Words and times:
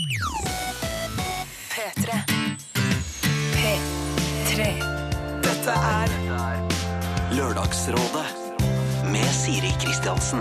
P3. 0.00 2.08
P3. 3.52 4.68
Dette 5.44 5.72
er 5.76 6.12
Lørdagsrådet 7.36 8.22
med 9.12 9.26
Siri 9.36 9.68
Kristiansen. 9.82 10.40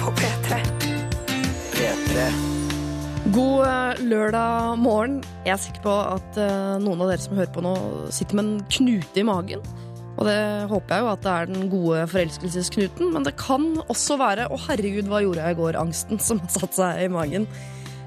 på 0.00 0.10
P3. 0.18 0.58
P3. 1.76 2.24
God 3.30 3.66
eh, 3.66 4.00
lørdag 4.10 4.78
morgen. 4.78 5.20
Jeg 5.46 5.54
er 5.54 5.60
sikker 5.62 5.84
på 5.84 5.92
at 6.16 6.40
eh, 6.42 6.80
noen 6.82 7.04
av 7.04 7.12
dere 7.12 7.22
som 7.22 7.38
hører 7.38 7.52
på 7.54 7.62
nå, 7.62 7.76
sitter 8.10 8.40
med 8.40 8.48
en 8.48 8.64
knute 8.74 9.22
i 9.22 9.24
magen. 9.28 9.62
Og 10.16 10.26
det 10.26 10.66
håper 10.72 10.96
jeg 10.96 11.04
jo 11.04 11.12
at 11.12 11.22
det 11.22 11.36
er 11.36 11.52
den 11.52 11.70
gode 11.70 12.02
forelskelsesknuten, 12.10 13.14
men 13.14 13.22
det 13.22 13.36
kan 13.38 13.78
også 13.86 14.18
være 14.18 14.48
Å, 14.50 14.58
herregud, 14.66 15.06
hva 15.12 15.22
gjorde 15.22 15.46
jeg 15.46 15.54
i 15.54 15.60
går? 15.62 15.78
Angsten 15.78 16.18
som 16.18 16.42
har 16.42 16.50
satt 16.58 16.74
seg 16.80 17.04
i 17.06 17.12
magen. 17.12 17.46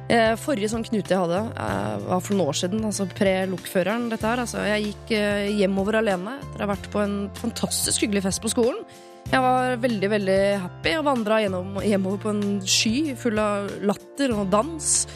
Eh, 0.05 0.35
Forrige 0.37 0.69
sånn 0.69 0.85
knute 0.85 1.09
jeg 1.09 1.17
hadde, 1.17 1.39
eh, 1.57 1.95
var 2.05 2.19
for 2.21 2.35
noen 2.35 2.51
år 2.51 2.57
siden, 2.59 2.83
altså 2.85 3.07
pre-lokføreren. 3.09 4.09
dette 4.09 4.21
her. 4.21 4.37
Altså, 4.37 4.61
jeg 4.61 4.93
gikk 4.93 5.11
eh, 5.17 5.49
hjemover 5.57 5.97
alene 5.97 6.37
etter 6.37 6.61
å 6.61 6.67
ha 6.67 6.75
vært 6.75 6.91
på 6.91 7.01
en 7.01 7.29
fantastisk 7.33 8.05
hyggelig 8.05 8.23
fest 8.27 8.41
på 8.41 8.51
skolen. 8.53 8.85
Jeg 9.31 9.41
var 9.41 9.77
veldig 9.81 10.09
veldig 10.11 10.41
happy 10.61 10.91
og 10.99 11.05
vandra 11.07 11.39
hjemover 11.41 12.19
på 12.21 12.29
en 12.29 12.61
sky 12.61 13.15
full 13.17 13.39
av 13.41 13.71
latter 13.81 14.35
og 14.35 14.51
dans. 14.51 15.07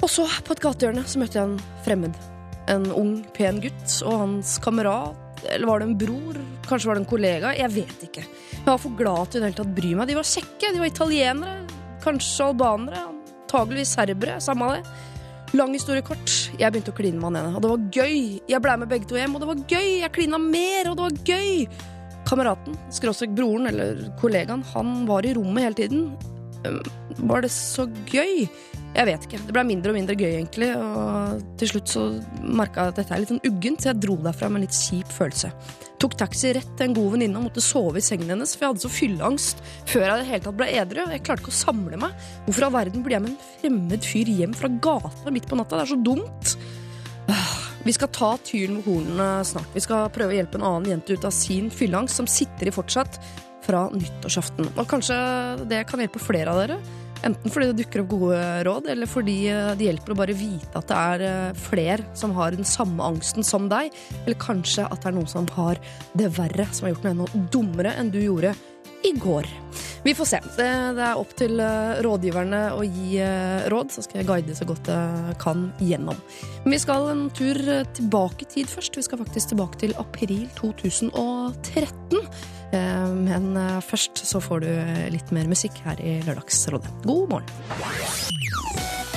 Og 0.00 0.08
så, 0.08 0.24
på 0.24 0.56
et 0.56 0.64
gatehjørne, 0.64 1.04
så 1.04 1.20
møtte 1.20 1.36
jeg 1.36 1.50
en 1.50 1.60
fremmed. 1.84 2.16
En 2.72 2.86
ung, 2.96 3.18
pen 3.36 3.60
gutt 3.60 3.98
og 4.06 4.16
hans 4.22 4.56
kamerat. 4.64 5.44
Eller 5.52 5.68
var 5.68 5.80
det 5.80 5.90
en 5.90 5.98
bror? 6.00 6.40
Kanskje 6.66 6.88
var 6.88 6.96
det 6.96 7.04
en 7.04 7.10
kollega? 7.12 7.52
Jeg 7.52 7.68
vet 7.76 8.08
ikke. 8.08 8.24
Jeg 8.24 8.64
var 8.64 8.80
for 8.80 8.96
glad 8.96 9.36
til 9.36 9.44
å 9.44 9.68
bry 9.76 9.92
meg. 9.94 10.08
De 10.08 10.16
var 10.16 10.24
kjekke. 10.24 10.72
De 10.72 10.80
var 10.80 10.88
italienere. 10.88 11.58
Kanskje 12.00 12.48
albanere. 12.48 13.15
Antageligvis 13.46 13.94
serbere. 13.94 14.40
Samme 14.42 14.66
det. 14.74 14.86
Lang 15.54 15.72
historie 15.72 16.02
kort. 16.02 16.30
Jeg 16.58 16.72
begynte 16.74 16.90
å 16.90 16.96
kline 16.96 17.20
med 17.20 17.30
han 17.30 17.38
ene, 17.38 17.54
og 17.54 17.62
det 17.62 17.70
var 17.70 17.84
gøy. 17.94 18.16
Jeg 18.50 18.62
ble 18.64 18.72
med 18.82 18.90
begge 18.90 19.06
to 19.06 19.18
hjem, 19.18 19.36
og 19.36 19.44
det 19.44 19.50
var 19.52 19.60
gøy. 19.70 19.90
Jeg 20.02 20.14
klina 20.16 20.40
mer, 20.42 20.90
og 20.90 20.98
det 20.98 21.04
var 21.06 21.20
gøy. 21.30 21.68
Kameraten, 22.26 22.74
skråstrek 22.90 23.36
broren 23.38 23.70
eller 23.70 24.02
kollegaen, 24.18 24.64
han 24.74 25.04
var 25.06 25.22
i 25.22 25.36
rommet 25.36 25.62
hele 25.62 25.78
tiden. 25.78 26.08
Var 27.30 27.46
det 27.46 27.52
så 27.54 27.86
gøy? 28.10 28.48
Jeg 28.96 29.08
vet 29.10 29.24
ikke. 29.26 29.38
Det 29.44 29.52
ble 29.52 29.62
mindre 29.68 29.92
og 29.92 29.96
mindre 29.98 30.14
gøy, 30.16 30.30
egentlig. 30.38 30.70
Og 30.72 31.42
til 31.60 31.68
slutt 31.74 31.90
så 31.92 32.04
merka 32.40 32.86
jeg 32.86 32.94
at 32.94 33.00
dette 33.02 33.12
er 33.12 33.20
litt 33.20 33.32
sånn 33.34 33.42
uggent, 33.44 33.82
så 33.82 33.90
jeg 33.90 34.00
dro 34.06 34.16
derfra 34.24 34.48
med 34.48 34.62
en 34.62 34.64
litt 34.64 34.78
kjip 34.78 35.10
følelse. 35.12 35.50
Tok 36.00 36.16
taxi 36.20 36.54
rett 36.56 36.72
til 36.78 36.88
en 36.88 36.96
god 36.96 37.12
venninne 37.14 37.40
og 37.40 37.46
måtte 37.48 37.64
sove 37.64 38.00
i 38.00 38.04
sengen 38.04 38.32
hennes, 38.32 38.54
for 38.56 38.66
jeg 38.66 38.72
hadde 38.72 38.84
så 38.86 38.92
fylleangst 38.92 39.62
før 39.92 40.06
jeg 40.06 40.16
i 40.16 40.22
det 40.22 40.30
hele 40.30 40.44
tatt 40.46 40.58
ble 40.62 40.70
edru. 40.80 41.04
Jeg 41.12 41.24
klarte 41.28 41.44
ikke 41.44 41.52
å 41.52 41.58
samle 41.60 42.00
meg. 42.00 42.26
Hvorfor 42.48 42.68
all 42.68 42.76
verden 42.78 43.04
blir 43.04 43.18
jeg 43.18 43.26
med 43.26 43.34
en 43.34 43.46
fremmed 43.60 44.10
fyr 44.12 44.32
hjem 44.40 44.56
fra 44.56 44.72
gata 44.88 45.32
midt 45.34 45.48
på 45.50 45.60
natta? 45.60 45.76
Det 45.76 45.86
er 45.86 45.92
så 45.92 46.02
dumt. 46.08 46.56
Vi 47.86 47.94
skal 47.94 48.10
ta 48.16 48.32
tyren 48.42 48.78
med 48.80 48.88
hornene 48.88 49.30
snart. 49.46 49.72
Vi 49.76 49.84
skal 49.84 50.08
prøve 50.14 50.32
å 50.32 50.38
hjelpe 50.40 50.58
en 50.58 50.68
annen 50.72 50.96
jente 50.96 51.14
ut 51.14 51.28
av 51.28 51.34
sin 51.36 51.68
fylleangst, 51.70 52.16
som 52.18 52.28
sitter 52.30 52.72
i 52.72 52.74
fortsatt 52.74 53.20
fra 53.66 53.86
nyttårsaften. 53.92 54.72
Og 54.74 54.88
kanskje 54.90 55.16
det 55.70 55.84
kan 55.90 56.02
hjelpe 56.02 56.22
flere 56.22 56.52
av 56.54 56.64
dere. 56.64 56.80
Enten 57.26 57.50
fordi 57.50 57.72
det 57.72 57.80
dukker 57.80 58.04
opp 58.04 58.12
gode 58.12 58.42
råd, 58.68 58.90
eller 58.92 59.10
fordi 59.10 59.36
eh, 59.50 59.72
det 59.78 59.88
hjelper 59.88 60.14
å 60.14 60.18
bare 60.20 60.36
vite 60.36 60.78
at 60.78 60.86
det 60.90 60.98
er 61.14 61.24
eh, 61.26 61.58
flere 61.58 62.06
som 62.18 62.34
har 62.36 62.54
den 62.54 62.68
samme 62.68 63.02
angsten 63.02 63.46
som 63.46 63.66
deg. 63.72 63.90
Eller 64.22 64.38
kanskje 64.38 64.86
at 64.86 65.02
det 65.02 65.10
er 65.10 65.16
noen 65.18 65.30
som 65.30 65.48
har 65.56 65.80
det 66.14 66.30
verre, 66.38 66.68
som 66.70 66.86
har 66.86 66.94
gjort 66.94 67.06
noe 67.08 67.16
enda 67.16 67.44
dummere 67.54 67.96
enn 67.98 68.12
du 68.14 68.20
gjorde 68.22 68.54
i 69.06 69.12
går. 69.18 69.46
Vi 70.02 70.14
får 70.14 70.28
se. 70.30 70.40
Det, 70.56 70.66
er 71.02 71.18
opp 71.18 71.32
til 71.38 71.60
eh, 71.62 71.98
rådgiverne 72.04 72.60
å 72.76 72.82
gi 72.86 73.18
eh, 73.22 73.66
råd, 73.72 73.90
så 73.94 74.04
skal 74.04 74.20
jeg 74.20 74.28
guide 74.28 74.54
så 74.54 74.66
godt 74.68 74.90
jeg 74.92 75.38
kan 75.42 75.66
gjennom. 75.82 76.20
Men 76.64 76.76
vi 76.76 76.82
skal 76.82 77.10
en 77.10 77.24
tur 77.34 77.58
eh, 77.58 77.86
tilbake 77.96 78.46
i 78.46 78.50
tid 78.54 78.70
først. 78.70 78.98
Vi 78.98 79.06
skal 79.06 79.22
faktisk 79.24 79.54
tilbake 79.54 79.82
til 79.82 79.96
april 79.98 80.46
2013. 80.60 82.22
Eh, 82.70 83.10
Men 83.26 83.52
først 83.82 84.22
så 84.26 84.42
får 84.42 84.62
du 84.62 84.70
litt 85.14 85.34
mer 85.34 85.50
musikk 85.50 85.82
her 85.86 85.98
i 86.02 86.20
Lørdagsrådet. 86.26 86.92
God 87.06 87.34
morgen. 87.34 89.15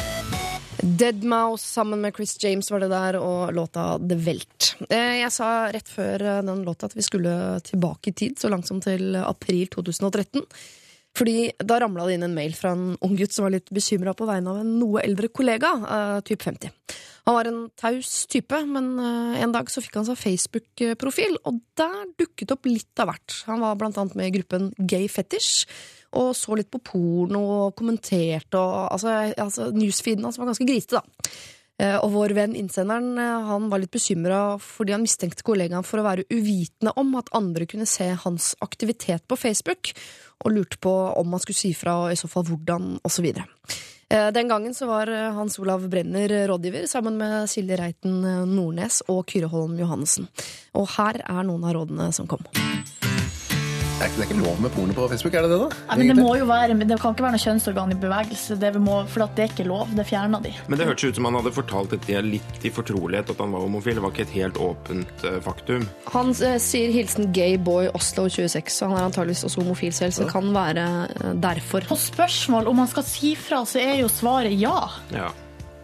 Deadmouse 0.81 1.65
sammen 1.65 2.01
med 2.01 2.15
Chris 2.15 2.37
James 2.43 2.71
var 2.71 2.79
det 2.79 2.91
der, 2.91 3.17
og 3.19 3.53
låta 3.53 3.97
The 3.99 4.15
Welt. 4.15 4.75
Eh, 4.89 5.19
Jeg 5.19 5.31
sa 5.35 5.69
rett 5.73 5.89
før 5.91 6.21
eh, 6.21 6.41
den 6.45 6.63
låta 6.63 6.87
at 6.87 6.95
vi 6.95 7.03
skulle 7.03 7.59
tilbake 7.65 8.11
i 8.11 8.13
tid, 8.13 8.39
så 8.39 8.49
langt 8.51 8.67
som 8.67 8.79
til 8.81 9.15
april 9.19 9.67
2013. 9.67 10.45
Fordi 11.17 11.51
da 11.65 11.79
ramla 11.81 12.05
det 12.05 12.15
inn 12.15 12.23
en 12.27 12.35
mail 12.37 12.53
fra 12.55 12.71
en 12.75 12.93
ung 13.01 13.15
gutt 13.17 13.33
som 13.33 13.47
var 13.47 13.55
litt 13.55 13.71
bekymra 13.73 14.13
på 14.15 14.27
vegne 14.29 14.53
av 14.53 14.61
en 14.61 14.75
noe 14.79 15.01
eldre 15.03 15.27
kollega, 15.33 15.73
type 16.21 16.37
typ 16.37 16.45
50. 16.45 16.75
Han 17.29 17.35
var 17.35 17.49
en 17.49 17.61
taus 17.77 18.25
type, 18.31 18.57
men 18.65 18.93
eh, 18.97 19.41
en 19.43 19.51
dag 19.53 19.67
så 19.69 19.83
fikk 19.83 19.99
han 19.99 20.07
seg 20.07 20.17
Facebook-profil, 20.17 21.35
og 21.49 21.59
der 21.77 22.07
dukket 22.17 22.55
opp 22.55 22.69
litt 22.69 23.03
av 23.03 23.11
hvert. 23.11 23.35
Han 23.49 23.61
var 23.61 23.77
blant 23.77 23.99
annet 24.01 24.15
med 24.17 24.31
i 24.31 24.35
gruppen 24.39 24.71
Gay 24.79 25.09
Fetish, 25.11 25.67
og 26.17 26.33
så 26.37 26.57
litt 26.57 26.71
på 26.73 26.81
porno 26.81 27.41
og 27.67 27.75
kommenterte, 27.77 28.57
og 28.57 28.89
altså, 28.95 29.33
altså 29.37 29.69
newsfeeden 29.75 30.25
hans 30.25 30.39
var 30.39 30.49
ganske 30.49 30.67
grisete, 30.67 31.01
da. 31.01 31.29
Eh, 31.79 31.95
Og 32.03 32.11
vår 32.11 32.33
venn 32.35 32.55
innsenderen 32.59 33.13
eh, 33.17 33.45
han 33.47 33.69
var 33.71 33.79
litt 33.79 33.93
bekymra 33.93 34.57
fordi 34.59 34.91
han 34.91 35.05
mistenkte 35.05 35.45
kollegaen 35.47 35.85
for 35.87 36.01
å 36.01 36.07
være 36.09 36.25
uvitende 36.27 36.91
om 36.99 37.13
at 37.15 37.31
andre 37.37 37.69
kunne 37.69 37.87
se 37.87 38.09
hans 38.25 38.51
aktivitet 38.65 39.23
på 39.27 39.37
Facebook, 39.39 39.93
og 40.43 40.51
lurte 40.55 40.79
på 40.79 40.91
om 40.91 41.31
han 41.35 41.39
skulle 41.43 41.61
si 41.61 41.71
fra, 41.75 41.95
og 42.03 42.11
i 42.11 42.19
så 42.19 42.27
fall 42.31 42.45
hvordan, 42.49 42.97
osv. 43.07 43.31
Den 44.09 44.47
gangen 44.49 44.73
så 44.73 44.87
var 44.89 45.07
eh, 45.13 45.31
Hans 45.35 45.59
Olav 45.61 45.83
Brenner 45.87 46.31
rådgiver 46.49 46.87
sammen 46.89 47.19
med 47.19 47.45
Silje 47.51 47.77
Reiten 47.77 48.23
eh, 48.25 48.45
Nordnes 48.49 49.03
og 49.07 49.27
Kyrre 49.29 49.51
Holm 49.53 49.77
Johannessen. 49.77 50.25
Og 50.73 50.89
her 50.97 51.21
er 51.21 51.45
noen 51.45 51.67
av 51.69 51.77
rådene 51.77 52.09
som 52.17 52.25
kom. 52.27 52.41
Det 53.99 54.05
er, 54.05 54.11
ikke, 54.13 54.19
det 54.21 54.23
er 54.23 54.29
ikke 54.31 54.43
lov 54.45 54.59
med 54.63 54.71
porno 54.71 54.93
på 54.95 55.05
Facebook, 55.11 55.33
er 55.35 55.43
det 55.43 55.49
det, 55.51 55.55
da? 55.59 55.77
Nei, 55.89 55.95
men 55.99 56.09
det 56.13 56.23
må 56.23 56.29
jo 56.39 56.45
være, 56.47 56.75
men 56.79 56.87
det 56.87 56.97
kan 57.01 57.11
ikke 57.11 57.23
være 57.25 57.35
noe 57.35 57.41
kjønnsorgan 57.43 57.89
i 57.91 57.97
bevegelse, 57.99 58.55
det 58.61 58.69
vi 58.77 58.79
må, 58.79 58.93
for 59.11 59.25
at 59.25 59.33
det 59.35 59.43
er 59.43 59.49
ikke 59.51 59.65
lov. 59.67 59.89
Det 59.97 60.05
fjerner 60.07 60.45
de. 60.45 60.53
Men 60.71 60.79
det 60.79 60.87
hørtes 60.87 61.09
ut 61.09 61.19
som 61.19 61.27
han 61.27 61.35
hadde 61.35 61.51
fortalt 61.57 61.91
dette 61.91 62.21
litt 62.23 62.63
i 62.63 62.71
fortrolighet 62.71 63.33
at 63.33 63.43
han 63.43 63.51
var 63.51 63.65
homofil. 63.65 63.97
Det 63.99 64.05
var 64.05 64.15
ikke 64.15 64.23
et 64.23 64.31
helt 64.37 64.61
åpent 64.63 65.25
uh, 65.27 65.35
faktum. 65.43 65.83
Han 66.15 66.31
uh, 66.31 66.55
sier 66.63 66.95
hilsen 66.95 67.27
gayboy 67.35 67.91
Oslo 67.91 68.29
26, 68.31 68.71
så 68.71 68.87
han 68.87 69.01
er 69.01 69.09
antageligvis 69.09 69.43
også 69.49 69.65
homofil 69.65 69.91
selv, 69.99 70.15
så 70.15 70.23
det 70.23 70.31
kan 70.31 70.47
være 70.55 70.87
uh, 71.09 71.35
derfor. 71.49 71.91
På 71.91 71.99
spørsmål 71.99 72.71
om 72.71 72.79
han 72.85 72.91
skal 72.95 73.07
si 73.11 73.35
fra, 73.35 73.65
så 73.67 73.83
er 73.83 73.99
jo 74.05 74.07
svaret 74.07 74.55
ja. 74.55 74.79
Ja. 75.11 75.27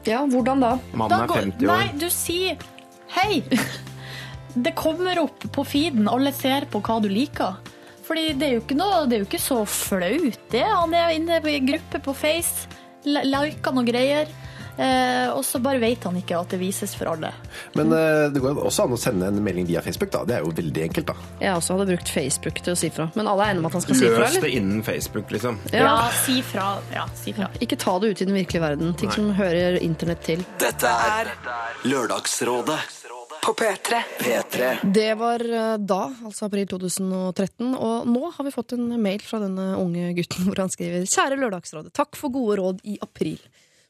Ja, 0.07 0.23
hvordan 0.23 0.63
da? 0.63 0.73
Mannen 0.95 1.19
er 1.19 1.35
50 1.51 1.67
år. 1.67 1.71
Nei, 1.73 1.91
du 1.99 2.07
sier 2.07 2.63
hei. 3.19 3.43
Det 4.55 4.71
kommer 4.71 5.19
opp 5.19 5.49
på 5.51 5.67
feeden, 5.67 6.07
alle 6.07 6.31
ser 6.31 6.71
på 6.71 6.79
hva 6.79 7.01
du 7.03 7.11
liker. 7.11 7.59
Fordi 8.05 8.27
det 8.37 8.47
er 8.47 8.53
jo 8.59 8.63
ikke, 8.63 8.77
noe, 8.77 9.03
det 9.09 9.17
er 9.17 9.23
jo 9.23 9.29
ikke 9.31 9.41
så 9.41 9.59
flaut, 9.65 10.39
det. 10.53 10.63
Han 10.69 10.93
er 10.93 11.15
inne 11.17 11.39
i 11.49 11.59
gruppe 11.65 12.01
på 12.05 12.13
Face, 12.15 12.67
li- 13.05 13.25
liker 13.25 13.73
noe 13.73 13.85
greier. 13.87 14.27
Eh, 14.75 15.29
og 15.31 15.39
så 15.47 15.61
bare 15.63 15.79
vet 15.79 16.03
han 16.03 16.17
ikke 16.19 16.35
at 16.35 16.51
det 16.51 16.57
vises 16.59 16.91
for 16.99 17.07
alle. 17.07 17.29
Men 17.79 17.93
eh, 17.95 18.25
det 18.33 18.41
går 18.43 18.57
også 18.59 18.83
an 18.83 18.91
å 18.91 18.97
sende 18.99 19.29
en 19.31 19.37
melding 19.41 19.69
via 19.69 19.79
Facebook, 19.81 20.09
da. 20.11 20.25
Det 20.27 20.35
er 20.35 20.43
jo 20.43 20.51
veldig 20.57 20.81
enkelt, 20.89 21.07
da. 21.13 21.15
Jeg 21.39 21.55
også 21.55 21.77
hadde 21.77 21.85
brukt 21.93 22.11
Facebook 22.11 22.59
til 22.59 22.73
å 22.73 22.79
si 22.81 22.89
fra. 22.91 23.05
Men 23.15 23.29
alle 23.31 23.45
er 23.47 23.53
enige 23.53 23.63
om 23.63 23.69
at 23.69 23.77
han 23.79 23.85
skal 23.85 23.95
si 24.01 24.09
fra, 24.11 24.25
Løs 24.27 24.35
det 24.43 24.51
innen 24.57 24.83
Facebook, 24.83 25.31
liksom. 25.31 25.61
Ja, 25.71 25.85
Ja. 25.85 25.95
si 26.25 26.41
fra. 26.43 26.67
Ja, 26.91 27.05
si 27.15 27.31
fra. 27.37 27.47
Ikke 27.63 27.79
ta 27.79 27.95
det 28.03 28.11
ut 28.11 28.21
i 28.21 28.27
den 28.27 28.35
virkelige 28.35 28.65
verden. 28.67 28.91
Ting 28.99 29.15
som 29.15 29.31
hører 29.39 29.79
internett 29.79 30.21
til. 30.27 30.43
Dette 30.59 30.91
er 30.91 31.31
Lørdagsrådet 31.87 32.77
På 33.45 33.53
P3. 33.53 34.03
P3. 34.19 34.77
Det 34.83 35.13
var 35.13 35.53
eh, 35.53 35.77
da, 35.77 36.13
altså 36.25 36.47
april 36.47 36.65
2013, 36.67 37.75
og 37.77 38.07
nå 38.09 38.31
har 38.33 38.47
vi 38.47 38.53
fått 38.53 38.73
en 38.73 38.87
mail 38.97 39.21
fra 39.21 39.37
denne 39.43 39.75
unge 39.77 40.15
gutten 40.17 40.43
hvor 40.47 40.63
han 40.63 40.71
skriver 40.73 41.05
Kjære 41.05 41.37
Lørdagsrådet, 41.43 41.93
takk 41.93 42.17
for 42.17 42.33
gode 42.33 42.57
råd 42.57 42.81
i 42.89 42.97
april. 43.05 43.37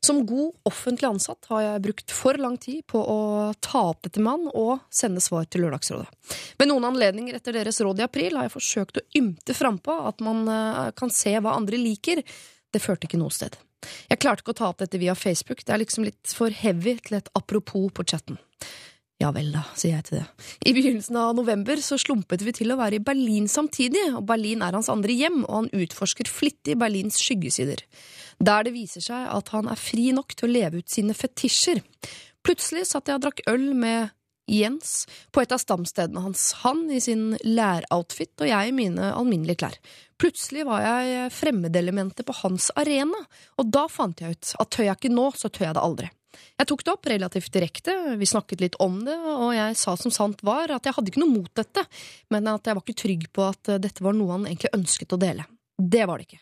Som 0.04 0.26
god 0.28 0.68
offentlig 0.68 1.08
ansatt 1.08 1.48
har 1.54 1.62
jeg 1.64 1.84
brukt 1.86 2.12
for 2.14 2.36
lang 2.38 2.58
tid 2.62 2.84
på 2.92 3.00
å 3.00 3.20
ta 3.64 3.86
opp 3.94 4.04
dette 4.04 4.20
med 4.20 4.36
han 4.36 4.52
og 4.52 4.84
sende 4.94 5.24
svar 5.24 5.48
til 5.48 5.64
Lørdagsrådet. 5.64 6.36
Ved 6.60 6.70
noen 6.70 6.92
anledninger 6.92 7.40
etter 7.40 7.56
deres 7.56 7.80
råd 7.80 8.04
i 8.04 8.06
april 8.10 8.36
har 8.36 8.50
jeg 8.50 8.58
forsøkt 8.58 9.00
å 9.00 9.06
ymte 9.16 9.56
frampå 9.56 9.96
at 10.12 10.20
man 10.26 10.44
eh, 10.52 10.82
kan 11.00 11.14
se 11.16 11.32
hva 11.40 11.56
andre 11.56 11.80
liker. 11.80 12.26
Det 12.76 12.84
førte 12.84 13.08
ikke 13.08 13.24
noe 13.24 13.32
sted. 13.32 13.56
Jeg 14.12 14.20
klarte 14.20 14.44
ikke 14.44 14.52
å 14.52 14.60
ta 14.60 14.68
opp 14.74 14.84
dette 14.84 15.00
via 15.00 15.16
Facebook, 15.16 15.64
det 15.64 15.72
er 15.72 15.86
liksom 15.86 16.10
litt 16.10 16.36
for 16.36 16.52
heavy 16.52 16.98
til 17.08 17.22
et 17.22 17.32
apropos 17.40 17.88
på 17.96 18.04
chatten. 18.04 18.42
Ja 19.24 19.30
vel 19.32 19.54
da, 19.54 19.62
sier 19.80 19.96
jeg 19.96 20.06
til 20.10 20.18
det. 20.20 20.26
I 20.68 20.74
begynnelsen 20.76 21.16
av 21.22 21.38
november 21.38 21.80
så 21.80 21.96
slumpet 22.02 22.44
vi 22.44 22.52
til 22.58 22.74
å 22.74 22.80
være 22.80 23.00
i 23.00 23.04
Berlin 23.04 23.48
samtidig, 23.48 24.04
og 24.12 24.26
Berlin 24.28 24.64
er 24.66 24.76
hans 24.76 24.92
andre 24.92 25.16
hjem, 25.16 25.46
og 25.46 25.54
han 25.62 25.70
utforsker 25.72 26.28
flittig 26.28 26.76
Berlins 26.82 27.22
skyggesider. 27.24 27.86
Der 28.44 28.68
det 28.68 28.76
viser 28.76 29.06
seg 29.06 29.30
at 29.32 29.54
han 29.56 29.72
er 29.72 29.80
fri 29.80 30.10
nok 30.16 30.36
til 30.36 30.50
å 30.50 30.52
leve 30.52 30.84
ut 30.84 30.92
sine 30.92 31.16
fetisjer. 31.16 31.80
Plutselig 32.44 32.90
satt 32.90 33.08
jeg 33.08 33.22
og 33.22 33.24
drakk 33.24 33.40
øl 33.48 33.72
med 33.78 34.12
Jens, 34.52 35.08
på 35.34 35.42
et 35.42 35.54
av 35.56 35.58
stamstedene 35.64 36.22
hans. 36.22 36.52
Han 36.62 36.84
i 36.94 37.00
sin 37.02 37.32
læroutfit 37.42 38.44
og 38.44 38.52
jeg 38.52 38.70
i 38.70 38.76
mine 38.76 39.14
alminnelige 39.16 39.64
klær. 39.64 39.80
Plutselig 40.22 40.68
var 40.68 40.84
jeg 40.84 41.32
fremmedelementet 41.34 42.28
på 42.28 42.36
hans 42.44 42.68
arena, 42.78 43.24
og 43.58 43.72
da 43.74 43.88
fant 43.90 44.22
jeg 44.22 44.36
ut 44.36 44.54
at 44.62 44.76
tør 44.76 44.90
jeg 44.92 45.00
ikke 45.00 45.16
nå, 45.16 45.32
så 45.40 45.50
tør 45.50 45.70
jeg 45.70 45.78
det 45.80 45.88
aldri. 45.88 46.12
Jeg 46.60 46.70
tok 46.70 46.84
det 46.86 46.94
opp 46.94 47.10
relativt 47.12 47.54
direkte, 47.54 47.96
vi 48.20 48.30
snakket 48.30 48.64
litt 48.64 48.80
om 48.84 48.98
det, 49.06 49.16
og 49.16 49.52
jeg 49.56 49.78
sa 49.80 49.96
som 50.00 50.14
sant 50.14 50.44
var 50.46 50.74
at 50.76 50.88
jeg 50.88 50.98
hadde 50.98 51.12
ikke 51.12 51.24
noe 51.24 51.34
mot 51.34 51.52
dette, 51.58 51.86
men 52.34 52.52
at 52.52 52.68
jeg 52.68 52.78
var 52.78 52.86
ikke 52.86 53.02
trygg 53.04 53.30
på 53.36 53.46
at 53.48 53.72
eh, 53.74 53.82
dette 53.82 54.06
var 54.06 54.18
noe 54.18 54.34
han 54.36 54.50
egentlig 54.50 54.74
ønsket 54.78 55.16
å 55.16 55.22
dele. 55.22 55.48
Det 55.76 56.06
var 56.08 56.22
det 56.22 56.30
ikke. 56.30 56.42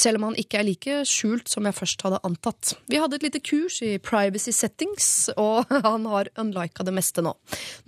Selv 0.00 0.20
om 0.20 0.28
han 0.30 0.38
ikke 0.40 0.60
er 0.60 0.64
like 0.68 0.98
skjult 1.08 1.50
som 1.52 1.66
jeg 1.68 1.76
først 1.76 2.04
hadde 2.06 2.20
antatt. 2.24 2.74
Vi 2.88 3.00
hadde 3.00 3.18
et 3.18 3.26
lite 3.26 3.40
kurs 3.44 3.80
i 3.84 3.96
privacy 4.00 4.52
settings, 4.56 5.28
og 5.36 5.68
han 5.86 6.06
har 6.08 6.30
unlika 6.40 6.86
det 6.86 6.94
meste 6.96 7.24
nå. 7.24 7.34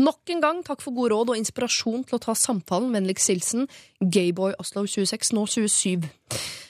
Nok 0.02 0.32
en 0.34 0.42
gang 0.44 0.60
takk 0.66 0.82
for 0.84 0.92
gode 0.96 1.14
råd 1.14 1.32
og 1.32 1.40
inspirasjon 1.40 2.04
til 2.08 2.18
å 2.18 2.22
ta 2.22 2.34
samtalen. 2.36 2.92
Vennligst 2.92 3.32
hilsen 3.32 3.68
Gayboy 4.02 4.56
Oslo 4.60 4.84
26, 4.88 5.32
nå 5.38 5.46
27. 5.48 6.10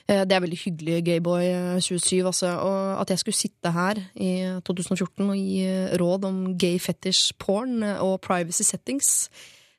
Eh, 0.06 0.22
Det 0.28 0.36
er 0.36 0.44
veldig 0.44 0.60
hyggelig, 0.64 1.00
Gayboy 1.08 1.48
eh, 1.48 1.80
27, 1.82 2.22
altså. 2.28 2.52
Og 2.62 3.00
at 3.02 3.10
jeg 3.14 3.22
skulle 3.24 3.38
sitte 3.40 3.72
her 3.74 3.98
i 4.14 4.32
2014 4.66 5.26
og 5.26 5.36
gi 5.40 5.96
råd 6.02 6.28
om 6.28 6.38
gay 6.58 6.78
fetish 6.82 7.34
porn 7.42 7.82
og 7.98 8.20
privacy 8.22 8.62
settings. 8.66 9.30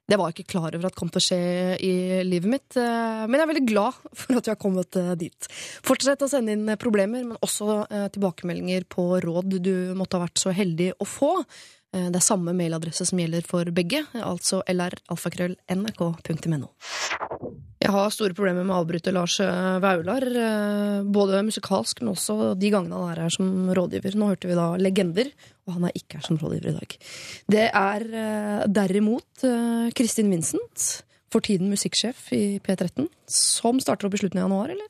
Det 0.03 0.17
var 0.19 0.29
jeg 0.29 0.41
ikke 0.41 0.57
klar 0.57 0.75
over 0.75 0.89
at 0.89 0.97
kom 0.99 1.07
til 1.11 1.21
å 1.21 1.23
skje 1.23 1.37
i 1.79 1.91
livet 2.27 2.51
mitt, 2.51 2.75
eh, 2.75 3.21
men 3.23 3.37
jeg 3.37 3.45
er 3.45 3.51
veldig 3.53 3.69
glad 3.69 3.99
for 4.19 4.35
at 4.35 4.49
vi 4.49 4.51
har 4.51 4.59
kommet 4.59 4.97
eh, 4.99 5.13
dit. 5.19 5.47
Fortsett 5.87 6.25
å 6.25 6.27
sende 6.27 6.57
inn 6.57 6.73
problemer, 6.79 7.23
men 7.23 7.39
også 7.39 7.77
eh, 7.87 8.09
tilbakemeldinger 8.11 8.83
på 8.91 9.05
råd 9.23 9.55
du 9.63 9.95
måtte 9.95 10.19
ha 10.19 10.25
vært 10.25 10.43
så 10.43 10.51
heldig 10.55 10.91
å 10.99 11.07
få. 11.07 11.31
Det 11.93 12.17
er 12.17 12.25
samme 12.25 12.55
mailadresse 12.57 13.05
som 13.05 13.19
gjelder 13.21 13.45
for 13.45 13.69
begge, 13.69 13.99
altså 14.17 14.63
lralfakrøll.nrk.no. 14.65 16.69
Jeg 17.83 17.91
har 17.93 18.15
store 18.15 18.33
problemer 18.33 18.65
med 18.65 18.73
å 18.73 18.79
avbryte 18.81 19.13
Lars 19.13 19.35
Vaular, 19.37 20.25
både 21.05 21.43
musikalsk, 21.45 22.01
men 22.01 22.15
også 22.15 22.55
de 22.57 22.71
gangene 22.73 22.97
han 22.97 23.11
er 23.11 23.21
her 23.27 23.35
som 23.37 23.69
rådgiver. 23.77 24.17
Nå 24.17 24.31
hørte 24.31 24.49
vi 24.49 24.57
da 24.57 24.71
Legender, 24.81 25.29
og 25.67 25.73
han 25.77 25.85
er 25.87 25.95
ikke 25.95 26.19
her 26.19 26.25
som 26.27 26.37
rådgiver 26.41 26.69
i 26.73 26.75
dag. 26.77 26.95
Det 27.55 27.65
er 27.69 28.05
eh, 28.23 28.63
derimot 28.67 29.43
eh, 29.47 29.89
Kristin 29.95 30.31
Vincent, 30.33 31.03
for 31.33 31.41
tiden 31.41 31.71
musikksjef 31.71 32.27
i 32.37 32.43
P13, 32.61 33.07
som 33.31 33.79
starter 33.81 34.05
opp 34.09 34.13
i 34.13 34.21
slutten 34.21 34.41
av 34.41 34.45
januar, 34.49 34.73
eller? 34.75 34.89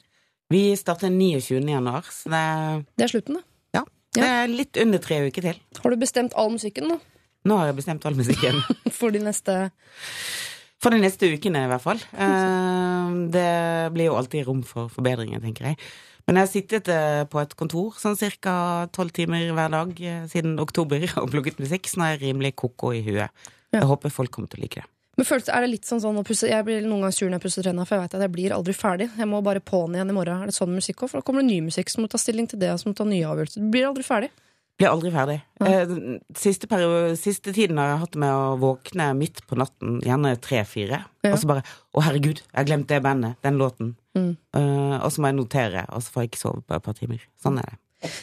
Vi 0.51 0.65
starter 0.77 1.09
29. 1.13 1.61
januar, 1.71 2.09
så 2.11 2.29
det 2.33 2.41
er, 2.43 2.81
Det 2.99 3.05
er 3.07 3.13
slutten, 3.13 3.37
det. 3.39 3.43
ja, 3.79 3.83
det 4.17 4.25
er 4.27 4.51
litt 4.51 4.77
under 4.83 4.99
tre 5.01 5.21
uker 5.29 5.45
til. 5.47 5.61
Har 5.79 5.89
du 5.95 6.01
bestemt 6.01 6.35
all 6.37 6.51
musikken 6.53 6.89
nå? 6.91 6.97
Nå 7.47 7.57
har 7.59 7.71
jeg 7.71 7.77
bestemt 7.79 8.05
all 8.05 8.15
musikken. 8.19 8.59
For 8.97 9.11
de 9.11 9.19
neste 9.23 9.55
For 10.83 10.91
de 10.91 10.99
neste 10.99 11.27
ukene, 11.31 11.63
i 11.63 11.69
hvert 11.71 11.83
fall. 11.83 11.99
Eh, 12.11 13.15
Det 13.33 13.47
blir 13.95 14.09
jo 14.11 14.17
alltid 14.19 14.45
rom 14.47 14.61
for 14.67 14.91
forbedringer, 14.91 15.39
tenker 15.43 15.71
jeg. 15.71 15.77
Men 16.27 16.39
jeg 16.39 16.45
har 16.45 16.51
sittet 16.53 16.87
eh, 16.93 17.23
på 17.27 17.41
et 17.41 17.53
kontor 17.59 17.97
sånn 17.99 18.15
ca. 18.39 18.87
tolv 18.95 19.11
timer 19.11 19.49
hver 19.51 19.73
dag 19.73 19.89
eh, 19.99 20.23
siden 20.31 20.55
oktober 20.63 21.03
og 21.21 21.29
plukket 21.33 21.59
musikk, 21.59 21.89
så 21.89 21.99
nå 21.99 22.07
er 22.07 22.15
jeg 22.15 22.29
rimelig 22.29 22.55
ko-ko 22.55 22.93
i 22.95 23.03
huet. 23.03 23.29
Jeg 23.73 23.89
håper 23.89 24.13
folk 24.13 24.31
kommer 24.31 24.47
til 24.51 24.61
å 24.61 24.63
like 24.63 24.83
det. 24.83 24.89
Men 25.17 25.27
føles, 25.29 25.49
er 25.51 25.61
det 25.61 25.69
litt 25.69 25.85
sånn 25.85 25.99
sånn 26.01 26.15
pusse 26.25 26.47
Jeg 26.49 26.65
blir 26.65 26.79
noen 26.81 27.03
ganger 27.03 27.13
sur 27.13 27.27
når 27.27 27.37
jeg 27.37 27.43
pusser 27.43 27.65
tenna, 27.67 27.83
for 27.85 27.99
jeg 27.99 28.07
vet 28.07 28.15
at 28.17 28.23
jeg 28.25 28.33
blir 28.33 28.55
aldri 28.55 28.73
ferdig. 28.73 29.11
Jeg 29.19 29.29
må 29.29 29.43
bare 29.45 29.61
på'n 29.61 29.93
igjen 29.93 30.09
i 30.09 30.15
morgen. 30.15 30.41
Er 30.41 30.49
det 30.49 30.55
sånn 30.55 30.73
musikk 30.73 31.03
òg? 31.03 31.11
For 31.11 31.21
da 31.21 31.27
kommer 31.27 31.43
det 31.45 31.51
ny 31.51 31.59
musikk, 31.67 31.91
så 31.91 32.01
må 32.01 32.07
du 32.07 32.15
ta 32.15 32.21
stilling 32.21 32.47
til 32.49 32.61
det, 32.63 32.71
så 32.81 32.87
må 32.87 32.95
du 32.95 33.01
ta 33.03 33.05
nye 33.05 33.27
avgjørelser. 33.29 33.61
Du 33.61 33.69
blir 33.75 33.85
aldri 33.91 34.05
ferdig. 34.07 34.31
Blir 34.81 34.89
aldri 34.89 35.11
ferdig. 35.13 35.35
Ja. 35.61 35.83
Siste, 36.39 36.65
periode, 36.71 37.13
siste 37.21 37.53
tiden 37.53 37.77
har 37.77 37.91
jeg 37.91 37.99
hatt 38.07 38.15
det 38.15 38.21
med 38.23 38.33
å 38.33 38.55
våkne 38.61 39.11
midt 39.19 39.43
på 39.45 39.57
natten, 39.61 39.99
gjerne 40.01 40.33
tre-fire, 40.41 41.03
Ja. 41.21 41.33
og 41.33 41.37
så 41.37 41.45
bare 41.51 41.63
'Å, 41.93 42.01
herregud, 42.07 42.41
jeg 42.41 42.57
har 42.57 42.65
glemt 42.65 42.87
det 42.87 43.03
bandet, 43.03 43.35
den 43.43 43.59
låten'. 43.61 43.93
Mm. 44.17 44.33
Eh, 44.55 44.97
og 45.01 45.09
så 45.11 45.21
må 45.23 45.31
jeg 45.31 45.39
notere, 45.39 45.85
og 45.89 46.03
så 46.05 46.13
får 46.13 46.21
jeg 46.25 46.31
ikke 46.33 46.41
sove 46.43 46.61
på 46.67 46.75
et 46.77 46.83
par 46.85 46.97
timer. 46.97 47.23
Sånn 47.41 47.57
er 47.61 47.71
det. 47.71 47.79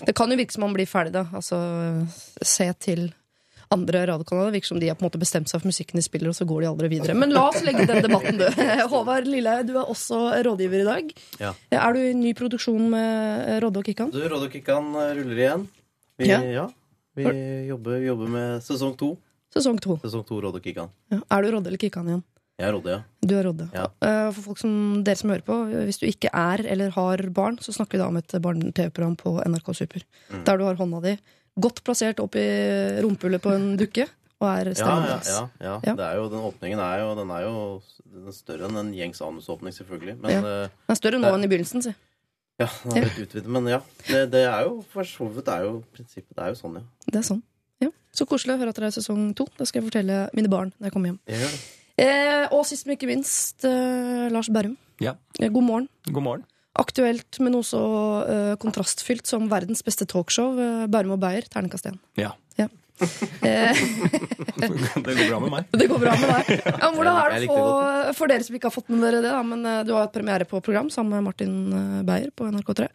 Det 0.07 0.13
kan 0.15 0.31
jo 0.31 0.37
virke 0.37 0.53
som 0.53 0.63
man 0.67 0.75
blir 0.77 0.87
ferdig, 0.87 1.15
da. 1.17 1.25
Altså 1.35 1.57
se 2.45 2.67
til 2.85 3.07
andre 3.73 4.03
radiokanaler. 4.11 4.51
Det 4.51 4.59
virker 4.59 4.71
som 4.73 4.81
de 4.83 4.89
har 4.91 4.97
på 4.99 5.05
en 5.05 5.09
måte 5.09 5.21
bestemt 5.23 5.49
seg 5.49 5.63
for 5.63 5.71
musikken 5.71 5.97
de 5.97 6.03
spiller, 6.05 6.29
og 6.33 6.37
så 6.37 6.45
går 6.49 6.65
de 6.65 6.69
aldri 6.73 6.91
videre. 6.93 7.15
Men 7.17 7.33
la 7.33 7.47
oss 7.49 7.63
legge 7.65 7.87
den 7.89 8.03
debatten 8.05 8.39
død. 8.41 8.59
Håvard 8.93 9.29
Lilleheie, 9.31 9.65
du 9.69 9.73
er 9.79 9.89
også 9.89 10.19
rådgiver 10.47 10.83
i 10.83 10.89
dag. 10.89 11.13
Ja. 11.41 11.53
Er 11.79 11.97
du 11.97 12.01
i 12.03 12.13
ny 12.19 12.35
produksjon 12.39 12.91
med 12.93 13.63
Rodde 13.65 13.81
og 13.83 13.87
Kikkan? 13.89 14.11
Du, 14.15 14.21
Rodde 14.27 14.51
og 14.51 14.55
Kikkan 14.55 14.93
ruller 14.95 15.43
igjen. 15.47 15.67
Vi, 16.21 16.29
Ja. 16.29 16.43
ja. 16.45 16.67
Vi 17.17 17.25
jobber, 17.67 17.99
jobber 18.05 18.29
med 18.31 18.63
sesong 18.63 18.93
to. 19.01 19.15
Sesong 19.55 19.81
to. 19.83 19.97
Sesong 20.05 20.23
to 20.29 20.37
Rodde 20.45 20.61
og 20.61 20.67
Kikkan. 20.67 20.91
Ja. 21.11 21.23
Er 21.31 21.43
du 21.43 21.51
Rodde 21.57 21.71
eller 21.73 21.81
Kikkan 21.83 22.07
igjen? 22.11 22.23
Jeg 22.61 22.69
er 22.69 22.75
Rodde, 22.77 22.93
ja. 22.93 23.01
Du 23.25 23.35
er 23.39 23.47
Rodde. 23.49 23.67
Ja. 23.73 23.87
Eh, 24.05 24.31
For 24.37 24.43
folk 24.51 24.59
som 24.61 24.73
dere 25.07 25.17
som 25.17 25.31
hører 25.33 25.45
på, 25.47 25.57
hvis 25.89 25.99
du 26.03 26.07
ikke 26.11 26.29
er 26.37 26.61
eller 26.69 26.93
har 26.95 27.23
barn, 27.37 27.57
så 27.65 27.73
snakker 27.73 27.97
vi 27.97 28.03
da 28.03 28.09
om 28.13 28.19
et 28.21 28.35
barne-TV-program 28.45 29.17
på 29.21 29.33
NRK 29.49 29.71
Super. 29.79 30.05
Mm. 30.31 30.45
Der 30.45 30.59
du 30.61 30.65
har 30.69 30.77
hånda 30.81 31.01
di 31.09 31.17
godt 31.61 31.81
plassert 31.85 32.21
opp 32.23 32.37
i 32.39 32.45
rumpehullet 33.03 33.43
på 33.43 33.55
en 33.57 33.71
dukke, 33.81 34.07
og 34.41 34.47
er 34.49 34.71
Ja, 34.77 34.93
ja, 35.05 35.17
ja, 35.61 35.75
ja. 35.85 35.95
Det 35.97 36.05
er 36.07 36.15
jo, 36.21 36.29
den 36.33 36.45
åpningen 36.49 36.79
er 36.81 37.01
jo, 37.03 37.09
den 37.19 37.31
er 37.35 37.43
jo 37.49 37.57
den 38.11 38.29
er 38.31 38.33
større 38.37 38.69
enn 38.69 38.77
en 38.81 38.93
gjengs 38.97 39.21
anusåpning, 39.25 39.73
selvfølgelig. 39.77 40.17
Men 40.21 40.31
Ja. 40.31 40.39
eh, 40.39 40.69
Den 40.87 40.95
er 40.95 41.01
større 41.01 41.19
nå 41.21 41.33
enn 41.35 41.45
i 41.45 41.51
begynnelsen, 41.53 41.83
si. 41.85 41.93
ja, 42.61 42.69
den 42.85 42.97
er 42.99 43.09
litt 43.11 43.21
utvidet. 43.29 43.47
Men 43.49 43.69
ja, 43.69 43.81
det, 44.09 44.31
det 44.33 44.45
er 44.49 44.65
jo 44.67 44.81
for 44.93 45.05
så 45.09 45.29
vidt 45.33 45.49
er 45.49 45.65
jo 45.69 45.83
prinsippet. 45.95 46.35
Det 46.37 46.43
er 46.45 46.49
jo 46.55 46.59
sånn, 46.61 46.81
ja. 46.81 46.85
Det 47.09 47.21
er 47.21 47.27
sånn. 47.29 47.43
Ja. 47.81 47.89
Så 48.13 48.27
koselig 48.29 48.57
å 48.57 48.61
høre 48.61 48.73
at 48.75 48.81
det 48.81 48.89
er 48.91 48.97
sesong 49.01 49.31
to. 49.39 49.47
Det 49.57 49.69
skal 49.69 49.81
jeg 49.83 49.91
fortelle 49.91 50.17
mine 50.37 50.51
barn 50.53 50.73
når 50.79 50.89
jeg 50.91 50.93
kommer 50.97 51.13
hjem. 51.13 51.21
Jeg. 51.31 51.61
Eh, 52.01 52.47
og 52.55 52.65
sist, 52.69 52.87
men 52.89 52.97
ikke 52.97 53.11
minst, 53.11 53.65
eh, 53.69 54.29
Lars 54.33 54.49
Berrum. 54.53 54.77
Ja. 55.03 55.15
Eh, 55.41 55.49
God 55.53 55.65
morgen. 55.67 55.89
God 56.11 56.23
morgen. 56.25 56.45
Aktuelt, 56.81 57.37
men 57.43 57.57
også 57.59 57.81
eh, 58.31 58.53
kontrastfylt 58.63 59.27
som 59.29 59.49
verdens 59.51 59.83
beste 59.85 60.07
talkshow. 60.09 60.55
Eh, 60.57 60.87
Bærum 60.89 61.17
og 61.17 61.21
Beyer, 61.21 61.45
terningkast 61.51 61.91
én. 61.91 61.99
Ja. 62.17 62.31
Ja. 62.57 62.69
Eh, 63.01 63.73
Det 64.61 65.15
går 65.17 65.29
bra 65.31 65.39
med 65.41 65.51
meg. 65.55 65.69
det 65.81 65.87
går 65.89 66.01
bra 66.03 66.13
med 66.21 66.29
deg. 66.31 66.51
Ja, 66.83 66.91
hvordan 66.93 67.15
er 67.17 67.33
Jeg 67.33 67.35
det 67.35 67.45
likte 67.47 67.61
for, 67.61 68.11
for 68.19 68.33
dere 68.33 68.45
som 68.47 68.57
ikke 68.59 68.69
har 68.69 68.75
fått 68.75 68.91
med 68.93 69.01
dere 69.07 69.23
det? 69.25 69.31
Da, 69.33 69.41
men 69.47 69.65
eh, 69.67 69.79
Du 69.89 69.95
har 69.97 70.05
hatt 70.07 70.13
premiere 70.17 70.45
på 70.49 70.61
program 70.65 70.91
sammen 70.93 71.17
med 71.17 71.25
Martin 71.31 71.55
eh, 71.73 72.03
Beyer 72.09 72.29
på 72.37 72.49
NRK3. 72.53 72.89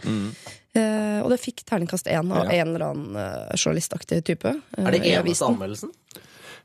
Eh, 0.75 1.19
og 1.23 1.29
det 1.33 1.39
fikk 1.41 1.63
terningkast 1.67 2.09
én 2.11 2.21
av 2.21 2.45
Mm. 2.45 2.53
Ja. 2.53 2.61
en 2.61 2.73
eller 2.75 2.85
annen 2.91 3.17
eh, 3.17 3.55
journalistaktig 3.57 4.21
type. 4.27 4.53
eh, 4.77 4.85
Er 4.85 4.91
det 4.93 5.01
i 5.03 5.13
eneste 5.15 5.25
avisen. 5.25 5.53
anmeldelsen? 5.55 5.93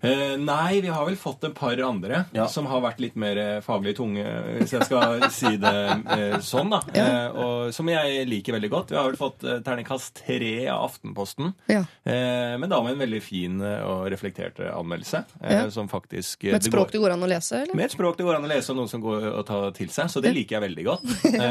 Eh, 0.03 0.37
nei, 0.41 0.81
vi 0.81 0.89
har 0.89 1.05
vel 1.05 1.17
fått 1.21 1.45
et 1.45 1.55
par 1.55 1.77
andre 1.85 2.25
Ja. 2.33 2.47
som 2.49 2.65
har 2.71 2.81
vært 2.81 3.01
litt 3.05 3.17
mer 3.21 3.37
eh, 3.37 3.61
faglig 3.61 3.93
tunge, 3.99 4.25
hvis 4.59 4.73
jeg 4.73 4.87
skal 4.89 5.27
si 5.41 5.57
det 5.61 5.73
eh, 6.17 6.39
sånn. 6.41 6.71
da. 6.73 6.81
Eh, 6.95 7.29
og 7.37 7.75
Som 7.77 7.91
jeg 7.93 8.25
liker 8.29 8.57
veldig 8.57 8.71
godt. 8.73 8.91
Vi 8.95 8.97
har 8.97 9.11
vel 9.11 9.19
fått 9.21 9.45
terningkast 9.67 10.23
tre 10.25 10.67
av 10.73 10.87
Aftenposten. 10.89 11.53
Ja. 11.69 11.83
Men 12.05 12.69
da 12.73 12.81
med 12.83 12.95
en 12.97 13.03
veldig 13.05 13.21
fin 13.23 13.61
og 13.61 14.07
reflektert 14.13 14.59
anmeldelse. 14.71 15.25
Ja. 15.45 15.69
Som 15.71 15.89
faktisk 15.93 16.43
Med 16.49 16.55
et 16.57 16.63
det 16.65 16.73
språk 16.73 16.89
går- 16.89 16.93
det 16.97 17.03
går 17.05 17.13
an 17.19 17.23
å 17.23 17.29
lese? 17.31 17.61
Eller? 17.63 17.75
med 17.77 17.85
et 17.85 17.93
språk 17.93 18.17
det 18.17 18.25
går 18.25 18.37
an 18.41 18.49
å 18.49 18.53
lese, 18.55 18.71
og 18.73 18.77
noen 18.81 18.89
som 18.89 19.01
går 19.05 19.29
å 19.37 19.45
ta 19.47 19.61
til 19.77 19.89
seg. 19.93 20.09
Så 20.11 20.23
det 20.25 20.33
liker 20.35 20.59
jeg 20.59 20.65
veldig 20.71 20.85
godt. 20.89 21.05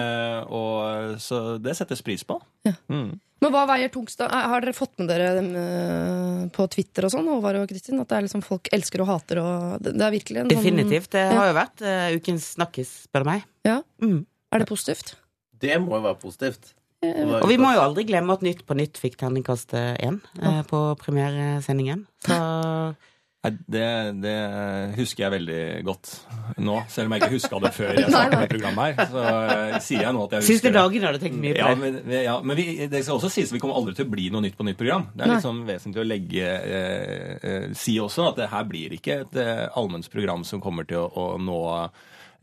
Og, 0.60 1.20
så 1.22 1.58
det 1.62 1.76
settes 1.78 2.02
pris 2.02 2.24
på. 2.26 2.40
Mm. 2.90 3.20
Men 3.40 3.54
hva 3.54 3.62
veier 3.70 3.92
tungst? 3.94 4.20
Har 4.20 4.64
dere 4.64 4.76
fått 4.76 4.98
med 5.00 5.08
dere 5.12 5.30
dem, 5.38 5.54
på 6.56 6.66
Twitter 6.74 7.08
og 7.08 7.14
sånn, 7.14 7.30
Håvard 7.32 7.62
og 7.62 7.70
Kristin? 7.72 8.02
At 8.04 8.12
det 8.12 8.18
er 8.18 8.26
liksom 8.26 8.44
folk 8.44 8.68
elsker 8.76 9.04
og 9.06 9.12
hater 9.14 9.40
og 9.44 9.86
Det 9.86 9.94
det 9.96 10.08
er 10.08 10.16
virkelig 10.16 10.42
en 10.42 10.50
sånn 10.50 10.58
Definitivt. 10.58 11.12
Det 11.16 11.24
har 11.32 11.48
jo 11.52 11.56
vært 11.56 11.86
uh, 11.86 12.10
ukens 12.20 12.50
snakkis, 12.58 12.92
spør 13.08 13.24
du 13.24 13.32
meg. 13.32 13.48
Ja. 13.68 13.80
Mm. 14.04 14.20
Er 14.52 14.64
det 14.64 14.68
positivt? 14.70 15.16
Det 15.60 15.80
må 15.84 15.96
jo 15.98 16.04
være 16.08 16.20
positivt. 16.20 16.74
Og 17.00 17.48
vi 17.48 17.56
må 17.60 17.72
jo 17.72 17.84
aldri 17.84 18.04
glemme 18.08 18.36
at 18.36 18.44
Nytt 18.44 18.66
på 18.68 18.76
Nytt 18.76 19.00
fikk 19.00 19.16
terningkast 19.22 19.72
én 19.78 20.18
eh, 20.42 20.60
på 20.68 20.82
premieresendingen. 21.00 22.04
Så 22.26 22.36
det, 23.40 23.84
det 24.20 24.34
husker 24.98 25.24
jeg 25.24 25.32
veldig 25.32 25.60
godt 25.88 26.10
nå. 26.60 26.74
Selv 26.92 27.08
om 27.08 27.14
jeg 27.16 27.24
ikke 27.24 27.38
huska 27.38 27.62
det 27.64 27.72
før 27.72 27.94
jeg 27.96 28.10
Nei, 28.10 28.12
startet 28.12 28.42
med 28.42 28.52
programmet 28.52 29.00
her. 29.00 29.12
Så 29.14 29.24
eh, 29.30 29.78
sier 29.86 30.04
jeg 30.04 30.16
nå 30.18 30.26
at 30.26 30.36
jeg 30.36 30.44
husker 30.44 30.58
siste 30.58 30.68
det. 30.68 30.76
dagen 30.76 31.06
har 31.08 31.16
du 31.16 31.24
tenkt 31.24 31.40
mye 31.40 31.56
på 31.56 31.62
Ja, 31.64 31.70
men, 31.80 32.00
ja, 32.12 32.36
men 32.44 32.60
vi, 32.60 32.66
det 32.92 33.04
skal 33.06 33.16
også 33.16 33.32
sies 33.32 33.54
at 33.54 33.56
vi 33.56 33.62
kommer 33.64 33.80
aldri 33.80 33.96
til 33.96 34.10
å 34.10 34.12
bli 34.12 34.28
noe 34.34 34.44
Nytt 34.44 34.60
på 34.60 34.68
Nytt-program. 34.68 35.08
Det 35.14 35.24
er 35.24 35.32
Nei. 35.32 35.38
litt 35.40 35.48
sånn 35.48 35.64
vesentlig 35.70 36.04
å 36.04 36.08
legge 36.10 36.52
eh, 36.52 37.34
eh, 37.40 37.68
Si 37.80 37.96
også 38.04 38.28
at 38.34 38.44
det 38.44 38.52
her 38.52 38.68
blir 38.68 38.98
ikke 39.00 39.22
et 39.24 39.40
eh, 39.40 39.66
allmennsprogram 39.80 40.44
som 40.48 40.64
kommer 40.64 40.88
til 40.90 41.06
å, 41.06 41.08
å 41.08 41.28
nå 41.40 41.60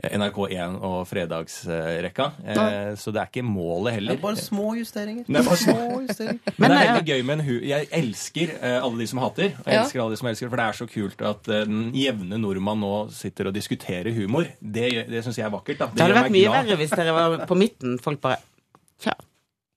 NRK1 0.04 0.74
og 0.84 1.06
fredagsrekka. 1.08 2.26
Eh, 2.44 2.90
så 3.00 3.12
det 3.14 3.20
er 3.22 3.30
ikke 3.30 3.44
målet 3.46 3.86
Det 3.88 3.94
heller. 3.94 4.12
er 4.18 4.20
bare 4.22 4.36
små 4.36 4.74
justeringer. 4.76 5.24
Det 5.26 5.36
er 5.40 5.46
bare 5.48 5.56
små 5.56 6.00
justeringer. 6.04 6.40
Men 6.60 6.70
det 6.70 6.76
er 6.82 6.90
veldig 6.92 7.06
gøy 7.14 7.22
med 7.24 7.38
en 7.38 7.44
hu 7.46 7.54
Jeg 7.64 7.88
elsker 7.96 8.52
eh, 8.60 8.76
alle 8.82 8.98
de 9.00 9.06
som 9.08 9.18
hater. 9.24 9.54
Og 9.64 9.70
jeg 9.72 9.74
Ja. 9.94 10.02
alle 10.04 10.10
de 10.12 10.16
som 10.20 10.28
elsker, 10.28 10.48
For 10.52 10.56
det 10.56 10.66
er 10.66 10.72
så 10.82 10.86
kult 10.92 11.22
at 11.22 11.48
eh, 11.48 11.64
den 11.64 11.92
jevne 11.96 12.38
nordmann 12.38 12.80
nå 12.84 12.92
sitter 13.10 13.48
og 13.48 13.54
diskuterer 13.56 14.12
humor. 14.14 14.44
Det, 14.60 15.08
det 15.08 15.24
syns 15.24 15.38
jeg 15.40 15.46
er 15.48 15.54
vakkert. 15.56 15.78
da 15.78 15.86
Det 15.94 16.04
hadde 16.04 16.20
vært 16.20 16.30
mye 16.36 16.44
glad. 16.50 16.66
verre 16.66 16.76
hvis 16.82 16.90
dere 16.96 17.12
var 17.16 17.46
på 17.46 17.56
midten. 17.56 17.98
Folk 17.98 18.20
bare 18.20 18.36
Tja, 19.00 19.12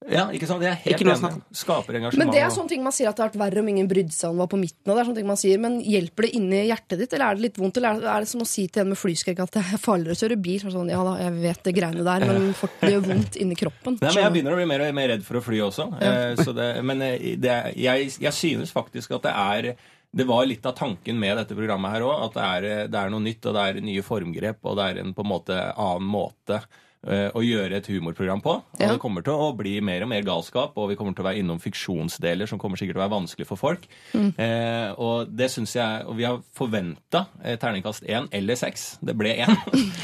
Ja, 0.08 0.30
ikke 0.32 0.48
sant? 0.48 0.62
Det 0.64 0.70
er 0.70 0.78
helt 0.80 0.96
Ikke 0.96 1.06
noe 1.10 1.18
enig. 1.18 1.42
Skaper 1.60 1.98
engasjement. 2.00 2.22
Men 2.22 2.32
det 2.32 2.40
er 2.40 2.54
sånne 2.56 2.72
ting 2.72 2.84
man 2.86 2.94
sier 2.96 3.10
at 3.10 3.18
det 3.18 3.24
har 3.26 3.32
vært 3.34 3.42
verre 3.42 3.64
om 3.64 3.68
ingen 3.68 3.90
brydde 3.90 4.16
seg 4.16 4.32
om 4.32 4.38
det 4.38 4.44
var 4.46 4.52
på 4.54 4.60
midten. 4.62 4.86
Og 4.88 4.96
det 4.96 5.02
er 5.02 5.10
sånne 5.10 5.20
ting 5.20 5.28
man 5.28 5.40
sier, 5.42 5.60
Men 5.60 5.76
hjelper 5.84 6.26
det 6.26 6.32
inni 6.40 6.62
hjertet 6.70 7.02
ditt, 7.04 7.16
eller 7.18 7.26
er 7.26 7.36
det 7.36 7.46
litt 7.46 7.60
vondt? 7.60 7.82
Eller 7.82 8.00
er 8.00 8.24
det, 8.24 8.30
som 8.32 8.46
å 8.46 8.48
si 8.48 8.66
til 8.72 8.86
en 8.86 8.94
med 8.94 9.02
flyskrekk 9.02 9.44
at 9.44 9.58
det 9.58 9.66
er 9.66 9.84
farligere 9.84 10.16
å 10.16 10.22
kjøre 10.24 10.40
bil? 10.40 10.62
Så 10.62 10.72
det 10.72 10.78
Sånn, 10.80 10.94
ja 10.94 11.04
da, 11.04 11.18
jeg 11.20 11.36
vet 11.44 11.62
det 11.68 11.76
greiene 11.76 12.08
der, 12.08 12.26
men 12.30 12.50
fort, 12.62 12.80
det 12.80 12.94
gjør 12.96 13.06
vondt 13.10 13.40
inni 13.44 13.60
kroppen. 13.60 14.00
Nei, 14.00 14.14
men 14.14 14.24
Jeg 14.24 14.36
begynner 14.38 14.56
å 14.56 14.60
bli 14.62 14.72
mer 14.72 14.88
og 14.88 14.98
mer 15.02 15.12
redd 15.14 15.28
for 15.28 15.42
å 15.42 15.44
fly 15.44 15.64
også. 15.68 15.90
Ja. 16.00 16.18
så 16.40 16.56
det, 16.56 16.72
men 16.88 17.04
eh, 17.04 17.32
det, 17.42 17.56
jeg, 17.76 18.12
jeg 18.24 18.38
synes 18.40 18.72
faktisk 18.76 19.20
at 19.20 19.28
det 19.28 19.36
er 19.36 19.74
det 20.10 20.26
var 20.26 20.46
litt 20.50 20.66
av 20.66 20.74
tanken 20.74 21.20
med 21.22 21.38
dette 21.38 21.54
programmet 21.58 21.94
her 21.94 22.08
òg. 22.08 22.30
At 22.30 22.38
det 22.38 22.46
er, 22.46 22.88
det 22.90 23.02
er 23.02 23.12
noe 23.14 23.22
nytt, 23.22 23.46
og 23.46 23.58
det 23.58 23.66
er 23.68 23.82
nye 23.86 24.06
formgrep, 24.06 24.64
og 24.64 24.80
det 24.80 24.88
er 24.88 25.02
en 25.04 25.14
på 25.14 25.26
en 25.26 25.34
måte 25.36 25.58
annen 25.76 26.08
måte 26.10 26.64
eh, 26.64 26.80
å 27.08 27.40
gjøre 27.44 27.78
et 27.80 27.88
humorprogram 27.88 28.42
på. 28.44 28.58
Og 28.60 28.80
Ja. 28.82 28.90
Det 28.92 29.00
kommer 29.00 29.24
til 29.24 29.32
å 29.34 29.54
bli 29.56 29.78
mer 29.82 30.02
og 30.04 30.10
mer 30.12 30.22
galskap, 30.28 30.74
og 30.76 30.90
vi 30.90 30.96
kommer 31.00 31.14
til 31.16 31.24
å 31.24 31.28
være 31.30 31.40
innom 31.40 31.60
fiksjonsdeler 31.64 32.46
som 32.50 32.60
kommer 32.60 32.76
sikkert 32.78 32.98
til 32.98 33.02
å 33.02 33.06
være 33.06 33.14
vanskelig 33.16 33.48
for 33.48 33.56
folk. 33.62 33.86
Mm. 34.14 34.34
Eh, 34.38 34.92
og 35.00 35.30
det 35.32 35.48
synes 35.52 35.74
jeg, 35.78 36.04
og 36.06 36.18
vi 36.18 36.26
har 36.28 36.42
forventa 36.58 37.22
eh, 37.44 37.56
terningkast 37.62 38.04
én 38.04 38.28
eller 38.36 38.56
seks. 38.60 38.98
Det 39.02 39.16
ble 39.16 39.32
én. 39.46 39.56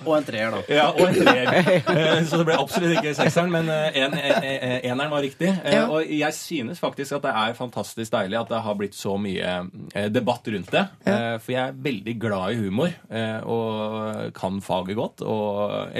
Og 0.05 0.15
en, 0.17 0.23
treer, 0.25 0.51
da. 0.53 0.59
Ja, 0.71 0.85
og 0.93 1.01
en 1.09 1.17
treer. 1.17 1.49
Eh, 1.89 2.21
Så 2.29 2.39
det 2.39 2.45
ble 2.47 2.55
absolutt 2.59 2.95
ikke 2.99 3.13
sekseren, 3.17 3.51
men 3.53 3.69
eh, 3.73 3.97
en, 4.03 4.13
en, 4.17 4.43
en, 4.45 4.75
eneren 4.91 5.11
var 5.13 5.23
riktig. 5.25 5.49
Eh, 5.63 5.75
Ja. 5.79 5.85
Og 5.89 6.05
jeg 6.11 6.33
synes 6.35 6.79
faktisk 6.81 7.15
at 7.19 7.23
det 7.25 7.33
er 7.41 7.53
fantastisk 7.57 8.11
deilig 8.13 8.37
at 8.39 8.49
det 8.51 8.61
har 8.65 8.75
blitt 8.79 8.95
så 8.97 9.15
mye 9.21 9.53
eh, 9.95 10.09
debatt 10.11 10.47
rundt 10.51 10.71
det. 10.73 10.85
Ja. 11.07 11.37
For 11.41 11.53
jeg 11.55 11.61
er 11.71 11.77
veldig 11.89 12.15
glad 12.21 12.53
i 12.55 12.59
humor 12.63 12.91
eh, 13.09 13.39
og 13.49 14.33
kan 14.37 14.59
faget 14.65 14.97
godt 14.99 15.23
og 15.25 15.38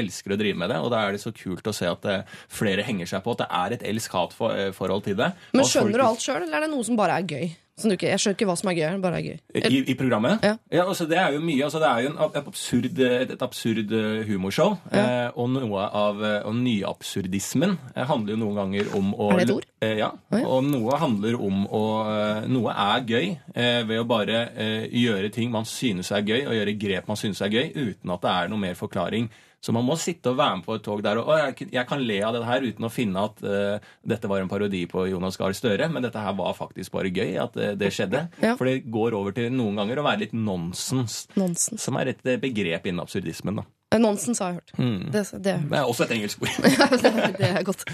elsker 0.01 0.36
å 0.36 0.39
drive 0.39 0.60
med 0.60 0.72
det. 0.74 0.79
Og 0.84 0.91
da 0.93 1.03
er 1.08 1.15
det 1.17 1.22
så 1.24 1.31
kult 1.36 1.67
å 1.69 1.75
se 1.75 1.88
at 1.89 2.05
eh, 2.10 2.36
flere 2.51 2.86
henger 2.88 3.10
seg 3.10 3.24
på 3.25 3.36
at 3.36 3.43
det 3.43 3.50
er 3.62 3.77
et 3.77 3.88
elsk-hat-forhold 3.93 5.03
til 5.08 5.17
det. 5.19 5.31
Men 5.53 5.65
skjønner 5.65 5.96
folk- 5.96 6.03
du 6.03 6.08
alt 6.10 6.25
sjøl, 6.27 6.43
eller 6.46 6.58
er 6.62 6.67
det 6.67 6.72
noe 6.75 6.88
som 6.88 7.00
bare 7.00 7.19
er 7.19 7.27
gøy? 7.29 7.50
Du 7.83 7.95
ikke, 7.95 8.09
jeg 8.12 8.19
skjønner 8.19 8.36
ikke 8.38 8.48
hva 8.50 8.55
som 8.59 8.69
er 8.71 8.77
gøy, 8.79 8.98
bare 9.01 9.19
er 9.21 9.25
gøy. 9.29 9.38
I, 9.55 9.81
I 9.93 9.95
programmet? 10.00 10.43
Ja. 10.43 10.83
altså 10.83 11.05
Det 11.09 11.17
er 11.17 11.33
jo 11.38 11.39
mye. 11.43 11.63
altså 11.63 11.79
Det 11.79 11.88
er 11.89 12.03
jo 12.03 12.09
en, 12.12 12.19
et 12.27 12.38
absurd, 12.43 12.86
et, 13.00 13.31
et 13.36 13.41
absurd 13.45 13.93
humorshow. 14.27 14.29
humorshow. 14.33 14.77
Eh, 14.91 15.31
og 15.39 15.50
noe 15.53 15.86
av 16.03 16.24
eh, 16.24 16.39
og 16.50 16.55
nyabsurdismen 16.59 17.77
eh, 17.95 18.05
handler 18.09 18.36
jo 18.36 18.39
noen 18.43 18.59
ganger 18.59 18.93
om 18.98 19.12
å 19.15 19.29
Er 19.33 19.41
det 19.41 19.48
et 19.48 19.55
ord? 19.55 19.67
Eh, 19.81 19.95
ja. 20.01 20.09
Oh, 20.31 20.39
ja. 20.39 20.45
Og 20.48 20.63
noe 20.67 21.00
handler 21.00 21.38
om 21.39 21.65
å 21.67 21.83
eh, 22.12 22.48
Noe 22.51 22.74
er 22.75 23.05
gøy 23.07 23.27
eh, 23.55 23.81
ved 23.88 24.01
å 24.01 24.07
bare 24.09 24.41
eh, 24.55 24.88
gjøre 25.00 25.29
ting 25.36 25.51
man 25.53 25.67
synes 25.69 26.12
er 26.15 26.25
gøy, 26.27 26.41
og 26.48 26.57
gjøre 26.57 26.77
grep 26.81 27.07
man 27.12 27.19
synes 27.19 27.41
er 27.45 27.53
gøy, 27.53 27.69
uten 27.75 28.15
at 28.15 28.25
det 28.25 28.33
er 28.36 28.51
noe 28.51 28.62
mer 28.62 28.75
forklaring. 28.79 29.29
Så 29.60 29.74
man 29.75 29.84
må 29.88 29.98
sitte 30.00 30.32
og 30.32 30.38
være 30.39 30.60
med 30.60 30.66
på 30.66 30.78
et 30.78 30.84
tog 30.86 31.01
der 31.04 31.20
og 31.20 31.32
jeg, 31.36 31.70
jeg 31.75 31.86
kan 31.89 32.00
le 32.00 32.20
av 32.24 32.36
det 32.38 32.46
her 32.48 32.68
uten 32.70 32.88
å 32.88 32.92
finne 32.94 33.25
at 33.28 33.42
uh, 33.44 33.89
dette 34.08 34.30
var 34.32 34.44
en 34.44 34.51
parodi 34.51 34.86
på 34.89 35.04
Jonas 35.12 35.36
Gahr 35.39 35.56
Støre, 35.58 35.89
men 35.92 36.06
dette 36.06 36.22
her 36.24 36.38
var 36.38 36.56
faktisk 36.56 36.94
bare 36.96 37.12
gøy 37.12 37.36
at 37.44 37.58
uh, 37.60 37.74
det 37.80 37.92
skjedde. 37.96 38.25
Ja. 38.39 38.54
For 38.60 38.70
det 38.70 38.86
går 38.92 39.18
over 39.20 39.36
til 39.36 39.51
noen 39.51 39.82
ganger 39.82 40.00
å 40.00 40.08
være 40.08 40.24
litt 40.24 40.38
nonsens, 40.38 41.25
Nonsens. 41.36 41.84
som 41.84 42.00
er 42.00 42.13
et 42.13 42.24
begrep 42.39 42.88
innen 42.88 43.04
absurdismen. 43.04 43.60
da. 43.62 43.68
Eh, 43.91 43.98
Nonsens 43.98 44.38
har 44.43 44.51
jeg 44.51 44.60
hørt. 44.60 44.72
Mm. 44.77 44.98
Det, 45.12 45.22
det, 45.41 45.53
Det 45.72 45.77
er 45.79 45.88
også 45.89 46.03
et 46.05 46.12
engelsk 46.13 46.41
ord. 46.43 46.51
det 47.39 47.48
er 47.50 47.63
godt. 47.65 47.86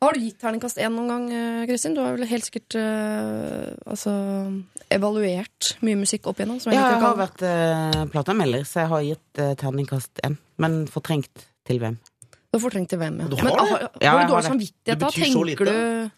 Har 0.00 0.16
du 0.16 0.20
gitt 0.24 0.38
terningkast 0.40 0.78
én 0.80 0.94
noen 0.96 1.10
gang, 1.12 1.26
eh, 1.36 1.66
Kristin? 1.68 1.92
Du 1.96 2.00
har 2.00 2.14
vel 2.16 2.24
helt 2.30 2.46
sikkert 2.48 2.76
uh, 2.80 3.68
altså, 3.92 4.14
evaluert 4.92 5.74
mye 5.84 5.98
musikk 6.00 6.26
opp 6.30 6.40
igjennom? 6.40 6.60
Som 6.62 6.72
jeg 6.72 6.80
Ja, 6.80 6.88
jeg 6.94 7.02
har 7.04 7.18
vært 7.20 7.44
uh, 7.44 8.00
plateanmelder, 8.14 8.64
så 8.68 8.84
jeg 8.84 8.92
har 8.94 9.04
gitt 9.10 9.42
uh, 9.44 9.52
terningkast 9.60 10.24
én. 10.26 10.38
Men 10.62 10.82
fortrengt 10.92 11.46
til 11.68 11.82
hvem? 11.82 11.98
Du 12.52 12.58
har 12.58 12.64
fortrengt 12.66 12.90
til 12.92 13.00
hvem, 13.00 13.20
ja. 13.22 13.28
Du 13.32 13.36
har 13.36 13.44
Men, 13.44 13.52
det? 13.52 13.68
har, 13.68 13.86
har 13.86 14.02
Ja, 14.02 14.16
du 14.26 14.32
dårlig 14.32 14.42
det. 14.42 14.50
samvittighet 14.50 15.00
da? 15.04 15.12
så 15.12 15.20
Tenker 15.20 15.44
lite. 15.52 15.64
du 15.68 16.10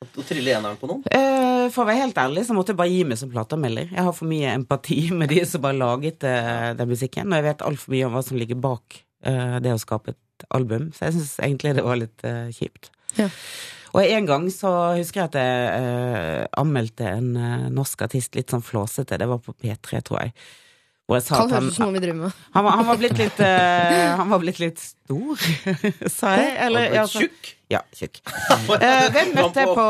Å 0.00 0.22
trille 0.24 0.54
eneren 0.56 0.78
på 0.80 0.88
noen. 0.88 1.02
Eh, 1.12 1.66
for 1.74 1.84
å 1.84 1.90
være 1.90 2.06
helt 2.06 2.18
ærlig 2.22 2.46
så 2.48 2.54
måtte 2.56 2.72
jeg 2.72 2.78
bare 2.80 2.92
gi 2.92 3.02
meg 3.04 3.18
som 3.20 3.28
plateanmelder. 3.32 3.90
Jeg 3.92 4.04
har 4.06 4.14
for 4.16 4.30
mye 4.30 4.54
empati 4.56 4.96
med 5.20 5.28
de 5.28 5.42
som 5.48 5.66
har 5.68 5.76
laget 5.76 6.24
eh, 6.24 6.70
den 6.78 6.88
musikken, 6.88 7.28
og 7.28 7.36
jeg 7.36 7.46
vet 7.50 7.64
altfor 7.68 7.92
mye 7.92 8.06
om 8.08 8.16
hva 8.16 8.22
som 8.24 8.40
ligger 8.40 8.62
bak 8.64 8.96
eh, 9.28 9.58
det 9.60 9.74
å 9.76 9.82
skape 9.82 10.14
et 10.14 10.46
album, 10.56 10.88
så 10.96 11.10
jeg 11.10 11.18
syns 11.18 11.34
egentlig 11.44 11.74
det 11.76 11.84
var 11.84 12.00
litt 12.00 12.24
eh, 12.24 12.48
kjipt. 12.56 12.88
Ja. 13.18 13.28
Og 13.90 14.06
en 14.06 14.30
gang 14.30 14.48
så 14.54 14.70
husker 14.96 15.24
jeg 15.24 15.30
at 15.32 15.38
jeg 15.40 15.68
eh, 15.82 16.48
anmeldte 16.62 17.10
en 17.10 17.30
eh, 17.36 17.68
norsk 17.74 18.06
artist 18.06 18.38
litt 18.38 18.54
sånn 18.54 18.64
flåsete, 18.64 19.18
det 19.20 19.28
var 19.28 19.42
på 19.44 19.52
P3, 19.52 20.00
tror 20.06 20.22
jeg. 20.22 20.32
Hvor 21.10 21.18
jeg 21.18 21.24
sa 21.26 21.40
Kan 21.40 21.48
at 21.48 21.54
han, 21.56 21.64
høres 21.64 21.72
ut 21.74 21.74
som 21.74 21.88
noe 21.88 21.94
vi 21.96 22.00
driver 22.04 22.18
med. 22.20 22.42
han, 22.54 22.62
var, 22.62 22.74
han, 22.78 22.86
var 22.86 22.98
blitt 23.00 23.16
litt, 23.18 23.40
uh, 23.42 24.10
han 24.20 24.28
var 24.30 24.42
blitt 24.44 24.60
litt 24.62 24.78
stor, 24.78 25.40
sa 26.20 26.36
jeg. 26.38 26.52
Eller, 26.68 26.86
Han 26.86 27.00
var 27.00 27.10
tjukk. 27.10 27.50
Ja, 27.74 27.80
tjukk. 27.98 28.22
Eh, 28.78 29.06
hvem 29.10 29.32
møtte 29.34 29.64
jeg 29.64 29.74
på 29.74 29.86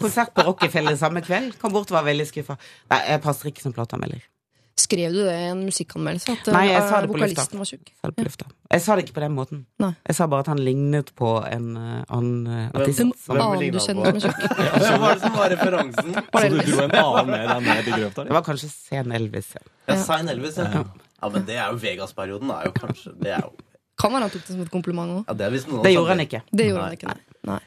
konsert 0.00 0.32
på 0.32 0.46
Rockefeller 0.48 0.96
samme 0.96 1.20
kveld? 1.24 1.58
Kom 1.60 1.76
bort 1.76 1.92
og 1.92 1.98
var 1.98 2.08
veldig 2.08 2.24
skuffa. 2.30 2.56
Nei, 2.88 3.02
jeg 3.10 3.20
passer 3.28 3.52
ikke 3.52 3.66
som 3.66 3.76
plateanmelder. 3.76 4.24
Skrev 4.72 5.12
du 5.12 5.18
det 5.20 5.32
i 5.36 5.48
en 5.50 5.66
musikkanmeldelse? 5.66 6.32
At 6.32 6.48
Nei, 6.54 6.62
jeg 6.70 6.78
eh, 6.80 6.86
sa 6.88 7.00
det 7.04 7.10
på 7.12 7.18
lufta. 7.20 7.44
var 7.60 7.68
tjukk? 7.68 7.90
Sa 7.92 8.08
det 8.08 8.16
på 8.16 8.24
lufta. 8.24 8.46
Jeg 8.72 8.80
sa 8.80 8.94
det 8.96 9.02
ikke 9.04 9.16
på 9.18 9.22
den 9.24 9.34
måten. 9.36 9.58
Nei. 9.84 9.90
Jeg 10.08 10.16
sa 10.16 10.26
bare 10.32 10.46
at 10.46 10.48
han 10.48 10.62
lignet 10.64 11.12
på 11.18 11.32
en 11.44 11.66
eh, 11.76 11.98
annen 12.08 12.46
eh, 12.48 12.70
artist. 12.72 13.02
En 13.04 13.12
Hvem 13.12 13.42
annen 13.44 13.74
du 13.76 13.78
kjenner 13.84 14.08
som 14.08 14.16
er 14.16 14.24
tjukk? 14.24 14.40
Hvem 14.86 15.04
var 15.04 15.12
det 15.12 15.20
som 15.26 15.36
var 15.36 15.52
referansen? 15.52 16.16
Så 16.16 16.42
du 16.48 16.58
dro 16.70 16.80
en 16.86 16.96
annen 17.02 17.30
med 17.34 17.44
deg 17.52 17.68
ned 17.68 17.90
i 17.92 17.98
grøfta? 17.98 18.26
Det 18.30 18.36
var 18.38 18.46
kanskje 18.48 18.72
sen 18.72 19.12
Elvis. 19.20 19.52
ja. 19.58 19.64
Ja, 19.92 19.98
Sein 20.00 20.32
Elvis, 20.32 20.56
ja. 20.56 20.70
ja. 20.72 21.30
Men 21.36 21.44
det 21.46 21.58
er 21.60 21.68
jo 21.68 21.80
Vegas-perioden. 21.84 22.50
er 22.50 22.70
jo 22.70 22.72
kanskje 22.80 23.12
Det 23.20 23.36
er 23.36 23.44
jo 23.44 23.52
Kan 24.00 24.14
være 24.16 24.24
han 24.24 24.32
tok 24.32 24.46
det 24.46 24.54
som 24.56 24.62
et 24.64 24.72
kompliment 24.72 25.18
òg. 25.18 25.24
ja, 25.28 25.34
det, 25.36 25.64
Det 25.84 25.92
gjorde 25.92 26.14
han 26.16 26.24
ikke. 26.24 26.42
Det 26.50 26.70
gjorde 26.70 26.80
Nei. 26.80 26.88
han 26.88 26.96
ikke, 26.96 27.12
nei. 27.12 27.20
nei. 27.52 27.60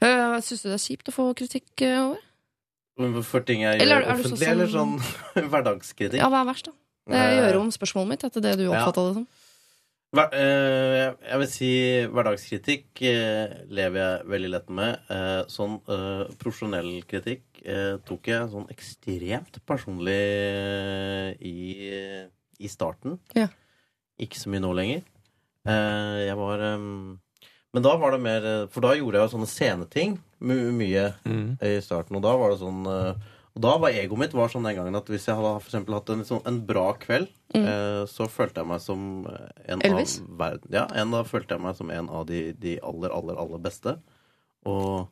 Uh, 0.00 0.40
Syns 0.40 0.64
du 0.64 0.70
det 0.72 0.78
er 0.78 0.86
kjipt 0.88 1.12
å 1.12 1.14
få 1.14 1.28
kritikk 1.36 1.84
over? 1.84 2.22
For 3.26 3.42
ting 3.42 3.64
jeg 3.64 3.80
gjør 3.82 4.04
sånn 4.04 4.12
offentlig, 4.14 4.48
eller 4.52 4.68
sånn 4.70 4.92
hverdagskritikk? 5.52 6.20
Ja, 6.22 6.28
hva 6.30 6.44
er 6.44 6.50
verst, 6.52 6.68
da? 6.70 6.76
Jeg 7.14 7.40
gjør 7.40 7.58
om 7.64 7.72
spørsmålet 7.74 8.12
mitt 8.14 8.22
etter 8.28 8.44
det 8.44 8.52
du 8.60 8.68
oppfatta 8.70 9.08
det 9.08 9.16
som. 9.18 9.24
Hver, 10.14 10.30
eh, 10.38 11.08
jeg 11.26 11.38
vil 11.42 11.48
si 11.50 11.68
hverdagskritikk 12.14 13.02
eh, 13.10 13.54
lever 13.74 13.98
jeg 13.98 14.28
veldig 14.30 14.50
lett 14.52 14.68
med. 14.78 15.00
Eh, 15.10 15.40
sånn 15.50 15.74
eh, 15.90 16.22
profesjonell 16.38 16.92
kritikk 17.10 17.42
eh, 17.66 17.96
tok 18.06 18.30
jeg 18.30 18.46
sånn 18.52 18.68
ekstremt 18.70 19.58
personlig 19.66 20.14
eh, 20.14 21.32
i, 21.42 21.58
i 22.62 22.70
starten. 22.70 23.18
Ja. 23.34 23.48
Ikke 24.22 24.38
så 24.38 24.54
mye 24.54 24.62
nå 24.62 24.70
lenger. 24.78 25.02
Eh, 25.66 26.20
jeg 26.28 26.38
var 26.38 26.62
eh, 26.70 26.86
Men 27.74 27.82
da 27.82 27.96
var 27.98 28.14
det 28.14 28.20
mer 28.22 28.44
eh, 28.46 28.66
For 28.70 28.84
da 28.84 28.92
gjorde 28.94 29.18
jeg 29.18 29.26
jo 29.26 29.32
sånne 29.36 29.50
sceneting 29.50 30.18
my 30.44 30.54
mye 30.76 31.06
Mm. 31.26 31.56
i 31.64 31.72
starten, 31.82 32.16
og 32.18 32.22
da 32.22 32.34
var 32.38 32.52
det 32.54 32.60
sånn 32.62 32.84
eh, 32.86 33.30
og 33.54 33.62
da 33.62 33.72
var 33.78 33.94
egoet 33.94 34.18
mitt 34.18 34.32
var 34.34 34.48
sånn 34.50 34.64
den 34.66 34.74
gangen 34.74 34.96
at 34.98 35.06
hvis 35.06 35.28
jeg 35.28 35.36
hadde 35.38 35.50
for 35.62 35.68
eksempel 35.70 35.94
hatt 35.94 36.08
en, 36.10 36.24
sånn, 36.26 36.40
en 36.50 36.56
bra 36.66 36.88
kveld, 36.98 37.28
eh, 37.54 38.00
så 38.10 38.26
følte 38.26 38.60
jeg 38.64 38.66
meg 38.66 38.80
som 38.82 39.04
en 39.30 39.84
Elvis? 39.86 40.16
av 40.24 40.32
verden 40.40 40.74
Ja, 40.74 40.82
en, 40.90 41.12
da 41.14 41.20
følte 41.22 41.54
jeg 41.54 41.62
meg 41.62 41.76
som 41.78 41.92
en 41.94 42.08
av 42.10 42.24
de, 42.26 42.40
de 42.58 42.72
aller, 42.82 43.14
aller, 43.14 43.38
aller 43.38 43.62
beste. 43.62 43.94
Og 44.66 45.06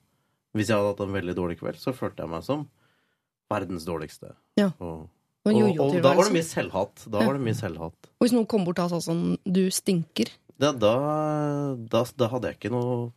hvis 0.58 0.72
jeg 0.72 0.74
hadde 0.76 0.90
hatt 0.90 1.04
en 1.06 1.14
veldig 1.14 1.36
dårlig 1.38 1.60
kveld, 1.62 1.78
så 1.78 1.94
følte 1.94 2.24
jeg 2.26 2.32
meg 2.34 2.42
som 2.42 2.66
verdens 3.52 3.86
dårligste. 3.86 4.32
Ja. 4.58 4.72
Og, 4.82 5.06
Og, 5.42 5.56
og, 5.58 5.80
og 5.82 5.96
da 6.04 6.12
var 6.14 6.28
det 6.28 6.36
mye 6.36 6.46
selvhat. 6.46 7.06
Da 7.10 7.22
var 7.24 7.34
det 7.34 7.42
mye 7.42 7.56
selvhat. 7.58 8.10
Og 8.20 8.26
hvis 8.26 8.34
noen 8.36 8.46
kom 8.50 8.62
bort 8.66 8.78
og 8.84 8.92
sa 8.92 9.00
sånn 9.02 9.24
Du 9.42 9.64
stinker. 9.74 10.30
Da, 10.54 10.70
da, 10.70 10.92
da, 11.90 12.04
da 12.06 12.28
hadde 12.30 12.52
jeg 12.52 12.60
ikke 12.60 12.70
noe 12.70 13.08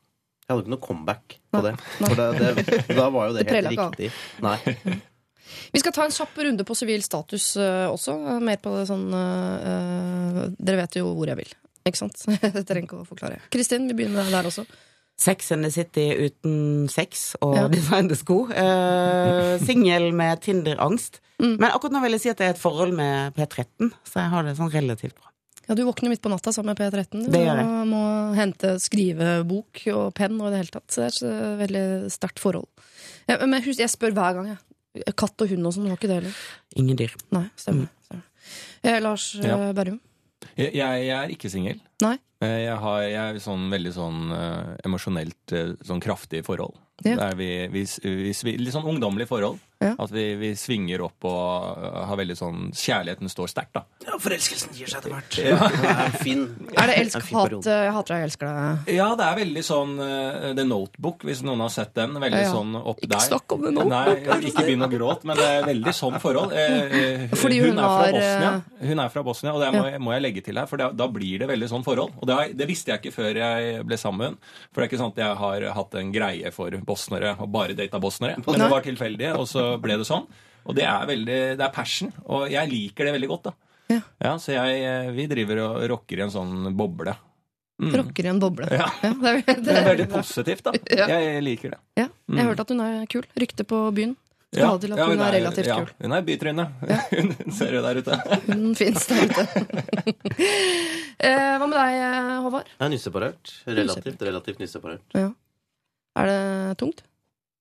Jeg 0.48 0.54
hadde 0.54 0.64
ikke 0.64 0.74
noe 0.74 0.86
comeback 0.88 1.36
på 1.54 1.62
det. 1.68 1.76
For 2.00 2.18
det, 2.18 2.30
det, 2.40 2.80
da 2.98 3.10
var 3.14 3.30
jo 3.30 3.36
det, 3.38 3.46
Det 3.46 3.60
helt 3.60 3.76
riktig. 3.76 4.10
Nei. 4.46 4.58
Vi 5.76 5.80
skal 5.82 5.94
ta 5.94 6.06
en 6.08 6.14
kjapp 6.16 6.40
runde 6.42 6.66
på 6.66 6.76
sivil 6.78 7.04
status 7.06 7.52
uh, 7.62 7.86
også. 7.92 8.16
eh, 8.34 8.42
mer 8.44 8.58
på 8.64 8.72
det 8.74 8.88
sånn 8.90 9.06
eh, 9.14 10.40
Dere 10.58 10.80
vet 10.82 10.98
jo 11.00 11.12
hvor 11.14 11.30
jeg 11.30 11.38
vil. 11.40 11.52
Ikke 11.86 12.00
sant? 12.02 12.24
Jeg 12.42 12.66
trenger 12.66 12.88
ikke 12.88 13.02
å 13.04 13.08
forklare. 13.08 13.38
Kristin, 13.54 13.86
vi 13.92 13.98
begynner 14.00 14.32
der 14.34 14.50
også. 14.50 14.66
Sex 15.18 15.52
and 15.56 15.64
the 15.64 15.72
City 15.72 16.10
uten 16.28 16.88
sex 16.92 17.36
og 17.42 17.56
Ja. 17.56 17.68
designede 17.72 18.16
sko. 18.20 18.42
Uh, 18.52 19.56
Singel 19.66 20.12
med 20.14 20.42
Tinder-angst. 20.44 21.22
Mm. 21.40 21.58
Men 21.60 21.70
akkurat 21.72 21.92
nå 21.96 22.02
vil 22.04 22.12
jeg 22.18 22.22
si 22.22 22.30
at 22.30 22.38
det 22.38 22.48
er 22.48 22.54
et 22.56 22.60
forhold 22.62 22.94
med 22.96 23.34
P13, 23.36 23.92
så 24.08 24.20
jeg 24.22 24.30
har 24.32 24.44
det 24.44 24.58
sånn 24.58 24.72
relativt 24.72 25.16
bra. 25.16 25.32
Ja, 25.68 25.74
Du 25.76 25.84
våkner 25.84 26.10
midt 26.12 26.22
på 26.22 26.30
natta 26.30 26.52
sammen 26.54 26.76
med 26.76 26.78
P13. 26.78 27.26
Du 27.26 27.32
Det 27.32 27.42
gjør 27.42 27.58
jeg. 27.58 27.66
og 27.66 27.88
må 27.90 28.04
hente 28.38 28.76
skrivebok 28.80 29.82
og 29.96 30.14
penn 30.14 30.40
og 30.40 30.48
i 30.48 30.52
det 30.52 30.60
hele 30.62 30.74
tatt. 30.76 30.88
Så 30.92 31.02
det 31.02 31.32
er 31.32 31.54
et 31.56 31.60
veldig 31.64 32.12
sterkt 32.14 32.40
forhold. 32.40 32.68
Ja, 33.28 33.40
men 33.46 33.64
husk, 33.64 33.80
jeg 33.80 33.90
spør 33.90 34.14
hver 34.14 34.34
gang, 34.38 34.48
jeg. 34.54 35.16
Katt 35.18 35.42
og 35.42 35.50
hund 35.50 35.66
og 35.68 35.74
sånn, 35.74 35.84
du 35.84 35.90
har 35.90 35.98
ikke 35.98 36.08
det 36.12 36.20
heller? 36.22 36.36
Ingen 36.78 36.96
dyr. 37.02 37.16
Nei, 37.32 37.50
stemmer. 37.58 37.90
stemmer. 38.06 38.24
Eh, 38.84 39.00
Lars 39.02 39.36
eh, 39.40 39.48
Ja. 39.48 39.74
Berrum? 39.74 40.00
Jeg, 40.56 40.72
jeg 40.76 41.10
er 41.10 41.28
ikke 41.34 41.50
singel. 41.50 41.82
Nei? 42.02 42.18
Eh, 42.44 42.66
Jeg 42.68 42.78
har 42.84 43.02
jeg 43.06 43.36
er 43.36 43.40
sånn 43.44 43.70
veldig 43.72 43.94
sånn 43.96 44.26
eh, 44.36 44.74
emosjonelt 44.86 45.56
eh, 45.56 45.76
sånn 45.88 46.02
kraftig 46.04 46.44
forhold. 46.46 46.76
Ja. 47.04 47.18
Der 47.20 47.34
vi, 47.36 47.48
vi, 47.74 47.82
vi, 47.84 48.54
litt 48.58 48.72
sånn 48.74 48.86
ungdommelig 48.88 49.28
forhold. 49.28 49.58
Ja. 49.84 49.90
At 50.00 50.10
vi, 50.16 50.22
vi 50.40 50.54
svinger 50.56 51.02
opp 51.04 51.26
og 51.28 51.82
har 52.08 52.16
veldig 52.16 52.38
sånn 52.40 52.60
Kjærligheten 52.72 53.28
står 53.30 53.50
sterkt, 53.52 53.74
da. 53.76 53.82
Ja, 54.08 54.16
forelskelsen 54.24 54.72
gir 54.74 54.88
seg 54.88 55.02
etter 55.02 55.12
hvert. 55.12 55.36
Ja. 55.44 55.58
Det 55.84 55.90
er 55.92 56.16
fin, 56.24 56.46
Er 56.80 56.88
det 56.88 56.96
elsk, 57.02 57.20
hat, 57.36 57.52
jeg 57.68 57.92
hater 57.98 58.14
deg, 58.16 58.22
jeg 58.24 58.30
elsker 58.30 58.48
deg? 58.48 58.94
Ja, 58.96 59.10
det 59.20 59.26
er 59.28 59.36
veldig 59.42 59.64
sånn 59.68 59.92
uh, 60.00 60.48
The 60.56 60.64
Notebook, 60.70 61.26
hvis 61.28 61.44
noen 61.44 61.66
har 61.66 61.74
sett 61.76 61.92
den. 62.00 62.16
Veldig 62.24 62.40
Ja, 62.40 62.48
ja. 62.48 62.54
sånn 62.56 62.72
opp 62.80 63.04
Ikke 63.04 63.12
der. 63.18 63.26
snakk 63.28 63.58
om 63.58 63.68
det 63.68 63.74
nå. 63.76 63.86
Nei, 63.92 64.16
ikke 64.48 64.64
begynn 64.64 64.88
å 64.88 64.90
gråte, 64.96 65.28
men 65.28 65.42
det 65.44 65.50
er 65.52 65.68
veldig 65.68 65.96
sånn 66.00 66.18
forhold. 66.24 66.56
Uh, 66.56 66.96
uh, 66.96 67.36
Fordi 67.44 67.60
hun 67.66 67.76
er 67.76 67.92
var, 67.92 68.16
Bosnia, 68.16 68.54
hun 68.94 69.04
er 69.04 69.14
fra 69.18 69.26
Bosnia 69.28 69.54
og 69.58 69.62
det 69.66 69.74
må, 69.76 69.84
jeg- 69.92 70.02
må 70.08 70.16
jeg 70.16 70.26
legge 70.30 70.46
til 70.48 70.64
her, 70.64 70.72
for 70.72 70.80
da, 70.82 70.90
da 70.96 71.12
blir 71.12 71.44
det 71.44 71.52
veldig 71.52 71.70
sånn 71.76 71.84
forhold. 71.86 72.16
Og 72.26 72.32
det, 72.32 72.56
det 72.58 72.66
visste 72.70 72.92
jeg 72.92 73.04
ikke 73.04 73.14
før 73.14 73.38
jeg 73.38 73.84
ble 73.86 74.00
sammen. 74.02 74.40
For 74.72 74.82
det 74.82 74.88
er 74.88 74.90
ikke 74.90 75.02
sånn 75.04 75.14
at 75.14 75.22
jeg 75.22 75.38
har 75.44 75.68
hatt 75.78 76.00
en 76.02 76.10
greie 76.16 76.52
for 76.56 76.74
bosnere 76.88 77.36
og 77.38 77.52
bare 77.54 77.78
data 77.78 78.02
bosnere. 78.02 78.40
Men 78.42 78.64
det 78.64 78.72
var 78.74 78.86
tilfeldig, 78.88 79.30
og 79.38 79.46
så 79.50 79.68
ble 79.82 80.00
det 80.02 80.10
sånn. 80.10 80.26
Og 80.66 80.74
det 80.74 80.88
er 80.90 81.06
veldig, 81.06 81.40
det 81.60 81.62
er 81.62 81.74
passion, 81.74 82.10
og 82.26 82.48
jeg 82.50 82.72
liker 82.72 83.06
det 83.06 83.14
veldig 83.20 83.30
godt. 83.36 83.52
da. 83.52 83.56
Ja. 83.94 84.32
så 84.42 84.56
jeg, 84.56 84.82
eh, 84.82 85.12
vi 85.14 85.28
driver 85.30 85.62
og 85.62 85.84
rocker 85.92 86.18
i 86.18 86.26
en 86.26 86.34
sånn 86.34 86.72
boble. 86.74 87.14
Mm. 87.78 87.92
Rocker 88.00 88.26
i 88.26 88.32
en 88.32 88.40
boble. 88.42 88.70
Ja. 88.72 88.88
det, 89.04 89.30
er, 89.30 89.42
det, 89.46 89.56
Det 89.68 89.76
er 89.76 89.90
veldig 89.92 90.08
positivt, 90.10 90.66
da. 90.66 90.74
Ja. 90.90 91.08
Jeg 91.12 91.44
liker 91.46 91.76
det. 91.76 91.82
Ja, 92.00 92.08
jeg 92.10 92.40
har 92.42 92.50
hørt 92.54 92.64
at 92.66 92.72
hun 92.74 92.82
er 92.82 93.06
kul. 93.12 93.28
Rykte 93.38 93.68
på 93.68 93.84
byen. 93.94 94.16
Til 94.56 94.94
at 94.96 95.00
ja, 95.02 95.08
hun 95.10 95.22
er 95.22 95.34
relativt 95.36 95.70
ja, 95.70 95.78
kul. 95.82 95.92
Hun 96.02 96.16
er 96.16 96.26
bytryne. 96.26 96.66
Hun 97.16 97.56
ser 97.56 97.76
jo 97.76 97.82
der 97.84 98.00
ute. 98.00 98.20
Hun 98.48 98.76
fins 98.78 99.08
der 99.10 99.26
ute. 99.28 99.46
eh, 101.28 101.56
hva 101.60 101.68
med 101.68 101.76
deg, 101.76 101.96
Håvard? 102.46 102.70
Jeg 102.72 102.86
er 102.88 102.94
nysseparert. 102.94 103.56
Relativt, 103.68 104.24
relativt 104.30 104.62
nysseparert. 104.64 105.18
Ja. 105.18 105.32
Er 106.16 106.32
det 106.32 106.78
tungt? 106.82 107.04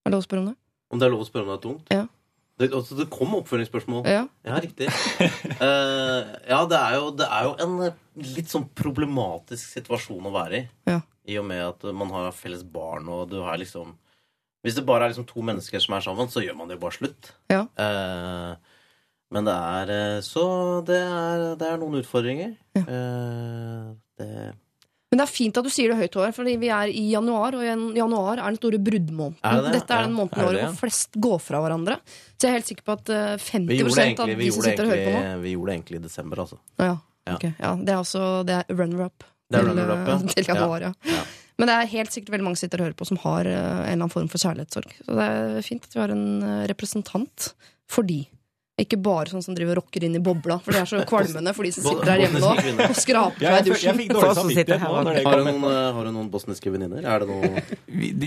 Er 0.05 0.11
det 0.11 0.15
lov 0.15 0.23
å 0.23 0.27
spørre 0.27 0.45
om 0.45 0.51
det? 0.51 0.55
Om 0.93 1.01
det 1.01 1.07
er 1.07 1.13
lov 1.15 1.25
å 1.25 1.27
spørre 1.27 1.45
om 1.45 1.51
det 1.51 1.57
er 1.57 1.65
tungt? 1.65 1.91
Ja. 1.91 2.05
Det, 2.55 2.69
altså, 2.71 2.95
det 2.95 3.09
kom 3.11 3.33
oppfølgingsspørsmål. 3.35 4.05
Ja. 4.07 4.27
riktig. 4.63 4.87
uh, 4.87 6.23
ja, 6.53 6.61
det 6.71 6.79
er, 6.79 6.93
jo, 6.95 7.09
det 7.19 7.27
er 7.27 7.49
jo 7.49 7.55
en 7.65 7.75
eh, 7.89 7.97
litt 8.37 8.51
sånn 8.51 8.69
problematisk 8.77 9.75
situasjon 9.75 10.29
å 10.29 10.33
være 10.35 10.61
i. 10.61 10.63
Ja. 10.87 11.01
I 11.27 11.39
og 11.41 11.47
med 11.49 11.63
at 11.65 11.83
man 11.97 12.13
har 12.15 12.31
felles 12.37 12.63
barn, 12.63 13.09
og 13.11 13.27
du 13.33 13.41
har 13.43 13.59
liksom 13.59 13.95
Hvis 14.65 14.75
det 14.79 14.85
bare 14.87 15.05
er 15.05 15.13
liksom 15.13 15.27
to 15.29 15.43
mennesker 15.45 15.81
som 15.83 15.93
er 15.97 16.01
sammen, 16.05 16.29
så 16.33 16.41
gjør 16.41 16.55
man 16.57 16.67
det 16.71 16.79
jo 16.79 16.83
bare 16.87 16.97
slutt. 16.97 17.31
Ja. 17.53 17.63
Eh, 17.77 18.55
men 19.35 19.47
det 19.47 19.53
er 19.53 19.89
eh, 19.93 20.19
Så 20.25 20.43
det 20.87 20.97
er, 21.01 21.43
det 21.59 21.67
er 21.69 21.79
noen 21.81 21.99
utfordringer. 22.01 22.55
Eh, 22.77 23.87
det 24.19 24.29
Men 25.11 25.19
det 25.21 25.23
er 25.25 25.31
fint 25.31 25.57
at 25.59 25.63
du 25.65 25.69
sier 25.71 25.91
det 25.93 25.97
høyt, 25.99 26.15
Håvard, 26.17 26.33
fordi 26.35 26.55
vi 26.61 26.69
er 26.73 26.89
i 26.91 27.03
januar, 27.11 27.55
og 27.55 27.63
januar 27.95 28.39
er 28.41 28.49
den 28.49 28.57
store 28.59 28.79
bruddmåneden. 28.83 29.37
Er 29.45 29.59
det 29.61 29.69
det? 29.69 29.73
Dette 29.79 29.95
er 29.99 30.07
den 30.09 30.15
måneden 30.17 30.59
hvor 30.65 30.79
flest 30.81 31.15
går 31.23 31.39
fra 31.45 31.61
hverandre. 31.63 31.99
Så 32.35 32.47
jeg 32.47 32.51
er 32.51 32.57
helt 32.59 32.71
sikker 32.73 32.87
på 32.89 32.97
at 32.97 33.13
eh, 33.13 33.35
50 33.37 33.77
egentlig, 33.77 34.19
av 34.19 34.33
de 34.41 34.49
som 34.51 34.65
sitter 34.65 34.83
egentlig, 34.83 34.89
og 34.89 34.91
hører 34.91 35.05
på 35.05 35.15
nå 35.15 35.43
vi 35.45 35.53
gjorde 35.55 35.69
det 35.71 35.77
egentlig 35.79 36.01
i 36.01 36.05
desember, 36.09 36.43
altså. 36.47 36.59
Ja, 36.81 36.95
Ja. 37.25 37.35
ok. 37.39 37.45
ja, 37.57 37.69
det 37.81 37.89
er 37.93 37.97
altså 38.03 38.25
det 38.45 38.53
er 38.59 38.75
runner-up 38.77 39.23
Det 39.49 39.57
er 39.57 39.63
til, 39.63 39.69
runner-up, 39.71 40.07
ja. 40.09 40.15
eh, 40.19 40.27
til 40.35 40.49
januar. 40.51 40.89
Ja. 40.89 41.23
Men 41.57 41.69
det 41.71 41.75
er 41.79 41.91
helt 41.95 42.11
sikkert 42.11 42.33
veldig 42.35 42.45
mange 42.49 42.59
som 42.59 42.67
sitter 42.67 42.81
og 42.83 42.89
hører 42.89 42.99
på 42.99 43.07
som 43.07 43.19
har 43.23 43.47
eh, 43.47 43.55
en 43.55 43.81
eller 43.85 43.95
annen 44.01 44.11
form 44.11 44.27
for 44.31 44.41
kjærlighetssorg. 44.43 44.95
Så 45.05 45.19
det 45.19 45.27
er 45.31 45.61
fint 45.63 45.85
at 45.87 45.93
vi 45.95 46.01
har 46.03 46.11
en 46.15 46.25
eh, 46.43 46.63
representant 46.71 47.51
for 47.87 48.03
de. 48.07 48.25
Ikke 48.75 48.97
bare 48.99 49.31
sånn 49.31 49.39
som 49.39 49.55
driver 49.55 49.77
og 49.79 49.85
rocker 49.85 50.03
inn 50.03 50.17
i 50.17 50.19
bobla, 50.19 50.57
for 50.59 50.75
det 50.75 50.81
er 50.81 50.89
så 50.89 50.97
kvalmende 51.07 51.53
for 51.55 51.63
de 51.63 51.69
som 51.71 51.85
sitter 51.85 52.09
der 52.09 52.23
hjemme 52.25 52.41
nå 52.43 52.49
og 52.89 52.97
skraper 52.99 53.45
seg 53.45 53.53
i 53.55 53.69
dusjen. 53.69 53.85
jeg 53.87 53.99
fikk 54.01 54.09
dårlig 54.11 54.27
oss 54.27 54.35
som 54.41 54.49
sitter 54.51 54.81
samvittighet 54.81 54.81
nå. 54.83 55.03
Når 55.05 55.19
Har 55.29 55.37
du 55.39 55.45
noen, 55.47 55.67
eh, 55.69 55.85
har 55.95 56.09
du 56.09 56.11
noen 56.11 56.27
bosniske 56.33 56.73
venninner? 56.73 57.07
Er 57.07 57.23
det 57.23 57.29
noe 57.29 57.63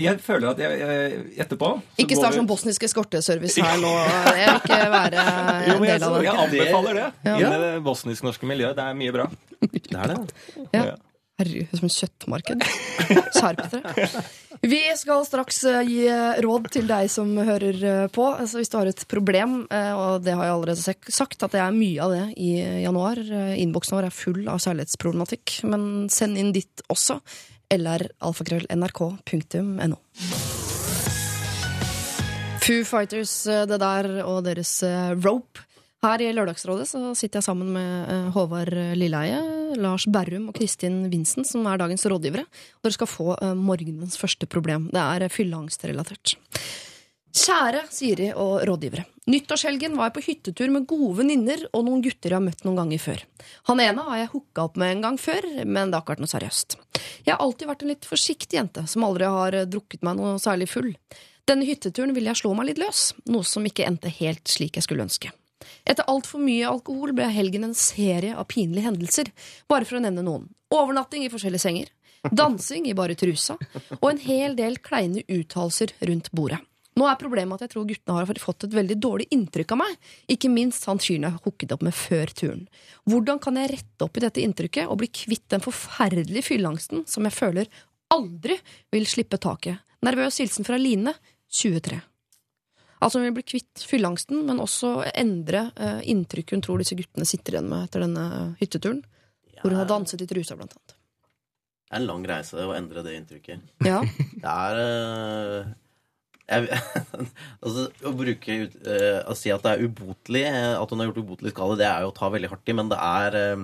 Jeg 0.01 0.15
føler 0.25 0.47
at 0.49 0.63
jeg, 0.63 0.79
jeg 0.81 1.19
etterpå 1.45 1.69
så 1.77 2.01
Ikke 2.01 2.17
start 2.17 2.39
sånn 2.39 2.49
bosnisk 2.49 2.87
eskorteservice 2.89 3.61
her 3.61 3.77
nå. 3.83 3.91
Jeg 4.39 4.47
vil 4.47 4.57
ikke 4.63 4.79
være 4.95 5.27
en 5.27 5.85
del 5.85 6.07
av 6.07 6.17
det. 6.17 6.23
jeg 6.25 6.41
anbefaler 6.47 6.97
det. 6.97 7.05
Ja. 7.29 7.35
I 7.37 7.61
det 7.67 7.69
bosnisk-norske 7.85 8.49
miljøet. 8.49 8.73
Det 8.79 8.87
er 8.89 8.97
mye 9.03 9.13
bra. 9.19 9.29
Det 9.69 9.85
er 9.93 10.15
det. 10.15 10.17
Ja. 10.73 10.97
Herregud, 11.39 11.71
som 11.79 11.87
en 11.87 11.93
kjøttmarked. 11.95 12.63
Skjerp 13.31 13.61
dere. 13.71 14.23
Vi 14.59 14.79
skal 14.99 15.23
straks 15.23 15.61
eh, 15.69 15.77
gi 15.87 16.01
råd 16.43 16.65
til 16.75 16.89
deg 16.89 17.07
som 17.11 17.29
hører 17.37 17.77
eh, 17.79 18.07
på. 18.11 18.25
Altså, 18.33 18.59
hvis 18.59 18.71
du 18.73 18.75
har 18.75 18.89
et 18.91 19.05
problem, 19.07 19.61
eh, 19.71 19.93
og 19.95 20.25
det 20.25 20.35
har 20.35 20.49
jeg 20.49 20.55
allerede 20.57 20.97
sagt, 21.15 21.39
at 21.47 21.55
det 21.55 21.61
er 21.63 21.77
mye 21.77 22.03
av 22.03 22.11
det 22.11 22.25
i 22.43 22.49
januar. 22.83 23.21
eh, 23.23 23.53
Innboksen 23.63 23.95
vår 23.95 24.09
er 24.09 24.17
full 24.17 24.41
av 24.51 24.59
kjærlighetsproblematikk, 24.65 25.61
men 25.71 26.09
send 26.11 26.35
inn 26.41 26.51
ditt 26.55 26.83
også. 26.91 27.21
Eller 27.71 28.09
alfakrøllnrk.no. 28.25 29.97
Foo 32.59 32.83
Fighters, 32.85 33.33
eh, 33.47 33.63
det 33.69 33.79
der, 33.81 34.11
og 34.27 34.43
deres 34.45 34.75
eh, 34.83 35.15
Rope. 35.23 35.63
Her 35.99 36.21
i 36.23 36.29
Lørdagsrådet 36.31 36.85
så 36.87 36.99
sitter 37.11 37.41
jeg 37.41 37.45
sammen 37.49 37.73
med 37.75 37.87
eh, 38.07 38.27
Håvard 38.31 38.71
Lilleheie, 38.95 39.39
Lars 39.75 40.05
Berrum 40.07 40.45
og 40.47 40.55
Kristin 40.55 41.01
Vinsen, 41.11 41.43
som 41.43 41.65
er 41.67 41.81
dagens 41.81 42.05
rådgivere. 42.07 42.45
Og 42.79 42.87
dere 42.87 42.95
skal 42.95 43.09
få 43.11 43.33
eh, 43.35 43.51
morgenens 43.59 44.15
første 44.19 44.47
problem. 44.47 44.87
Det 44.93 45.01
er 45.01 45.25
eh, 45.25 45.33
fylleangstrelatert. 45.33 46.37
Kjære 47.35 47.81
Siri 47.91 48.29
og 48.31 48.63
rådgivere. 48.69 49.03
Nyttårshelgen 49.29 49.99
var 49.99 50.07
jeg 50.07 50.15
på 50.15 50.23
hyttetur 50.29 50.71
med 50.71 50.87
gode 50.87 51.17
venninner 51.19 51.65
og 51.73 51.83
noen 51.89 51.99
gutter 52.05 52.31
jeg 52.31 52.37
har 52.39 52.45
møtt 52.47 52.63
noen 52.63 52.79
ganger 52.79 53.03
før. 53.03 53.25
Han 53.67 53.83
ene 53.83 54.05
har 54.07 54.21
jeg 54.21 54.31
hooka 54.31 54.65
opp 54.69 54.79
med 54.79 54.95
en 54.95 55.03
gang 55.03 55.19
før, 55.19 55.49
men 55.65 55.91
det 55.91 55.99
har 55.99 56.05
ikke 56.05 56.15
vært 56.15 56.23
noe 56.23 56.31
seriøst. 56.31 56.77
Jeg 57.27 57.33
har 57.33 57.43
alltid 57.43 57.69
vært 57.73 57.83
en 57.83 57.91
litt 57.91 58.07
forsiktig 58.07 58.57
jente, 58.57 58.85
som 58.87 59.03
aldri 59.05 59.27
har 59.27 59.59
drukket 59.67 60.07
meg 60.07 60.15
noe 60.17 60.39
særlig 60.39 60.71
full. 60.71 60.89
Denne 61.49 61.67
hytteturen 61.67 62.15
ville 62.15 62.31
jeg 62.31 62.41
slå 62.45 62.55
meg 62.55 62.71
litt 62.71 62.81
løs, 62.81 63.09
noe 63.27 63.43
som 63.43 63.67
ikke 63.67 63.85
endte 63.89 64.15
helt 64.21 64.47
slik 64.47 64.79
jeg 64.79 64.87
skulle 64.87 65.05
ønske. 65.05 65.35
Etter 65.83 66.07
altfor 66.11 66.41
mye 66.43 66.67
alkohol 66.69 67.13
ble 67.17 67.27
helgen 67.33 67.67
en 67.67 67.75
serie 67.77 68.35
av 68.37 68.47
pinlige 68.51 68.87
hendelser, 68.87 69.31
bare 69.67 69.87
for 69.87 69.99
å 69.99 70.03
nevne 70.03 70.23
noen. 70.25 70.47
Overnatting 70.73 71.25
i 71.25 71.31
forskjellige 71.33 71.65
senger, 71.65 71.91
dansing 72.31 72.87
i 72.89 72.95
bare 72.97 73.17
trusa, 73.19 73.57
og 73.99 74.09
en 74.11 74.21
hel 74.23 74.57
del 74.59 74.79
kleine 74.83 75.23
uttalelser 75.25 75.95
rundt 76.09 76.31
bordet. 76.31 76.61
Nå 76.99 77.05
er 77.07 77.19
problemet 77.19 77.55
at 77.55 77.67
jeg 77.67 77.73
tror 77.75 77.85
guttene 77.87 78.17
har 78.17 78.41
fått 78.41 78.65
et 78.67 78.75
veldig 78.75 78.97
dårlig 78.99 79.27
inntrykk 79.31 79.71
av 79.75 79.79
meg, 79.79 79.93
ikke 80.33 80.51
minst 80.51 80.87
han 80.89 80.99
fyren 80.99 81.29
jeg 81.29 81.41
hooket 81.45 81.75
opp 81.75 81.85
med 81.85 81.95
før 81.95 82.33
turen. 82.35 82.65
Hvordan 83.07 83.39
kan 83.43 83.59
jeg 83.61 83.71
rette 83.71 84.05
opp 84.05 84.19
i 84.19 84.23
dette 84.25 84.43
inntrykket 84.43 84.89
og 84.89 84.99
bli 84.99 85.11
kvitt 85.21 85.45
den 85.53 85.63
forferdelige 85.63 86.47
fylleangsten 86.49 87.05
som 87.07 87.27
jeg 87.27 87.37
føler 87.37 87.71
aldri 88.11 88.57
vil 88.91 89.07
slippe 89.07 89.39
taket? 89.39 89.79
Nervøs 90.03 90.41
hilsen 90.41 90.67
fra 90.67 90.79
Line, 90.79 91.13
23. 91.55 92.01
Altså 93.01 93.19
Hun 93.21 93.27
vil 93.29 93.35
bli 93.39 93.45
kvitt 93.47 93.83
fylleangsten, 93.87 94.41
men 94.47 94.59
også 94.59 94.89
endre 95.15 95.69
eh, 95.79 96.01
inntrykket 96.11 96.57
hun 96.57 96.63
tror 96.65 96.81
disse 96.81 96.97
guttene 96.99 97.25
sitter 97.27 97.55
igjen 97.55 97.69
med 97.71 97.85
etter 97.87 98.03
denne 98.03 98.25
hytteturen. 98.59 99.03
Hvor 99.61 99.71
hun 99.71 99.79
har 99.79 99.87
danset 99.87 100.21
i 100.23 100.27
trusa, 100.27 100.55
blant 100.59 100.73
annet. 100.75 100.95
Det 101.89 101.95
er 101.95 102.01
en 102.01 102.07
lang 102.09 102.25
reise 102.27 102.59
å 102.65 102.73
endre 102.75 103.01
det 103.05 103.13
inntrykket. 103.17 103.63
Ja, 103.87 104.01
Det 104.43 104.51
er 104.55 104.81
eh, 104.83 105.69
jeg, 106.49 106.79
altså, 107.63 107.87
Å 108.09 108.11
bruke 108.17 108.55
eh, 108.65 109.19
Å 109.29 109.35
si 109.37 109.51
at 109.53 109.61
det 109.65 109.71
er 109.75 109.83
ubotelig, 109.85 110.43
eh, 110.49 110.75
at 110.79 110.89
hun 110.93 110.99
har 111.03 111.09
gjort 111.11 111.21
ubotelig 111.23 111.51
skade, 111.55 111.77
det 111.81 111.87
er 111.89 112.03
jo 112.05 112.11
å 112.11 112.15
ta 112.19 112.29
veldig 112.33 112.49
hardt 112.51 112.71
i, 112.73 112.75
men 112.81 112.91
det 112.91 112.99
er 112.99 113.37
eh, 113.43 113.63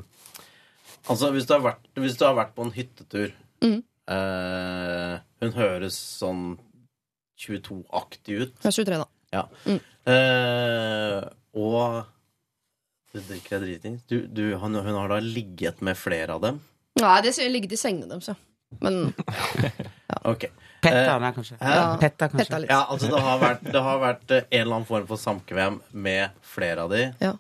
Altså, 1.06 1.30
hvis 1.36 1.45
du 1.45 1.54
har 1.54 1.62
vært, 1.67 1.84
hvis 2.02 2.15
du 2.17 2.24
har 2.26 2.38
vært 2.39 2.56
på 2.58 2.63
en 2.65 2.74
hyttetur 2.76 3.34
Mm. 3.63 3.80
eh, 4.12 5.13
Hun 5.41 5.54
høres 5.56 5.95
sånn 6.19 6.41
22-aktig 7.39 8.36
ut. 8.41 8.54
hun 8.62 8.69
er 8.69 8.76
23, 8.76 8.98
da. 9.02 9.08
Ja. 9.36 9.45
Mm. 9.67 9.80
Eh, 10.15 11.21
og 11.60 12.04
Du 13.15 13.21
drikker 13.24 13.62
deg 13.62 13.69
driting. 13.69 14.00
Du, 14.12 14.17
du, 14.28 14.43
han, 14.60 14.76
hun 14.76 14.98
har 15.00 15.12
da 15.15 15.21
ligget 15.24 15.80
med 15.86 15.95
flere 16.00 16.36
av 16.36 16.41
dem. 16.43 16.58
Nei, 17.00 17.15
det 17.24 17.32
sier 17.36 17.52
ligget 17.52 17.76
i 17.76 17.80
sengene 17.80 18.10
deres, 18.12 18.28
ja. 18.32 18.36
Men 18.84 19.13
Ok. 20.32 20.48
Petter 20.84 21.08
Eh, 21.15 21.19
der, 21.21 21.32
kanskje. 21.34 21.56
ja, 21.62 21.86
Petta, 22.02 22.28
kanskje. 22.30 22.43
Petta 22.43 22.58
litt. 22.62 22.69
Ja, 22.74 22.82
altså 22.91 23.08
det 23.10 23.21
har 23.26 23.39
vært, 23.41 23.63
det 23.74 23.82
har 23.88 24.02
vært 24.04 24.34
eh, 24.36 24.43
en 24.52 24.60
eller 24.65 24.76
annen 24.76 24.88
form 24.89 25.08
for 25.10 25.17
samkvem 25.21 25.80
med 26.06 26.36
flere 26.45 26.84
av 26.86 26.91
de. 26.93 27.06
Ja. 27.24 27.32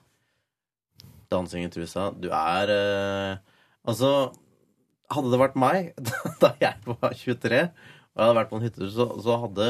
Dansing 1.33 1.65
i 1.67 1.69
trusa. 1.73 2.07
Du 2.15 2.29
er 2.33 2.71
eh, 2.73 3.35
Altså, 3.85 4.09
hadde 5.13 5.29
det 5.35 5.37
vært 5.43 5.59
meg 5.61 5.91
da 6.41 6.53
jeg 6.63 6.79
var 6.87 7.13
23 7.13 7.59
og 8.15 8.21
jeg 8.23 8.23
hadde 8.23 8.37
vært 8.39 8.49
på 8.49 8.57
en 8.57 8.63
hyttetur, 8.65 8.89
så, 8.95 9.05
så 9.21 9.35
hadde 9.43 9.65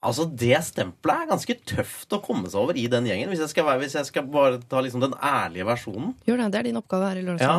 Altså, 0.00 0.24
det 0.24 0.56
stempelet 0.64 1.26
er 1.26 1.28
ganske 1.28 1.54
tøft 1.68 2.14
å 2.16 2.22
komme 2.24 2.48
seg 2.48 2.62
over 2.62 2.78
i 2.80 2.86
den 2.88 3.04
gjengen. 3.08 3.28
Hvis 3.28 3.42
jeg 3.44 3.52
skal, 3.52 3.68
hvis 3.82 3.98
jeg 3.98 4.08
skal 4.08 4.24
bare 4.32 4.62
ta 4.70 4.80
liksom 4.80 5.02
den 5.04 5.12
ærlige 5.16 5.66
versjonen. 5.68 6.14
Gjør 6.24 6.40
det. 6.40 6.48
Det 6.54 6.60
er 6.62 6.68
din 6.70 6.80
oppgave 6.80 7.10
her 7.10 7.20
i 7.20 7.26
Ja. 7.42 7.58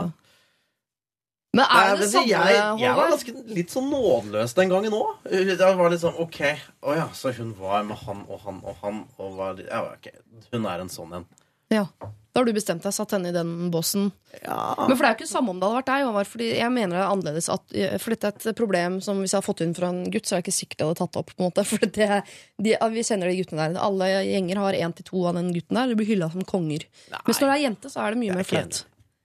Men 1.51 1.65
er 1.65 1.75
Nei, 1.75 1.87
det 1.91 1.99
det 1.99 2.09
samme, 2.13 2.27
jeg, 2.31 2.59
jeg 2.79 2.95
var 2.95 3.09
ganske 3.11 3.31
litt 3.57 3.73
sånn 3.73 3.89
nådeløs 3.91 4.53
den 4.55 4.69
gangen 4.71 4.93
òg. 4.95 5.25
Jeg 5.27 5.57
var 5.59 5.91
litt 5.91 5.99
sånn 5.99 6.19
OK. 6.23 6.39
Å 6.79 6.95
ja, 6.95 7.09
så 7.11 7.33
hun 7.35 7.51
var 7.59 7.83
med 7.83 7.99
han 8.05 8.21
og 8.31 8.39
han 8.45 8.61
og 8.63 8.77
han 8.79 9.01
og 9.19 9.33
var, 9.35 9.59
ja, 9.59 9.81
okay. 9.91 10.15
Hun 10.53 10.69
er 10.71 10.85
en 10.85 10.91
sånn 10.93 11.17
en. 11.19 11.27
Ja. 11.73 11.83
Da 12.31 12.39
har 12.39 12.47
du 12.47 12.53
bestemt 12.55 12.85
deg, 12.85 12.93
satt 12.95 13.11
henne 13.11 13.27
i 13.27 13.35
den 13.35 13.71
båsen. 13.73 14.05
Men 14.31 14.93
for 14.95 15.03
det 15.03 15.07
er 15.07 15.11
jo 15.11 15.17
ikke 15.17 15.25
det 15.25 15.33
samme 15.33 15.51
om 15.51 15.57
det 15.59 15.67
hadde 15.67 15.79
vært 15.81 15.89
deg, 15.89 16.03
Håvard. 16.07 16.29
Fordi 16.31 16.47
jeg 16.61 16.71
mener 16.71 16.95
det 16.95 17.01
er 17.01 17.09
annerledes 17.11 17.49
at, 17.51 17.75
For 17.99 18.15
dette 18.15 18.29
er 18.31 18.53
et 18.53 18.61
problem 18.61 18.99
som 19.03 19.19
hvis 19.19 19.33
jeg 19.33 19.41
hadde 19.41 19.49
fått 19.49 19.63
inn 19.65 19.75
fra 19.75 19.89
en 19.91 20.05
gutt, 20.13 20.29
så 20.29 20.37
er 20.37 20.39
det 20.39 20.45
ikke 20.45 20.55
sikkert 20.61 20.83
jeg 20.83 20.89
hadde 20.91 21.01
tatt 21.01 21.11
det 21.11 21.23
opp. 21.23 21.33
på 21.35 21.43
en 21.43 21.49
måte 21.49 21.65
For 21.71 21.83
det, 21.83 22.09
de, 22.55 22.77
Vi 22.95 23.03
kjenner 23.09 23.27
de 23.27 23.35
guttene 23.41 23.67
der. 23.67 23.81
Alle 23.83 24.07
gjenger 24.29 24.63
har 24.63 24.79
én 24.79 24.95
til 24.95 25.09
to 25.11 25.25
av 25.27 25.35
den 25.41 25.51
gutten 25.57 25.81
der. 25.81 25.91
De 25.91 25.99
blir 25.99 26.11
hylla 26.13 26.31
som 26.31 26.47
konger. 26.47 26.87
Mens 27.19 27.43
når 27.43 27.51
det 27.51 27.57
er 27.57 27.65
jente, 27.65 27.91
så 27.91 28.05
er 28.05 28.15
det 28.15 28.23
mye 28.23 28.37
mer 28.39 28.47
ikke 28.47 28.55
flaut. 28.55 28.81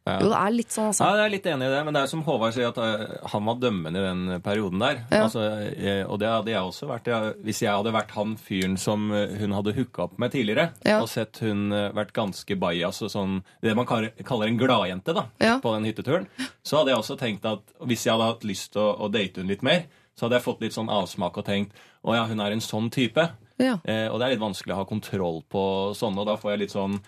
Ja. 0.06 0.20
Jo, 0.22 0.28
det 0.30 0.38
er 0.38 0.52
litt 0.54 0.70
sånn, 0.70 0.84
Ja, 0.84 0.90
altså. 0.92 1.06
jeg 1.18 1.24
er 1.26 1.32
litt 1.34 1.46
enig 1.50 1.66
i 1.66 1.70
det, 1.72 1.80
men 1.84 1.94
det 1.96 2.02
er 2.04 2.10
som 2.12 2.20
Håvard 2.22 2.54
sier, 2.54 2.68
at 2.70 2.78
eh, 2.78 3.16
han 3.32 3.44
var 3.48 3.56
dømmende 3.58 3.98
i 3.98 4.04
den 4.06 4.40
perioden 4.44 4.78
der. 4.78 5.00
Ja. 5.10 5.24
Altså, 5.24 5.42
eh, 5.74 6.04
og 6.06 6.20
det 6.22 6.28
hadde 6.30 6.52
jeg 6.52 6.62
også 6.62 6.86
vært. 6.86 7.10
Jeg, 7.10 7.32
hvis 7.42 7.62
jeg 7.64 7.72
hadde 7.74 7.92
vært 7.96 8.14
han 8.14 8.36
fyren 8.38 8.76
som 8.78 9.08
eh, 9.12 9.34
hun 9.40 9.56
hadde 9.56 9.74
hooka 9.74 10.04
opp 10.06 10.16
med 10.22 10.30
tidligere, 10.30 10.68
Ja. 10.86 11.00
og 11.02 11.08
sett 11.10 11.40
hun 11.42 11.70
vært 11.74 12.12
ganske 12.14 12.54
bajas 12.58 13.02
og 13.02 13.10
sånn 13.10 13.42
Det 13.60 13.74
man 13.74 13.84
kaller, 13.86 14.12
en 14.46 14.58
gladjente 14.58 15.12
da, 15.12 15.26
Ja. 15.42 15.58
på 15.58 15.74
den 15.74 15.84
hytteturen, 15.90 16.28
så 16.62 16.78
hadde 16.78 16.94
jeg 16.94 16.98
også 17.02 17.18
tenkt 17.18 17.44
at 17.44 17.60
hvis 17.82 18.04
jeg 18.06 18.12
hadde 18.14 18.30
hatt 18.30 18.44
lyst 18.46 18.72
til 18.72 18.82
å, 18.82 18.94
å 19.00 19.10
date 19.10 19.42
hun 19.42 19.48
litt 19.50 19.62
mer, 19.66 19.86
så 20.16 20.26
hadde 20.26 20.38
jeg 20.38 20.46
fått 20.46 20.62
litt 20.62 20.72
sånn 20.72 20.88
avsmak 20.88 21.36
og 21.36 21.44
tenkt 21.44 21.72
å 22.06 22.14
ja, 22.14 22.24
hun 22.30 22.40
er 22.40 22.52
en 22.54 22.60
sånn 22.62 22.88
type. 22.94 23.26
Ja. 23.58 23.78
Eh, 23.84 24.06
og 24.08 24.20
det 24.20 24.26
er 24.28 24.30
litt 24.36 24.40
vanskelig 24.46 24.72
å 24.72 24.76
ha 24.80 24.84
kontroll 24.88 25.42
på 25.50 25.66
sånne, 25.98 26.22
og 26.22 26.26
da 26.30 26.36
får 26.38 26.52
jeg 26.54 26.60
litt 26.60 26.72
sånn 26.76 27.00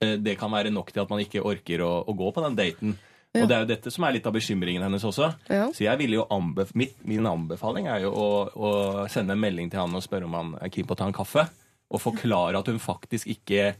Det 0.00 0.32
kan 0.40 0.52
være 0.52 0.72
nok 0.72 0.94
til 0.94 1.02
at 1.02 1.10
man 1.12 1.20
ikke 1.20 1.42
orker 1.44 1.82
å, 1.84 1.90
å 2.08 2.12
gå 2.16 2.30
på 2.32 2.44
den 2.46 2.54
daten. 2.56 2.94
Og 3.30 3.46
det 3.46 3.54
er 3.54 3.62
jo 3.62 3.68
dette 3.70 3.90
som 3.94 4.04
er 4.06 4.16
litt 4.16 4.26
av 4.26 4.34
bekymringen 4.34 4.82
hennes 4.82 5.04
også. 5.06 5.28
Ja. 5.52 5.68
Så 5.74 5.84
jeg 5.84 6.00
ville 6.00 6.18
jo 6.18 6.26
anbef 6.34 6.72
mitt, 6.78 6.96
Min 7.06 7.28
anbefaling 7.30 7.86
er 7.86 8.02
jo 8.06 8.10
å, 8.10 8.30
å 8.50 8.70
sende 9.12 9.36
en 9.36 9.42
melding 9.42 9.70
til 9.70 9.82
han 9.84 9.94
og 9.94 10.02
spørre 10.02 10.26
om 10.26 10.34
han 10.34 10.54
er 10.58 10.72
keen 10.74 10.88
på 10.88 10.96
å 10.96 10.98
ta 10.98 11.06
en 11.06 11.14
kaffe. 11.14 11.44
Og 11.90 12.02
forklare 12.02 12.58
at 12.58 12.70
hun 12.70 12.82
faktisk 12.82 13.30
ikke 13.30 13.74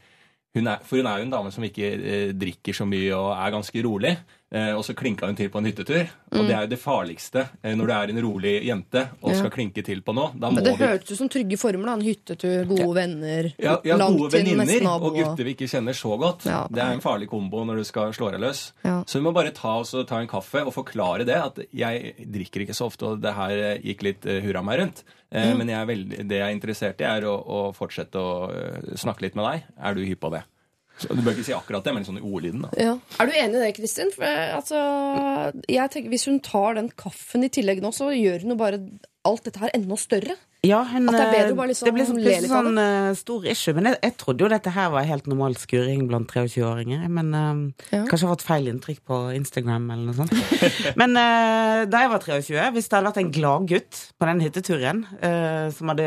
hun 0.55 0.67
er, 0.67 0.81
For 0.83 0.99
hun 0.99 1.07
er 1.07 1.21
jo 1.21 1.27
en 1.29 1.35
dame 1.35 1.51
som 1.55 1.63
ikke 1.63 1.89
eh, 1.95 2.31
drikker 2.35 2.75
så 2.75 2.87
mye 2.89 3.11
og 3.15 3.29
er 3.37 3.53
ganske 3.55 3.83
rolig. 3.87 4.17
Eh, 4.51 4.73
og 4.75 4.83
så 4.83 4.97
klinka 4.99 5.29
hun 5.31 5.37
til 5.39 5.47
på 5.49 5.61
en 5.61 5.67
hyttetur. 5.69 6.09
Og 6.35 6.47
det 6.49 6.55
er 6.57 6.65
jo 6.65 6.71
det 6.73 6.79
farligste 6.83 7.45
eh, 7.63 7.77
når 7.79 7.87
du 7.87 7.93
er 7.95 8.11
en 8.11 8.19
rolig 8.25 8.55
jente 8.67 9.05
og 9.23 9.31
Mm. 9.31 9.33
Ja. 9.33 9.39
skal 9.39 9.51
klinke 9.55 9.85
til 9.87 10.01
på 10.03 10.15
noe. 10.17 10.33
Det 10.35 10.65
du 10.65 10.71
hørtes 10.75 11.13
ut 11.13 11.19
som 11.21 11.29
trygge 11.31 11.57
former. 11.57 11.87
da 11.87 11.93
En 11.93 12.03
hyttetur, 12.03 12.65
gode 12.67 12.95
venner, 12.97 13.53
ja, 13.63 13.77
ja, 13.85 13.97
langt 13.97 14.19
gode 14.19 14.33
venninner 14.33 14.89
og 14.91 15.15
gutter 15.15 15.45
vi 15.47 15.55
ikke 15.55 15.69
kjenner 15.71 15.95
så 15.95 16.19
godt. 16.19 16.47
Ja. 16.51 16.67
Det 16.67 16.83
er 16.83 16.97
en 16.97 17.01
farlig 17.05 17.29
kombo 17.31 17.63
når 17.65 17.77
du 17.79 17.85
skal 17.85 18.11
slå 18.13 18.33
deg 18.33 18.41
løs. 18.43 18.73
Ja. 18.83 19.05
Så 19.07 19.21
vi 19.21 19.25
må 19.29 19.33
bare 19.33 19.53
ta, 19.55 19.77
oss 19.85 19.95
og 19.95 20.09
ta 20.09 20.19
en 20.19 20.27
kaffe 20.27 20.67
og 20.67 20.75
forklare 20.75 21.25
det. 21.25 21.37
At 21.39 21.63
jeg 21.71 22.15
drikker 22.27 22.67
ikke 22.67 22.75
så 22.75 22.91
ofte, 22.91 23.07
og 23.07 23.21
det 23.23 23.33
her 23.39 23.51
eh, 23.51 23.79
gikk 23.87 24.03
litt 24.03 24.25
hurra 24.27 24.65
meg 24.67 24.81
rundt. 24.83 25.05
Mm. 25.31 25.59
Men 25.63 25.69
jeg 25.69 25.79
er 25.79 25.87
veldig, 25.87 26.25
det 26.27 26.39
jeg 26.43 26.49
er 26.49 26.57
interessert 26.59 27.01
i, 27.01 27.05
er 27.07 27.23
å, 27.31 27.37
å 27.39 27.59
fortsette 27.73 28.19
å 28.19 28.51
snakke 28.99 29.23
litt 29.29 29.37
med 29.39 29.47
deg. 29.47 29.63
Er 29.79 29.95
du 29.95 30.03
hypp 30.03 30.19
på 30.27 30.33
det? 30.35 30.43
Så, 31.01 31.15
du 31.17 31.23
bør 31.25 31.33
ikke 31.33 31.47
si 31.49 31.57
akkurat 31.57 31.87
det, 31.87 31.95
men 31.97 32.05
sånn 32.05 32.21
i 32.21 32.25
ordlyden. 32.25 32.67
da. 32.67 32.71
Ja. 32.77 32.95
Er 33.17 33.31
du 33.31 33.33
enig 33.33 33.57
i 33.57 33.63
det, 33.65 33.73
Kristin? 33.79 34.13
For, 34.13 34.27
eh, 34.29 34.53
altså, 34.57 34.81
jeg 35.65 35.93
tenker, 35.95 36.13
hvis 36.13 36.29
hun 36.29 36.41
tar 36.45 36.77
den 36.77 36.91
kaffen 37.01 37.47
i 37.47 37.53
tillegg 37.53 37.81
nå, 37.81 37.93
så 37.97 38.11
gjør 38.13 38.45
hun 38.45 38.55
jo 38.55 38.61
bare 38.61 38.83
alt 39.29 39.49
dette 39.49 39.63
her 39.63 39.73
enda 39.77 39.97
større. 40.01 40.37
Ja, 40.61 40.83
hun, 40.85 41.09
At 41.09 41.15
det 41.17 41.21
er 41.23 41.31
bedre 41.33 41.47
eh, 41.47 41.55
å 41.55 41.57
bare 41.57 41.71
liksom 41.71 41.89
det 41.89 41.93
ble 41.97 42.05
så 42.05 42.15
plutselig 42.15 42.41
litt 42.45 42.53
sånn 42.53 42.77
uh, 42.77 43.13
stor 43.17 43.47
issue. 43.49 43.73
Men 43.79 43.89
jeg, 43.89 43.97
jeg 44.05 44.15
trodde 44.21 44.45
jo 44.45 44.51
dette 44.53 44.73
her 44.75 44.91
var 44.93 45.07
helt 45.09 45.31
normal 45.31 45.57
skuring 45.57 46.03
blant 46.11 46.35
23-åringer. 46.35 47.07
Men 47.09 47.31
uh, 47.33 47.63
Ja. 47.95 48.03
kanskje 48.11 48.19
jeg 48.21 48.29
har 48.29 48.35
fått 48.35 48.45
feil 48.45 48.69
inntrykk 48.69 49.01
på 49.09 49.21
Instagram 49.39 49.89
eller 49.95 50.11
noe 50.11 50.19
sånt. 50.19 50.35
men 51.01 51.17
uh, 51.17 51.87
da 51.89 52.05
jeg 52.05 52.13
var 52.13 52.27
23, 52.27 52.69
hvis 52.77 52.91
det 52.91 52.99
hadde 52.99 53.09
vært 53.09 53.23
en 53.23 53.33
gladgutt 53.39 54.03
på 54.21 54.29
den 54.29 54.45
hytteturen 54.45 55.03
som 55.75 55.91
hadde 55.93 56.05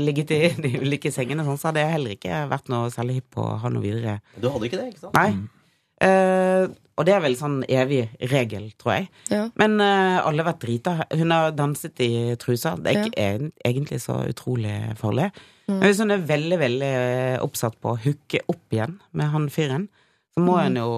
ligget 0.00 0.32
i 0.32 0.40
de 0.56 0.70
ulike 0.80 1.12
sengene, 1.12 1.44
sånn, 1.44 1.60
så 1.60 1.68
hadde 1.68 1.84
jeg 1.84 1.92
heller 1.92 2.16
ikke 2.16 2.40
vært 2.50 2.72
noe 2.72 2.88
særlig 2.94 3.20
hypp 3.20 3.36
på 3.36 3.44
å 3.44 3.60
ha 3.60 3.70
noe 3.72 3.84
videre. 3.84 4.18
Du 4.40 4.48
hadde 4.48 4.68
ikke 4.70 4.80
det, 4.80 4.90
ikke 4.94 5.04
sant? 5.06 5.16
Nei. 5.18 5.57
Eh, 6.04 6.68
og 6.98 7.06
det 7.06 7.14
er 7.14 7.22
vel 7.22 7.36
sånn 7.38 7.60
evig 7.70 8.00
regel, 8.32 8.64
tror 8.78 8.96
jeg. 8.96 9.04
Ja. 9.30 9.44
Men 9.60 9.76
uh, 9.78 10.18
alle 10.26 10.42
har 10.42 10.48
vært 10.48 10.64
drita. 10.64 10.96
Hun 11.14 11.30
har 11.30 11.52
danset 11.54 12.02
i 12.02 12.10
trusa. 12.42 12.72
Det 12.74 12.90
er 12.90 13.04
ikke 13.04 13.28
ja. 13.28 13.50
egentlig 13.70 14.00
så 14.02 14.16
utrolig 14.26 14.74
farlig. 14.98 15.28
Men 15.68 15.84
hvis 15.84 16.00
hun 16.02 16.14
er 16.14 16.24
veldig, 16.24 16.58
veldig 16.58 16.90
eh, 16.96 17.38
oppsatt 17.44 17.76
på 17.82 17.92
å 17.92 17.98
hooke 18.00 18.40
opp 18.48 18.74
igjen 18.74 18.96
med 19.12 19.28
han 19.34 19.50
fyren, 19.52 19.84
så 20.32 20.42
må 20.42 20.56
hun 20.62 20.78
jo, 20.80 20.92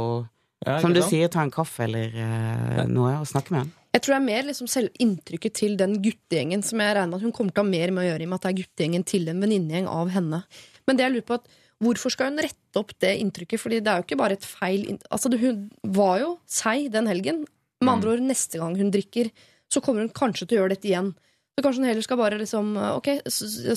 Ja, 0.62 0.78
som 0.78 0.94
du 0.94 1.00
sant? 1.00 1.10
sier, 1.10 1.30
ta 1.32 1.42
en 1.42 1.52
kaffe 1.52 1.88
eller 1.88 2.14
eh, 2.14 2.84
noe 2.86 3.16
og 3.18 3.26
snakke 3.26 3.54
med 3.54 3.64
han. 3.64 3.72
Jeg 3.90 4.04
tror 4.04 4.14
det 4.14 4.18
er 4.20 4.28
mer 4.28 4.46
liksom 4.46 4.68
selv 4.70 5.02
inntrykket 5.02 5.56
til 5.58 5.74
den 5.80 5.96
guttegjengen 6.04 6.62
som 6.62 6.78
jeg 6.78 6.94
regner 6.94 7.10
med 7.10 7.18
at 7.18 7.26
hun 7.26 7.34
kommer 7.34 7.50
til 7.56 7.64
å 7.64 7.66
ha 7.66 7.72
mer 7.72 7.94
med 7.96 8.04
å 8.04 8.06
gjøre 8.06 8.22
i 8.22 8.28
og 8.28 8.30
med 8.30 8.38
at 8.38 8.46
det 8.46 8.52
er 8.52 8.60
guttegjengen 8.60 9.06
til 9.10 9.26
en 9.32 9.42
venninnegjeng 9.42 9.88
av 9.90 10.12
henne. 10.14 10.40
Men 10.86 11.00
det 11.00 11.06
jeg 11.08 11.16
lurer 11.16 11.26
på 11.26 11.40
at 11.40 11.50
Hvorfor 11.80 12.12
skal 12.12 12.30
hun 12.30 12.42
rette 12.44 12.80
opp 12.80 12.92
det 13.00 13.14
inntrykket? 13.22 13.60
Fordi 13.62 13.80
det 13.80 13.88
er 13.90 14.00
jo 14.00 14.06
ikke 14.08 14.20
bare 14.20 14.36
et 14.36 14.44
feil 14.44 14.84
Altså, 15.08 15.32
Hun 15.32 15.64
var 15.96 16.20
jo 16.20 16.30
seig 16.48 16.90
den 16.92 17.08
helgen. 17.08 17.46
Med 17.80 17.94
andre 17.94 18.12
ord, 18.12 18.24
neste 18.24 18.60
gang 18.60 18.76
hun 18.76 18.92
drikker, 18.92 19.30
så 19.72 19.80
kommer 19.80 20.04
hun 20.04 20.12
kanskje 20.12 20.46
til 20.46 20.58
å 20.58 20.62
gjøre 20.62 20.74
dette 20.74 20.90
igjen. 20.90 21.14
Så 21.56 21.64
kanskje 21.64 21.80
hun 21.80 21.88
heller 21.88 22.04
skal 22.04 22.20
bare 22.20 22.40
liksom 22.40 22.74
Ok, 22.76 23.08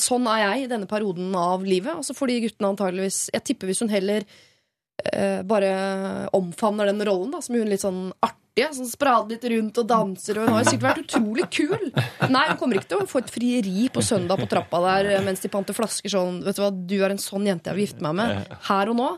sånn 0.04 0.28
er 0.32 0.42
jeg 0.44 0.66
i 0.66 0.72
denne 0.74 0.90
perioden 0.90 1.32
av 1.40 1.64
livet. 1.64 1.96
Og 1.96 2.04
så 2.04 2.16
får 2.18 2.32
de 2.32 2.42
guttene 2.48 2.74
antageligvis 2.74 3.22
Jeg 3.34 3.48
tipper 3.48 3.72
hvis 3.72 3.84
hun 3.86 3.94
heller 3.94 4.28
eh, 4.28 5.40
bare 5.48 5.74
omfavner 6.36 6.92
den 6.92 7.04
rollen, 7.08 7.32
da, 7.32 7.40
som 7.44 7.56
hun 7.56 7.72
litt 7.72 7.84
sånn 7.84 8.10
artige, 8.54 8.74
sånn 8.78 8.90
sprader 8.90 9.34
litt 9.34 9.46
rundt 9.52 9.78
og 9.82 9.88
danser, 9.88 10.38
og 10.38 10.46
hun 10.46 10.54
har 10.54 10.64
jo 10.64 10.70
sikkert 10.70 10.86
vært 10.90 11.04
utrolig 11.04 11.46
kul. 11.50 12.30
Nei, 12.30 12.44
hun 12.50 12.58
kommer 12.60 12.78
ikke 12.78 12.90
til 12.92 13.02
å 13.02 13.08
få 13.10 13.22
et 13.24 13.32
frieri 13.34 13.90
på 13.94 14.02
søndag 14.02 14.40
på 14.40 14.48
trappa 14.50 14.82
der 14.84 15.10
eh, 15.16 15.24
mens 15.26 15.42
de 15.42 15.50
panter 15.50 15.74
flasker 15.74 16.10
sånn 16.10 16.42
Vet 16.44 16.58
du 16.58 16.62
hva, 16.64 16.70
du 16.72 16.96
er 17.04 17.14
en 17.14 17.22
sånn 17.22 17.46
jente 17.48 17.70
jeg 17.70 17.78
vil 17.78 17.88
gifte 17.88 18.04
meg 18.04 18.16
med. 18.20 18.54
Her 18.68 18.92
og 18.92 18.98
nå. 19.00 19.10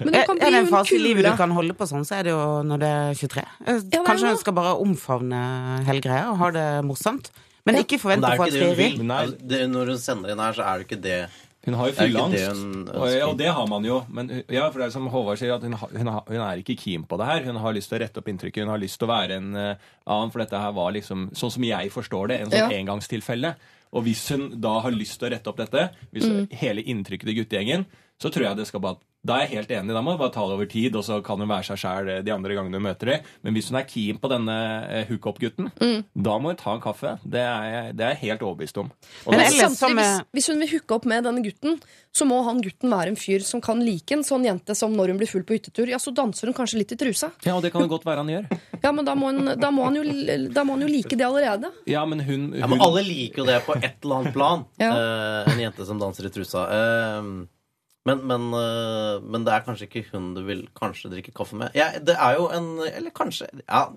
Men 0.00 0.10
hun 0.10 0.18
Er 0.18 0.26
kan 0.28 0.40
er 0.40 0.50
det 0.50 0.60
en 0.60 0.68
hun 0.68 0.74
fase 0.74 0.96
i 0.96 1.00
livet 1.00 1.24
du 1.24 1.32
kan 1.38 1.54
holde 1.54 1.76
på 1.76 1.88
sånn, 1.88 2.04
så 2.06 2.18
er 2.18 2.28
det 2.28 2.34
jo 2.34 2.44
når 2.66 2.84
det 2.84 2.92
er 2.92 3.18
23. 3.22 3.46
Eh, 3.64 3.82
Kanskje 4.04 4.34
hun 4.34 4.42
skal 4.42 4.56
bare 4.56 4.76
omfavne 4.84 5.40
hele 5.88 6.04
greia 6.04 6.28
og 6.32 6.40
ha 6.42 6.52
det 6.54 6.68
morsomt. 6.86 7.32
Men 7.64 7.80
ikke 7.80 7.96
forvente 7.96 8.28
å 8.28 8.36
få 8.36 8.50
et 8.50 8.58
frieri. 8.58 9.66
når 9.72 9.94
hun 9.94 10.00
sender 10.00 10.34
inn 10.34 10.42
her, 10.42 10.52
så 10.52 10.66
er 10.68 10.82
det 10.82 10.84
ikke 10.88 11.00
det. 11.00 11.20
Hun 11.64 11.74
har 11.78 11.88
jo 11.88 11.94
fylleangst. 11.96 12.64
Og, 12.92 13.06
og 13.28 13.36
det 13.40 13.48
har 13.56 13.68
man 13.70 13.84
jo. 13.88 14.02
Men 14.12 14.28
ja, 14.52 14.66
for 14.68 14.82
det 14.82 14.88
er 14.88 14.92
som 14.92 15.06
Håvard 15.12 15.38
sier, 15.40 15.54
at 15.56 15.62
hun, 15.64 15.72
hun, 15.72 16.10
hun 16.28 16.42
er 16.44 16.60
ikke 16.60 16.76
keen 16.76 17.06
på 17.08 17.16
det 17.20 17.28
her. 17.30 17.46
Hun 17.48 17.56
har 17.62 17.72
lyst 17.76 17.88
til 17.88 17.96
å 17.98 18.02
rette 18.04 18.20
opp 18.20 18.28
inntrykket. 18.28 18.66
Hun 18.66 18.72
har 18.74 18.82
lyst 18.82 18.98
til 19.00 19.08
å 19.08 19.12
være 19.14 19.38
en 19.40 19.48
uh, 19.56 19.86
annen, 20.04 20.32
for 20.34 20.44
dette 20.44 20.60
her 20.60 20.74
var 20.76 20.92
liksom, 20.96 21.30
sånn 21.36 21.54
som 21.56 21.64
jeg 21.64 21.92
forstår 21.94 22.28
det, 22.34 22.40
en 22.44 22.52
sånn 22.52 22.66
Ja. 22.66 22.78
engangstilfelle. 22.82 23.54
Og 23.94 24.04
hvis 24.08 24.26
hun 24.34 24.48
da 24.60 24.76
har 24.84 24.92
lyst 24.92 25.20
til 25.20 25.30
å 25.30 25.32
rette 25.36 25.50
opp 25.52 25.60
dette, 25.62 25.88
hvis 26.12 26.28
hele 26.60 26.82
inntrykket 26.82 27.30
til 27.30 27.38
guttegjengen, 27.40 27.86
så 28.20 28.30
tror 28.34 28.48
jeg 28.50 28.58
det 28.60 28.66
skal 28.68 28.82
bare 28.84 29.00
da 29.24 29.38
er 29.40 29.46
jeg 29.48 29.56
helt 29.58 29.70
enig. 29.72 29.94
Da 29.96 30.02
må 30.04 30.12
hun 30.14 30.20
bare 30.20 30.34
ta 30.34 30.44
det 30.44 30.54
over 30.58 30.68
tid, 30.68 30.96
og 31.00 31.04
så 31.06 31.16
kan 31.24 31.40
hun 31.40 31.48
være 31.48 31.64
seg 31.70 31.80
sjæl 31.80 32.10
de 32.26 32.32
andre 32.34 32.54
gangene 32.58 32.76
hun 32.76 32.84
møter 32.84 33.10
dem. 33.14 33.28
Men 33.42 33.54
hvis 33.56 33.70
hun 33.72 33.78
er 33.80 33.86
keen 33.88 34.18
på 34.20 34.28
denne 34.28 34.56
eh, 34.90 35.06
hookup-gutten, 35.08 35.70
da 36.14 36.34
må 36.38 36.52
hun 36.52 36.58
ta 36.60 36.74
en 36.76 36.82
kaffe. 36.84 37.14
Det 37.24 37.40
er 37.40 37.68
jeg, 37.72 37.94
det 37.96 38.04
er 38.04 38.14
jeg 38.14 38.22
helt 38.28 38.44
overbevist 38.44 38.80
om. 38.82 38.90
Og 39.24 39.32
Men 39.32 39.40
da- 39.40 39.50
Samtidig, 39.64 39.96
hvis, 39.96 40.24
hvis 40.36 40.48
hun 40.52 40.60
vil 40.60 40.72
hooke 40.76 40.98
opp 40.98 41.08
med 41.08 41.24
denne 41.24 41.42
gutten, 41.44 41.78
så 42.14 42.26
må 42.28 42.42
han 42.46 42.60
gutten 42.62 42.92
være 42.92 43.10
en 43.10 43.16
fyr 43.18 43.42
som 43.42 43.60
kan 43.64 43.80
like 43.82 44.12
en 44.14 44.22
sånn 44.22 44.44
jente 44.46 44.76
som 44.78 44.92
når 44.94 45.10
hun 45.14 45.18
blir 45.18 45.30
full 45.32 45.42
på 45.48 45.56
hyttetur. 45.56 45.88
Ja, 45.90 45.98
så 45.98 46.12
danser 46.14 46.46
hun 46.52 46.54
kanskje 46.54 46.78
litt 46.82 46.92
i 46.94 47.00
trusa. 47.00 47.32
ja, 47.42 47.56
og 47.56 47.62
det 47.64 47.72
kan 47.74 47.82
det 47.82 47.90
godt 47.90 48.04
være 48.06 48.22
han 48.22 48.30
gjør. 48.30 48.46
Ja, 48.84 48.92
men 48.92 49.08
da 49.08 49.16
må, 49.18 49.32
hun, 49.32 49.54
da 49.58 49.70
må, 49.74 49.88
han, 49.88 49.96
jo, 49.98 50.04
da 50.52 50.62
må 50.68 50.76
han 50.76 50.84
jo 50.84 50.92
like 50.92 51.16
det 51.16 51.24
allerede. 51.26 51.72
Ja, 51.90 52.04
men 52.06 52.20
hun, 52.20 52.50
hun 52.52 52.60
Ja, 52.60 52.68
men 52.70 52.84
alle 52.84 53.02
liker 53.08 53.42
jo 53.42 53.48
det 53.48 53.58
på 53.66 53.74
et 53.80 53.96
eller 54.04 54.20
annet 54.20 54.36
plan. 54.36 54.62
Ja. 54.78 54.92
uh, 54.94 55.52
en 55.54 55.64
jente 55.64 55.88
som 55.88 55.98
danser 55.98 56.28
i 56.28 56.32
trusa. 56.34 56.68
Eh, 56.70 57.32
men, 58.04 58.20
men, 58.28 58.46
eh, 58.58 59.22
men 59.24 59.46
det 59.46 59.54
er 59.54 59.64
kanskje 59.64 59.88
ikke 59.88 60.04
hun 60.12 60.34
du 60.36 60.42
vil 60.44 60.66
kanskje 60.76 61.10
drikke 61.12 61.32
kaffe 61.36 61.56
med. 61.56 61.72
Ja, 61.76 61.90
det 61.98 62.16
er 62.20 62.38
jo 62.38 62.50
en 62.52 62.70
Eller 62.90 63.14
kanskje 63.14 63.48
Ja. 63.64 63.88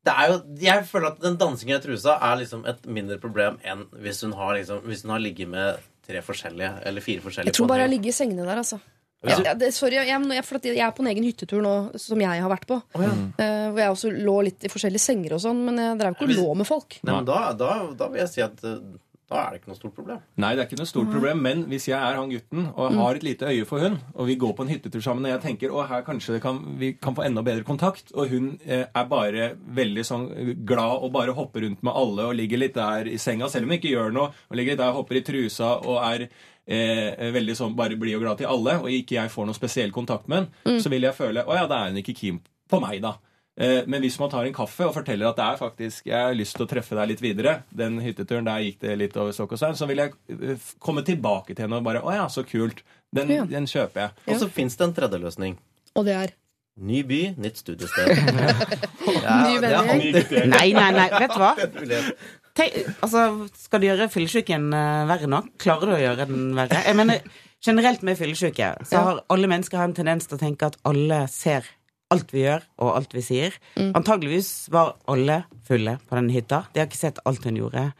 Det 0.00 0.12
er 0.16 0.30
jo, 0.30 0.36
jeg 0.56 0.84
føler 0.88 1.10
at 1.10 1.18
den 1.20 1.34
dansingen 1.36 1.76
i 1.76 1.82
trusa 1.84 2.14
er 2.24 2.38
liksom 2.40 2.62
et 2.68 2.86
mindre 2.88 3.18
problem 3.20 3.58
enn 3.68 3.82
hvis 4.00 4.22
hun 4.24 4.32
har, 4.32 4.54
liksom, 4.56 4.80
hvis 4.88 5.02
hun 5.04 5.12
har 5.12 5.20
ligget 5.20 5.50
med 5.52 5.82
tre 6.06 6.22
forskjellige 6.24 6.70
eller 6.88 7.04
fire 7.04 7.20
forskjellige 7.20 7.52
Jeg 7.52 7.58
tror 7.58 7.68
bare 7.68 7.84
jeg 7.84 7.92
ligger 7.92 8.08
i 8.08 8.16
sengene 8.16 8.46
der, 8.48 8.62
altså. 8.62 8.78
Ja. 9.20 9.36
Jeg, 9.36 9.58
det, 9.60 9.68
sorry, 9.76 9.98
jeg, 9.98 10.08
jeg, 10.08 10.44
for 10.48 10.56
at 10.56 10.66
jeg 10.70 10.80
er 10.80 10.94
på 10.96 11.04
en 11.04 11.10
egen 11.10 11.26
hyttetur 11.28 11.60
nå 11.60 11.74
som 12.00 12.22
jeg 12.24 12.40
har 12.40 12.48
vært 12.48 12.64
på. 12.70 12.78
Eh, 12.96 13.66
hvor 13.68 13.82
jeg 13.82 13.92
også 13.92 14.12
lå 14.14 14.36
litt 14.46 14.64
i 14.64 14.70
forskjellige 14.72 15.04
senger 15.04 15.36
og 15.36 15.42
sånn, 15.44 15.60
men 15.66 15.82
jeg 15.82 15.98
drev 16.00 16.16
ikke 16.16 16.28
og 16.30 16.32
lå 16.38 16.54
med 16.62 16.68
folk. 16.68 16.96
Nei, 17.04 17.18
men 17.18 17.28
da, 17.28 17.42
da, 17.52 17.74
da 18.00 18.08
vil 18.08 18.22
jeg 18.22 18.32
si 18.32 18.44
at 18.46 18.64
eh, 18.64 18.78
da 19.30 19.44
er 19.44 19.52
det 19.54 19.60
ikke 19.60 19.70
noe 19.70 19.78
stort 19.78 19.94
problem. 19.94 20.22
Nei, 20.42 20.48
det 20.56 20.62
er 20.62 20.66
ikke 20.66 20.80
noe 20.80 20.90
stort 20.90 21.10
problem, 21.12 21.42
men 21.44 21.60
hvis 21.70 21.84
jeg 21.86 21.96
er 21.96 22.16
han 22.18 22.32
gutten 22.32 22.64
og 22.72 22.96
har 22.98 23.18
et 23.18 23.26
lite 23.26 23.46
øye 23.46 23.66
for 23.68 23.84
hun, 23.84 24.00
og 24.16 24.26
vi 24.26 24.34
går 24.42 24.56
på 24.58 24.64
en 24.66 24.72
hyttetur 24.72 25.04
sammen, 25.04 25.28
og 25.28 25.30
jeg 25.36 25.42
tenker 25.44 25.70
å 25.70 25.84
her 25.86 26.02
kanskje 26.06 26.34
det 26.34 26.42
kan, 26.42 26.58
vi 26.80 26.92
kan 26.98 27.14
få 27.14 27.22
enda 27.28 27.44
bedre 27.46 27.62
kontakt, 27.68 28.10
og 28.16 28.32
hun 28.32 28.50
eh, 28.66 28.88
er 28.90 29.06
bare 29.12 29.52
veldig 29.80 30.06
sånn 30.08 30.26
glad 30.66 31.06
og 31.06 31.14
bare 31.14 31.36
hopper 31.38 31.62
rundt 31.68 31.86
med 31.86 31.94
alle 32.02 32.26
og 32.26 32.34
ligger 32.40 32.64
litt 32.64 32.74
der 32.74 33.06
i 33.06 33.20
senga, 33.22 33.46
selv 33.52 33.68
om 33.68 33.70
hun 33.70 33.78
ikke 33.78 33.94
gjør 33.94 34.16
noe, 34.18 34.34
og 34.50 34.58
ligger 34.58 34.74
litt 34.74 34.82
der 34.82 34.90
og 34.90 35.04
hopper 35.04 35.20
i 35.20 35.24
trusa 35.30 35.72
og 35.78 36.02
er 36.02 36.26
eh, 36.66 37.30
veldig 37.38 37.58
sånn 37.62 37.78
bare 37.78 37.98
blid 38.00 38.18
og 38.18 38.26
glad 38.26 38.42
til 38.42 38.50
alle, 38.50 38.80
og 38.82 38.90
ikke 38.98 39.20
jeg 39.20 39.30
får 39.30 39.46
noe 39.46 39.62
spesiell 39.62 39.94
kontakt 39.94 40.26
med 40.26 40.48
henne, 40.50 40.82
så 40.82 40.90
vil 40.90 41.06
jeg 41.06 41.14
føle 41.22 41.46
å 41.46 41.54
ja, 41.54 41.70
da 41.70 41.84
er 41.84 41.94
hun 41.94 42.02
ikke 42.02 42.18
keen 42.18 42.42
på 42.70 42.82
meg, 42.82 42.98
da. 43.06 43.14
Eh, 43.60 43.82
Men 43.86 44.00
hvis 44.00 44.16
man 44.20 44.30
tar 44.32 44.46
en 44.48 44.54
kaffe 44.56 44.86
og 44.88 44.94
forteller 44.96 45.28
at 45.28 45.36
det 45.36 45.44
er 45.44 45.58
faktisk 45.60 46.06
jeg 46.08 46.16
har 46.16 46.32
lyst 46.36 46.56
til 46.56 46.64
å 46.64 46.70
treffe 46.70 46.96
deg 46.96 47.10
litt 47.12 47.20
videre, 47.20 47.58
den 47.76 47.98
hytteturen 48.00 48.46
der 48.48 48.62
gikk 48.64 48.78
det 48.86 48.94
litt 48.98 49.16
over 49.20 49.34
stokk 49.36 49.52
og 49.52 49.60
stein, 49.60 49.76
så 49.76 49.86
vil 49.90 50.00
jeg 50.00 50.14
eh, 50.32 50.68
komme 50.80 51.04
tilbake 51.04 51.52
til 51.54 51.66
henne 51.66 51.76
og 51.82 51.84
bare 51.84 52.00
Å 52.00 52.14
ja, 52.16 52.26
så 52.32 52.44
kult. 52.48 52.80
Den, 53.12 53.28
Ja. 53.34 53.44
den 53.44 53.66
kjøper 53.68 54.00
jeg. 54.06 54.10
Og 54.32 54.38
så 54.40 54.48
fins 54.48 54.76
det 54.80 54.86
en 54.88 54.94
tredje 54.96 55.18
løsning. 55.20 55.58
Og 55.98 56.06
det 56.08 56.14
er 56.16 56.36
Ny 56.80 57.02
by, 57.04 57.34
nytt 57.36 57.58
studiested. 57.60 58.08
Ny 59.44 59.56
det 59.60 59.68
er 59.68 59.84
venner. 59.84 60.46
Nei, 60.54 60.68
nei, 60.72 60.90
nei, 60.96 61.08
vet 61.18 61.34
du 61.34 61.40
hva? 61.42 61.50
en. 61.58 62.12
Tenk, 62.56 62.76
altså, 63.04 63.24
skal 63.58 63.82
du 63.82 63.86
gjøre 63.90 64.06
fyllesyken 64.10 64.70
eh, 64.72 65.02
verre 65.10 65.28
nå? 65.28 65.42
Klarer 65.60 65.90
du 65.90 65.94
å 65.96 66.00
gjøre 66.00 66.26
den 66.30 66.54
verre? 66.56 66.80
Jeg 66.86 66.96
mener, 66.98 67.20
generelt 67.66 68.06
med 68.06 68.16
fyllesyke 68.18 68.70
så 68.88 69.02
har 69.04 69.20
alle 69.34 69.50
mennesker 69.52 69.82
en 69.84 69.94
tendens 69.98 70.26
til 70.30 70.38
å 70.38 70.40
tenke 70.40 70.70
at 70.72 70.78
alle 70.88 71.20
ser 71.30 71.68
alt 72.10 72.32
vi 72.34 72.44
gjør, 72.44 72.64
og 72.82 72.94
alt 72.98 73.14
vi 73.14 73.22
sier. 73.24 73.56
Antageligvis 73.78 74.70
var 74.74 74.96
alle 75.10 75.44
fulle 75.66 75.98
på 76.08 76.18
den 76.18 76.30
hytta. 76.34 76.64
De 76.72 76.82
har 76.82 76.90
ikke 76.90 76.98
sett 76.98 77.22
alt 77.28 77.46
hun 77.46 77.58
gjorde. 77.60 77.90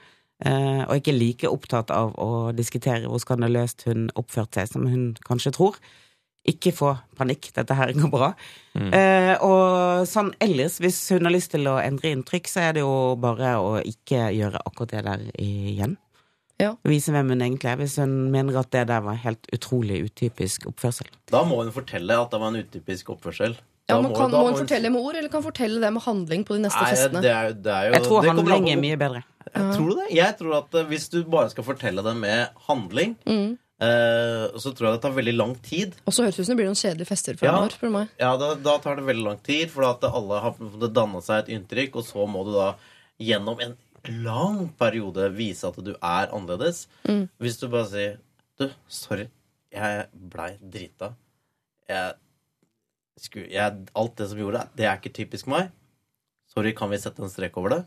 Uh, 0.41 0.87
og 0.89 0.95
ikke 0.97 1.13
like 1.13 1.49
opptatt 1.53 1.91
av 1.93 2.15
å 2.17 2.51
diskutere 2.57 3.05
hvor 3.05 3.21
skandaløst 3.21 3.85
hun 3.91 4.09
oppførte 4.17 4.63
seg, 4.63 4.71
som 4.73 4.87
hun 4.89 5.11
kanskje 5.27 5.53
tror. 5.57 5.77
Ikke 6.49 6.73
få 6.73 6.95
panikk, 7.19 7.51
dette 7.53 7.77
her 7.77 7.93
går 7.93 8.09
bra. 8.09 8.31
Eh, 8.73 9.35
og 9.45 10.07
sånn 10.09 10.31
ellers, 10.41 10.79
hvis 10.81 11.03
hun 11.13 11.29
har 11.29 11.35
lyst 11.35 11.53
til 11.53 11.69
å 11.69 11.77
endre 11.83 12.15
inntrykk, 12.15 12.49
så 12.49 12.63
er 12.65 12.79
det 12.79 12.85
jo 12.87 12.95
bare 13.21 13.59
å 13.61 13.75
ikke 13.85 14.31
gjøre 14.33 14.63
akkurat 14.65 14.95
det 14.95 15.03
der 15.05 15.27
igjen. 15.37 15.99
Ja. 16.61 16.75
Vise 16.89 17.13
hvem 17.13 17.35
hun 17.35 17.45
egentlig 17.45 17.69
er, 17.69 17.77
hvis 17.81 17.99
hun 18.01 18.15
mener 18.33 18.57
at 18.61 18.73
det 18.73 18.87
der 18.89 19.05
var 19.05 19.21
helt 19.21 19.49
utrolig 19.53 20.01
utypisk 20.09 20.65
oppførsel. 20.73 21.13
Da 21.29 21.45
må 21.49 21.61
hun 21.61 21.73
fortelle 21.77 22.17
at 22.17 22.33
det 22.33 22.41
var 22.41 22.53
en 22.53 22.65
utypisk 22.65 23.13
oppførsel. 23.13 23.61
Ja, 23.91 24.01
men 24.01 24.15
kan, 24.17 24.31
hun 24.35 24.57
fortelle 24.59 24.91
med 24.95 25.01
ord, 25.03 25.17
eller 25.21 25.33
kan 25.33 25.43
fortelle 25.45 25.81
det 25.83 25.91
med 25.97 26.03
handling 26.07 26.45
på 26.49 26.57
de 26.57 26.63
neste 26.67 26.81
Nei, 26.85 26.91
festene? 26.95 27.23
det 27.25 27.33
er, 27.35 27.53
det 27.53 27.73
er 27.75 27.89
jo, 27.89 27.93
Jeg 27.99 28.03
tror 28.07 28.23
det 28.23 28.31
kommer 28.35 28.55
handling 28.55 28.71
er 28.77 28.81
mye 28.87 29.01
bedre. 29.01 29.25
Jeg 29.51 29.75
tror 29.77 29.91
det. 29.99 30.07
Jeg 30.15 30.37
tror 30.39 30.55
at 30.61 30.75
eh, 30.81 30.87
hvis 30.93 31.09
du 31.11 31.19
bare 31.25 31.51
skal 31.51 31.65
fortelle 31.67 32.03
det 32.07 32.17
med 32.17 32.49
handling, 32.69 33.17
Mm. 33.27 33.59
eh, 33.81 34.47
så 34.61 34.73
tror 34.77 34.87
jeg 34.91 34.95
det 34.99 35.03
tar 35.03 35.15
veldig 35.17 35.35
lang 35.37 35.55
tid. 35.65 35.95
Og 36.07 36.13
så 36.15 36.23
høres 36.25 36.37
det 36.37 36.43
ut 36.45 36.47
som 36.47 36.55
det 36.57 36.61
blir 36.63 36.71
noen 36.71 36.81
kjedelige 36.83 37.09
fester 37.11 37.35
Ja. 37.35 37.39
fremover. 37.41 37.75
spør 37.77 37.91
meg. 37.99 38.09
Ja, 38.21 38.37
da, 38.37 38.55
da 38.55 38.79
tar 38.79 38.97
det 39.01 39.05
veldig 39.09 39.25
lang 39.25 39.39
tid, 39.43 39.71
for 39.71 39.85
at 39.91 40.05
alle 40.05 40.41
har 40.41 40.55
danna 40.93 41.21
seg 41.21 41.45
et 41.49 41.53
inntrykk, 41.59 41.97
og 41.97 42.05
så 42.05 42.27
må 42.29 42.45
du 42.47 42.53
da 42.55 42.75
gjennom 43.21 43.61
en 43.61 43.77
lang 44.25 44.69
periode 44.81 45.27
vise 45.37 45.65
at 45.69 45.77
du 45.85 45.91
er 46.01 46.31
annerledes. 46.33 46.87
Mm. 47.09 47.29
Hvis 47.41 47.59
du 47.61 47.69
bare 47.69 47.87
sier 47.91 48.19
Du, 48.61 48.69
sorry, 48.89 49.27
jeg 49.73 50.07
blei 50.31 50.51
drita. 50.61 51.15
Jeg, 51.89 52.15
jeg, 53.29 53.87
alt 53.95 54.17
det 54.19 54.29
som 54.31 54.39
gjorde 54.41 54.61
det, 54.63 54.81
det 54.81 54.87
er 54.89 55.01
ikke 55.01 55.13
typisk 55.17 55.51
meg. 55.51 55.71
Sorry, 56.51 56.73
kan 56.77 56.91
vi 56.91 56.99
sette 56.99 57.23
en 57.23 57.31
strek 57.31 57.57
over 57.61 57.77
det? 57.77 57.81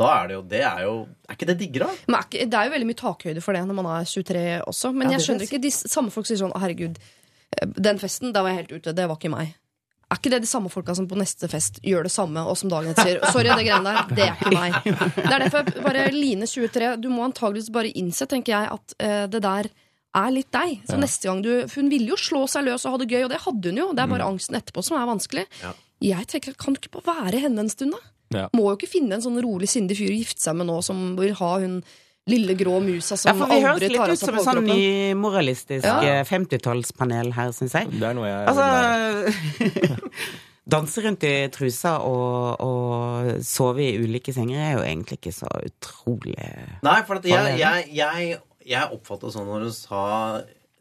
Da 0.00 0.08
er 0.14 0.28
det 0.30 0.36
jo 0.36 0.42
Det 0.48 0.60
er 0.64 0.84
jo 0.86 0.92
Er 1.28 1.36
ikke 1.36 1.48
det 1.50 1.56
diggere? 1.60 1.88
Men 2.06 2.20
er 2.20 2.28
ikke, 2.28 2.44
det 2.48 2.58
er 2.58 2.68
jo 2.68 2.74
veldig 2.74 2.88
mye 2.88 3.00
takhøyde 3.00 3.42
for 3.44 3.56
det 3.56 3.64
når 3.68 3.76
man 3.80 3.88
er 3.98 4.06
23 4.08 4.44
også. 4.70 4.92
Men 4.96 5.10
Ja, 5.10 5.18
jeg 5.18 5.26
skjønner 5.26 5.44
er 5.44 5.50
ikke 5.50 5.64
de 5.66 5.72
samme 5.76 6.14
folk 6.14 6.28
sier 6.28 6.38
sånn 6.40 6.54
«Å, 6.54 6.60
Herregud, 6.62 7.00
eh, 7.58 7.74
den 7.88 8.00
festen, 8.00 8.32
da 8.32 8.44
var 8.44 8.54
jeg 8.54 8.62
helt 8.62 8.78
ute. 8.78 8.94
Det 8.96 9.08
var 9.10 9.18
ikke 9.18 9.32
meg. 9.34 9.56
Er 10.10 10.18
ikke 10.18 10.32
det 10.32 10.40
de 10.42 10.50
samme 10.50 10.70
folka 10.72 10.94
som 10.98 11.06
på 11.10 11.18
neste 11.18 11.46
fest 11.50 11.78
gjør 11.86 12.08
det 12.08 12.10
samme, 12.10 12.42
og 12.42 12.56
som 12.58 12.70
dagen 12.72 12.90
etter 12.90 13.06
sier 13.06 13.20
Sorry, 13.30 13.50
det 13.52 13.66
greiene 13.66 13.92
der, 13.92 14.14
det 14.16 14.24
er 14.24 14.32
ikke 14.34 14.54
meg. 14.56 14.78
Det 15.28 15.34
er 15.36 15.44
derfor 15.44 15.68
jeg 15.68 15.84
bare 15.84 16.08
Line 16.14 16.48
23, 16.50 16.96
du 16.98 17.06
må 17.12 17.28
antageligvis 17.28 17.70
bare 17.74 17.92
innse, 18.00 18.26
tenker 18.30 18.56
jeg, 18.56 18.78
at 18.78 18.96
eh, 18.98 19.26
det 19.30 19.42
der 19.44 19.68
er 20.16 20.30
litt 20.34 20.50
deg. 20.52 20.80
Så 20.88 20.96
neste 20.98 21.28
gang 21.28 21.42
du 21.44 21.50
For 21.68 21.80
hun 21.82 21.90
ville 21.92 22.08
jo 22.10 22.16
slå 22.18 22.44
seg 22.50 22.64
løs 22.66 22.84
og 22.86 22.92
ha 22.96 22.98
det 23.02 23.08
gøy, 23.12 23.24
og 23.24 23.30
det 23.30 23.40
hadde 23.44 23.70
hun 23.70 23.78
jo. 23.78 23.88
Det 23.94 24.02
er 24.02 24.10
bare 24.10 24.26
angsten 24.26 24.56
etterpå 24.58 24.82
som 24.82 24.96
er 24.98 25.06
vanskelig. 25.06 25.46
Ja. 25.62 25.72
Jeg 26.00 26.26
tenker, 26.32 26.54
Kan 26.58 26.74
du 26.74 26.80
ikke 26.80 27.00
bare 27.02 27.16
være 27.26 27.40
henne 27.44 27.60
en 27.66 27.68
stund, 27.72 27.92
da? 27.94 27.98
Ja. 28.30 28.44
Må 28.54 28.68
jo 28.70 28.76
ikke 28.78 28.88
finne 28.90 29.14
en 29.18 29.22
sånn 29.24 29.40
rolig, 29.42 29.68
sindig 29.68 29.96
fyr 29.98 30.10
å 30.12 30.18
gifte 30.20 30.40
seg 30.42 30.54
med 30.56 30.66
nå, 30.70 30.78
som 30.86 31.16
vil 31.18 31.34
ha 31.34 31.52
hun 31.62 31.80
lille 32.30 32.54
grå 32.54 32.76
musa 32.84 33.16
Ja, 33.16 33.32
som 33.32 33.38
for 33.40 33.50
Vi 33.50 33.58
høres 33.58 33.72
aldri 33.74 33.88
litt 33.90 33.98
høres 33.98 34.10
litt 34.10 34.22
ut 34.22 34.26
som 34.28 34.36
et 34.38 34.44
sånn 34.44 34.60
overkroppen. 34.60 34.82
nymoralistisk 35.10 35.84
Ja. 35.88 35.96
eh, 36.20 36.24
50-tallspanel 36.28 37.32
her, 37.34 37.50
syns 37.56 37.74
jeg. 37.74 37.90
Det 37.90 38.06
er 38.06 38.14
noe 38.14 38.28
jeg 38.28 38.46
Altså. 38.52 39.80
Danse 40.70 41.02
rundt 41.02 41.24
i 41.26 41.32
trusa 41.50 41.96
og, 42.06 42.60
og 42.62 43.40
sove 43.42 43.82
i 43.82 43.96
ulike 43.98 44.30
senger 44.36 44.60
er 44.62 44.72
jo 44.76 44.82
egentlig 44.84 45.16
ikke 45.18 45.32
så 45.34 45.48
utrolig 45.66 46.36
Nei, 46.86 46.98
for 47.08 47.18
at 47.18 47.26
jeg, 47.26 47.56
jeg, 47.58 47.88
jeg, 47.98 48.36
jeg 48.66 48.94
oppfattet 48.96 49.34
sånn 49.34 49.48
når 49.48 49.68
hun 49.68 49.76
sa 49.76 50.02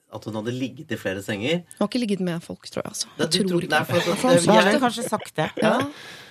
at 0.10 0.26
hun 0.26 0.40
hadde 0.40 0.54
ligget 0.56 0.90
i 0.94 0.98
flere 0.98 1.22
senger. 1.22 1.60
Hun 1.76 1.84
har 1.84 1.90
ikke 1.92 2.02
ligget 2.02 2.22
med 2.26 2.42
folk, 2.42 2.66
tror 2.66 2.82
jeg. 2.82 2.94
Altså. 2.96 3.12
Det, 3.18 3.28
Jeg 3.38 3.46
tror 3.46 3.62
nei, 3.62 3.68
ikke. 3.68 4.00
at, 4.00 4.08
For 4.24 4.34
det, 4.34 4.56
jeg, 4.74 4.80
kanskje 4.82 5.04
sagt 5.06 5.36
det. 5.38 5.46
Ja. 5.62 5.74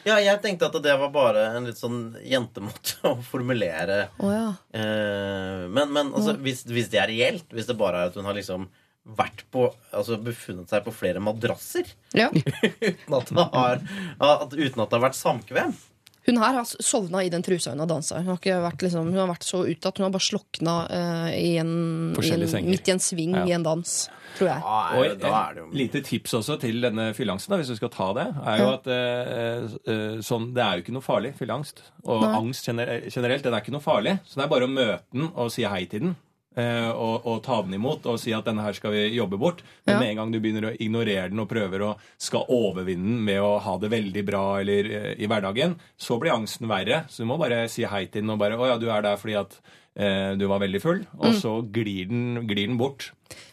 ja, 0.09 0.17
jeg 0.25 0.41
tenkte 0.43 0.67
at 0.67 0.79
det 0.83 0.97
var 0.99 1.13
bare 1.15 1.45
en 1.55 1.69
litt 1.71 1.79
sånn 1.79 2.01
jentemåte 2.27 2.99
å 3.13 3.15
formulere 3.23 4.09
oh, 4.19 4.33
ja. 4.35 4.49
eh, 4.75 5.65
Men, 5.71 5.95
men 5.95 6.11
altså, 6.11 6.35
hvis, 6.43 6.65
hvis 6.67 6.91
det 6.91 7.03
er 7.05 7.13
reelt, 7.13 7.47
hvis 7.55 7.71
det 7.71 7.79
bare 7.79 8.03
er 8.03 8.11
at 8.11 8.19
hun 8.19 8.27
har 8.27 8.37
liksom 8.39 8.67
vært 9.09 9.47
på 9.55 9.63
Altså 9.97 10.19
befunnet 10.21 10.69
seg 10.69 10.83
på 10.85 10.93
flere 10.93 11.23
madrasser 11.23 11.87
Ja. 12.19 12.27
uten 12.35 13.15
at 13.17 13.31
har, 13.55 13.79
at, 14.19 14.51
uten 14.59 14.83
at 14.83 14.91
det 14.91 14.99
har 14.99 15.07
vært 15.07 15.17
samkvem 15.23 15.73
Hun 16.27 16.41
her 16.43 16.59
har 16.59 16.67
sovna 16.67 17.23
i 17.25 17.31
den 17.33 17.45
trusa 17.45 17.73
hun 17.73 17.81
har 17.83 17.89
dansa 17.89 18.19
i. 18.19 18.25
Hun, 18.25 18.35
har 18.35 18.41
ikke 18.41 18.59
vært, 18.61 18.83
liksom, 18.85 19.11
hun 19.13 19.21
har 19.23 19.31
vært 19.31 19.47
så 19.47 19.63
ute 19.65 19.93
hun 19.97 20.07
har 20.07 20.15
bare 20.15 20.27
slokna 20.27 20.75
uh, 20.91 21.31
i 21.33 21.57
en, 21.61 21.73
i 22.13 22.33
en, 22.35 22.45
midt 22.69 22.91
i 22.91 22.95
en 22.95 23.03
sving 23.03 23.37
Ja. 23.39 23.45
i 23.49 23.55
en 23.57 23.65
dans, 23.65 23.95
tror 24.39 24.51
jeg. 24.51 24.63
Og 24.65 25.07
er 25.07 25.15
et 25.15 25.61
jo 25.61 25.67
lite 25.77 26.03
tips 26.05 26.37
også 26.41 26.59
til 26.63 26.83
denne 26.85 27.11
fyllangsten, 27.17 27.55
da, 27.55 27.61
hvis 27.61 27.73
du 27.73 27.79
skal 27.79 27.93
ta 27.95 28.11
det, 28.19 28.27
er 28.53 28.63
jo 28.63 28.69
at 28.75 28.89
uh, 28.93 29.75
eh, 29.95 30.21
sånn, 30.25 30.53
det 30.57 30.65
er 30.65 30.79
jo 30.79 30.87
ikke 30.87 30.97
noe 30.99 31.07
farlig, 31.07 31.35
fyllangst. 31.39 31.83
Og 32.05 32.25
Nei. 32.25 32.33
angst 32.43 32.69
generelt, 32.69 33.45
den 33.45 33.55
er 33.55 33.61
ikke 33.63 33.75
noe 33.75 33.85
farlig. 33.85 34.19
Så 34.29 34.41
det 34.41 34.47
er 34.47 34.53
bare 34.53 34.69
å 34.69 34.73
møte 34.73 35.05
den 35.15 35.31
og 35.33 35.53
si 35.55 35.67
hei 35.69 35.85
til 35.91 36.09
den. 36.09 36.17
Eh, 36.59 36.91
og, 36.91 37.25
og 37.31 37.43
ta 37.47 37.61
den 37.63 37.77
imot 37.79 38.07
og 38.11 38.19
si 38.21 38.33
at 38.37 38.45
denne 38.49 38.65
her 38.67 38.75
skal 38.77 38.93
vi 38.95 39.05
jobbe 39.17 39.39
bort. 39.41 39.63
Men 39.87 39.95
Ja. 39.95 39.99
med 40.03 40.11
en 40.11 40.17
gang 40.23 40.33
du 40.35 40.41
begynner 40.43 40.69
å 40.73 40.77
ignorere 40.77 41.31
den 41.31 41.41
og 41.41 41.49
prøver 41.49 41.85
å 41.87 41.97
skal 42.19 42.45
overvinne 42.51 43.05
den 43.15 43.25
med 43.25 43.41
å 43.41 43.59
ha 43.63 43.77
det 43.79 43.91
veldig 43.95 44.25
bra 44.27 44.45
eller 44.61 44.91
eh, 44.91 45.11
i 45.23 45.27
hverdagen, 45.31 45.77
så 45.97 46.19
blir 46.21 46.35
angsten 46.35 46.69
verre. 46.69 47.05
Så 47.09 47.23
du 47.23 47.31
må 47.31 47.39
bare 47.39 47.69
si 47.71 47.85
hei 47.89 48.05
til 48.07 48.23
den 48.23 48.31
og 48.35 48.39
bare 48.43 48.59
'Å 48.59 48.67
ja, 48.75 48.79
du 48.79 48.89
er 48.91 49.03
der 49.03 49.17
fordi 49.17 49.39
at 49.39 49.61
eh, 49.97 50.35
du 50.37 50.47
var 50.47 50.61
veldig 50.61 50.81
full', 50.83 51.07
og 51.19 51.33
Mm. 51.33 51.41
så 51.41 51.53
glir 51.73 52.09
den, 52.09 52.47
glir 52.47 52.67
den 52.69 52.79
bort. 52.79 53.11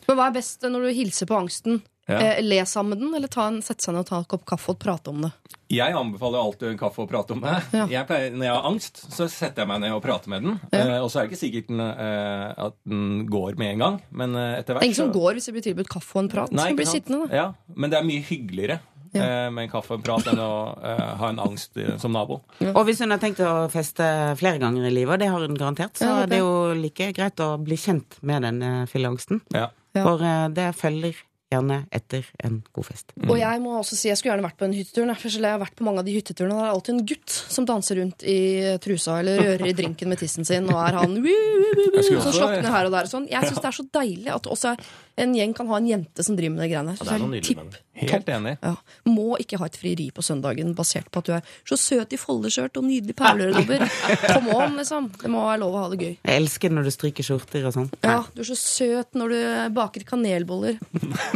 Men 0.08 0.18
hva 0.18 0.28
er 0.28 0.34
best 0.34 0.62
når 0.62 0.82
du 0.90 0.94
hilser 0.94 1.26
på 1.26 1.38
angsten? 1.40 1.82
Ja. 2.08 2.20
Eh, 2.22 2.42
le 2.46 2.60
sammen 2.70 2.92
med 2.94 3.00
den, 3.02 3.14
eller 3.18 3.28
ta 3.34 3.48
en, 3.50 3.62
sette 3.66 3.82
seg 3.82 3.96
ned 3.96 4.04
og 4.04 4.10
ta 4.12 4.18
en 4.22 4.28
kopp 4.30 4.44
kaffe 4.46 4.70
og 4.76 4.80
prate 4.80 5.10
om 5.10 5.24
det? 5.26 5.32
Jeg 5.74 5.96
anbefaler 5.98 6.38
alltid 6.38 6.68
en 6.70 6.78
kaffe 6.78 7.02
å 7.02 7.08
prate 7.10 7.34
om 7.34 7.40
det. 7.42 7.56
Ja. 7.74 7.88
Jeg 7.90 8.06
pleier, 8.06 8.30
når 8.36 8.46
jeg 8.46 8.54
har 8.54 8.68
angst, 8.70 9.00
så 9.16 9.26
setter 9.32 9.64
jeg 9.64 9.70
meg 9.72 9.82
ned 9.82 9.96
og 9.96 10.04
prater 10.06 10.30
med 10.30 10.44
den. 10.46 10.60
Eh, 10.72 11.00
og 11.02 11.10
så 11.10 11.20
er 11.20 11.26
det 11.26 11.32
ikke 11.34 11.42
sikkert 11.42 11.72
den, 11.74 11.82
eh, 11.82 12.54
at 12.68 12.76
den 12.86 13.26
går 13.34 13.58
med 13.58 13.72
en 13.74 13.82
gang, 13.86 13.98
men 14.12 14.36
eh, 14.38 14.60
etter 14.60 14.68
Det 14.68 14.76
hvert 14.76 14.84
er 14.84 14.90
ingen 14.92 15.02
som 15.02 15.10
så- 15.10 15.18
går 15.18 15.34
hvis 15.40 15.46
det 15.50 15.56
blir 15.58 15.66
tilbudt 15.72 15.90
kaffe 15.96 16.16
og 16.16 16.24
en 16.24 16.30
prat. 16.36 16.52
Nei, 16.54 16.62
Skal 16.62 16.72
ikke 16.76 16.78
bli 16.84 16.86
sant? 16.86 16.96
sittende, 17.08 17.30
da. 17.30 17.36
Ja, 17.42 17.48
men 17.76 17.90
det 17.90 17.98
er 18.00 18.04
mye 18.12 18.22
hyggeligere 18.30 18.80
Ja. 19.16 19.22
eh, 19.24 19.50
med 19.50 19.64
en 19.64 19.70
kaffe 19.74 19.92
og 19.96 19.98
en 19.98 20.04
prat 20.06 20.26
enn 20.28 20.38
å 20.46 20.54
eh, 20.84 21.16
ha 21.18 21.30
en 21.34 21.40
angst 21.40 21.74
som 22.00 22.12
nabo. 22.14 22.42
Og 22.62 22.86
hvis 22.86 23.00
hun 23.02 23.10
har 23.10 23.18
tenkt 23.18 23.40
å 23.42 23.66
feste 23.72 24.38
flere 24.38 24.60
ganger 24.62 24.86
i 24.86 24.94
livet, 24.94 25.14
og 25.14 25.20
det 25.26 25.30
har 25.34 25.40
hun 25.42 25.56
garantert, 25.58 25.98
så 25.98 26.06
Ja, 26.06 26.22
er 26.24 26.28
det 26.28 26.38
jo 26.46 26.74
like 26.78 27.12
greit 27.18 27.38
å 27.42 27.56
bli 27.58 27.76
kjent 27.82 28.22
med 28.22 28.44
den 28.44 28.62
fylleangsten. 28.86 29.42
Ja. 29.56 29.70
Ja. 29.96 30.04
For 30.04 30.22
eh, 30.22 30.50
det 30.50 30.76
følger 30.76 31.16
gjerne 31.56 31.80
etter 31.96 32.28
en 32.46 32.60
god 32.76 32.86
fest. 32.90 33.14
Og 33.26 33.38
jeg 33.40 33.62
må 33.64 33.74
også 33.80 33.96
si, 33.98 34.10
jeg 34.12 34.20
skulle 34.20 34.36
gjerne 34.36 34.46
vært 34.48 34.60
på 34.62 34.68
en 34.70 34.76
hyttetur. 34.78 35.08
Jeg 35.08 35.44
har 35.50 35.60
vært 35.64 35.76
på 35.80 35.88
mange 35.88 36.04
av 36.04 36.06
de 36.06 36.14
hytteturene. 36.16 36.54
og 36.54 36.62
Det 36.62 36.68
er 36.68 36.76
alltid 36.76 36.94
en 36.96 37.06
gutt 37.12 37.36
som 37.56 37.66
danser 37.66 38.00
rundt 38.02 38.24
i 38.28 38.38
trusa 38.84 39.20
eller 39.24 39.42
rører 39.46 39.68
i 39.72 39.74
drinken 39.78 40.10
med 40.12 40.20
tissen 40.22 40.46
sin, 40.48 40.70
og 40.70 40.78
er 40.84 41.00
han 41.00 41.16
sånn 41.16 41.24
woo, 41.26 41.50
woo, 41.64 41.74
woo», 41.76 42.04
skulle 42.04 42.22
som 42.26 42.32
også- 42.32 42.40
slokner 42.40 42.72
her 42.76 42.86
og 42.86 42.96
der. 42.98 43.10
og 43.10 43.14
Sånn. 43.16 43.28
Jeg 43.32 43.44
syns 43.50 43.62
det 43.64 43.70
er 43.72 43.78
så 43.80 43.88
deilig 44.00 44.32
at 44.36 44.48
også 44.52 44.76
en 45.18 45.34
gjeng 45.38 45.54
kan 45.56 45.68
ha 45.72 45.78
en 45.80 45.88
jente 45.88 46.24
som 46.28 46.36
driver 46.36 46.56
med 46.58 46.64
de 46.66 46.70
greiene 46.74 46.94
der. 46.96 47.06
det 47.06 47.52
er 47.56 47.70
det. 47.72 47.82
Helt 47.96 48.28
enig. 48.28 48.52
Ja. 48.60 48.74
Må 49.08 49.38
ikke 49.40 49.56
ha 49.62 49.70
et 49.70 49.78
frieri 49.80 50.10
på 50.12 50.24
søndagen 50.26 50.74
basert 50.76 51.08
på 51.14 51.22
at 51.22 51.30
du 51.30 51.32
er 51.38 51.46
så 51.64 51.78
søt 51.80 52.12
i 52.12 52.20
foldeskjørt 52.20 52.76
og 52.82 52.84
nydelig 52.84 53.16
perleøredobber. 53.16 53.86
Come 54.28 54.56
on, 54.60 54.76
liksom. 54.82 55.08
Det 55.22 55.32
må 55.32 55.46
være 55.48 55.62
lov 55.64 55.78
å 55.78 55.84
ha 55.86 55.92
det 55.94 56.00
gøy. 56.02 56.12
Jeg 56.20 56.42
elsker 56.42 56.76
når 56.76 56.90
du 56.90 56.92
stryker 56.92 57.28
skjorter 57.30 57.70
og 57.70 57.76
sånn. 57.78 57.88
Ja, 58.04 58.18
Du 58.36 58.44
er 58.44 58.50
så 58.52 58.58
søt 58.60 59.16
når 59.16 59.32
du 59.36 59.40
baker 59.80 60.04
kanelboller. 60.10 60.82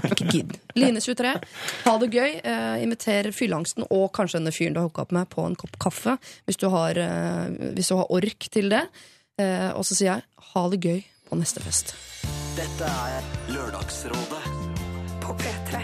Ikke 0.09 0.27
gidd. 0.33 0.57
Line 0.75 0.99
23, 0.99 1.31
ha 1.85 1.95
det 2.03 2.11
gøy. 2.17 2.35
Eh, 2.43 2.83
inviter 2.83 3.31
fylleangsten 3.35 3.87
og 3.87 4.09
kanskje 4.19 4.41
denne 4.41 4.51
fyren 4.55 4.75
du 4.75 4.81
har 4.83 4.89
hooka 4.91 5.07
opp 5.07 5.15
med, 5.15 5.31
på 5.31 5.47
en 5.47 5.55
kopp 5.59 5.79
kaffe. 5.79 6.17
Hvis 6.49 6.59
du 6.59 6.67
har, 6.75 6.99
eh, 6.99 7.71
hvis 7.79 7.93
du 7.93 7.95
har 8.01 8.11
ork 8.11 8.51
til 8.51 8.67
det. 8.75 8.83
Eh, 9.39 9.71
og 9.71 9.87
så 9.87 9.95
sier 9.95 10.11
jeg 10.17 10.27
ha 10.51 10.67
det 10.75 10.83
gøy 10.83 11.03
på 11.31 11.39
neste 11.39 11.63
fest. 11.63 11.95
Dette 12.57 12.87
er 12.87 13.25
Lørdagsrådet 13.53 14.39
På 15.21 15.35
P3. 15.37 15.81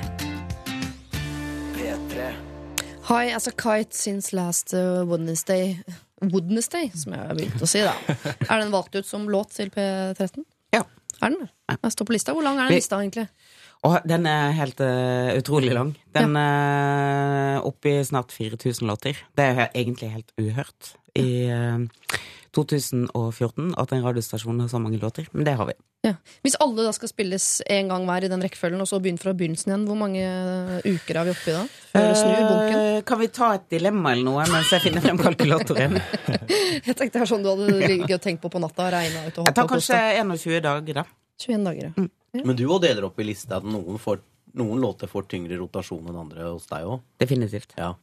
P3. 1.75 2.25
Hi, 3.09 3.29
as 3.35 3.47
a 3.47 3.51
kite 3.51 3.93
since 3.93 4.33
last 4.35 4.73
uh, 4.73 5.03
Wednesday. 5.05 5.77
Wednesday, 6.21 6.89
som 6.95 7.13
jeg 7.13 7.21
har 7.21 7.37
begynt 7.37 7.61
å 7.61 7.69
si, 7.69 7.83
da. 7.85 7.93
Er 8.49 8.63
den 8.63 8.73
valgt 8.73 8.97
ut 8.97 9.05
som 9.05 9.27
låt 9.29 9.53
til 9.53 9.69
P13? 9.69 10.41
Ja. 10.73 10.81
Er 11.21 11.35
den 11.35 11.45
det? 11.45 11.51
Jeg 11.75 11.93
står 11.93 12.09
på 12.09 12.17
lista. 12.17 12.33
Hvor 12.33 12.47
lang 12.47 12.57
er 12.57 12.71
den 12.71 12.79
lista, 12.79 13.01
egentlig? 13.03 13.27
Og 13.85 13.99
den 14.09 14.25
er 14.31 14.57
helt 14.57 14.81
uh, 14.81 15.35
utrolig 15.37 15.75
lang. 15.77 15.93
Den 16.17 16.33
er 16.41 17.61
oppe 17.67 17.99
i 17.99 18.03
snart 18.07 18.33
4000 18.33 18.89
låter. 18.89 19.21
Det 19.37 19.51
er 19.53 19.67
egentlig 19.75 20.15
helt 20.15 20.33
uhørt 20.41 20.95
i 21.15 21.47
eh, 21.47 21.77
2014 22.55 23.73
at 23.81 23.93
en 23.93 24.03
radiostasjon 24.05 24.61
har 24.63 24.69
så 24.71 24.79
mange 24.79 24.99
låter, 25.01 25.27
men 25.33 25.45
det 25.47 25.55
har 25.59 25.67
vi. 25.67 25.75
Ja. 26.05 26.13
Hvis 26.45 26.55
alle 26.63 26.85
da 26.85 26.91
skal 26.95 27.09
spilles 27.09 27.45
en 27.71 27.89
gang 27.91 28.05
hver 28.07 28.27
i 28.27 28.29
den 28.31 28.43
rekkefølgen, 28.45 28.81
og 28.83 28.89
så 28.89 28.99
begynne 29.03 29.21
fra 29.21 29.33
begynnelsen 29.35 29.71
igjen, 29.73 29.85
hvor 29.89 29.99
mange 29.99 30.23
uker 30.85 31.19
er 31.19 31.27
vi 31.27 31.33
oppe 31.33 31.51
i 31.51 31.55
da? 31.55 31.63
Før 31.91 32.07
det 32.07 32.17
snur 32.19 32.35
bunken? 32.45 32.77
Eh, 32.79 32.99
kan 33.09 33.21
vi 33.21 33.29
ta 33.39 33.49
et 33.57 33.65
dilemma 33.75 34.13
eller 34.15 34.27
noe 34.29 34.45
mens 34.53 34.71
jeg 34.75 34.85
finner 34.85 35.03
frem 35.03 35.19
kalkulatoren? 35.21 35.99
Jeg 36.85 36.93
tenkte 36.99 37.15
det 37.15 37.21
var 37.21 37.29
sånn 37.29 37.43
du 37.45 37.47
hadde 37.47 37.87
ligget 37.87 38.17
og 38.17 38.23
tenkt 38.23 38.41
på 38.43 38.49
på 38.51 38.59
natta, 38.61 38.89
regna 38.93 39.21
ut 39.25 39.37
og 39.39 39.47
Jeg 39.47 39.55
tar 39.57 39.69
kanskje 39.69 39.99
21 40.19 40.59
dager, 40.65 40.99
da. 40.99 41.05
21 41.41 41.63
dager, 41.69 41.87
ja. 41.87 42.07
Men 42.43 42.57
du 42.59 42.65
òg 42.67 42.81
deler 42.83 43.07
opp 43.07 43.19
i 43.23 43.27
lista 43.29 43.61
at 43.61 43.65
noen, 43.67 43.97
får, 44.01 44.19
noen 44.59 44.83
låter 44.83 45.09
får 45.09 45.29
tyngre 45.31 45.57
rotasjon 45.61 46.11
enn 46.11 46.19
andre 46.25 46.49
hos 46.51 46.67
deg 46.69 46.89
òg. 46.91 46.99
Definitivt. 47.23 47.73
Ja. 47.79 47.93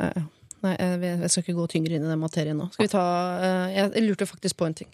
Ja, 0.00 0.10
ja. 0.16 0.26
Nei, 0.60 0.74
jeg, 0.76 1.00
jeg 1.22 1.30
skal 1.32 1.44
ikke 1.44 1.56
gå 1.56 1.66
tyngre 1.72 1.96
inn 1.96 2.04
i 2.04 2.10
den 2.10 2.20
materien 2.20 2.58
nå. 2.60 2.66
Skal 2.74 2.84
vi 2.86 2.92
ta, 2.92 3.02
eh, 3.40 3.76
jeg 3.78 4.04
lurte 4.04 4.26
faktisk 4.28 4.58
på 4.60 4.66
en 4.68 4.76
ting. 4.76 4.90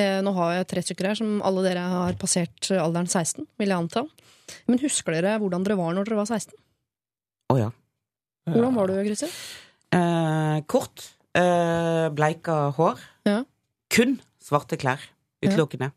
Eh, 0.00 0.20
Nå 0.24 0.32
har 0.38 0.54
jeg 0.58 0.68
tre 0.72 0.82
stykker 0.86 1.10
her 1.10 1.18
som 1.20 1.34
alle 1.44 1.64
dere 1.66 1.82
har 1.92 2.16
passert 2.20 2.70
alderen 2.72 3.10
16, 3.10 3.44
vil 3.60 3.72
jeg 3.74 3.76
anta. 3.76 4.04
Men 4.68 4.80
husker 4.82 5.16
dere 5.18 5.36
hvordan 5.42 5.64
dere 5.66 5.76
var 5.80 5.92
når 5.96 6.08
dere 6.08 6.20
var 6.22 6.28
16? 6.30 6.56
Å 7.52 7.58
ja. 7.60 7.70
Hvordan 8.48 8.74
var 8.80 8.90
du, 8.90 8.96
Christer? 9.06 9.34
Eh, 9.92 10.58
kort, 10.72 11.04
eh, 11.38 12.08
bleika 12.16 12.58
hår. 12.78 13.04
Ja. 13.28 13.42
Kun 13.92 14.16
svarte 14.42 14.78
klær. 14.80 15.04
Utelukkende. 15.44 15.92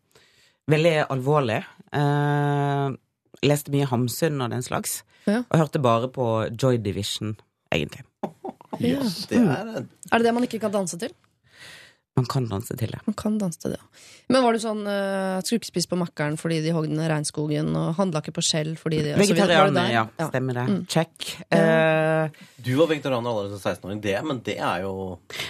Veldig 0.70 0.94
alvorlig. 1.14 1.62
Eh, 1.96 2.88
leste 3.46 3.74
mye 3.74 3.88
Hamsun 3.90 4.42
og 4.44 4.52
den 4.54 4.66
slags. 4.66 5.00
Ja. 5.26 5.40
Og 5.50 5.58
hørte 5.64 5.82
bare 5.82 6.10
på 6.14 6.26
Joy 6.54 6.78
Division, 6.86 7.36
egentlig. 7.74 8.05
Ja. 8.84 9.06
Det 9.30 9.40
er 9.40 9.86
Er 9.86 10.18
det 10.20 10.26
det 10.28 10.34
man 10.34 10.48
ikke 10.48 10.60
kan 10.60 10.74
danse 10.74 11.00
til? 11.00 11.14
Man 12.16 12.28
kan 12.32 12.46
danse 12.48 12.76
til 12.80 12.92
det. 12.94 13.00
Man 13.04 13.16
kan 13.20 13.36
danse 13.38 13.60
til 13.60 13.74
det, 13.74 13.78
ja. 13.82 14.04
Men 14.32 14.44
var 14.46 14.56
du 14.56 14.62
sånn 14.64 14.86
uh, 14.88 15.44
Skulle 15.44 15.84
på 15.92 15.98
Makkeren 16.00 16.38
fordi 16.40 16.62
de 16.64 16.72
hogde 16.72 16.96
ned 16.96 17.10
regnskogen, 17.12 17.74
og 17.76 17.98
handla 17.98 18.22
ikke 18.24 18.38
på 18.38 18.44
Skjell 18.46 18.72
fordi 18.80 19.02
de 19.04 19.18
Vegetarianer, 19.20 19.90
ja. 19.92 20.06
Stemmer 20.30 20.62
det. 20.62 20.64
Mm. 20.72 20.80
Check. 20.88 21.28
Uh, 21.52 22.32
Du 22.64 22.72
var 22.80 22.88
vegetarianer 22.94 23.30
allerede 23.34 23.60
som 23.60 23.76
16-åring, 23.76 24.00
det, 24.06 24.16
men 24.24 24.40
det 24.48 24.56
er 24.64 24.86
jo 24.86 24.94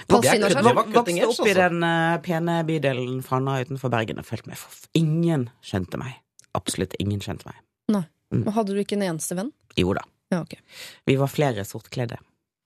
Vokste 0.10 1.30
opp 1.30 1.46
i 1.46 1.56
den 1.60 1.86
uh, 1.86 2.18
pene 2.26 2.58
bydelen 2.66 3.22
Fana 3.26 3.60
utenfor 3.62 3.94
Bergen 3.94 4.24
og 4.24 4.28
følte 4.28 4.50
meg 4.50 4.60
for 4.60 4.90
Ingen 4.98 5.50
skjønte 5.66 6.02
meg. 6.02 6.18
Absolutt 6.58 6.98
ingen 7.04 7.22
skjønte 7.22 7.52
meg. 7.52 7.62
Nei. 7.94 8.08
Men 8.34 8.56
hadde 8.56 8.74
du 8.74 8.82
ikke 8.82 8.98
en 8.98 9.06
eneste 9.06 9.38
venn? 9.38 9.54
Jo 9.78 9.94
da. 9.94 10.02
Ja, 10.34 10.42
okay. 10.42 10.64
Vi 11.06 11.14
var 11.20 11.30
flere 11.30 11.64
sortkledde. 11.68 12.18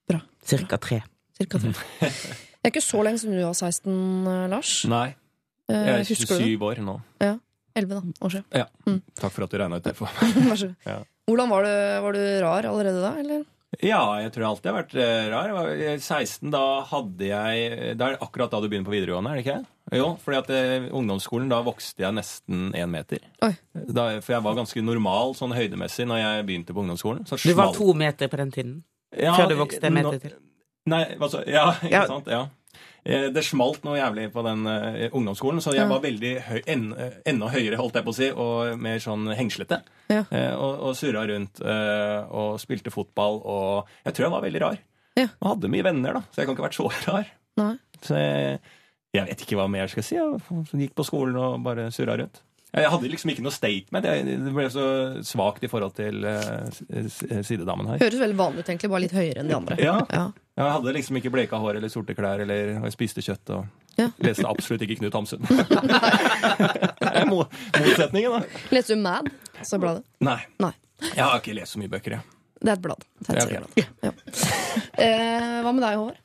Bra. 0.10 0.19
Cirka 0.45 0.78
tre. 0.82 1.02
Cirka 1.39 1.62
tre. 1.62 1.74
Det 2.60 2.67
er 2.67 2.74
ikke 2.74 2.84
så 2.84 3.00
lenge 3.06 3.22
siden 3.22 3.38
du 3.39 3.43
var 3.45 3.56
16, 3.56 3.93
eh, 4.28 4.48
Lars. 4.52 4.74
Nei, 4.91 5.08
Eh, 5.69 5.76
jeg 5.86 5.93
er 5.93 6.08
husker 6.10 6.26
du 6.26 6.41
det? 6.41 6.45
27 6.58 6.63
år 6.65 6.80
nå. 6.82 6.93
Ja. 7.22 7.36
11 7.78 7.89
da, 7.93 8.00
år 8.26 8.32
siden. 8.34 8.45
Ja. 8.58 8.63
Mm. 8.89 8.95
Takk 9.19 9.32
for 9.36 9.45
at 9.45 9.52
du 9.54 9.58
regna 9.62 9.78
ut 9.78 9.84
det. 9.86 9.91
for 9.95 10.10
Vær 10.50 10.58
så 10.58 10.69
god. 10.72 10.88
Ja. 10.89 10.95
Hvordan 11.30 11.52
var 11.54 11.67
du, 11.67 11.74
var 12.08 12.15
du 12.17 12.22
rar 12.41 12.65
allerede 12.72 13.04
da, 13.04 13.12
eller? 13.22 13.43
Ja, 13.86 14.00
jeg 14.17 14.32
tror 14.34 14.41
jeg 14.41 14.50
alltid 14.50 14.69
har 14.72 14.78
vært 14.80 14.95
eh, 14.98 15.28
rar. 15.30 15.52
Jeg 15.52 15.58
var 15.60 15.69
eh, 15.91 16.00
16, 16.02 16.50
da 16.56 16.63
hadde 16.89 17.28
jeg 17.30 17.69
Det 18.00 18.08
er 18.08 18.17
akkurat 18.26 18.50
da 18.50 18.63
du 18.63 18.65
begynner 18.72 18.89
på 18.89 18.95
videregående, 18.95 19.30
er 19.30 19.38
det 19.38 19.45
ikke? 19.45 19.60
Jo, 20.02 20.08
fordi 20.26 20.39
at 20.41 20.89
ungdomsskolen, 20.98 21.54
da 21.54 21.62
vokste 21.69 22.02
jeg 22.08 22.17
nesten 22.17 22.72
én 22.74 22.89
meter. 22.89 23.22
Oi. 23.45 23.54
Da, 23.93 24.08
for 24.26 24.34
jeg 24.39 24.45
var 24.50 24.58
ganske 24.58 24.82
normal 24.89 25.38
sånn 25.38 25.54
høydemessig 25.54 26.10
når 26.10 26.24
jeg 26.24 26.48
begynte 26.50 26.74
på 26.74 26.82
ungdomsskolen. 26.82 27.30
Så 27.30 27.38
Du 27.45 27.54
var 27.58 27.72
to 27.78 27.93
meter 27.93 28.26
på 28.34 28.41
den 28.41 28.52
tiden. 28.58 28.76
Ja, 29.17 29.34
før 29.38 29.50
du 29.50 29.56
vokste 29.60 29.88
en 29.89 29.93
meter 29.98 30.19
til. 30.22 30.36
Nei, 30.89 31.04
altså? 31.19 31.43
Ja, 31.48 31.72
ikke 31.84 31.91
Ja. 31.91 32.06
sant? 32.08 32.28
Ja. 32.28 32.48
Eh, 33.06 33.30
Det 33.34 33.43
smalt 33.45 33.84
noe 33.88 33.98
jævlig 33.98 34.28
på 34.34 34.43
den 34.45 34.65
eh, 34.67 35.10
ungdomsskolen, 35.13 35.62
så 35.63 35.72
jeg 35.74 35.82
Ja. 35.82 35.88
var 35.88 36.02
veldig 36.04 36.34
høy, 36.45 36.60
en, 36.67 36.93
eh, 36.93 37.12
enda 37.26 37.48
høyere, 37.50 37.78
holdt 37.80 37.95
jeg 37.95 38.06
på 38.06 38.13
å 38.13 38.17
si, 38.19 38.30
og 38.32 38.78
mer 38.80 39.00
sånn 39.00 39.28
hengslete. 39.36 39.82
Ja. 40.10 40.24
Eh, 40.32 40.54
og, 40.56 40.80
og 40.89 40.95
surra 40.95 41.26
rundt 41.28 41.62
eh, 41.62 42.28
og 42.30 42.60
spilte 42.60 42.91
fotball, 42.91 43.41
og 43.45 43.88
jeg 44.06 44.13
tror 44.13 44.26
jeg 44.28 44.32
var 44.36 44.41
veldig 44.45 44.62
rar. 44.62 44.78
Ja. 45.17 45.28
Og 45.41 45.56
hadde 45.56 45.69
mye 45.74 45.84
venner, 45.84 46.13
da, 46.13 46.22
så 46.32 46.41
jeg 46.43 46.45
kan 46.48 46.56
ikke 46.56 46.63
ha 46.63 46.69
vært 46.69 46.80
så 46.80 47.08
rar. 47.10 47.32
Nei. 47.60 47.74
Så 48.06 48.15
jeg, 48.15 48.60
jeg 49.13 49.26
vet 49.28 49.41
ikke 49.48 49.58
hva 49.60 49.67
mer 49.69 49.88
jeg 49.88 49.95
skal 49.95 50.04
si. 50.04 50.15
Jeg 50.15 50.86
gikk 50.86 50.95
på 50.95 51.06
skolen 51.08 51.36
og 51.36 51.63
bare 51.65 51.89
surra 51.91 52.15
rundt. 52.22 52.41
Jeg 52.69 52.89
hadde 52.93 53.10
liksom 53.10 53.32
ikke 53.34 53.41
noe 53.41 53.51
statement. 53.55 54.05
Det 54.05 54.53
ble 54.53 54.67
så 54.69 54.84
svakt 55.25 55.63
i 55.65 55.69
forhold 55.71 55.95
til 55.97 56.21
eh, 56.29 56.67
s- 57.10 57.23
sidedamen 57.47 57.88
her. 57.89 57.97
Høres 58.03 58.19
veldig 58.21 58.38
vanlig 58.38 58.62
ut, 58.62 58.69
egentlig, 58.69 58.89
bare 58.93 59.03
litt 59.08 59.15
høyere 59.17 59.41
enn 59.41 59.49
de 59.49 59.55
andre. 59.58 59.77
Ja. 59.82 59.95
Ja. 60.13 60.27
Jeg 60.60 60.73
hadde 60.75 60.93
liksom 60.93 61.17
ikke 61.17 61.32
bleka 61.34 61.58
hår 61.63 61.79
eller 61.79 61.89
sorte 61.89 62.13
klær 62.17 62.43
eller 62.43 62.75
jeg 62.75 62.93
spiste 62.93 63.23
kjøtt 63.25 63.53
og 63.55 63.65
Ja. 63.99 64.10
leste 64.23 64.45
absolutt 64.47 64.84
ikke 64.86 64.99
Knut 65.01 65.15
Hamsun. 65.17 65.41
det 65.49 67.10
er 67.10 67.25
mo 67.29 67.41
motsetningen, 67.79 68.38
da. 68.38 68.62
Leste 68.75 68.95
du 68.95 69.01
Mad? 69.01 69.29
Så 69.65 69.79
bladet? 69.82 70.05
Nei. 70.23 70.38
Nei. 70.62 70.71
Jeg 71.15 71.23
har 71.25 71.39
ikke 71.41 71.55
lest 71.58 71.73
så 71.75 71.82
mye 71.82 71.91
bøker, 71.91 72.17
jeg. 72.19 72.38
Det 72.60 72.69
er 72.73 72.75
et 72.77 72.84
blad. 72.84 73.03
Det 73.23 73.34
er 73.34 73.34
et 73.34 73.39
Ja, 73.39 73.62
ok. 73.63 73.73
serieblad. 73.73 74.03
Ja. 74.03 74.12
Eh, 74.99 75.60
hva 75.63 75.71
med 75.73 75.84
deg, 75.86 75.95
Håvard? 75.99 76.17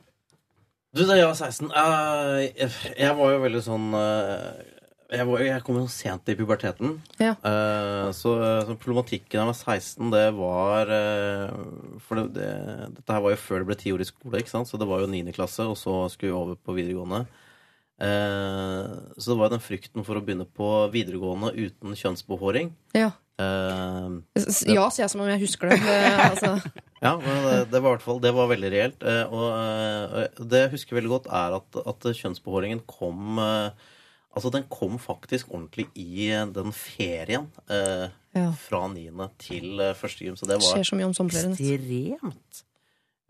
Du, 0.95 1.03
da 1.09 1.17
jeg 1.19 1.27
var 1.27 1.35
16 1.35 1.71
uh, 1.75 2.39
jeg, 2.45 2.71
jeg 3.01 3.15
var 3.19 3.33
jo 3.35 3.39
veldig 3.43 3.61
sånn 3.67 3.87
eh, 3.99 4.74
jeg, 5.13 5.27
var, 5.29 5.43
jeg 5.45 5.63
kom 5.67 5.79
jo 5.79 5.85
sent 5.91 6.31
i 6.33 6.37
puberteten. 6.39 6.97
Ja. 7.21 7.35
Uh, 7.45 8.11
så, 8.17 8.35
så 8.65 8.77
problematikken 8.81 9.37
da 9.37 9.43
jeg 9.43 9.51
var 9.51 9.59
16, 9.79 10.13
det 10.15 10.27
var 10.39 10.93
uh, 10.93 11.99
For 12.05 12.21
det, 12.21 12.27
det, 12.39 12.51
dette 12.99 13.17
her 13.17 13.25
var 13.25 13.35
jo 13.35 13.41
før 13.43 13.63
det 13.63 13.71
ble 13.71 13.79
ti 13.81 13.95
år 13.95 14.05
i 14.05 14.09
skole, 14.09 14.41
ikke 14.41 14.55
sant? 14.55 14.71
så 14.71 14.81
det 14.81 14.89
var 14.89 15.05
jo 15.05 15.11
9. 15.11 15.25
klasse, 15.37 15.67
og 15.69 15.77
så 15.81 16.05
skulle 16.13 16.33
vi 16.33 16.39
over 16.39 16.57
på 16.61 16.77
videregående. 16.77 17.25
Uh, 18.01 19.15
så 19.19 19.31
det 19.31 19.39
var 19.43 19.53
den 19.53 19.63
frykten 19.63 20.07
for 20.07 20.19
å 20.19 20.25
begynne 20.25 20.49
på 20.49 20.71
videregående 20.95 21.53
uten 21.55 21.95
kjønnsbehåring. 21.99 22.75
Ja. 22.97 23.13
Ja, 23.35 24.31
sier 24.39 25.01
jeg 25.03 25.11
som 25.11 25.25
om 25.25 25.27
jeg 25.27 25.41
husker 25.41 25.73
det. 25.73 25.81
det 25.83 25.95
altså, 26.23 26.53
ja, 27.05 27.17
men 27.19 27.49
det, 27.67 27.81
var 27.81 27.89
i 27.89 27.95
hvert 27.97 28.05
fall 28.05 28.21
Det 28.23 28.31
var 28.31 28.47
veldig 28.47 28.69
reelt. 28.71 29.03
Og 29.27 30.45
det 30.53 30.61
jeg 30.61 30.71
husker 30.77 31.01
veldig 31.01 31.11
godt, 31.17 31.27
er 31.35 31.57
at, 31.59 31.81
at 31.83 32.07
kjønnsbehåringen 32.15 32.85
kom 32.87 33.43
eh, 33.43 33.91
Altså, 34.35 34.51
den 34.51 34.65
kom 34.71 34.99
faktisk 34.99 35.53
ordentlig 35.55 35.87
i 35.95 36.29
den 36.55 36.73
ferien 36.75 37.47
eh, 37.71 38.09
Ja. 38.35 38.49
fra 38.59 38.89
9. 38.91 39.29
til 39.39 39.79
eh, 39.81 39.93
første 39.95 40.25
gym. 40.27 40.35
Så 40.37 40.47
det 40.51 40.57
var 40.59 40.81
ekstremt 40.81 42.65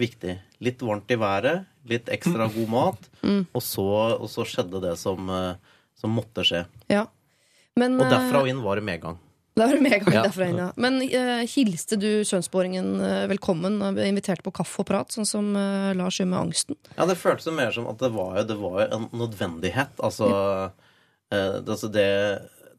viktig. 0.01 0.39
Litt 0.65 0.81
varmt 0.83 1.11
i 1.13 1.19
været, 1.21 1.67
litt 1.87 2.09
ekstra 2.13 2.49
god 2.55 2.69
mat, 2.73 3.11
Mm. 3.25 3.47
og, 3.57 3.63
så, 3.63 3.85
og 4.21 4.27
så 4.29 4.45
skjedde 4.45 4.81
det 4.85 4.97
som, 5.01 5.29
eh, 5.31 5.55
som 5.97 6.11
måtte 6.13 6.45
skje. 6.45 6.65
Ja. 6.93 7.07
Men, 7.77 7.97
Og 8.01 8.09
derfra 8.11 8.41
eh, 8.41 8.43
og 8.43 8.49
inn 8.51 8.63
var 8.65 8.77
det 8.81 8.85
medgang. 8.85 9.21
Det 9.55 9.69
var 9.71 9.79
medgang 9.79 10.15
Ja. 10.17 10.23
derfra 10.27 10.49
inn, 10.51 10.57
ja. 10.59 10.73
Men 10.77 10.97
uh, 10.99 11.45
hilste 11.47 11.95
du 11.97 12.09
kjønnsbåringen 12.27 12.89
eh, 13.07 13.27
velkommen 13.31 13.77
og 13.87 13.95
ble 13.95 14.09
invitert 14.11 14.43
på 14.43 14.51
kaffe 14.51 14.83
og 14.83 14.89
prat, 14.89 15.15
sånn 15.15 15.29
som 15.31 15.53
uh, 15.55 15.93
Lars 15.95 16.19
gjør 16.19 16.27
med 16.33 16.41
angsten? 16.41 16.79
Ja, 16.97 17.07
det 17.07 17.15
føltes 17.21 17.47
mer 17.55 17.71
som 17.77 17.87
at 17.87 18.01
det 18.03 18.11
var 18.17 18.41
jo, 18.41 18.45
det 18.51 18.57
var 18.59 18.81
jo 18.83 18.89
en 18.99 19.07
nødvendighet. 19.15 19.95
Altså, 20.03 20.27
eh, 21.35 21.59
det, 21.61 21.75
altså 21.77 21.91
det, 21.93 22.07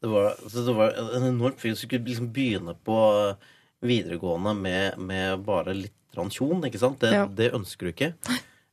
det, 0.02 0.10
var, 0.10 0.32
altså 0.40 0.64
det 0.66 0.74
var 0.80 0.96
en 1.18 1.28
enormt 1.30 1.60
fyr 1.62 1.74
som 1.74 1.84
skulle 1.84 2.08
liksom 2.08 2.32
begynne 2.34 2.74
på 2.86 2.98
videregående 3.86 4.54
med, 4.56 4.98
med 4.98 5.44
bare 5.46 5.74
litt 5.76 5.94
transjon, 6.16 6.64
ikke 6.64 6.80
sant? 6.80 7.00
Det, 7.04 7.12
Ja. 7.12 7.26
det 7.28 7.52
ønsker 7.56 7.86
du 7.86 7.92
ikke. 7.92 8.14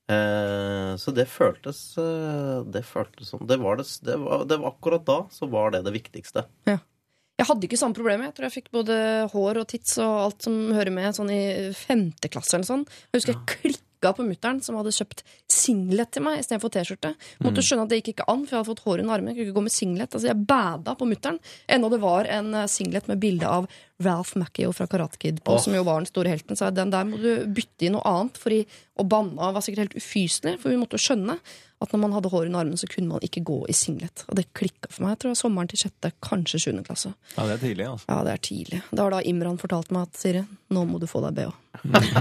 Uh, 0.03 0.95
så 0.99 1.13
det 1.15 1.23
føltes 1.31 1.77
eh, 1.95 2.57
Det 2.67 2.81
føltes 2.83 3.29
som 3.31 3.45
det 3.47 3.55
var, 3.61 3.77
det, 3.79 3.85
det, 4.03 4.17
var, 4.19 4.41
det 4.49 4.57
var 4.59 4.73
akkurat 4.73 5.05
da 5.07 5.15
så 5.31 5.47
var 5.47 5.71
det 5.71 5.79
det 5.85 5.93
viktigste. 5.95 6.43
Jeg 6.67 7.47
hadde 7.49 7.65
ikke 7.65 7.79
samme 7.79 7.95
problemet. 7.97 8.27
Jeg 8.29 8.35
tror 8.37 8.45
jeg 8.49 8.55
fikk 8.57 8.67
både 8.75 8.97
hår 9.31 9.61
og 9.63 9.69
tits 9.71 9.95
og 10.03 10.11
alt 10.27 10.45
som 10.45 10.57
hører 10.75 10.91
med 10.93 11.15
sånn 11.17 11.31
i 11.33 11.41
femte 11.75 12.29
klasse 12.31 12.57
eller 12.59 12.67
sånn. 12.67 12.83
Jeg 13.09 13.21
husker 13.21 13.33
jeg 13.33 13.47
klikka 13.55 13.81
på 14.11 14.25
mutter'n 14.27 14.59
som 14.65 14.75
hadde 14.75 14.91
kjøpt 14.91 15.23
singlet 15.47 16.11
til 16.11 16.25
meg 16.25 16.41
istedenfor 16.41 16.73
T-skjorte. 16.73 17.13
Måtte 17.45 17.63
skjønne 17.63 17.87
at 17.87 17.93
det 17.93 18.01
gikk 18.01 18.11
ikke 18.13 18.27
an, 18.33 18.43
for 18.43 18.57
jeg 18.57 18.59
hadde 18.59 18.71
fått 18.73 18.83
hår 18.83 19.03
under 19.03 19.15
armen. 19.15 19.31
Jeg 19.31 19.37
kunne 19.37 19.47
ikke 19.47 19.57
gå 19.59 19.65
med 19.69 19.75
singlet. 19.75 20.09
Altså, 20.11 20.29
jeg 20.29 20.45
bada 20.49 20.95
på 20.99 21.07
mutter'n. 21.09 21.39
Ennå 21.77 21.91
det 21.93 22.01
var 22.03 22.29
en 22.35 22.53
eh, 22.59 22.69
singlet 22.71 23.07
med 23.07 23.21
bilde 23.23 23.49
av 23.49 23.69
Ralph 24.03 24.37
Macchio 24.37 24.73
fra 24.75 24.87
Karate 24.91 25.17
Kid 25.21 25.43
på, 25.43 25.55
oh. 25.55 25.61
som 25.61 25.75
jo 25.75 25.83
var 25.87 26.01
den 26.01 26.09
store 26.09 26.33
helten. 26.33 26.59
Så 26.59 26.69
den 26.75 26.91
der 26.91 27.07
må 27.07 27.19
du 27.21 27.45
bytte 27.47 27.87
i 27.87 27.93
noe 27.93 28.03
annet, 28.09 28.39
fordi 28.41 28.63
å 28.99 29.05
banna 29.07 29.53
var 29.55 29.63
sikkert 29.63 29.87
helt 29.87 30.01
ufyselig. 30.01 30.57
For 30.61 30.73
vi 30.73 30.79
måtte 30.81 30.99
jo 30.99 31.05
skjønne 31.05 31.37
at 31.83 31.91
når 31.91 31.99
man 31.99 32.15
hadde 32.15 32.31
hår 32.31 32.47
under 32.47 32.63
armen, 32.63 32.79
så 32.79 32.87
kunne 32.87 33.11
man 33.11 33.25
ikke 33.25 33.43
gå 33.45 33.57
i 33.69 33.75
singlet. 33.75 34.25
Og 34.29 34.37
det 34.39 34.47
klikka 34.55 34.89
for 34.89 35.03
meg. 35.03 35.15
Jeg 35.15 35.21
tror 35.21 35.29
det 35.29 35.35
var 35.35 35.41
sommeren 35.41 35.71
til 35.71 35.83
sjette, 35.83 36.13
kanskje 36.23 36.61
sjuende 36.65 36.85
klasse. 36.87 37.11
Ja, 37.35 37.47
det 37.49 37.57
er 37.57 37.65
tidlig, 37.65 37.89
altså. 37.89 38.07
Ja, 38.09 38.21
det 38.27 38.35
er 38.35 38.45
tidlig. 38.49 38.79
Det 38.91 39.03
har 39.03 39.15
da 39.15 39.19
Imran 39.33 39.59
fortalt 39.61 39.91
meg 39.95 40.07
at 40.07 40.19
Siri, 40.19 40.45
nå 40.73 40.87
må 40.87 41.01
du 41.01 41.09
få 41.11 41.23
deg 41.25 41.35
BH. 41.41 41.51
Var 41.81 42.01
det? 42.01 42.13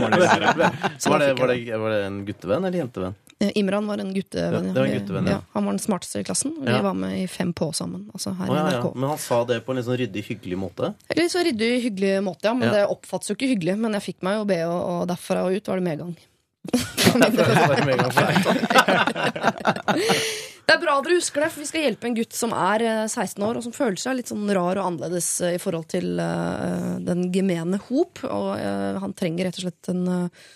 Var 0.00 1.18
det, 1.18 1.34
var, 1.34 1.48
det, 1.48 1.76
var 1.78 1.90
det 1.90 2.04
en 2.06 2.24
guttevenn 2.26 2.64
eller 2.64 2.78
jentevenn? 2.78 3.14
Eh, 3.40 3.50
Imran 3.54 3.86
var 3.86 3.98
en 3.98 4.14
guttevenn. 4.14 4.66
Ja, 4.66 4.72
det 4.72 4.80
var 4.80 4.86
en 4.86 4.92
guttevenn, 5.00 5.26
ja. 5.30 5.38
Han 5.52 5.64
var 5.64 5.72
den 5.72 5.78
smarteste 5.84 6.20
i 6.20 6.24
klassen. 6.24 6.56
Vi 6.60 6.70
Ja. 6.72 6.82
var 6.82 6.94
med 6.94 7.22
i 7.22 7.28
Fem 7.28 7.52
på 7.52 7.72
sammen. 7.72 8.10
Altså 8.12 8.30
her 8.36 8.50
oh, 8.50 8.56
ja, 8.56 8.68
i. 8.68 8.72
NRK. 8.76 8.94
Men 8.94 9.08
han 9.08 9.18
sa 9.18 9.44
det 9.44 9.60
på 9.64 9.72
en 9.72 9.76
litt 9.80 9.86
sånn 9.86 9.96
ryddig, 10.00 10.24
hyggelig 10.26 10.58
måte. 10.58 10.92
Litt 11.16 11.32
så 11.32 11.38
ryddig, 11.44 11.70
hyggelig 11.84 12.22
måte, 12.24 12.44
ja. 12.48 12.54
Men 12.54 12.68
Ja. 12.68 12.72
det 12.74 12.86
oppfattes 12.92 13.28
jo 13.30 13.34
ikke 13.38 13.48
hyggelig. 13.54 13.78
Men 13.78 13.92
jeg 13.96 14.02
fikk 14.10 14.22
meg 14.26 14.36
jo 14.40 14.44
be, 14.44 14.60
og, 14.66 14.80
og 14.90 15.08
derfra 15.08 15.44
og 15.46 15.52
ut 15.56 15.68
var 15.68 15.76
det 15.76 15.84
medgang. 15.88 16.16
Det 20.70 20.76
er 20.76 20.82
bra 20.84 20.92
dere 21.02 21.16
husker 21.18 21.42
det, 21.42 21.48
for 21.50 21.64
vi 21.64 21.66
skal 21.66 21.82
hjelpe 21.82 22.06
en 22.06 22.14
gutt 22.14 22.34
som 22.36 22.52
er 22.54 22.84
eh, 22.86 23.06
16 23.10 23.42
år, 23.42 23.58
og 23.58 23.64
som 23.64 23.72
føler 23.74 23.98
seg 23.98 24.20
litt 24.20 24.28
sånn 24.30 24.46
rar 24.54 24.78
og 24.78 24.84
annerledes 24.84 25.28
eh, 25.42 25.56
i 25.56 25.58
forhold 25.58 25.88
til 25.90 26.20
uh, 26.22 26.94
den 27.02 27.24
gemene 27.34 27.80
hop. 27.88 28.20
Og 28.22 28.52
uh, 28.54 29.00
han 29.02 29.16
trenger 29.18 29.48
rett 29.48 29.58
og 29.58 29.64
slett 29.64 29.90
en, 29.90 30.04
uh, 30.06 30.52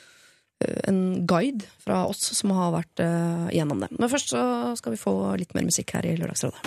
en 0.86 1.00
guide 1.26 1.66
fra 1.82 2.04
oss 2.06 2.28
som 2.38 2.52
har 2.54 2.70
vært 2.76 3.02
eh, 3.02 3.48
gjennom 3.56 3.82
det. 3.82 3.90
Men 3.98 4.12
først 4.12 4.30
så 4.36 4.44
skal 4.78 4.94
vi 4.94 5.00
få 5.02 5.16
litt 5.40 5.50
mer 5.58 5.66
musikk 5.66 5.96
her 5.96 6.06
i 6.06 6.14
Lørdagsrådet. 6.20 6.62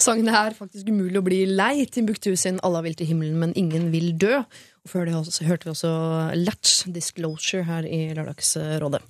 Sangen 0.00 0.32
er 0.32 0.56
faktisk 0.56 0.88
umulig 0.88 1.20
å 1.20 1.26
bli 1.26 1.42
lei. 1.50 1.84
Timbuktu 1.92 2.30
sin 2.40 2.56
'Alla 2.64 2.80
vil 2.86 2.96
til 2.96 3.10
himmelen, 3.12 3.36
men 3.44 3.52
ingen 3.52 3.92
vil 3.92 4.14
dø'. 4.16 4.40
Og 4.40 4.88
før 4.88 5.04
det 5.04 5.14
også, 5.20 5.44
hørte 5.44 5.68
vi 5.68 5.76
også 5.76 5.92
Latch 6.40 6.88
Disclosure 6.88 7.68
her 7.68 7.84
i 7.84 8.14
Lørdagsrådet. 8.16 9.04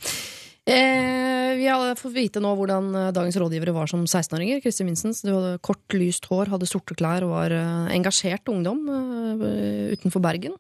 Eh, 0.69 1.55
vi 1.57 1.64
har 1.66 1.95
fått 1.97 2.12
vite 2.12 2.43
nå 2.45 2.51
hvordan 2.59 2.91
eh, 2.93 3.12
dagens 3.16 3.39
rådgivere 3.41 3.73
var 3.73 3.89
som 3.89 4.03
16-åringer. 4.05 4.61
Kristin 4.64 4.91
Vinsens, 4.91 5.23
du 5.25 5.31
hadde 5.33 5.55
kort, 5.64 5.87
lyst 5.97 6.29
hår, 6.29 6.51
hadde 6.53 6.69
sorte 6.69 6.97
klær 6.99 7.25
og 7.25 7.33
var 7.33 7.55
eh, 7.57 7.95
engasjert 7.97 8.51
ungdom 8.53 8.85
eh, 8.93 9.97
utenfor 9.97 10.25
Bergen. 10.25 10.59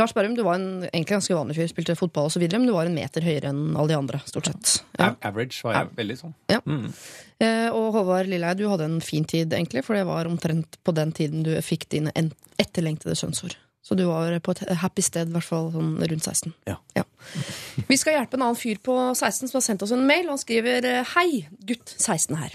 Lars 0.00 0.14
Berrum, 0.16 0.32
du 0.32 0.40
var 0.40 0.56
en 0.56 0.86
egentlig 0.86 1.18
ganske 1.18 1.34
vanlig 1.36 1.58
fyr, 1.58 1.66
spilte 1.68 1.96
fotball 1.98 2.30
osv., 2.30 2.46
men 2.48 2.64
du 2.64 2.72
var 2.72 2.88
en 2.88 2.96
meter 2.96 3.26
høyere 3.26 3.50
enn 3.50 3.74
alle 3.76 3.92
de 3.92 3.98
andre, 3.98 4.22
stort 4.24 4.48
sett. 4.48 4.70
Ja. 4.96 5.10
Average 5.28 5.66
var 5.66 5.76
jeg 5.76 5.90
veldig 5.98 6.16
sånn. 6.22 6.32
Eh, 6.48 7.68
og 7.68 7.90
Håvard 7.98 8.30
Lilleheie, 8.30 8.56
du 8.56 8.70
hadde 8.70 8.88
en 8.88 9.02
fin 9.04 9.28
tid, 9.28 9.52
egentlig, 9.52 9.84
for 9.84 9.98
det 9.98 10.06
var 10.08 10.30
omtrent 10.30 10.80
på 10.80 10.96
den 10.96 11.12
tiden 11.12 11.44
du 11.44 11.52
fikk 11.60 11.90
dine 11.92 12.14
etterlengtede 12.56 13.18
skjønnsord. 13.20 13.58
Så 13.82 13.96
du 13.98 14.04
var 14.06 14.34
på 14.38 14.54
et 14.54 14.62
happy 14.78 15.02
sted, 15.02 15.30
i 15.30 15.34
hvert 15.34 15.48
fall 15.48 15.72
sånn 15.74 15.96
rundt 15.98 16.26
16. 16.28 16.52
Ja. 16.70 16.78
Vi 17.88 17.98
skal 17.98 18.16
hjelpe 18.16 18.38
en 18.38 18.44
annen 18.46 18.58
fyr 18.58 18.78
på 18.82 18.94
16 18.94 19.50
som 19.50 19.58
har 19.58 19.64
sendt 19.66 19.82
oss 19.82 19.94
en 19.94 20.06
mail. 20.06 20.28
Han 20.30 20.40
skriver 20.40 20.86
eh, 20.86 21.14
Hei, 21.16 21.46
gutt 21.66 21.94
16 21.98 22.38
her. 22.38 22.54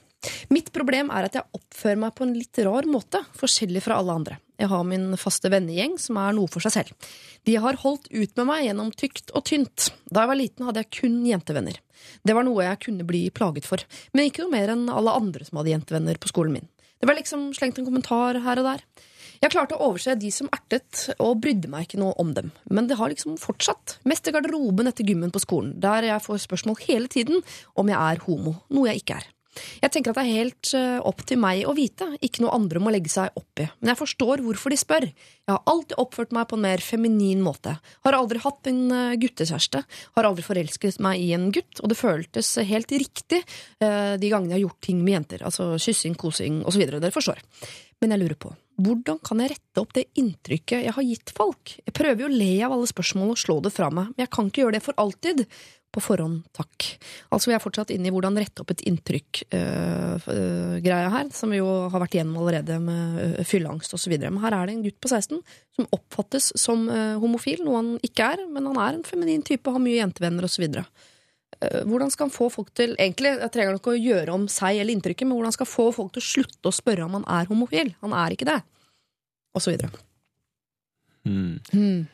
Mitt 0.52 0.72
problem 0.76 1.12
er 1.14 1.28
at 1.28 1.36
jeg 1.38 1.46
oppfører 1.56 2.00
meg 2.02 2.16
på 2.18 2.26
en 2.26 2.36
litt 2.36 2.60
rar 2.66 2.88
måte, 2.90 3.22
forskjellig 3.38 3.84
fra 3.86 4.00
alle 4.00 4.16
andre. 4.22 4.38
Jeg 4.58 4.72
har 4.72 4.88
min 4.88 5.12
faste 5.22 5.52
vennegjeng 5.54 5.98
som 6.02 6.18
er 6.18 6.34
noe 6.34 6.50
for 6.50 6.64
seg 6.64 6.74
selv. 6.80 7.12
De 7.46 7.58
har 7.62 7.78
holdt 7.84 8.08
ut 8.10 8.40
med 8.40 8.48
meg 8.50 8.64
gjennom 8.66 8.90
tykt 8.96 9.30
og 9.38 9.46
tynt. 9.52 9.92
Da 10.10 10.24
jeg 10.24 10.32
var 10.32 10.40
liten 10.40 10.66
hadde 10.66 10.82
jeg 10.84 10.94
kun 11.02 11.20
jentevenner. 11.28 11.78
Det 12.26 12.34
var 12.34 12.48
noe 12.48 12.66
jeg 12.66 12.82
kunne 12.88 13.06
bli 13.08 13.28
plaget 13.36 13.68
for, 13.70 13.84
men 14.14 14.28
ikke 14.28 14.46
noe 14.46 14.56
mer 14.56 14.74
enn 14.74 14.88
alle 14.90 15.14
andre 15.20 15.46
som 15.46 15.62
hadde 15.62 15.76
jentevenner 15.76 16.18
på 16.22 16.32
skolen 16.32 16.58
min. 16.58 16.68
Det 16.98 17.06
var 17.06 17.20
liksom 17.20 17.52
slengt 17.54 17.78
en 17.78 17.86
kommentar 17.86 18.40
her 18.42 18.64
og 18.64 18.72
der. 18.72 18.82
Jeg 19.42 19.54
klarte 19.54 19.78
å 19.78 19.92
overse 19.92 20.18
de 20.20 20.32
som 20.34 20.50
ertet, 20.54 21.08
og 21.22 21.40
brydde 21.44 21.70
meg 21.72 21.88
ikke 21.88 22.02
noe 22.02 22.16
om 22.22 22.34
dem. 22.38 22.52
Men 22.72 22.90
det 22.90 22.98
har 23.00 23.12
liksom 23.14 23.38
fortsatt. 23.42 24.00
Mest 24.10 24.28
i 24.28 24.34
garderoben 24.36 24.90
etter 24.90 25.08
gymmen 25.08 25.34
på 25.34 25.44
skolen, 25.44 25.76
der 25.82 26.10
jeg 26.10 26.26
får 26.26 26.46
spørsmål 26.48 26.80
hele 26.88 27.12
tiden 27.12 27.42
om 27.78 27.90
jeg 27.92 27.98
er 27.98 28.24
homo, 28.26 28.58
noe 28.74 28.92
jeg 28.92 29.04
ikke 29.04 29.20
er. 29.22 29.34
Jeg 29.82 29.94
tenker 29.94 30.12
at 30.12 30.20
det 30.20 30.24
er 30.26 30.40
helt 30.44 30.72
eh, 30.78 30.98
opp 31.10 31.24
til 31.28 31.40
meg 31.42 31.64
å 31.68 31.74
vite, 31.78 32.08
ikke 32.24 32.44
noe 32.44 32.56
andre 32.58 32.82
må 32.84 32.92
legge 32.94 33.12
seg 33.12 33.34
opp 33.40 33.62
i. 33.64 33.68
Men 33.80 33.94
jeg 33.94 34.00
forstår 34.02 34.44
hvorfor 34.46 34.74
de 34.74 34.80
spør. 34.80 35.08
Jeg 35.08 35.54
har 35.54 35.72
alltid 35.72 35.98
oppført 36.04 36.36
meg 36.36 36.48
på 36.50 36.60
en 36.60 36.66
mer 36.68 36.84
feminin 36.84 37.42
måte. 37.46 37.78
Har 38.06 38.18
aldri 38.18 38.42
hatt 38.44 38.70
en 38.72 38.84
eh, 38.94 39.18
guttekjæreste. 39.22 39.84
Har 40.18 40.30
aldri 40.30 40.46
forelsket 40.46 41.02
meg 41.04 41.24
i 41.24 41.32
en 41.38 41.50
gutt. 41.56 41.82
Og 41.82 41.92
det 41.92 42.00
føltes 42.00 42.54
helt 42.70 42.94
riktig 42.94 43.42
eh, 43.42 44.14
de 44.20 44.32
gangene 44.32 44.56
jeg 44.56 44.60
har 44.60 44.66
gjort 44.68 44.82
ting 44.90 45.02
med 45.04 45.18
jenter. 45.18 45.46
Altså 45.48 45.74
kyssing, 45.82 46.18
kosing 46.20 46.64
osv. 46.68 46.86
Dere 46.88 47.14
forstår. 47.14 47.42
Men 48.02 48.14
jeg 48.14 48.24
lurer 48.24 48.40
på, 48.40 48.54
hvordan 48.78 49.18
kan 49.26 49.40
jeg 49.42 49.56
rette 49.56 49.82
opp 49.82 49.96
det 49.98 50.04
inntrykket 50.20 50.84
jeg 50.86 50.94
har 50.94 51.06
gitt 51.08 51.32
folk? 51.38 51.72
Jeg 51.82 51.94
prøver 51.98 52.20
jo 52.24 52.30
å 52.30 52.38
le 52.38 52.54
av 52.66 52.72
alle 52.76 52.88
spørsmål 52.90 53.30
og 53.34 53.42
slå 53.42 53.56
det 53.66 53.72
fra 53.74 53.88
meg, 53.90 54.06
men 54.14 54.22
jeg 54.26 54.34
kan 54.36 54.46
ikke 54.50 54.62
gjøre 54.64 54.76
det 54.78 54.86
for 54.86 54.94
alltid. 55.02 55.38
På 55.88 56.04
forhånd, 56.04 56.44
takk. 56.54 57.00
Altså, 57.32 57.50
vi 57.50 57.56
er 57.56 57.64
fortsatt 57.64 57.92
inne 57.96 58.08
i 58.10 58.14
hvordan 58.14 58.38
rette 58.38 58.62
opp 58.62 58.72
et 58.74 58.86
inntrykk-greia 58.92 61.10
her, 61.14 61.26
som 61.34 61.50
vi 61.50 61.62
jo 61.62 61.70
har 61.88 62.00
vært 62.04 62.16
igjennom 62.18 62.42
allerede 62.44 62.76
med 62.84 63.02
øh, 63.24 63.46
fylleangst 63.48 63.96
osv. 63.96 64.14
Men 64.20 64.44
her 64.44 64.54
er 64.54 64.64
det 64.68 64.74
en 64.76 64.84
gutt 64.84 65.00
på 65.02 65.10
16 65.10 65.40
som 65.80 65.92
oppfattes 65.96 66.46
som 66.60 66.80
øh, 66.92 67.16
homofil, 67.24 67.60
noe 67.66 67.78
han 67.80 67.90
ikke 68.06 68.24
er, 68.36 68.40
men 68.52 68.68
han 68.70 68.80
er 68.84 68.92
en 69.00 69.08
feminin 69.08 69.48
type, 69.48 69.74
har 69.74 69.82
mye 69.82 70.02
jentevenner 70.04 70.44
osv. 70.46 70.64
Eh, 70.68 70.86
Hvordan 71.60 72.12
skal 72.14 72.28
han 72.28 72.34
få 72.36 72.52
folk 72.54 72.68
til 72.78 72.92
Egentlig 73.02 73.32
jeg 73.34 73.50
trenger 73.54 73.80
ikke 73.80 73.96
å 73.96 73.98
gjøre 73.98 74.34
om 74.36 74.44
seg 74.52 74.78
eller 74.78 74.94
inntrykket, 74.94 75.26
men 75.26 75.40
hvordan 75.40 75.56
skal 75.56 75.66
han 75.66 75.74
få 75.74 75.88
folk 75.96 76.12
til 76.14 76.22
å 76.22 76.28
slutte 76.28 76.70
å 76.70 76.76
spørre 76.76 77.08
om 77.08 77.16
han 77.18 77.26
er 77.34 77.50
homofil? 77.50 77.90
Han 78.04 78.14
er 78.14 78.36
ikke 78.36 78.50
det. 78.50 78.60
Og 79.58 79.64
så 79.66 79.74
videre. 79.74 79.90
Mm. 81.26 81.58
mm. 81.74 82.06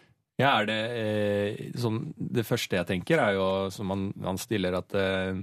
Ja, 0.41 0.53
det 0.65 0.77
eh, 0.97 1.65
sånn, 1.77 1.99
Det 2.17 2.45
første 2.47 2.79
jeg 2.79 2.89
tenker, 2.89 3.21
er 3.21 3.35
jo 3.37 3.47
som 3.73 3.91
han, 3.93 4.07
han 4.23 4.39
stiller, 4.41 4.79
at 4.79 4.95
eh, 4.97 5.37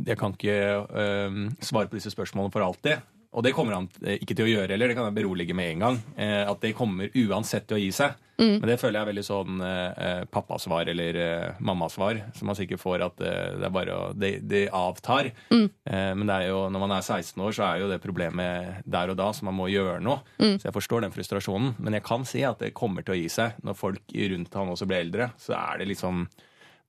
jeg 0.00 0.16
kan 0.20 0.32
ikke 0.32 0.54
eh, 1.02 1.36
svare 1.60 1.90
på 1.90 1.98
disse 1.98 2.12
spørsmålene 2.14 2.54
for 2.54 2.64
alltid. 2.64 3.04
Og 3.34 3.42
det 3.42 3.54
kommer 3.56 3.74
han 3.76 3.88
eh, 4.04 4.20
ikke 4.22 4.36
til 4.36 4.46
å 4.46 4.52
gjøre 4.52 4.74
heller, 4.74 4.90
det 4.90 4.96
kan 4.98 5.08
jeg 5.08 5.16
berolige 5.16 5.56
med 5.56 5.72
en 5.72 5.82
gang. 5.86 5.96
Eh, 6.16 6.42
at 6.46 6.60
det 6.62 6.74
kommer 6.78 7.10
uansett 7.10 7.66
til 7.68 7.78
å 7.78 7.82
gi 7.82 7.90
seg. 7.94 8.14
Mm. 8.34 8.56
Men 8.58 8.66
det 8.66 8.76
føler 8.80 8.98
jeg 8.98 9.04
er 9.04 9.10
veldig 9.12 9.24
sånn 9.26 9.60
eh, 9.62 10.04
eh, 10.06 10.22
pappasvar 10.30 10.88
eller 10.90 11.18
eh, 11.22 11.58
mammasvar, 11.62 12.20
som 12.34 12.50
man 12.50 12.58
sikkert 12.58 12.82
får 12.82 13.04
at 13.06 13.22
eh, 13.22 13.58
det 13.60 13.68
er 13.68 13.74
bare 13.74 13.98
å 13.98 14.08
Det, 14.14 14.32
det 14.46 14.64
avtar. 14.74 15.30
Mm. 15.50 15.66
Eh, 15.66 16.10
men 16.18 16.30
det 16.30 16.38
er 16.38 16.48
jo, 16.50 16.64
når 16.70 16.84
man 16.86 16.96
er 16.96 17.04
16 17.06 17.44
år, 17.46 17.54
så 17.58 17.66
er 17.68 17.82
jo 17.82 17.90
det 17.90 18.00
problemet 18.02 18.82
der 18.86 19.12
og 19.12 19.18
da, 19.18 19.28
så 19.34 19.46
man 19.46 19.58
må 19.58 19.68
gjøre 19.70 20.00
noe. 20.02 20.22
Mm. 20.38 20.56
Så 20.58 20.70
jeg 20.70 20.78
forstår 20.78 21.06
den 21.06 21.14
frustrasjonen. 21.14 21.76
Men 21.78 21.98
jeg 21.98 22.06
kan 22.06 22.26
si 22.28 22.42
at 22.46 22.62
det 22.62 22.74
kommer 22.78 23.06
til 23.06 23.16
å 23.16 23.20
gi 23.20 23.30
seg. 23.32 23.58
Når 23.66 23.78
folk 23.78 24.18
rundt 24.34 24.58
han 24.58 24.74
også 24.74 24.90
blir 24.90 25.06
eldre, 25.06 25.30
så 25.42 25.58
er 25.58 25.82
det 25.82 25.90
liksom 25.94 26.26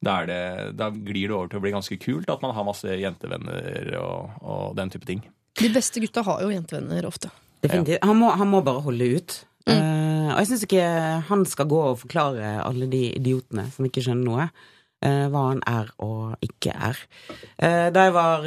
da, 0.06 0.20
er 0.22 0.28
det, 0.30 0.42
da 0.78 0.90
glir 0.92 1.30
det 1.30 1.34
over 1.34 1.50
til 1.50 1.58
å 1.58 1.64
bli 1.64 1.74
ganske 1.74 1.98
kult 2.02 2.30
at 2.30 2.44
man 2.44 2.54
har 2.54 2.66
masse 2.68 2.98
jentevenner 3.00 3.96
og, 3.98 4.36
og 4.44 4.76
den 4.78 4.92
type 4.94 5.08
ting. 5.08 5.24
De 5.56 5.72
beste 5.74 6.04
gutta 6.04 6.24
har 6.28 6.44
jo 6.44 6.52
jentevenner 6.52 7.08
ofte. 7.08 7.32
Definitivt. 7.64 8.04
Han, 8.06 8.20
må, 8.20 8.32
han 8.36 8.50
må 8.52 8.62
bare 8.66 8.84
holde 8.86 9.10
ut. 9.18 9.38
Eh, 9.66 10.30
og 10.30 10.38
jeg 10.42 10.50
syns 10.52 10.66
ikke 10.68 10.86
han 11.30 11.46
skal 11.50 11.70
gå 11.72 11.82
og 11.92 12.00
forklare 12.04 12.60
alle 12.62 12.90
de 12.92 13.08
idiotene 13.16 13.66
som 13.74 13.88
ikke 13.88 14.04
skjønner 14.06 14.28
noe, 14.28 14.46
uh, 15.06 15.26
hva 15.34 15.48
han 15.48 15.64
er 15.70 15.90
og 16.06 16.46
ikke 16.46 16.76
er. 16.76 17.02
Uh, 17.58 17.88
da 17.96 18.06
jeg 18.06 18.16
var 18.16 18.46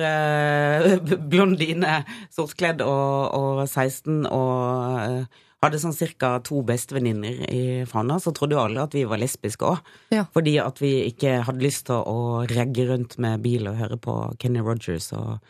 blondine, 1.33 2.01
sortkledd 2.35 2.85
og, 2.87 3.35
og 3.35 3.65
16 3.67 4.29
og 4.29 5.27
hadde 5.59 5.81
sånn 5.83 5.97
cirka 5.97 6.37
to 6.47 6.61
bestevenninner 6.67 7.41
i 7.51 7.63
Fana, 7.91 8.21
så 8.23 8.31
trodde 8.35 8.55
jo 8.55 8.63
alle 8.63 8.85
at 8.85 8.95
vi 8.95 9.03
var 9.09 9.19
lesbiske 9.19 9.67
òg. 9.67 9.81
Ja. 10.15 10.27
Fordi 10.35 10.55
at 10.63 10.79
vi 10.83 10.93
ikke 11.09 11.41
hadde 11.49 11.65
lyst 11.65 11.89
til 11.89 11.99
å 12.07 12.45
regge 12.51 12.87
rundt 12.93 13.19
med 13.23 13.43
bil 13.43 13.67
og 13.71 13.81
høre 13.81 13.99
på 14.03 14.21
Kenny 14.39 14.63
Rogers 14.63 15.11
og 15.19 15.41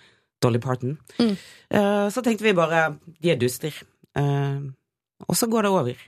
Dolly 0.43 0.61
Parton. 0.63 0.97
Mm. 1.19 1.35
Uh, 1.75 2.07
så 2.15 2.23
tenkte 2.23 2.47
vi 2.47 2.55
bare 2.57 2.85
de 3.19 3.33
er 3.33 3.41
duster. 3.41 3.75
Uh, 4.19 4.71
og 5.27 5.37
så 5.37 5.49
går 5.51 5.67
det 5.67 5.73
over. 5.75 6.05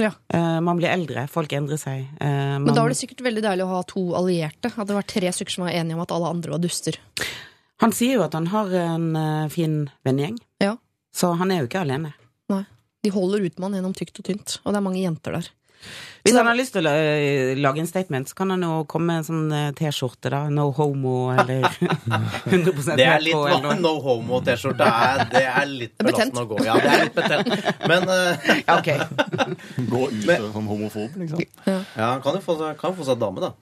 Ja. 0.00 0.12
Uh, 0.32 0.60
man 0.64 0.78
blir 0.78 0.92
eldre, 0.92 1.26
folk 1.30 1.52
endrer 1.52 1.80
seg. 1.80 2.06
Man... 2.20 2.66
Men 2.66 2.76
da 2.76 2.84
var 2.84 2.92
det 2.92 3.00
sikkert 3.00 3.24
veldig 3.26 3.44
deilig 3.44 3.66
å 3.66 3.72
ha 3.74 3.80
to 3.88 4.04
allierte. 4.18 4.70
At 4.72 4.88
det 4.88 4.96
var 4.96 5.08
tre 5.08 5.32
stykker 5.34 5.56
som 5.56 5.66
var 5.66 5.74
enige 5.74 5.98
om 5.98 6.04
at 6.04 6.14
alle 6.14 6.30
andre 6.36 6.54
var 6.54 6.62
duster. 6.62 6.98
Han 7.82 7.94
sier 7.94 8.20
jo 8.20 8.24
at 8.24 8.36
han 8.38 8.46
har 8.52 8.70
en 8.78 9.08
fin 9.50 9.80
vennegjeng, 10.06 10.36
Ja. 10.62 10.76
så 11.10 11.32
han 11.34 11.50
er 11.50 11.64
jo 11.64 11.66
ikke 11.66 11.82
alene. 11.82 12.12
Nei. 12.52 12.62
De 13.02 13.10
holder 13.10 13.42
ut 13.42 13.56
med 13.58 13.66
han 13.66 13.74
gjennom 13.80 13.96
tykt 13.98 14.20
og 14.22 14.28
tynt, 14.28 14.54
og 14.62 14.70
det 14.70 14.78
er 14.78 14.84
mange 14.86 15.02
jenter 15.02 15.34
der. 15.34 15.48
Hvis 16.22 16.36
han 16.38 16.46
har 16.46 16.54
lyst 16.54 16.72
til 16.76 16.86
å 16.86 16.92
lage 17.58 17.80
en 17.82 17.88
statement, 17.90 18.28
så 18.30 18.36
kan 18.38 18.50
han 18.54 18.62
jo 18.62 18.84
komme 18.86 19.08
med 19.10 19.16
en 19.22 19.26
sånn 19.26 19.48
eh, 19.58 19.72
T-skjorte, 19.78 20.30
da. 20.30 20.44
No 20.54 20.68
homo, 20.76 21.32
eller 21.34 21.66
100 22.52 22.94
Det 23.00 23.06
er 23.08 23.24
litt 23.24 23.34
hva 23.34 23.74
no 23.80 23.96
homo-T-skjorte. 24.04 24.86
er- 24.86 25.24
Det 25.32 25.42
er 25.48 25.66
litt 25.66 25.96
betent. 25.98 26.30
belastende 26.30 26.44
å 26.44 26.50
gå. 26.52 26.60
Ja, 26.68 26.76
det 26.78 26.92
er 26.92 27.04
litt 27.08 27.18
betent. 27.18 27.50
Men 27.90 28.08
eh, 28.14 28.62
Ja, 28.68 28.78
ok. 28.78 28.88
Gå 29.92 30.04
ut 30.12 30.30
som 30.54 30.70
homofob, 30.70 31.18
liksom. 31.24 31.42
ja, 31.66 31.80
han 31.96 32.22
kan 32.22 32.38
jo 32.38 32.44
få 32.46 32.58
seg, 32.62 32.78
kan 32.80 32.94
få 32.94 33.08
seg 33.10 33.18
dame, 33.22 33.42
da. 33.42 33.52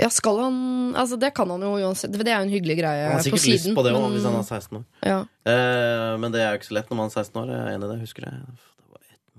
Ja, 0.00 0.08
skal 0.08 0.38
han 0.40 0.54
Altså, 0.96 1.18
det 1.20 1.28
kan 1.36 1.50
han 1.52 1.60
jo 1.60 1.74
uansett. 1.76 2.10
Det 2.16 2.24
er 2.26 2.38
jo 2.40 2.46
en 2.46 2.52
hyggelig 2.54 2.76
greie 2.78 3.04
på 3.04 3.06
siden. 3.06 3.10
Han 3.10 3.18
har 3.20 3.24
sikkert 3.26 3.46
lyst 3.52 3.74
på 3.76 3.82
det 3.84 3.92
òg, 3.94 4.06
hvis 4.14 4.26
han 4.26 4.38
er 4.38 4.46
16 4.48 4.78
år. 4.80 4.84
ja. 5.06 5.18
Uh, 5.50 6.14
men 6.22 6.32
det 6.34 6.40
er 6.42 6.50
jo 6.54 6.58
ikke 6.60 6.68
så 6.70 6.76
lett 6.78 6.90
når 6.90 6.98
man 7.04 7.10
er 7.10 7.14
16 7.22 7.40
år. 7.42 7.50
Jeg 7.52 7.60
er 7.60 7.74
enig 7.76 7.86
i 7.86 7.90
det. 7.92 7.98
Husker 8.02 8.26
det. 8.26 8.32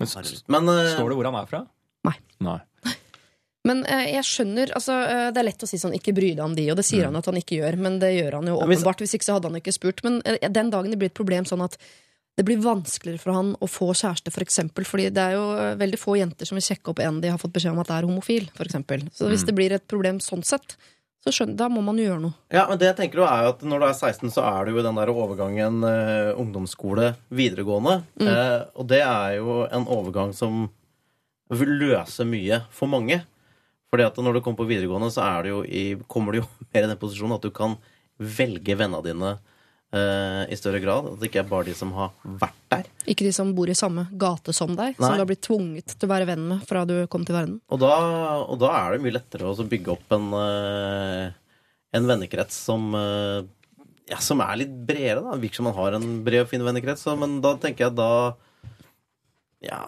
Men 0.01 0.65
men 0.65 0.69
uh, 0.73 0.89
Står 0.95 1.13
det 1.13 1.17
hvor 1.19 1.29
han 1.29 1.39
er 1.41 1.49
fra? 1.49 1.63
Nei. 2.07 2.17
Nei. 2.43 2.59
Men 3.67 3.83
eh, 3.85 4.07
jeg 4.15 4.25
skjønner 4.25 4.71
altså, 4.73 4.95
eh, 5.05 5.27
Det 5.33 5.41
er 5.41 5.45
lett 5.45 5.65
å 5.65 5.69
si 5.69 5.77
sånn 5.77 5.93
'ikke 5.93 6.15
bry 6.17 6.31
deg 6.33 6.43
om 6.43 6.55
de', 6.57 6.71
og 6.73 6.79
det 6.79 6.85
sier 6.87 7.05
han 7.05 7.17
at 7.19 7.27
han 7.29 7.37
ikke 7.37 7.59
gjør. 7.59 7.77
Men 7.77 7.99
det 8.01 8.15
gjør 8.15 8.39
han 8.39 8.47
jo 8.49 8.55
Ja, 8.57 8.65
hvis- 8.65 8.81
åpenbart. 8.81 9.03
Hvis 9.03 9.13
ikke 9.13 9.27
så 9.27 9.35
hadde 9.37 9.51
han 9.51 9.59
ikke 9.61 9.75
spurt. 9.75 10.03
Men 10.03 10.21
eh, 10.25 10.49
den 10.49 10.71
dagen 10.73 10.89
det 10.89 10.97
blir 10.97 11.11
et 11.13 11.19
problem 11.19 11.45
sånn 11.45 11.63
at 11.63 11.77
det 12.37 12.45
blir 12.47 12.57
vanskeligere 12.63 13.19
for 13.19 13.33
han 13.33 13.55
å 13.61 13.67
få 13.69 13.91
kjæreste, 13.93 14.31
for 14.31 14.41
eksempel, 14.41 14.85
fordi 14.87 15.11
det 15.13 15.21
er 15.21 15.33
jo 15.35 15.45
eh, 15.53 15.75
veldig 15.75 15.99
få 15.99 16.17
jenter 16.17 16.47
som 16.47 16.55
vil 16.57 16.65
sjekke 16.65 16.89
opp 16.89 16.99
en 16.99 17.21
de 17.21 17.29
har 17.29 17.37
fått 17.37 17.53
beskjed 17.53 17.75
om 17.75 17.83
at 17.83 17.91
er 17.91 18.07
homofil, 18.07 18.49
f.eks. 18.55 19.13
Så 19.13 19.29
hvis 19.29 19.45
det 19.45 19.53
blir 19.53 19.71
et 19.75 19.85
problem 19.87 20.17
sånn 20.19 20.43
sett, 20.43 20.77
så 21.21 21.29
skjønner, 21.29 21.57
da 21.59 21.67
må 21.69 21.83
man 21.85 21.99
jo 22.01 22.07
gjøre 22.07 22.21
noe. 22.23 22.33
Ja, 22.49 22.63
men 22.69 22.79
det 22.81 22.87
jeg 22.89 22.97
tenker 22.97 23.21
jo 23.21 23.25
er 23.27 23.43
jo 23.45 23.49
at 23.53 23.65
når 23.65 23.83
du 23.83 23.87
er 23.87 23.97
16, 23.97 24.31
så 24.33 24.45
er 24.47 24.65
du 24.65 24.73
jo 24.73 24.81
i 24.81 24.85
den 24.85 24.97
der 24.97 25.11
overgangen 25.13 25.83
eh, 25.85 26.31
ungdomsskole, 26.41 27.11
videregående. 27.29 27.99
Eh, 28.25 28.61
og 28.73 28.87
det 28.89 29.03
er 29.05 29.35
jo 29.37 29.59
en 29.69 29.85
overgang 29.85 30.33
som 30.33 30.63
vil 31.53 31.75
løse 31.83 32.25
mye 32.25 32.63
for 32.73 32.89
mange. 32.89 33.19
Fordi 33.91 34.07
at 34.07 34.17
når 34.23 34.39
du 34.39 34.41
kommer 34.41 34.63
på 34.63 34.69
videregående, 34.71 35.11
så 35.13 35.27
er 35.27 35.45
du 35.45 35.51
jo 35.51 35.61
i, 35.67 35.83
kommer 36.09 36.33
du 36.33 36.41
jo 36.41 36.47
mer 36.71 36.87
i 36.87 36.89
den 36.89 37.01
posisjonen 37.01 37.37
at 37.37 37.45
du 37.45 37.53
kan 37.53 37.77
velge 38.17 38.77
vennene 38.77 39.05
dine 39.05 39.35
eh, 39.95 40.43
i 40.51 40.57
større 40.59 40.81
grad. 40.83 41.09
At 41.13 41.21
det 41.21 41.29
ikke 41.29 41.43
er 41.43 41.49
bare 41.51 41.69
de 41.69 41.75
som 41.77 41.93
har 41.97 42.11
vært 42.23 42.59
der. 42.73 42.89
Ikke 43.11 43.27
de 43.27 43.33
som 43.35 43.53
bor 43.57 43.69
i 43.71 43.77
samme 43.77 44.07
gate 44.19 44.55
som 44.55 44.73
deg, 44.77 44.97
som 44.97 45.07
Nei. 45.07 45.15
du 45.17 45.23
har 45.23 45.29
blitt 45.29 45.45
tvunget 45.47 45.95
til 45.95 46.07
å 46.07 46.11
være 46.13 46.29
venn 46.31 46.47
med 46.53 46.65
fra 46.69 46.83
du 46.89 46.95
kom 47.11 47.25
til 47.27 47.37
verden. 47.37 47.59
Og 47.71 47.81
da, 47.83 47.93
og 48.45 48.61
da 48.61 48.73
er 48.79 48.95
det 48.95 49.05
mye 49.05 49.17
lettere 49.19 49.51
å 49.51 49.69
bygge 49.73 49.95
opp 49.95 50.15
en, 50.17 50.29
uh, 50.35 51.57
en 51.97 52.11
vennekrets 52.13 52.61
som 52.69 52.91
uh, 52.95 53.41
ja, 54.11 54.19
som 54.19 54.41
er 54.43 54.63
litt 54.63 54.73
bredere. 54.87 55.23
da. 55.23 55.37
Virker 55.39 55.61
som 55.61 55.69
man 55.69 55.77
har 55.77 55.97
en 55.97 56.09
bred 56.25 56.45
og 56.45 56.51
fin 56.51 56.65
vennekrets, 56.65 57.07
men 57.19 57.39
da 57.43 57.55
tenker 57.61 57.89
jeg 57.89 57.97
da 57.99 58.11
Ja, 59.61 59.85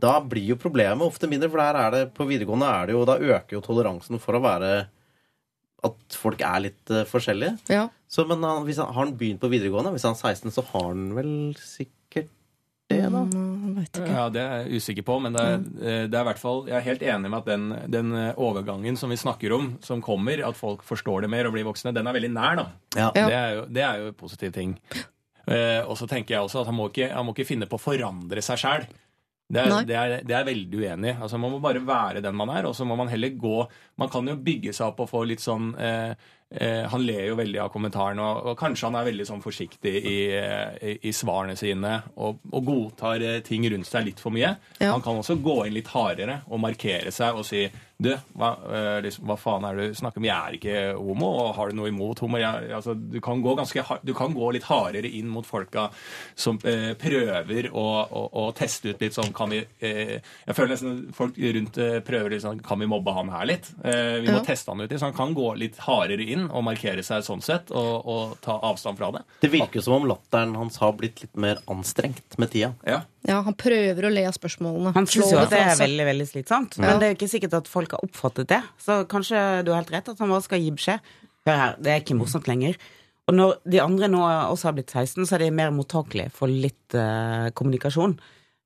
da 0.00 0.14
blir 0.22 0.52
jo 0.52 0.60
problemet 0.60 1.04
ofte 1.04 1.28
mindre, 1.28 1.50
for 1.50 1.60
der 1.60 1.78
er 1.80 1.90
det 1.94 2.02
på 2.16 2.26
videregående 2.28 2.68
er 2.70 2.88
det 2.88 2.94
jo 2.94 3.04
Da 3.08 3.18
øker 3.18 3.58
jo 3.58 3.64
toleransen 3.64 4.22
for 4.22 4.38
å 4.38 4.44
være 4.44 4.70
At 5.86 6.18
folk 6.20 6.42
er 6.44 6.66
litt 6.66 6.92
uh, 6.92 7.06
forskjellige. 7.08 7.56
Ja. 7.72 7.86
Så, 8.10 8.26
men 8.28 8.42
han, 8.44 8.66
hvis 8.66 8.80
han, 8.82 8.90
har 8.92 9.06
han 9.06 9.16
begynt 9.16 9.40
på 9.42 9.50
videregående? 9.52 9.94
Hvis 9.94 10.04
han 10.08 10.16
er 10.18 10.34
16, 10.34 10.52
så 10.52 10.66
har 10.72 10.90
han 10.90 11.10
vel 11.16 11.32
sikkert 11.62 12.00
det, 12.90 13.04
da? 13.06 13.20
Mm, 13.22 13.76
ikke. 13.84 14.06
Ja, 14.08 14.24
Det 14.34 14.40
er 14.42 14.64
jeg 14.64 14.80
usikker 14.80 15.06
på, 15.06 15.18
men 15.22 15.36
det 15.36 15.44
er, 15.46 15.60
eh, 15.60 16.06
det 16.10 16.16
er 16.18 16.24
i 16.24 16.28
hvert 16.30 16.42
fall, 16.42 16.64
jeg 16.66 16.74
er 16.74 16.86
helt 16.88 17.04
enig 17.06 17.30
med 17.30 17.38
at 17.38 17.46
den, 17.46 17.68
den 17.86 18.10
eh, 18.18 18.32
overgangen 18.34 18.98
som 18.98 19.12
vi 19.14 19.18
snakker 19.20 19.54
om, 19.54 19.68
som 19.86 20.02
kommer, 20.02 20.42
at 20.46 20.58
folk 20.58 20.82
forstår 20.82 21.22
det 21.22 21.30
mer 21.30 21.46
og 21.46 21.54
blir 21.54 21.68
voksne, 21.68 21.94
den 21.94 22.10
er 22.10 22.16
veldig 22.18 22.32
nær. 22.34 22.58
da. 22.58 22.66
Ja. 22.96 23.12
Ja. 23.14 23.26
Det, 23.26 23.38
er 23.38 23.54
jo, 23.54 23.64
det 23.70 23.84
er 23.86 24.02
jo 24.02 24.10
en 24.10 24.18
positiv 24.18 24.52
ting. 24.56 24.74
Uh, 25.50 25.82
og 25.88 25.96
så 25.98 26.06
tenker 26.06 26.36
jeg 26.36 26.44
også 26.44 26.60
at 26.60 26.68
han 26.68 26.76
må 26.76 26.90
ikke, 26.90 27.08
han 27.10 27.24
må 27.26 27.32
ikke 27.34 27.48
finne 27.48 27.66
på 27.66 27.78
å 27.78 27.82
forandre 27.82 28.42
seg 28.44 28.60
sjæl. 28.60 28.84
Det 29.50 29.62
er, 29.62 29.86
det, 29.86 29.96
er, 29.98 30.12
det 30.22 30.34
er 30.38 30.44
veldig 30.46 30.78
uenig. 30.78 31.14
Altså, 31.18 31.38
man 31.42 31.50
må 31.50 31.58
bare 31.62 31.80
være 31.82 32.22
den 32.22 32.36
man 32.38 32.52
er, 32.54 32.68
og 32.68 32.76
så 32.78 32.86
må 32.86 32.94
man 32.98 33.10
heller 33.10 33.32
gå 33.34 33.56
Man 33.98 34.10
kan 34.12 34.28
jo 34.30 34.36
bygge 34.38 34.74
seg 34.76 34.92
opp 34.92 35.02
og 35.02 35.10
få 35.10 35.24
litt 35.26 35.42
sånn 35.42 35.72
eh, 35.74 36.12
eh, 36.50 36.86
Han 36.90 37.04
ler 37.06 37.26
jo 37.30 37.36
veldig 37.38 37.60
av 37.64 37.70
kommentaren, 37.74 38.18
og, 38.22 38.46
og 38.52 38.58
kanskje 38.60 38.88
han 38.88 38.98
er 39.00 39.08
veldig 39.10 39.26
sånn 39.28 39.42
forsiktig 39.44 39.94
i, 40.00 40.16
eh, 40.36 40.80
i, 40.92 40.96
i 41.10 41.12
svarene 41.14 41.56
sine 41.58 41.96
og, 42.16 42.40
og 42.52 42.64
godtar 42.66 43.22
eh, 43.26 43.40
ting 43.46 43.68
rundt 43.70 43.86
seg 43.90 44.06
litt 44.10 44.20
for 44.22 44.34
mye. 44.34 44.54
Ja. 44.80 44.92
Han 44.94 45.04
kan 45.04 45.20
også 45.20 45.38
gå 45.42 45.60
inn 45.68 45.76
litt 45.78 45.92
hardere 45.94 46.40
og 46.48 46.60
markere 46.64 47.12
seg 47.14 47.36
og 47.38 47.46
si 47.48 47.66
du, 48.00 48.14
hva, 48.32 48.54
liksom, 49.04 49.26
hva 49.28 49.34
faen 49.36 49.64
er 49.68 49.76
det 49.76 49.86
du 49.90 49.96
snakker 49.98 50.22
om? 50.22 50.24
Jeg 50.24 50.32
er 50.32 50.54
ikke 50.56 50.76
homo, 50.96 51.26
og 51.42 51.50
har 51.58 51.68
du 51.68 51.74
noe 51.76 51.90
imot 51.90 52.22
homo? 52.24 52.38
Jeg, 52.40 52.70
altså, 52.72 52.94
du, 52.96 53.18
kan 53.20 53.42
gå 53.44 53.52
ganske, 53.58 53.82
du 54.08 54.14
kan 54.16 54.32
gå 54.32 54.46
litt 54.56 54.64
hardere 54.70 55.10
inn 55.18 55.28
mot 55.28 55.44
folka 55.44 55.82
som 56.32 56.56
eh, 56.64 56.94
prøver 56.96 57.68
å, 57.76 57.84
å, 58.08 58.22
å 58.40 58.46
teste 58.56 58.94
ut 58.94 59.04
litt 59.04 59.18
sånn 59.18 59.34
Kan 59.36 59.52
vi 59.52 59.58
eh, 59.84 60.14
Jeg 60.16 60.56
føler 60.56 60.72
nesten 60.72 60.94
folk 61.12 61.36
rundt 61.36 61.76
prøver 62.08 62.32
litt 62.32 62.46
sånn 62.46 62.62
Kan 62.64 62.80
vi 62.80 62.88
mobbe 62.88 63.12
han 63.18 63.28
her 63.36 63.44
litt? 63.52 63.68
Eh, 63.84 64.16
vi 64.24 64.30
må 64.32 64.38
Ja. 64.38 64.46
teste 64.48 64.72
han 64.72 64.80
ut. 64.80 64.96
Så 64.96 65.10
han 65.10 65.18
kan 65.20 65.36
gå 65.36 65.50
litt 65.60 65.76
hardere 65.84 66.24
inn 66.24 66.39
og 66.48 66.64
markere 66.66 67.04
seg 67.04 67.24
sånn 67.26 67.42
sett, 67.44 67.72
og, 67.74 68.06
og 68.08 68.36
ta 68.44 68.56
avstand 68.70 68.98
fra 69.00 69.10
det. 69.16 69.22
Det 69.44 69.50
virker 69.52 69.84
som 69.84 69.98
om 69.98 70.08
latteren 70.08 70.54
hans 70.58 70.78
har 70.82 70.94
blitt 70.98 71.20
litt 71.24 71.40
mer 71.40 71.60
anstrengt 71.70 72.38
med 72.40 72.52
tida. 72.54 72.72
Ja. 72.88 73.02
Ja, 73.28 73.42
han 73.44 73.56
prøver 73.58 74.06
å 74.08 74.12
le 74.12 74.22
av 74.30 74.32
spørsmålene. 74.32 74.94
Han 74.96 75.08
syns 75.10 75.34
jo 75.34 75.40
at 75.42 75.52
det 75.52 75.60
er 75.60 75.76
veldig 75.82 76.06
veldig 76.08 76.28
slitsomt. 76.30 76.78
Men 76.80 77.02
det 77.02 77.08
er 77.08 77.12
jo 77.12 77.18
ikke 77.18 77.32
sikkert 77.34 77.58
at 77.58 77.68
folk 77.68 77.92
har 77.96 78.06
oppfattet 78.06 78.48
det. 78.54 78.62
Så 78.80 79.02
kanskje 79.10 79.42
du 79.66 79.74
har 79.74 79.82
helt 79.82 79.92
rett 79.92 80.08
at 80.14 80.22
han 80.24 80.32
bare 80.32 80.46
skal 80.46 80.62
gi 80.62 80.72
beskjed. 80.72 81.12
Hør 81.48 81.60
her, 81.60 81.76
det 81.80 81.92
er 81.92 82.02
ikke 82.02 82.16
morsomt 82.16 82.48
lenger. 82.48 82.80
Og 83.28 83.36
når 83.36 83.60
de 83.70 83.78
andre 83.82 84.08
nå 84.10 84.20
også 84.24 84.70
har 84.70 84.76
blitt 84.78 84.90
16, 84.90 85.22
så 85.28 85.36
er 85.36 85.44
de 85.44 85.54
mer 85.54 85.70
mottakelige 85.74 86.32
for 86.34 86.50
litt 86.50 86.96
uh, 86.98 87.52
kommunikasjon. 87.56 88.16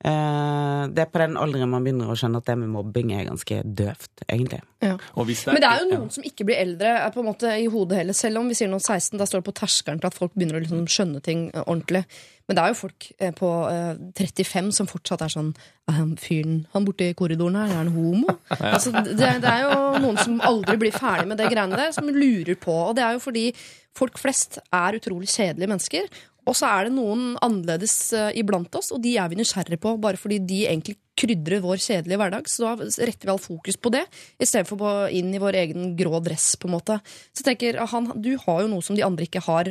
Eh, 0.05 0.83
det 0.93 1.01
er 1.01 1.09
på 1.09 1.21
den 1.23 1.39
alderen 1.41 1.71
man 1.73 1.85
begynner 1.85 2.11
å 2.13 2.17
skjønne 2.19 2.43
at 2.43 2.49
det 2.51 2.59
med 2.61 2.69
mobbing 2.75 3.15
er 3.17 3.25
ganske 3.25 3.63
døvt, 3.65 4.27
egentlig. 4.27 4.61
Ja. 4.85 4.99
Og 5.17 5.31
hvis 5.31 5.47
Men 5.49 5.63
det 5.65 5.71
er 5.71 5.81
jo 5.81 5.87
noen 5.95 6.11
som 6.13 6.27
ikke 6.29 6.45
blir 6.45 6.61
eldre 6.61 6.91
er 7.07 7.15
på 7.15 7.23
en 7.23 7.31
måte 7.31 7.55
i 7.57 7.71
hodet 7.73 8.03
heller. 8.03 8.17
Selv 8.17 8.43
om 8.43 8.51
vi 8.51 8.57
sier 8.59 8.69
noen 8.69 8.85
16, 8.85 9.17
da 9.17 9.25
står 9.29 9.41
det 9.41 9.49
på 9.49 9.55
terskelen 9.63 10.03
til 10.03 10.11
at 10.11 10.19
folk 10.19 10.35
begynner 10.37 10.59
å 10.59 10.65
liksom 10.65 10.85
skjønne 10.93 11.23
ting 11.25 11.47
eh, 11.55 11.63
ordentlig. 11.65 12.05
Men 12.45 12.59
det 12.59 12.65
er 12.65 12.75
jo 12.75 12.79
folk 12.83 13.07
eh, 13.17 13.33
på 13.39 13.53
eh, 13.71 14.03
35 14.21 14.69
som 14.77 14.91
fortsatt 14.91 15.25
er 15.25 15.33
sånn 15.33 15.55
«Er 15.89 15.97
han 15.97 16.13
fyren 16.21 16.67
han 16.75 16.85
borte 16.85 17.09
i 17.09 17.17
korridoren 17.17 17.57
her, 17.63 17.73
er 17.73 17.81
han 17.81 17.95
homo? 17.95 18.37
altså, 18.75 18.93
det, 19.09 19.17
det 19.17 19.55
er 19.55 19.65
jo 19.65 20.05
noen 20.05 20.21
som 20.21 20.37
aldri 20.45 20.77
blir 20.85 20.93
ferdig 20.93 21.31
med 21.33 21.41
det 21.41 21.49
greiene 21.49 21.81
der, 21.81 21.97
som 21.97 22.13
lurer 22.13 22.61
på. 22.61 22.77
Og 22.91 22.93
det 23.01 23.07
er 23.09 23.17
jo 23.17 23.25
fordi 23.25 23.49
folk 23.97 24.21
flest 24.21 24.61
er 24.69 25.01
utrolig 25.01 25.33
kjedelige 25.33 25.73
mennesker. 25.73 26.25
Og 26.45 26.57
så 26.59 26.69
er 26.69 26.89
det 26.89 26.97
noen 26.97 27.35
annerledes 27.45 27.97
eh, 28.17 28.33
iblant 28.41 28.75
oss, 28.77 28.93
og 28.93 29.03
de 29.05 29.17
er 29.21 29.31
vi 29.33 29.39
nysgjerrige 29.41 29.81
på 29.81 29.97
bare 30.03 30.21
fordi 30.21 30.41
de 30.45 30.65
egentlig 30.67 30.99
krydrer 31.19 31.63
vår 31.65 31.81
kjedelige 31.83 32.19
hverdag. 32.21 32.49
Så 32.51 32.65
da 32.65 32.75
retter 32.85 33.29
vi 33.29 33.33
all 33.33 33.43
fokus 33.43 33.79
på 33.81 33.93
det, 33.95 34.05
i 34.39 34.49
stedet 34.49 34.69
for 34.69 34.81
på 34.81 34.93
inn 35.15 35.33
i 35.35 35.43
vår 35.43 35.59
egen 35.63 35.95
grå 35.99 36.21
dress. 36.25 36.55
på 36.61 36.69
en 36.69 36.77
måte. 36.77 36.99
Så 37.33 37.43
jeg 37.43 37.51
tenker, 37.53 37.81
han, 37.91 38.11
Du 38.21 38.37
har 38.47 38.63
jo 38.63 38.71
noe 38.71 38.83
som 38.83 38.97
de 38.97 39.05
andre 39.05 39.27
ikke 39.27 39.43
har, 39.47 39.71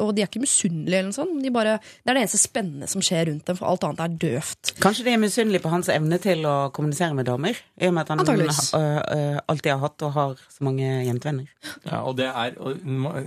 og 0.00 0.14
de 0.14 0.22
er 0.22 0.28
ikke 0.28 0.42
misunnelige. 0.42 0.98
eller 0.98 1.10
noe 1.10 1.18
sånt. 1.18 1.42
De 1.42 1.50
bare, 1.54 1.78
det 1.78 2.10
er 2.10 2.18
det 2.18 2.24
eneste 2.24 2.42
spennende 2.42 2.88
som 2.90 3.02
skjer 3.04 3.28
rundt 3.30 3.46
dem, 3.46 3.58
for 3.58 3.70
alt 3.70 3.84
annet 3.84 4.04
er 4.04 4.16
døvt. 4.26 4.74
Kanskje 4.82 5.06
de 5.06 5.14
er 5.14 5.22
misunnelige 5.22 5.62
på 5.64 5.72
hans 5.72 5.90
evne 5.92 6.18
til 6.22 6.44
å 6.46 6.70
kommunisere 6.74 7.14
med 7.14 7.26
damer? 7.26 7.58
I 7.78 7.88
og 7.88 7.96
med 7.96 8.02
at 8.02 8.12
han 8.12 8.22
uh, 8.22 9.38
alltid 9.46 9.72
har 9.72 9.82
hatt 9.82 10.06
og 10.06 10.14
har 10.16 10.42
så 10.50 10.66
mange 10.66 10.86
jentevenner. 11.06 11.48
Ja, 11.86 12.02
og 12.02 12.16
det 12.18 12.28
er, 12.28 12.56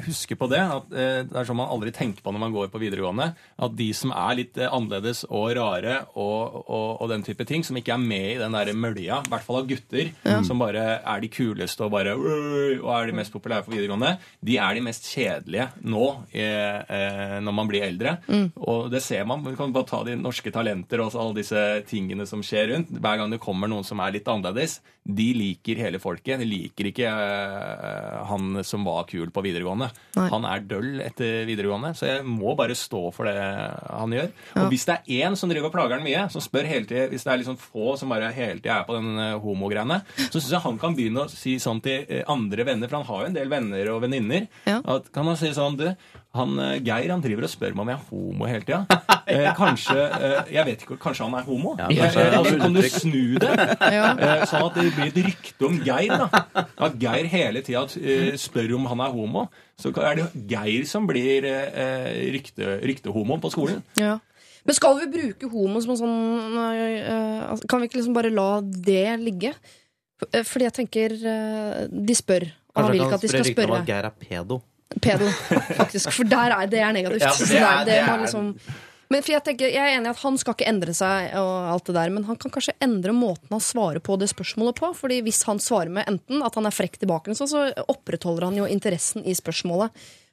huske 0.06 0.38
på 0.40 0.48
det, 0.52 0.60
at 0.60 0.92
eh, 0.96 1.22
det 1.28 1.36
er 1.36 1.48
sånn 1.48 1.60
man 1.60 1.72
aldri 1.72 1.92
tenker 1.96 2.24
på 2.24 2.34
når 2.34 2.42
man 2.42 2.56
går 2.56 2.72
på 2.74 2.82
videregående, 2.82 3.30
at 3.36 3.76
de 3.78 3.90
som 3.96 4.12
er 4.16 4.40
litt 4.40 4.60
annerledes 4.66 5.24
og 5.30 5.54
rare 5.58 6.02
og, 6.14 6.60
og, 6.66 6.90
og 7.02 7.12
den 7.12 7.24
type 7.26 7.45
ting, 7.50 7.64
som 7.66 7.78
ikke 7.80 7.94
er 7.96 8.02
med 8.02 8.28
i 8.36 8.40
den 8.42 8.56
der 8.56 8.72
mølja, 8.78 9.22
i 9.26 9.32
hvert 9.32 9.46
fall 9.46 9.62
av 9.62 9.70
gutter, 9.70 10.12
som 10.48 10.62
bare 10.62 10.86
er 11.02 11.24
de 11.24 11.30
kuleste 11.32 11.86
og 11.86 11.94
bare 11.94 12.16
og 12.16 12.90
er 12.96 13.10
de 13.10 13.16
mest 13.18 13.34
populære 13.34 13.66
på 13.66 13.74
videregående, 13.74 14.16
de 14.46 14.58
er 14.62 14.78
de 14.78 14.84
mest 14.86 15.08
kjedelige 15.12 15.68
nå 15.86 16.06
eh, 16.36 16.80
eh, 16.82 17.38
når 17.44 17.56
man 17.58 17.70
blir 17.70 17.86
eldre. 17.86 18.18
Og 18.56 18.90
det 18.94 19.02
ser 19.06 19.26
man. 19.30 19.44
Vi 19.46 19.56
kan 19.58 19.74
bare 19.76 19.90
ta 19.90 20.02
de 20.08 20.18
norske 20.20 20.52
talenter 20.54 21.04
og 21.04 21.16
alle 21.16 21.40
disse 21.42 21.64
tingene 21.90 22.28
som 22.30 22.44
skjer 22.46 22.72
rundt. 22.74 22.94
Hver 22.96 23.22
gang 23.22 23.34
det 23.34 23.42
kommer 23.44 23.72
noen 23.72 23.88
som 23.88 24.02
er 24.04 24.16
litt 24.16 24.30
annerledes, 24.32 24.80
de 25.06 25.28
liker 25.38 25.78
hele 25.78 26.00
folket. 26.02 26.40
De 26.42 26.48
liker 26.50 26.90
ikke 26.90 27.10
eh, 27.10 28.22
han 28.30 28.64
som 28.66 28.86
var 28.88 29.06
kul 29.10 29.30
på 29.34 29.44
videregående. 29.46 29.92
Nei. 30.18 30.28
Han 30.34 30.48
er 30.50 30.66
døll 30.66 31.02
etter 31.06 31.44
videregående, 31.46 31.94
så 31.98 32.10
jeg 32.10 32.26
må 32.26 32.56
bare 32.58 32.78
stå 32.78 33.04
for 33.14 33.30
det 33.30 33.36
han 33.38 34.16
gjør. 34.16 34.32
Og 34.64 34.72
hvis 34.74 34.88
det 34.90 34.98
er 34.98 35.28
én 35.28 35.38
som 35.38 35.52
driver 35.52 35.70
og 35.70 35.76
plager 35.76 36.00
han 36.00 36.06
mye, 36.06 36.26
som 36.34 36.44
spør 36.44 36.70
hele 36.70 36.90
tiden, 36.90 37.12
hvis 37.14 37.28
det 37.28 37.34
er 37.34 37.35
liksom 37.42 37.58
få 37.62 37.96
som 38.00 38.12
bare 38.14 38.32
hele 38.36 38.60
tida 38.60 38.80
er 38.82 38.88
på 38.88 38.96
den 38.98 39.18
eh, 39.22 39.36
homogreiene, 39.44 40.02
så 40.28 40.40
syns 40.40 40.52
jeg 40.56 40.64
han 40.66 40.78
kan 40.82 40.96
begynne 40.98 41.26
å 41.26 41.32
si 41.32 41.56
sånn 41.62 41.82
til 41.86 42.06
eh, 42.10 42.24
andre 42.32 42.66
venner, 42.68 42.88
for 42.92 43.00
han 43.02 43.10
har 43.10 43.24
jo 43.26 43.32
en 43.32 43.40
del 43.40 43.50
venner 43.52 43.92
og 43.94 44.04
venninner. 44.06 44.48
Ja. 44.68 44.82
At 44.96 45.12
Kan 45.16 45.28
han 45.30 45.38
si 45.40 45.52
sånn 45.56 45.78
du, 45.80 45.88
han 46.36 46.58
eh, 46.60 46.78
Geir 46.84 47.12
han 47.14 47.24
driver 47.24 47.48
og 47.48 47.52
spør 47.54 47.76
meg 47.78 47.86
om 47.86 47.92
jeg 47.94 48.00
er 48.00 48.08
homo 48.12 48.50
hele 48.52 48.68
tida. 48.68 49.02
Eh, 49.26 49.48
kanskje 49.58 49.96
eh, 49.98 50.50
Jeg 50.54 50.68
vet 50.68 50.84
ikke, 50.86 51.00
kanskje 51.02 51.26
han 51.26 51.34
er 51.40 51.48
homo? 51.48 51.72
Ja, 51.80 51.88
kanskje. 51.90 52.22
eh, 52.28 52.36
altså, 52.38 52.58
kan 52.62 52.76
du 52.76 52.82
snu 52.94 53.40
det? 53.42 53.56
Ja. 53.96 54.12
Sånn 54.46 54.68
at 54.68 54.76
det 54.78 54.84
blir 54.94 55.08
et 55.10 55.18
rykte 55.32 55.66
om 55.66 55.80
Geir. 55.82 56.14
da 56.14 56.44
At 56.86 57.00
Geir 57.02 57.26
hele 57.32 57.64
tida 57.66 57.82
spør 58.38 58.76
om 58.78 58.86
han 58.92 59.02
er 59.08 59.16
homo. 59.18 59.48
Så 59.82 59.90
er 59.98 60.20
det 60.20 60.28
Geir 60.54 60.86
som 60.86 61.10
blir 61.10 61.42
rykte, 62.38 62.76
ryktehomo 62.86 63.40
på 63.42 63.50
skolen. 63.56 63.82
Ja. 63.98 64.20
Men 64.66 64.74
skal 64.78 64.96
vi 65.00 65.08
bruke 65.14 65.50
homo 65.52 65.82
som 65.84 65.92
en 65.94 66.00
sånn 66.00 66.56
øh, 66.58 67.52
altså, 67.52 67.68
Kan 67.70 67.82
vi 67.84 67.90
ikke 67.90 68.00
liksom 68.00 68.16
bare 68.18 68.32
la 68.34 68.48
det 68.62 69.20
ligge? 69.22 69.52
Øh, 70.32 70.44
Fordi 70.48 70.66
jeg 70.66 70.74
tenker 70.80 71.14
øh, 71.20 71.84
De 71.92 72.16
spør, 72.18 72.48
og 72.74 72.84
han 72.84 72.92
vil 72.96 73.04
ikke 73.06 73.20
at 73.20 73.22
de 73.22 73.30
skal 73.34 73.46
spørre. 73.52 73.78
at 73.84 73.86
Geir 73.92 74.10
er 74.10 74.16
pedo. 74.26 74.62
Pedo, 75.02 75.28
faktisk. 75.76 76.12
For 76.14 76.24
der 76.30 76.54
er, 76.56 76.66
det 76.72 76.80
er 76.80 76.92
negativt. 76.96 77.22
Ja, 77.22 77.32
det 77.46 77.62
er- 77.62 77.86
det 77.86 77.96
er- 78.00 78.20
liksom, 78.22 78.52
men 79.10 79.22
for 79.22 79.32
jeg, 79.36 79.44
tenker, 79.46 79.68
jeg 79.70 79.78
er 79.86 79.98
enig 80.00 80.08
i 80.08 80.14
at 80.16 80.18
han 80.24 80.38
skal 80.42 80.56
ikke 80.56 80.68
endre 80.68 80.94
seg, 80.98 81.34
og 81.38 81.68
alt 81.74 81.86
det 81.86 81.94
der, 81.96 82.10
men 82.10 82.24
han 82.26 82.36
kan 82.42 82.50
kanskje 82.52 82.74
endre 82.82 83.14
måten 83.14 83.52
han 83.54 83.62
svarer 83.62 84.00
på 84.02 84.16
det 84.18 84.30
spørsmålet 84.32 84.76
på. 84.80 84.90
Fordi 84.98 85.20
hvis 85.22 85.44
han 85.46 85.60
svarer 85.62 85.92
med 85.94 86.08
enten 86.10 86.42
at 86.42 86.56
han 86.58 86.66
er 86.66 86.74
frekk 86.74 86.98
tilbake, 86.98 87.36
så 87.38 87.46
opprettholder 87.86 88.48
han 88.50 88.58
jo 88.58 88.66
interessen 88.66 89.22
i 89.26 89.36
spørsmålet. 89.38 89.92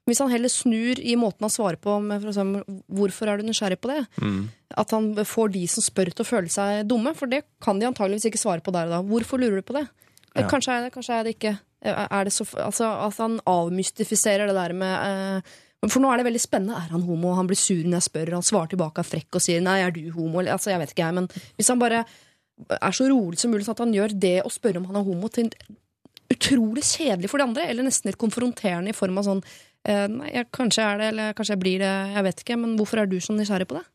Hvis 0.08 0.18
han 0.18 0.30
heller 0.32 0.50
snur 0.50 0.98
i 0.98 1.14
måten 1.14 1.44
han 1.46 1.52
svarer 1.54 1.78
på, 1.78 1.92
med 2.02 2.24
eksempel, 2.26 2.64
hvorfor 2.90 3.28
er 3.30 3.38
du 3.38 3.44
nysgjerrig 3.46 3.78
på 3.78 3.90
det? 3.92 4.00
At 4.74 4.90
han 4.90 5.12
får 5.14 5.52
de 5.54 5.60
som 5.70 5.84
spør 5.84 6.10
til 6.10 6.24
å 6.24 6.26
føle 6.26 6.50
seg 6.50 6.88
dumme, 6.90 7.12
for 7.14 7.30
det 7.30 7.44
kan 7.62 7.78
de 7.78 7.86
antageligvis 7.86 8.26
ikke 8.26 8.40
svare 8.42 8.64
på 8.66 8.72
der 8.74 8.88
og 8.90 8.96
da. 8.96 9.02
Hvorfor 9.06 9.38
lurer 9.38 9.60
du 9.62 9.66
på 9.68 9.76
det? 9.78 9.84
Eh, 10.34 10.42
Ja. 10.42 10.48
Kanskje 10.48 10.72
er 10.74 10.82
det, 10.86 10.92
kanskje 10.94 11.14
er 11.20 11.22
det 11.24 11.34
ikke. 11.38 11.58
Eh, 11.84 12.06
Er 12.10 12.24
det 12.24 12.32
så, 12.32 12.44
altså, 12.58 12.88
at 13.06 13.16
han 13.18 13.38
avmystifiserer 13.46 14.46
det 14.50 14.54
der 14.56 14.72
med 14.72 15.38
eh, 15.38 15.88
For 15.88 16.00
nå 16.00 16.12
er 16.12 16.16
det 16.18 16.26
veldig 16.26 16.40
spennende. 16.40 16.74
Er 16.78 16.90
han 16.94 17.02
homo? 17.02 17.34
Han 17.34 17.46
blir 17.46 17.56
sur 17.58 17.82
når 17.82 17.98
jeg 18.00 18.08
spør. 18.10 18.32
Han 18.32 18.42
svarer 18.42 18.68
tilbake 18.70 18.98
er 19.02 19.08
frekk 19.08 19.34
og 19.34 19.42
sier 19.42 19.60
'nei, 19.60 19.80
er 19.86 19.90
du 19.90 20.10
homo?' 20.12 20.38
Altså, 20.46 20.70
jeg 20.70 20.78
vet 20.78 20.90
ikke, 20.94 21.06
jeg, 21.06 21.14
men 21.14 21.26
hvis 21.58 21.68
han 21.68 21.78
bare 21.78 22.04
er 22.70 22.90
så 22.94 23.08
rolig 23.10 23.38
som 23.38 23.50
mulig, 23.50 23.64
sånn 23.66 23.74
at 23.74 23.78
han 23.86 23.92
gjør 23.94 24.18
det 24.18 24.42
å 24.44 24.50
spørre 24.50 24.76
om 24.78 24.84
han 24.86 24.96
er 24.96 25.02
homo, 25.02 25.28
til 25.28 25.50
utrolig 26.30 26.82
kjedelig 26.86 27.28
for 27.30 27.38
de 27.38 27.44
andre, 27.44 27.66
eller 27.68 27.82
nesten 27.82 28.08
litt 28.10 28.18
konfronterende 28.20 28.90
i 28.90 28.96
form 28.96 29.18
av 29.18 29.24
sånn 29.26 29.42
Nei, 29.88 30.28
jeg, 30.30 30.46
kanskje 30.54 30.84
er 30.86 31.00
det, 31.00 31.06
eller 31.14 31.32
kanskje 31.34 31.56
jeg 31.56 31.62
blir 31.64 31.82
det, 31.82 31.94
jeg 32.14 32.22
vet 32.28 32.44
ikke, 32.44 32.56
men 32.60 32.76
hvorfor 32.78 33.02
er 33.02 33.10
du 33.10 33.16
så 33.20 33.34
nysgjerrig 33.34 33.66
på 33.70 33.78
det? 33.80 33.86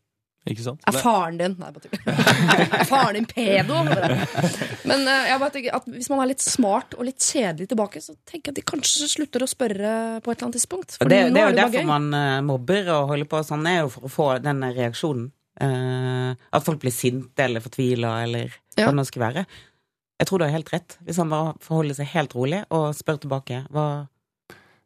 Ikke 0.48 0.64
sant? 0.64 0.80
Er 0.88 0.96
faren 0.96 1.36
din 1.36 1.54
Nei, 1.60 1.68
bare 1.74 1.82
tull. 1.84 1.98
Er 2.08 2.84
faren 2.92 3.18
din 3.18 3.26
pedo? 3.28 3.80
Men 4.88 5.02
eh, 5.10 5.26
jeg 5.28 5.40
bare 5.42 5.52
tenker 5.52 5.74
at 5.76 5.88
hvis 5.92 6.08
man 6.12 6.22
er 6.22 6.30
litt 6.30 6.44
smart 6.44 6.94
og 6.96 7.04
litt 7.08 7.20
kjedelig 7.20 7.68
tilbake, 7.72 8.00
så 8.00 8.14
tenker 8.28 8.48
jeg 8.48 8.54
at 8.54 8.60
de 8.60 8.64
kanskje 8.70 9.08
slutter 9.12 9.44
å 9.44 9.48
spørre 9.50 9.90
på 10.24 10.32
et 10.32 10.38
eller 10.38 10.46
annet 10.48 10.56
tidspunkt. 10.60 10.96
For 11.00 11.10
det, 11.10 11.18
det 11.34 11.42
er 11.42 11.50
jo 11.50 11.56
det 11.56 11.60
derfor 11.62 11.84
gøy. 11.84 11.88
man 11.90 12.08
eh, 12.16 12.38
mobber 12.48 12.92
og 12.94 13.10
holder 13.12 13.28
på 13.34 13.42
sånn, 13.48 13.66
er 13.68 13.80
jo 13.82 13.90
for 13.96 14.08
å 14.08 14.12
få 14.14 14.28
den 14.44 14.64
reaksjonen. 14.78 15.28
Uh, 15.58 16.36
at 16.54 16.62
folk 16.62 16.78
blir 16.84 16.92
sinte 16.94 17.42
eller 17.42 17.58
fortvila 17.64 18.12
eller 18.22 18.52
Ja. 18.78 18.84
hva 18.84 18.92
det 18.92 18.98
nå 19.00 19.04
skal 19.08 19.24
være. 19.24 19.42
Jeg 20.22 20.28
tror 20.30 20.38
du 20.38 20.44
har 20.46 20.52
helt 20.54 20.70
rett, 20.70 20.94
hvis 21.02 21.18
han 21.18 21.32
bare 21.32 21.56
forholder 21.66 21.98
seg 21.98 22.12
helt 22.12 22.36
rolig 22.38 22.60
og 22.74 22.92
spør 22.94 23.18
tilbake. 23.24 23.64
Hva, 23.74 24.06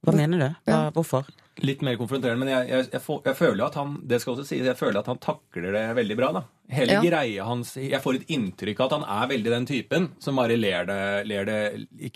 hva 0.05 0.12
mener 0.16 0.38
du? 0.38 0.48
Hva, 0.66 0.72
Ja. 0.72 0.90
Hvorfor? 0.90 1.24
Litt 1.62 1.82
mer 1.84 1.98
konfronterende, 2.00 2.40
men 2.40 2.48
jeg, 2.48 2.68
jeg, 2.70 2.86
jeg, 2.94 3.03
jeg 3.26 3.36
føler 3.36 3.66
at 3.66 3.74
han 3.76 3.98
det 4.09 4.22
skal 4.22 4.32
også 4.32 4.46
sies, 4.48 4.64
jeg 4.64 4.76
føler 4.78 5.03
at 5.03 5.07
han 5.11 5.18
takler 5.20 5.70
det 5.76 5.82
veldig 5.98 6.16
bra. 6.16 6.30
da. 6.32 6.42
Hele 6.72 6.94
Ja. 6.96 7.03
greia 7.05 7.44
hans 7.44 7.74
Jeg 7.76 8.00
får 8.00 8.14
et 8.16 8.30
inntrykk 8.32 8.80
av 8.80 8.86
at 8.86 8.94
han 8.96 9.05
er 9.05 9.28
veldig 9.34 9.50
den 9.53 9.66
typen 9.68 10.07
som 10.18 10.36
bare 10.40 10.57
ler 10.57 10.86
det, 10.88 11.26
ler 11.28 11.44
det 11.44 11.59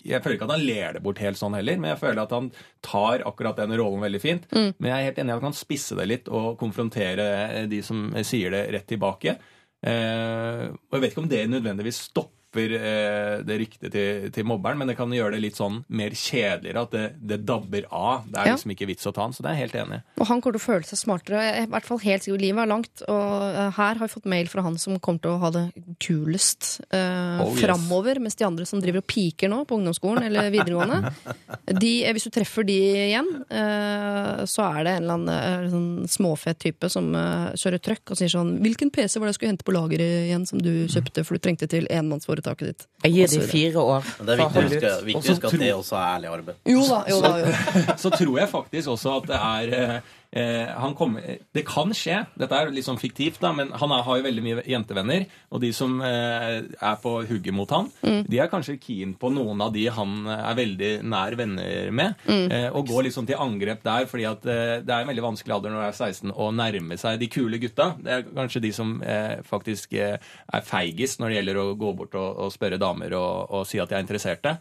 Jeg 0.06 0.22
føler 0.24 0.38
ikke 0.38 0.48
at 0.48 0.54
han 0.56 0.64
ler 0.64 0.92
det 0.96 1.02
bort 1.04 1.18
helt 1.20 1.36
sånn 1.36 1.54
heller, 1.54 1.76
men 1.76 1.90
jeg 1.92 2.00
føler 2.00 2.22
at 2.22 2.32
han 2.32 2.48
tar 2.82 3.26
akkurat 3.28 3.56
den 3.60 3.76
rollen 3.76 4.00
veldig 4.00 4.20
fint. 4.24 4.48
Mm. 4.56 4.72
Men 4.78 4.88
jeg 4.90 4.96
er 4.96 5.04
helt 5.10 5.18
enig 5.18 5.28
i 5.28 5.36
at 5.36 5.42
han 5.42 5.50
kan 5.52 5.60
spisse 5.60 5.94
det 6.00 6.08
litt 6.08 6.28
og 6.32 6.56
konfrontere 6.58 7.66
de 7.68 7.82
som 7.82 8.08
sier 8.24 8.50
det, 8.56 8.64
rett 8.72 8.86
tilbake. 8.88 9.36
Eh, 9.84 10.64
og 10.72 10.96
jeg 10.96 11.02
vet 11.04 11.12
ikke 11.12 11.22
om 11.26 11.28
det 11.28 11.44
nødvendigvis 11.52 12.00
stopper 12.08 12.32
eh, 12.64 13.42
det 13.44 13.58
ryktet 13.60 13.92
til, 13.92 14.30
til 14.32 14.44
mobberen, 14.48 14.78
men 14.78 14.88
det 14.88 14.96
kan 14.96 15.10
gjøre 15.12 15.32
det 15.36 15.40
litt 15.42 15.56
sånn 15.56 15.84
mer 15.88 16.10
kjedeligere, 16.10 16.82
at 16.82 16.90
det, 16.90 17.04
det 17.20 17.38
dabber 17.46 17.84
av. 17.90 18.24
Det 18.30 18.38
er 18.40 18.46
Ja. 18.46 18.54
liksom 18.56 18.70
ikke 18.72 18.86
vits 18.88 19.06
å 19.06 19.12
ta 19.12 19.22
han, 19.22 19.32
så 19.32 19.42
det 19.42 19.50
er 19.50 19.54
jeg 19.60 19.68
helt 19.70 19.78
enig. 19.86 20.00
Og 20.20 20.26
han 20.26 20.40
kommer 20.40 20.56
til 20.58 20.62
å 20.62 20.66
føle 20.72 20.84
seg 20.88 20.98
smartere. 20.98 21.42
Er 21.42 21.62
i 21.66 21.70
hvert 21.70 21.84
fall 21.84 21.98
helt 21.98 22.22
sikkert. 22.24 22.40
Livet 22.40 22.62
er 22.62 22.66
langt, 22.72 23.02
og 23.08 23.42
eh, 23.54 23.70
her 23.76 23.94
har 24.00 24.06
vi 24.06 24.08
fått 24.08 24.24
mail 24.26 24.46
fra 24.48 24.62
han 24.62 24.78
som 24.78 24.98
kommer 24.98 25.20
til 25.20 25.30
å 25.36 25.38
ha 25.42 25.50
det 25.50 25.64
kulest 26.00 26.80
eh, 26.90 27.40
Oh, 27.42 27.50
yes. 27.52 27.60
framover, 27.64 28.18
mens 28.20 28.34
de 28.36 28.44
andre 28.46 28.64
som 28.66 28.80
driver 28.80 29.02
og 29.02 29.06
piker 29.10 29.48
nå 29.50 29.64
på 29.68 29.76
ungdomsskolen 29.76 30.24
eller 30.24 30.48
videregående 30.50 31.10
de, 31.82 32.04
eh, 32.06 32.12
Hvis 32.16 32.24
du 32.28 32.30
treffer 32.30 32.64
de 32.66 32.76
igjen, 33.06 33.28
eh, 33.50 34.44
så 34.48 34.64
er 34.70 34.84
det 34.86 34.92
en 34.96 35.02
eller 35.02 35.16
annen 35.18 35.32
eh, 35.34 35.68
sånn 35.72 35.88
småfet 36.08 36.58
type 36.62 36.88
som 36.92 37.10
eh, 37.18 37.50
kjører 37.58 37.82
trøkk 37.82 38.12
og 38.14 38.20
sier 38.20 38.32
sånn 38.32 38.54
'Hvilken 38.62 38.90
PC 38.94 39.18
var 39.18 39.26
det 39.28 39.34
jeg 39.34 39.38
skulle 39.40 39.52
hente 39.54 39.66
på 39.66 39.74
lageret 39.76 40.26
igjen 40.30 40.46
som 40.48 40.60
du 40.62 40.86
kjøpte, 40.88 41.24
for 41.26 41.36
du 41.36 41.42
trengte 41.44 41.68
til 41.70 41.86
enmannsforetaket 42.46 42.66
ditt?' 42.66 42.86
Jeg 43.04 43.12
gir 43.12 43.22
Og 43.22 43.28
så 43.28 43.34
de 43.34 43.40
videre. 43.40 43.50
fire 43.50 43.80
år. 43.80 44.04
Men 44.18 44.26
det 44.26 44.32
er 44.32 44.44
viktig 44.44 44.56
å 44.56 44.62
huske, 44.66 45.04
viktig 45.06 45.16
å 45.16 45.34
huske 45.34 45.46
at 45.46 45.58
det 45.60 45.72
også 45.74 45.96
er 45.96 46.06
ærlig 46.16 46.28
arbeid. 46.32 46.56
Jo 46.66 46.80
da, 46.86 47.04
jo 47.08 47.20
da. 47.20 47.38
Jo. 47.38 47.44
da. 47.46 47.96
Så 48.02 48.10
tror 48.10 48.38
jeg 48.38 48.48
faktisk 48.48 48.88
også 48.88 49.16
at 49.16 49.26
det 49.26 49.36
er 49.36 50.02
eh, 50.32 50.42
eh, 50.46 50.72
han 50.78 50.94
kommer, 50.94 51.38
Det 51.52 51.64
kan 51.66 51.92
skje, 51.94 52.26
dette 52.38 52.54
er 52.54 52.70
litt 52.70 52.86
sånn 52.86 53.00
fiktivt, 53.00 53.40
da, 53.40 53.52
men 53.52 53.70
han 53.72 53.92
er, 53.92 54.02
har 54.06 54.18
jo 54.20 54.24
veldig 54.26 54.42
mye 54.44 54.64
jentevenner. 54.68 55.26
Og 55.50 55.60
de 55.62 55.72
som 55.72 56.00
eh, 56.04 56.62
er 56.80 56.96
på 57.02 57.12
hugget 57.28 57.54
mot 57.54 57.70
han, 57.70 57.90
de 58.02 58.38
er 58.42 58.50
kanskje 58.52 58.78
keen 58.82 59.14
på 59.18 59.30
noen 59.32 59.60
av 59.64 59.72
de 59.74 59.86
han 59.92 60.26
er 60.30 60.54
veldig 60.58 60.90
nær 61.06 61.36
venner 61.38 61.90
med. 61.94 62.14
Eh, 62.52 62.68
og 62.72 62.86
går 62.88 63.06
liksom 63.08 63.26
til 63.28 63.40
angrep 63.40 63.82
der, 63.86 64.06
fordi 64.10 64.26
at 64.28 64.46
eh, 64.46 64.76
det 64.84 64.92
er 64.94 65.04
en 65.04 65.10
veldig 65.10 65.24
vanskelig 65.24 65.54
alder 65.56 65.70
når 65.74 65.82
du 65.82 65.86
er 65.88 65.98
16 66.12 66.32
å 66.36 66.50
nærme 66.54 66.98
seg 67.00 67.18
de 67.20 67.28
kule 67.32 67.58
gutta. 67.62 67.90
Det 68.02 68.12
er 68.12 68.26
kanskje 68.36 68.62
de 68.66 68.72
som 68.76 68.96
eh, 69.02 69.38
faktisk 69.46 69.92
eh, 69.98 70.16
er 70.20 70.66
feigest 70.66 71.20
når 71.20 71.28
det 71.32 71.40
gjelder 71.40 71.62
å 71.62 71.66
gå 71.78 71.92
bort 71.98 72.14
og, 72.18 72.28
og 72.46 72.52
spørre 72.54 72.78
damer 72.80 73.14
og, 73.18 73.50
og 73.50 73.66
si 73.68 73.80
at 73.82 73.90
de 73.92 73.98
er 73.98 74.04
interesserte. 74.06 74.56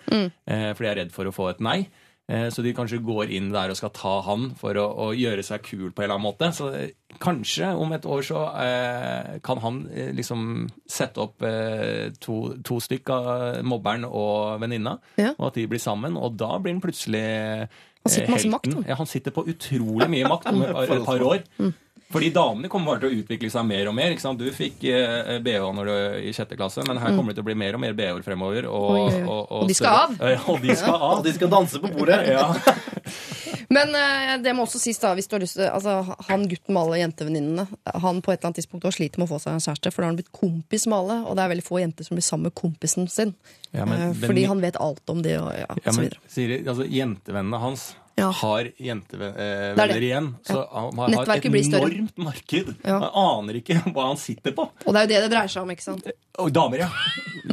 Eh, 0.45 0.72
fordi 0.74 0.86
de 0.88 0.91
er 0.93 0.99
redd 1.03 1.16
for 1.16 1.28
å 1.30 1.36
få 1.36 1.49
et 1.53 1.63
nei. 1.63 1.80
Eh, 2.28 2.47
Så 2.49 2.63
de 2.65 2.71
kanskje 2.73 2.97
går 3.05 3.30
inn 3.38 3.51
der 3.53 3.69
og 3.69 3.78
skal 3.78 3.91
ta 3.93 4.15
han 4.26 4.47
for 4.57 4.73
å, 4.82 4.86
å 4.97 5.07
gjøre 5.13 5.43
seg 5.45 5.61
kul 5.61 5.91
på 5.93 6.01
en 6.01 6.07
eller 6.07 6.15
annen 6.15 6.26
måte. 6.26 6.49
Så 6.57 6.71
eh, 6.73 6.89
kanskje 7.21 7.69
om 7.78 7.93
et 7.93 8.05
år 8.09 8.23
så 8.26 8.41
eh, 8.63 9.36
kan 9.45 9.61
han 9.61 9.78
eh, 9.93 10.09
liksom 10.17 10.65
sette 10.89 11.21
opp 11.21 11.45
eh, 11.45 12.09
to, 12.19 12.39
to 12.65 12.80
stykk 12.82 13.11
av 13.13 13.34
mobberen 13.63 14.07
og 14.09 14.57
venninna, 14.63 14.97
Ja. 15.21 15.36
og 15.38 15.51
at 15.51 15.59
de 15.61 15.67
blir 15.69 15.80
sammen. 15.84 16.17
Og 16.17 16.34
da 16.41 16.55
blir 16.57 16.73
han 16.73 16.82
plutselig 16.82 17.21
eh, 17.21 17.67
Han 18.05 18.13
sitter 18.13 18.49
makt, 18.53 18.73
Ja, 18.89 18.95
han 18.99 19.07
sitter 19.09 19.34
på 19.34 19.45
utrolig 19.49 20.09
mye 20.09 20.28
makt 20.30 20.49
om 20.51 20.61
et 20.65 21.05
par 21.05 21.21
år. 21.30 21.45
Mm. 21.61 21.73
Fordi 22.14 22.30
damene 22.32 22.70
kommer 22.70 22.93
bare 22.93 23.01
til 23.06 23.10
å 23.10 23.22
utvikle 23.24 23.49
seg 23.49 23.66
mer 23.66 23.88
og 23.89 23.95
mer. 23.97 24.12
ikke 24.14 24.22
sant? 24.22 24.39
Du 24.39 24.45
fikk 24.53 24.84
eh, 24.91 25.39
BH 25.43 25.64
når 25.74 25.89
du 25.89 25.95
i 26.30 26.34
sjette 26.38 26.56
klasse, 26.60 26.84
men 26.88 26.99
her 27.01 27.16
kommer 27.18 27.34
det 27.34 27.39
til 27.39 27.45
å 27.45 27.49
bli 27.49 27.56
mer 27.58 27.76
og 27.76 27.82
mer 27.82 27.95
BH-er 27.97 28.22
fremover. 28.28 28.68
Og, 28.70 28.91
Mm. 28.95 29.01
Oi, 29.01 29.16
oi, 29.16 29.24
og, 29.26 29.51
Og 29.64 29.68
de 29.72 29.74
skal 29.74 29.97
av. 30.06 30.14
Ja, 30.22 30.39
og 30.53 30.62
de 30.62 30.76
skal 30.78 30.95
av. 30.95 31.18
Og 31.18 31.24
de 31.26 31.34
skal 31.34 31.49
danse 31.51 31.82
på 31.82 31.89
bordet! 31.97 32.22
Ja. 32.30 32.45
Men 33.76 33.95
eh, 33.97 34.36
det 34.45 34.53
må 34.56 34.64
også 34.68 34.78
sies 34.80 34.99
da, 35.01 35.16
hvis 35.18 35.26
du 35.28 35.34
har 35.36 35.41
lyst 35.41 35.58
til 35.58 35.66
altså, 35.66 35.95
Han 36.30 36.43
gutten 36.49 36.76
med 36.76 36.84
alle 36.84 36.99
jentevenninnene 37.01 37.64
Han 38.03 38.20
på 38.22 38.30
et 38.32 38.38
eller 38.38 38.51
annet 38.51 38.60
tidspunkt 38.62 38.86
også 38.86 38.99
sliter 38.99 39.20
med 39.22 39.26
å 39.26 39.32
få 39.34 39.39
seg 39.41 39.56
en 39.58 39.64
kjæreste, 39.66 39.91
for 39.91 40.01
da 40.03 40.06
har 40.06 40.14
han 40.14 40.20
blitt 40.20 40.30
kompis 40.38 40.86
med 40.86 40.97
alle, 40.99 41.18
og 41.26 41.36
det 41.36 41.43
er 41.47 41.51
veldig 41.56 41.66
få 41.66 41.80
jenter 41.82 42.06
som 42.08 42.16
blir 42.20 42.26
sammen 42.28 42.51
med 42.51 42.56
kompisen 42.62 43.10
sin. 43.12 43.34
Ja, 43.74 43.88
men 43.89 43.97
Eh, 43.97 44.08
fordi 44.14 44.28
fordi 44.30 44.45
han 44.53 44.62
vet 44.64 44.78
alt 44.86 45.10
om 45.12 45.22
det, 45.26 45.34
og 45.41 45.49
ja, 45.58 45.66
Ja, 45.66 45.91
så 45.91 45.97
men 45.97 46.06
videre. 46.06 46.22
Siri, 46.30 46.62
altså, 46.68 46.86
jentevennene 46.86 47.62
hans 47.66 47.88
Ja. 48.16 48.30
har 48.32 48.70
jentevenner 48.80 49.82
er 49.84 49.88
det. 49.91 50.03
igjen. 50.03 50.30
Så 50.47 50.55
Ja. 50.55 50.68
han 50.72 50.97
har 50.97 51.09
et 51.09 51.16
Nettverket 51.16 51.55
enormt 51.55 52.18
marked. 52.18 52.76
Ja. 52.84 52.99
Han 52.99 53.09
aner 53.11 53.59
ikke 53.59 53.76
hva 53.91 54.07
han 54.07 54.18
sitter 54.18 54.51
på. 54.55 54.70
Og 54.86 54.93
det 54.93 55.01
er 55.01 55.03
jo 55.03 55.11
det 55.11 55.22
det 55.26 55.32
dreier 55.34 55.51
seg 55.51 55.63
om, 55.63 55.72
ikke 55.72 55.84
sant? 55.84 56.07
Og 56.39 56.51
damer, 56.51 56.86
ja. 56.86 56.89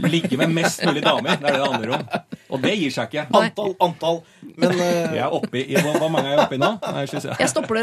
Ligge 0.07 0.39
med 0.39 0.55
mest 0.55 0.85
mulig 0.87 1.03
damer. 1.03 1.37
Det 1.37 1.51
er 1.51 1.53
det 1.53 1.59
det 1.59 1.73
handler 1.73 1.95
om. 1.99 2.07
Og 2.53 2.63
det 2.63 2.77
gir 2.79 2.95
seg 2.95 3.11
ikke. 3.11 3.27
Antall, 3.33 3.75
antall. 3.81 4.23
Men 4.57 4.71
uh... 4.71 4.83
Jeg 4.83 5.23
er 5.25 5.35
oppe 5.35 5.63
i, 5.63 5.77
hvor 5.99 6.09
mange 6.09 6.29
er 6.29 6.37
jeg 6.37 6.45
oppe 6.47 6.59
i 6.59 6.63
nå? 6.63 6.73
Nei, 6.83 7.07
jeg. 7.11 7.37
Jeg 7.41 7.53
stopper 7.53 7.83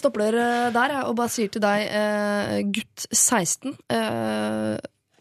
stopper 0.00 0.26
der 0.74 0.96
jeg, 0.96 1.04
og 1.06 1.16
bare 1.16 1.32
sier 1.32 1.52
til 1.52 1.64
deg, 1.64 1.86
eh, 1.88 2.58
gutt 2.72 3.06
16 3.08 3.76
eh, 3.88 4.76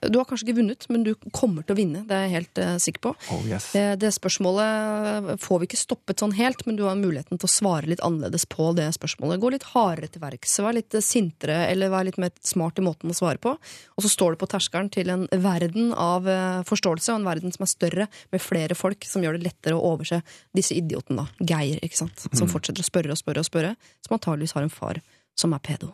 Du 0.09 0.17
har 0.17 0.25
kanskje 0.25 0.47
ikke 0.47 0.57
vunnet, 0.57 0.85
men 0.89 1.03
du 1.05 1.11
kommer 1.35 1.65
til 1.65 1.75
å 1.75 1.77
vinne. 1.77 1.99
Det 2.09 2.15
er 2.17 2.23
jeg 2.25 2.33
helt 2.33 2.61
uh, 2.61 2.71
sikker 2.81 3.03
på. 3.05 3.11
Oh, 3.35 3.43
yes. 3.45 3.67
Det, 3.75 3.83
det 4.01 4.09
spørsmålet 4.15 5.35
får 5.43 5.61
vi 5.61 5.69
ikke 5.69 5.79
stoppet 5.79 6.23
sånn 6.23 6.33
helt, 6.39 6.63
men 6.65 6.79
du 6.79 6.87
har 6.87 6.97
muligheten 6.97 7.37
til 7.37 7.49
å 7.49 7.51
svare 7.51 7.89
litt 7.91 8.01
annerledes 8.05 8.47
på 8.49 8.71
det 8.77 8.87
spørsmålet. 8.97 9.41
Gå 9.43 9.51
litt 9.53 9.67
hardere 9.75 10.09
til 10.09 10.23
verks, 10.23 10.57
vær 10.65 10.77
litt 10.77 10.97
sintere, 11.05 11.59
eller 11.69 11.93
vær 11.93 12.07
litt 12.09 12.17
mer 12.21 12.33
smart 12.45 12.81
i 12.81 12.85
måten 12.85 13.13
å 13.13 13.17
svare 13.17 13.41
på. 13.41 13.53
Og 13.53 14.05
så 14.05 14.09
står 14.09 14.33
du 14.33 14.41
på 14.41 14.49
terskelen 14.49 14.89
til 14.93 15.13
en 15.13 15.27
verden 15.29 15.93
av 15.93 16.25
uh, 16.25 16.65
forståelse, 16.65 17.13
og 17.13 17.21
en 17.21 17.29
verden 17.29 17.53
som 17.53 17.67
er 17.67 17.73
større, 17.75 18.09
med 18.33 18.41
flere 18.41 18.77
folk, 18.77 19.05
som 19.05 19.21
gjør 19.21 19.37
det 19.37 19.51
lettere 19.51 19.77
å 19.77 19.93
overse 19.93 20.23
disse 20.57 20.73
idiotene, 20.77 21.27
da. 21.27 21.47
Geir, 21.53 21.77
ikke 21.85 22.01
sant. 22.01 22.25
Som 22.33 22.49
fortsetter 22.49 22.81
å 22.81 22.89
spørre 22.89 23.13
og 23.13 23.21
spørre 23.21 23.45
og 23.45 23.51
spørre, 23.51 23.75
som 24.01 24.17
antageligvis 24.17 24.57
har 24.57 24.65
en 24.65 24.73
far 24.73 25.01
som 25.37 25.53
er 25.55 25.61
pedo. 25.63 25.91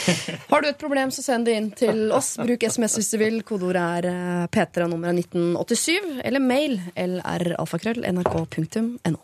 Har 0.50 0.62
du 0.62 0.68
et 0.68 0.80
problem, 0.80 1.10
så 1.14 1.24
send 1.24 1.48
det 1.48 1.56
inn 1.56 1.70
til 1.76 2.10
oss. 2.14 2.34
Bruk 2.40 2.64
SMS 2.66 2.98
hvis 2.98 3.12
du 3.14 3.18
vil. 3.22 3.40
Kodeordet 3.46 3.84
er 4.00 4.10
eh, 4.10 4.46
P3 4.52 4.88
nummer 4.90 5.14
1987. 5.14 6.20
Eller 6.24 6.42
mail 6.44 6.78
lralfakrøll 6.96 8.04
nrk.no. 8.10 9.18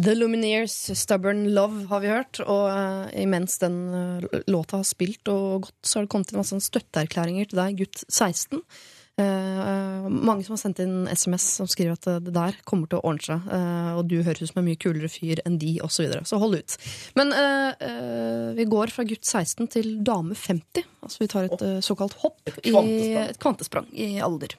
The 0.00 0.14
Lumineers 0.14 0.74
Stubborn 0.98 1.48
Love 1.54 1.88
har 1.90 2.00
vi 2.00 2.08
hørt, 2.08 2.38
og 2.40 2.68
uh, 2.70 3.08
imens 3.18 3.58
den 3.60 3.74
uh, 3.90 4.38
låta 4.46 4.78
har 4.78 4.86
spilt 4.86 5.28
og 5.28 5.66
gått, 5.66 5.76
så 5.82 5.98
har 5.98 6.06
det 6.06 6.12
kommet 6.14 6.30
inn 6.30 6.38
masse 6.40 6.60
støtteerklæringer 6.62 7.50
til 7.50 7.58
deg, 7.58 7.82
gutt 7.82 8.04
16. 8.06 8.62
Eh, 9.20 10.08
mange 10.10 10.44
som 10.46 10.54
har 10.54 10.60
sendt 10.62 10.80
inn 10.82 11.04
SMS 11.10 11.46
som 11.58 11.68
skriver 11.70 11.96
at 11.96 12.08
det 12.24 12.32
der 12.34 12.56
kommer 12.68 12.90
til 12.90 13.00
å 13.00 13.04
ordne 13.12 13.26
seg, 13.26 13.48
Uh, 13.50 13.96
og 13.98 14.04
du 14.08 14.20
høres 14.24 14.40
ut 14.42 14.50
som 14.50 14.60
en 14.60 14.66
mye 14.66 14.78
kulere 14.78 15.08
fyr 15.10 15.40
enn 15.48 15.56
de, 15.60 15.72
osv. 15.82 15.94
Så, 16.00 16.04
videre. 16.04 16.22
så 16.28 16.38
hold 16.40 16.56
ut. 16.60 16.74
Men 17.18 17.32
uh, 17.34 18.52
vi 18.56 18.66
går 18.70 18.92
fra 18.94 19.04
gutt 19.08 19.26
16 19.26 19.68
til 19.74 19.88
dame 20.06 20.36
50. 20.38 20.86
Altså 21.04 21.22
vi 21.22 21.28
tar 21.32 21.48
et 21.48 21.64
såkalt 21.84 22.14
hopp 22.22 22.38
Et 22.48 22.60
kvantesprang. 22.62 23.24
et 23.24 23.40
kvantesprang 23.42 23.88
i 23.92 24.08
alder. 24.24 24.54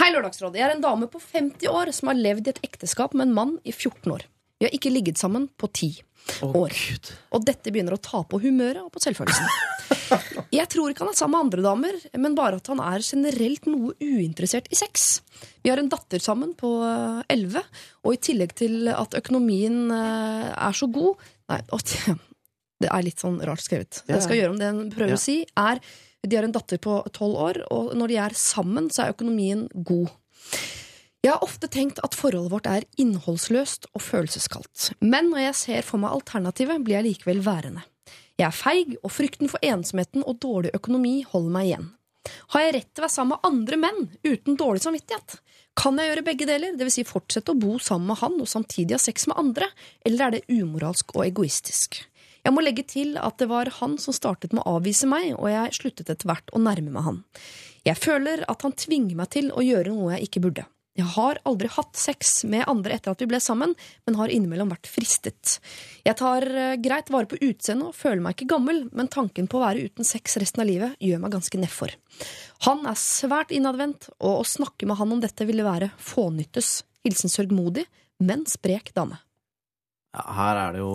Hei, 0.00 0.10
Lørdagsrådet. 0.14 0.60
Jeg 0.60 0.68
er 0.68 0.76
en 0.76 0.84
dame 0.84 1.08
på 1.10 1.20
50 1.20 1.72
år 1.72 1.92
som 1.96 2.12
har 2.12 2.20
levd 2.20 2.48
i 2.48 2.54
et 2.54 2.62
ekteskap 2.70 3.16
med 3.16 3.28
en 3.28 3.36
mann 3.36 3.56
i 3.64 3.74
14 3.74 4.12
år. 4.14 4.24
Vi 4.60 4.68
har 4.68 4.76
ikke 4.76 4.92
ligget 4.92 5.20
sammen 5.20 5.48
på 5.60 5.68
10 5.72 6.02
år. 6.46 6.74
Og 7.34 7.44
dette 7.46 7.72
begynner 7.72 7.96
å 7.96 8.02
ta 8.02 8.22
på 8.26 8.40
humøret 8.42 8.82
og 8.82 8.92
på 8.94 9.02
selvfølelsen. 9.02 9.46
Jeg 10.58 10.66
tror 10.72 10.90
ikke 10.90 11.04
han 11.04 11.12
er 11.12 11.18
sammen 11.18 11.36
med 11.36 11.46
andre 11.46 11.64
damer, 11.64 11.98
men 12.22 12.36
bare 12.38 12.58
at 12.60 12.70
han 12.72 12.82
er 12.82 13.04
generelt 13.04 13.66
noe 13.70 13.94
uinteressert 14.00 14.70
i 14.70 14.78
sex. 14.78 15.20
Vi 15.62 15.70
har 15.70 15.80
en 15.80 15.90
datter 15.92 16.22
sammen 16.22 16.54
på 16.58 16.72
elleve, 17.30 17.62
11, 17.64 17.64
og 18.04 18.14
i 18.14 18.20
tillegg 18.20 18.52
til 18.58 18.90
at 18.92 19.14
økonomien 19.16 19.90
eh, 19.94 20.50
er 20.52 20.76
så 20.76 20.88
god 20.92 21.20
Nei, 21.50 21.58
det 22.82 22.90
er 22.90 23.02
litt 23.02 23.22
sånn 23.22 23.40
rart 23.42 23.64
skrevet. 23.64 24.04
Jeg 24.06 24.22
skal 24.22 24.38
gjøre 24.38 24.52
om 24.52 24.60
det 24.60 24.68
hun 24.70 24.92
prøver 24.92 25.16
å 25.16 25.20
si, 25.20 25.40
er 25.58 25.80
de 26.22 26.36
har 26.36 26.46
en 26.46 26.52
datter 26.54 26.78
på 26.82 27.00
12 27.08 27.30
år, 27.32 27.58
og 27.72 27.94
når 27.96 28.12
de 28.12 28.18
er 28.22 28.36
sammen, 28.38 28.90
så 28.92 29.06
er 29.06 29.14
økonomien 29.14 29.64
god. 29.72 30.12
Jeg 31.20 31.34
har 31.34 31.44
ofte 31.44 31.68
tenkt 31.68 31.98
at 32.00 32.16
forholdet 32.16 32.52
vårt 32.54 32.66
er 32.70 32.86
innholdsløst 33.00 33.90
og 33.92 34.00
følelseskaldt. 34.00 34.94
Men 35.04 35.28
når 35.28 35.42
jeg 35.50 35.56
ser 35.58 35.84
for 35.84 36.00
meg 36.00 36.14
alternativet, 36.16 36.80
blir 36.80 36.96
jeg 36.96 37.08
likevel 37.10 37.42
værende. 37.44 37.82
Jeg 38.40 38.46
er 38.46 38.56
feig, 38.56 38.94
og 39.04 39.12
frykten 39.12 39.50
for 39.52 39.60
ensomheten 39.60 40.24
og 40.24 40.38
dårlig 40.40 40.72
økonomi 40.78 41.18
holder 41.28 41.52
meg 41.52 41.68
igjen. 41.68 41.90
Har 42.54 42.64
jeg 42.64 42.74
rett 42.78 42.88
til 42.88 43.02
å 43.02 43.04
være 43.04 43.14
sammen 43.18 43.36
med 43.36 43.50
andre 43.50 43.78
menn 43.82 44.00
uten 44.24 44.56
dårlig 44.56 44.84
samvittighet? 44.86 45.36
Kan 45.76 46.00
jeg 46.00 46.08
gjøre 46.08 46.24
begge 46.24 46.48
deler, 46.48 46.72
dvs. 46.80 46.96
Si 46.96 47.06
fortsette 47.08 47.52
å 47.52 47.60
bo 47.60 47.76
sammen 47.76 48.14
med 48.14 48.20
han 48.22 48.40
og 48.40 48.48
samtidig 48.48 48.96
ha 48.96 49.02
sex 49.02 49.28
med 49.28 49.38
andre, 49.44 49.68
eller 50.08 50.24
er 50.24 50.36
det 50.38 50.42
umoralsk 50.48 51.12
og 51.18 51.26
egoistisk? 51.28 52.00
Jeg 52.40 52.56
må 52.56 52.64
legge 52.64 52.88
til 52.88 53.18
at 53.20 53.36
det 53.36 53.50
var 53.52 53.68
han 53.82 54.00
som 54.00 54.16
startet 54.16 54.56
med 54.56 54.64
å 54.64 54.78
avvise 54.80 55.08
meg, 55.08 55.34
og 55.36 55.52
jeg 55.52 55.76
sluttet 55.76 56.08
etter 56.08 56.32
hvert 56.32 56.48
å 56.56 56.64
nærme 56.64 56.96
meg 56.96 57.04
han. 57.04 57.24
Jeg 57.84 58.00
føler 58.00 58.48
at 58.48 58.64
han 58.64 58.72
tvinger 58.72 59.20
meg 59.20 59.34
til 59.36 59.52
å 59.52 59.64
gjøre 59.64 59.92
noe 59.92 60.16
jeg 60.16 60.30
ikke 60.30 60.48
burde. 60.48 60.64
Jeg 61.00 61.08
har 61.14 61.38
aldri 61.48 61.70
hatt 61.72 61.96
sex 61.96 62.42
med 62.50 62.66
andre 62.68 62.96
etter 62.96 63.14
at 63.14 63.22
vi 63.22 63.28
ble 63.30 63.40
sammen, 63.40 63.72
men 64.04 64.18
har 64.18 64.32
innimellom 64.32 64.72
vært 64.72 64.90
fristet. 64.90 65.56
Jeg 66.04 66.18
tar 66.20 66.44
eh, 66.44 66.76
greit 66.82 67.08
vare 67.12 67.28
på 67.30 67.38
utseendet 67.40 67.88
og 67.88 67.96
føler 67.96 68.20
meg 68.24 68.36
ikke 68.36 68.50
gammel, 68.52 68.82
men 68.92 69.08
tanken 69.12 69.48
på 69.48 69.60
å 69.60 69.64
være 69.64 69.86
uten 69.88 70.06
sex 70.06 70.36
resten 70.42 70.64
av 70.64 70.68
livet 70.68 71.00
gjør 71.00 71.22
meg 71.22 71.34
ganske 71.36 71.62
nedfor. 71.62 71.96
Han 72.66 72.84
er 72.90 73.00
svært 73.00 73.54
innadvendt, 73.56 74.10
og 74.20 74.42
å 74.42 74.46
snakke 74.48 74.88
med 74.90 75.00
han 75.00 75.16
om 75.16 75.24
dette 75.24 75.46
ville 75.48 75.64
være 75.64 75.92
fånyttes. 75.96 76.82
Hilsen 77.06 77.32
sørgmodig, 77.32 77.86
men 78.20 78.44
sprek 78.50 78.92
dame. 78.96 79.22
Ja, 80.12 80.26
her 80.36 80.58
er 80.58 80.74
det 80.74 80.80
jo 80.82 80.94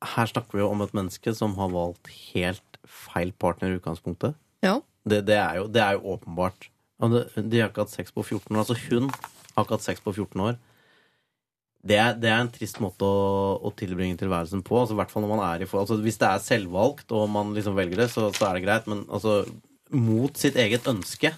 Her 0.00 0.28
snakker 0.30 0.56
vi 0.56 0.62
jo 0.62 0.70
om 0.70 0.80
et 0.80 0.94
menneske 0.96 1.32
som 1.36 1.52
har 1.58 1.72
valgt 1.74 2.08
helt 2.30 2.78
feil 2.88 3.34
partner 3.36 3.68
i 3.68 3.76
utgangspunktet. 3.76 4.38
Ja. 4.64 4.78
Det, 5.04 5.26
det, 5.28 5.36
er, 5.36 5.58
jo, 5.60 5.66
det 5.68 5.82
er 5.84 5.98
jo 5.98 6.14
åpenbart. 6.14 6.70
Og 7.00 7.14
det, 7.14 7.22
de 7.50 7.60
har 7.62 7.70
ikke 7.72 7.84
hatt 7.86 7.94
sex 7.94 8.12
på 8.14 8.24
14 8.24 8.50
år. 8.54 8.60
Altså 8.64 8.76
hun 8.88 9.08
har 9.10 9.64
ikke 9.64 9.76
hatt 9.78 9.86
sex 9.86 10.02
på 10.04 10.12
14 10.14 10.44
år. 10.46 10.58
Det 11.80 11.96
er, 11.96 12.16
det 12.20 12.28
er 12.28 12.42
en 12.42 12.50
trist 12.52 12.76
måte 12.84 13.06
å, 13.08 13.20
å 13.64 13.70
tilbringe 13.72 14.18
tilværelsen 14.20 14.60
på. 14.66 14.76
Altså, 14.82 14.96
hvert 14.98 15.12
fall 15.12 15.24
når 15.24 15.30
man 15.32 15.44
er 15.46 15.62
i 15.64 15.68
forhold. 15.68 15.86
Altså, 15.88 16.04
hvis 16.04 16.18
det 16.20 16.28
er 16.28 16.42
selvvalgt, 16.44 17.14
og 17.16 17.30
man 17.32 17.54
liksom 17.56 17.78
velger 17.78 18.02
det, 18.02 18.10
så, 18.12 18.26
så 18.36 18.50
er 18.50 18.58
det 18.58 18.66
greit. 18.66 18.90
Men 18.90 19.06
altså, 19.08 19.38
mot 19.96 20.36
sitt 20.36 20.58
eget 20.60 20.84
ønske 20.90 21.32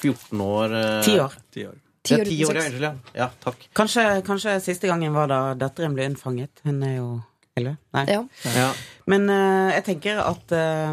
14 0.00 0.44
år 0.44 0.76
eh, 0.76 0.98
Ti 1.06 1.16
år. 1.24 1.38
Ti 1.52 1.64
år. 1.70 1.78
Ti 2.04 2.14
Ja, 2.14 2.20
år 2.20 2.28
ti 2.28 2.36
uten 2.44 2.56
år, 2.60 2.60
ja. 2.60 2.90
ja. 2.90 2.92
ja. 3.22 3.30
Takk. 3.44 3.64
Kanskje, 3.76 4.04
kanskje 4.24 4.54
siste 4.64 4.88
gangen 4.88 5.16
var 5.16 5.28
da 5.32 5.40
datteren 5.60 5.96
ble 5.96 6.06
unnfanget. 6.12 6.62
Hun 6.64 6.80
er 6.84 6.94
jo 6.98 7.08
elleve. 7.56 7.76
Nei. 7.96 8.04
Ja. 8.08 8.22
Ja. 8.56 8.70
Men 9.10 9.28
uh, 9.32 9.68
jeg 9.74 9.84
tenker 9.88 10.20
at 10.24 10.54
uh, 10.56 10.92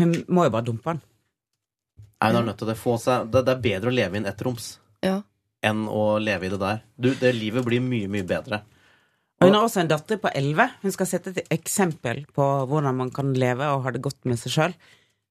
hun 0.00 0.16
må 0.28 0.46
jo 0.46 0.52
bare 0.52 0.68
dumpe 0.68 0.92
han. 0.92 1.02
Nei, 2.26 2.34
hun 2.34 2.42
er 2.42 2.50
nødt 2.50 2.60
til 2.62 2.70
det. 2.70 2.76
Seg, 2.82 3.30
det. 3.32 3.44
Det 3.46 3.54
er 3.54 3.64
bedre 3.64 3.92
å 3.92 3.96
leve 3.96 4.18
i 4.18 4.22
en 4.22 4.30
ettroms 4.30 4.70
Ja. 5.04 5.20
enn 5.66 5.86
å 5.90 6.18
leve 6.22 6.46
i 6.46 6.52
det 6.52 6.60
der. 6.62 6.82
Du, 6.98 7.12
det 7.14 7.32
livet 7.36 7.64
blir 7.66 7.82
mye, 7.84 8.10
mye 8.10 8.26
bedre. 8.26 8.62
Og 9.36 9.50
hun 9.50 9.56
har 9.58 9.66
også 9.66 9.82
en 9.82 9.90
datter 9.90 10.20
på 10.20 10.30
elleve. 10.32 10.70
Hun 10.80 10.94
skal 10.94 11.08
sette 11.10 11.34
et 11.34 11.50
eksempel 11.52 12.24
på 12.36 12.44
hvordan 12.70 12.96
man 12.96 13.10
kan 13.12 13.34
leve 13.36 13.68
og 13.68 13.84
ha 13.84 13.92
det 13.92 14.04
godt 14.04 14.24
med 14.28 14.40
seg 14.40 14.54
sjøl. 14.54 14.76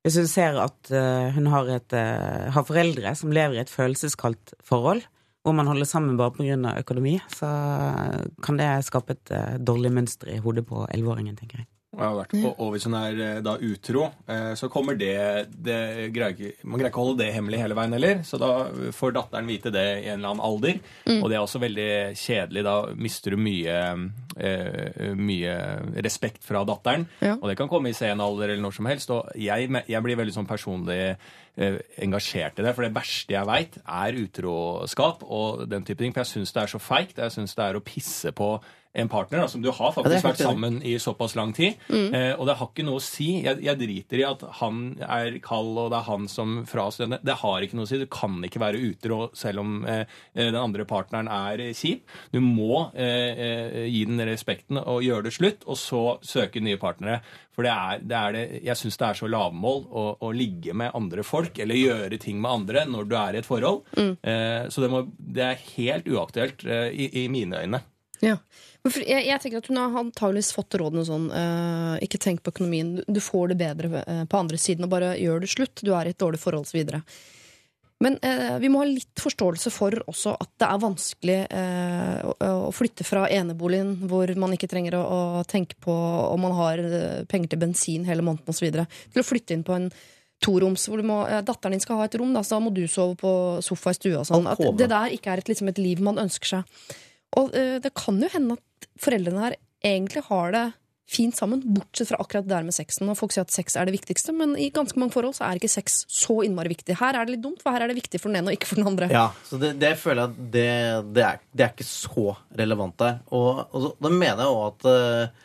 Hvis 0.06 0.20
hun 0.22 0.28
ser 0.30 0.60
at 0.62 0.92
eh, 0.94 1.34
hun 1.34 1.48
har, 1.50 1.70
et, 1.74 1.94
eh, 1.98 2.52
har 2.54 2.66
foreldre 2.68 3.16
som 3.18 3.34
lever 3.34 3.58
i 3.58 3.64
et 3.64 3.74
følelseskaldt 3.74 4.54
forhold, 4.62 5.02
hvor 5.46 5.56
man 5.58 5.66
holder 5.70 5.90
sammen 5.90 6.18
bare 6.18 6.34
pga. 6.38 6.76
økonomi, 6.78 7.20
så 7.34 7.50
kan 8.46 8.58
det 8.58 8.70
skape 8.86 9.18
et 9.18 9.32
eh, 9.34 9.58
dårlig 9.58 9.92
mønster 9.94 10.30
i 10.36 10.38
hodet 10.38 10.66
på 10.70 10.86
elleveåringen, 10.94 11.36
tenker 11.38 11.64
jeg. 11.64 11.68
Og, 12.46 12.60
og 12.60 12.72
hvis 12.74 12.86
hun 12.88 12.96
er 13.00 13.20
eh, 13.24 13.42
da 13.46 13.56
utro, 13.62 14.08
eh, 14.28 14.52
så 14.60 14.70
kommer 14.72 14.98
det, 15.00 15.16
det 15.66 16.10
greier 16.16 16.58
Man 16.68 16.80
greier 16.80 16.92
ikke 16.92 17.02
å 17.02 17.08
holde 17.10 17.24
det 17.24 17.34
hemmelig 17.36 17.62
hele 17.62 17.78
veien 17.78 17.96
heller, 17.96 18.22
så 18.28 18.40
da 18.42 18.52
får 18.96 19.16
datteren 19.16 19.50
vite 19.50 19.72
det 19.74 19.86
i 20.04 20.10
en 20.12 20.20
eller 20.20 20.34
annen 20.34 20.46
alder. 20.46 20.82
Og 21.18 21.30
det 21.32 21.38
er 21.38 21.44
også 21.44 21.62
veldig 21.64 21.90
kjedelig. 22.20 22.66
Da 22.68 22.76
mister 23.08 23.36
du 23.36 23.42
mye, 23.42 23.80
eh, 24.36 25.10
mye 25.16 25.56
respekt 26.06 26.44
fra 26.46 26.66
datteren. 26.68 27.08
Ja. 27.24 27.38
Og 27.40 27.50
det 27.50 27.58
kan 27.60 27.72
komme 27.72 27.92
i 27.92 27.98
sen 27.98 28.24
alder 28.24 28.52
eller 28.52 28.66
når 28.66 28.78
som 28.80 28.92
helst. 28.92 29.16
Og 29.16 29.32
jeg, 29.40 29.72
jeg 29.88 30.06
blir 30.06 30.20
veldig 30.22 30.36
sånn 30.36 30.50
personlig 30.50 31.16
engasjert 31.56 32.58
i 32.60 32.64
det, 32.66 32.74
for 32.76 32.84
det 32.84 32.92
verste 32.92 33.32
jeg 33.32 33.48
veit, 33.48 33.78
er 33.88 34.18
utroskap 34.20 35.22
og 35.24 35.62
den 35.72 35.86
type 35.88 36.04
ting. 36.04 36.12
For 36.12 36.26
jeg 36.26 36.34
syns 36.34 36.52
det 36.52 36.66
er 36.66 36.74
så 36.74 36.82
feigt. 36.84 37.22
Jeg 37.24 37.32
syns 37.32 37.56
det 37.56 37.70
er 37.70 37.80
å 37.80 37.86
pisse 37.86 38.34
på 38.36 38.58
en 38.96 39.10
partner 39.12 39.44
da, 39.44 39.48
som 39.52 39.62
du 39.64 39.70
har 39.70 39.92
faktisk 39.96 40.24
ja, 40.24 40.30
vært 40.30 40.42
sammen 40.42 40.80
i 40.88 40.96
såpass 41.02 41.36
lang 41.36 41.52
tid. 41.56 41.76
Eh, 41.92 42.32
og 42.40 42.46
det 42.48 42.56
har 42.60 42.70
ikke 42.72 42.86
noe 42.88 43.02
å 43.02 43.04
si. 43.04 43.42
Jeg, 43.44 43.60
jeg 43.66 43.80
driter 43.82 44.22
i 44.22 44.26
at 44.28 44.46
han 44.62 44.84
er 45.04 45.40
kald, 45.44 45.74
og 45.78 45.92
det 45.92 46.00
er 46.00 46.08
han 46.10 46.28
som 46.32 46.58
frastøter. 46.70 47.20
Det 47.26 47.38
har 47.42 47.66
ikke 47.66 47.80
noe 47.80 47.88
å 47.88 47.92
si. 47.92 48.00
Du 48.02 48.08
kan 48.12 48.38
ikke 48.48 48.62
være 48.64 48.82
utro 48.88 49.20
selv 49.36 49.64
om 49.66 49.80
eh, 49.84 50.06
eh, 50.34 50.48
den 50.48 50.60
andre 50.62 50.86
partneren 50.88 51.28
er 51.32 51.66
eh, 51.68 51.74
kjip. 51.76 52.06
Du 52.32 52.40
må 52.44 52.86
eh, 52.94 53.42
eh, 53.48 53.82
gi 53.92 54.06
den 54.08 54.24
respekten 54.30 54.80
og 54.82 55.04
gjøre 55.06 55.28
det 55.28 55.36
slutt, 55.36 55.68
og 55.68 55.80
så 55.80 56.04
søke 56.26 56.64
nye 56.64 56.80
partnere. 56.82 57.20
For 57.56 57.64
det 57.64 57.72
er, 57.72 58.02
det 58.04 58.16
er 58.20 58.36
det, 58.36 58.44
jeg 58.68 58.80
syns 58.80 58.98
det 59.00 59.08
er 59.08 59.20
så 59.22 59.30
lavmål 59.32 59.86
å, 59.88 60.06
å 60.28 60.32
ligge 60.36 60.74
med 60.76 60.92
andre 60.98 61.24
folk 61.24 61.56
eller 61.64 61.80
gjøre 61.80 62.18
ting 62.20 62.42
med 62.44 62.52
andre 62.52 62.84
når 62.90 63.08
du 63.08 63.16
er 63.16 63.38
i 63.38 63.40
et 63.40 63.48
forhold. 63.48 63.86
Eh, 63.96 64.66
så 64.68 64.84
det, 64.84 64.90
må, 64.92 65.06
det 65.16 65.46
er 65.46 65.62
helt 65.78 66.10
uaktuelt 66.12 66.66
i, 66.68 67.08
i 67.24 67.28
mine 67.32 67.64
øyne. 67.64 67.80
Ja. 68.24 68.36
Jeg, 68.86 69.24
jeg 69.26 69.42
tenker 69.42 69.64
at 69.64 69.70
Hun 69.72 69.80
har 69.82 69.96
antageligvis 69.98 70.52
fått 70.54 70.76
rådene 70.78 71.06
sånn 71.08 71.24
uh, 71.34 71.96
Ikke 72.06 72.20
tenk 72.22 72.44
på 72.46 72.54
økonomien, 72.54 73.00
du, 73.08 73.22
får 73.24 73.54
det 73.54 73.58
bedre 73.64 74.04
eh, 74.04 74.26
på 74.30 74.38
andre 74.38 74.60
siden, 74.62 74.86
og 74.86 74.92
bare 74.94 75.16
gjør 75.18 75.42
det 75.42 75.50
slutt. 75.50 75.82
Du 75.82 75.96
er 75.98 76.06
i 76.06 76.14
et 76.14 76.22
dårlig 76.22 76.42
forhold 76.42 76.68
osv. 76.68 76.94
Men 78.04 78.18
eh, 78.22 78.58
vi 78.60 78.70
må 78.70 78.82
ha 78.82 78.88
litt 78.90 79.22
forståelse 79.22 79.72
for 79.72 79.96
også 80.12 80.34
at 80.36 80.50
det 80.60 80.68
er 80.68 80.82
vanskelig 80.84 81.38
eh, 81.48 82.18
å, 82.28 82.34
å 82.68 82.74
flytte 82.76 83.08
fra 83.08 83.24
eneboligen, 83.32 83.94
hvor 84.10 84.34
man 84.40 84.56
ikke 84.56 84.70
trenger 84.72 84.98
å, 85.00 85.06
å 85.40 85.46
tenke 85.48 85.80
på 85.82 85.96
om 86.34 86.44
man 86.44 86.58
har 86.58 86.84
eh, 86.84 87.24
penger 87.32 87.54
til 87.54 87.64
bensin 87.64 88.06
hele 88.08 88.26
måneden 88.26 88.52
osv., 88.52 88.68
til 88.68 89.24
å 89.24 89.26
flytte 89.26 89.56
inn 89.56 89.64
på 89.66 89.78
en 89.78 89.88
toroms 90.44 90.90
hvor 90.92 91.00
du 91.00 91.08
må, 91.08 91.22
eh, 91.32 91.40
datteren 91.48 91.78
din 91.78 91.84
skal 91.86 92.02
ha 92.02 92.10
et 92.10 92.20
rom, 92.20 92.36
da, 92.36 92.44
så 92.44 92.60
må 92.60 92.74
du 92.76 92.84
sove 92.92 93.16
på 93.22 93.32
sofa 93.64 93.96
i 93.96 94.00
stua. 94.02 94.26
Sånn, 94.28 94.52
at 94.52 94.60
det 94.76 94.92
der 94.92 95.16
ikke 95.16 95.32
er 95.32 95.42
et, 95.42 95.54
liksom 95.54 95.72
et 95.72 95.80
liv 95.80 96.04
man 96.04 96.20
ønsker 96.28 96.58
seg. 96.58 96.80
Og 97.40 97.50
det 97.52 97.90
kan 97.98 98.16
jo 98.22 98.30
hende 98.32 98.56
at 98.56 98.64
foreldrene 99.02 99.44
her 99.48 99.56
egentlig 99.86 100.24
har 100.30 100.52
det 100.56 100.66
fint 101.06 101.38
sammen, 101.38 101.60
bortsett 101.76 102.10
fra 102.10 102.18
akkurat 102.18 102.48
det 102.48 102.50
der 102.56 102.64
med 102.66 102.74
sexen. 102.74 103.06
Og 103.12 103.18
folk 103.20 103.34
sier 103.36 103.44
at 103.46 103.54
sex 103.54 103.76
er 103.78 103.86
det 103.86 103.94
viktigste, 103.94 104.34
men 104.34 104.56
i 104.58 104.72
ganske 104.74 104.98
mange 104.98 105.14
forhold 105.14 105.36
så 105.38 105.46
er 105.46 105.60
ikke 105.60 105.70
sex 105.70 106.00
så 106.10 106.40
innmari 106.48 106.72
viktig. 106.74 106.96
Her 106.98 107.14
er 107.20 107.28
det 107.28 107.36
litt 107.36 107.44
dumt, 107.44 107.62
for 107.62 107.76
her 107.76 107.86
er 107.86 107.92
det 107.94 108.00
viktig 108.00 108.18
for 108.24 108.34
den 108.34 108.40
ene 108.42 108.50
og 108.50 108.58
ikke 108.58 108.72
for 108.72 108.82
den 108.82 108.90
andre. 108.90 109.10
Ja, 109.14 109.28
så 109.46 109.60
det, 109.62 109.76
det 109.84 109.92
føler 110.02 110.24
jeg 110.24 110.32
at 110.34 110.40
det, 110.56 110.66
det, 111.14 111.28
er, 111.28 111.44
det 111.54 111.68
er 111.68 111.76
ikke 111.76 111.86
så 111.92 112.26
relevant 112.58 112.98
der. 113.04 113.20
Og, 113.30 113.62
og 113.70 113.86
så, 113.86 113.92
da 114.02 114.14
mener 114.16 114.42
jeg 114.48 114.56
òg 114.56 114.66
at 114.72 114.90
eh, 114.96 115.42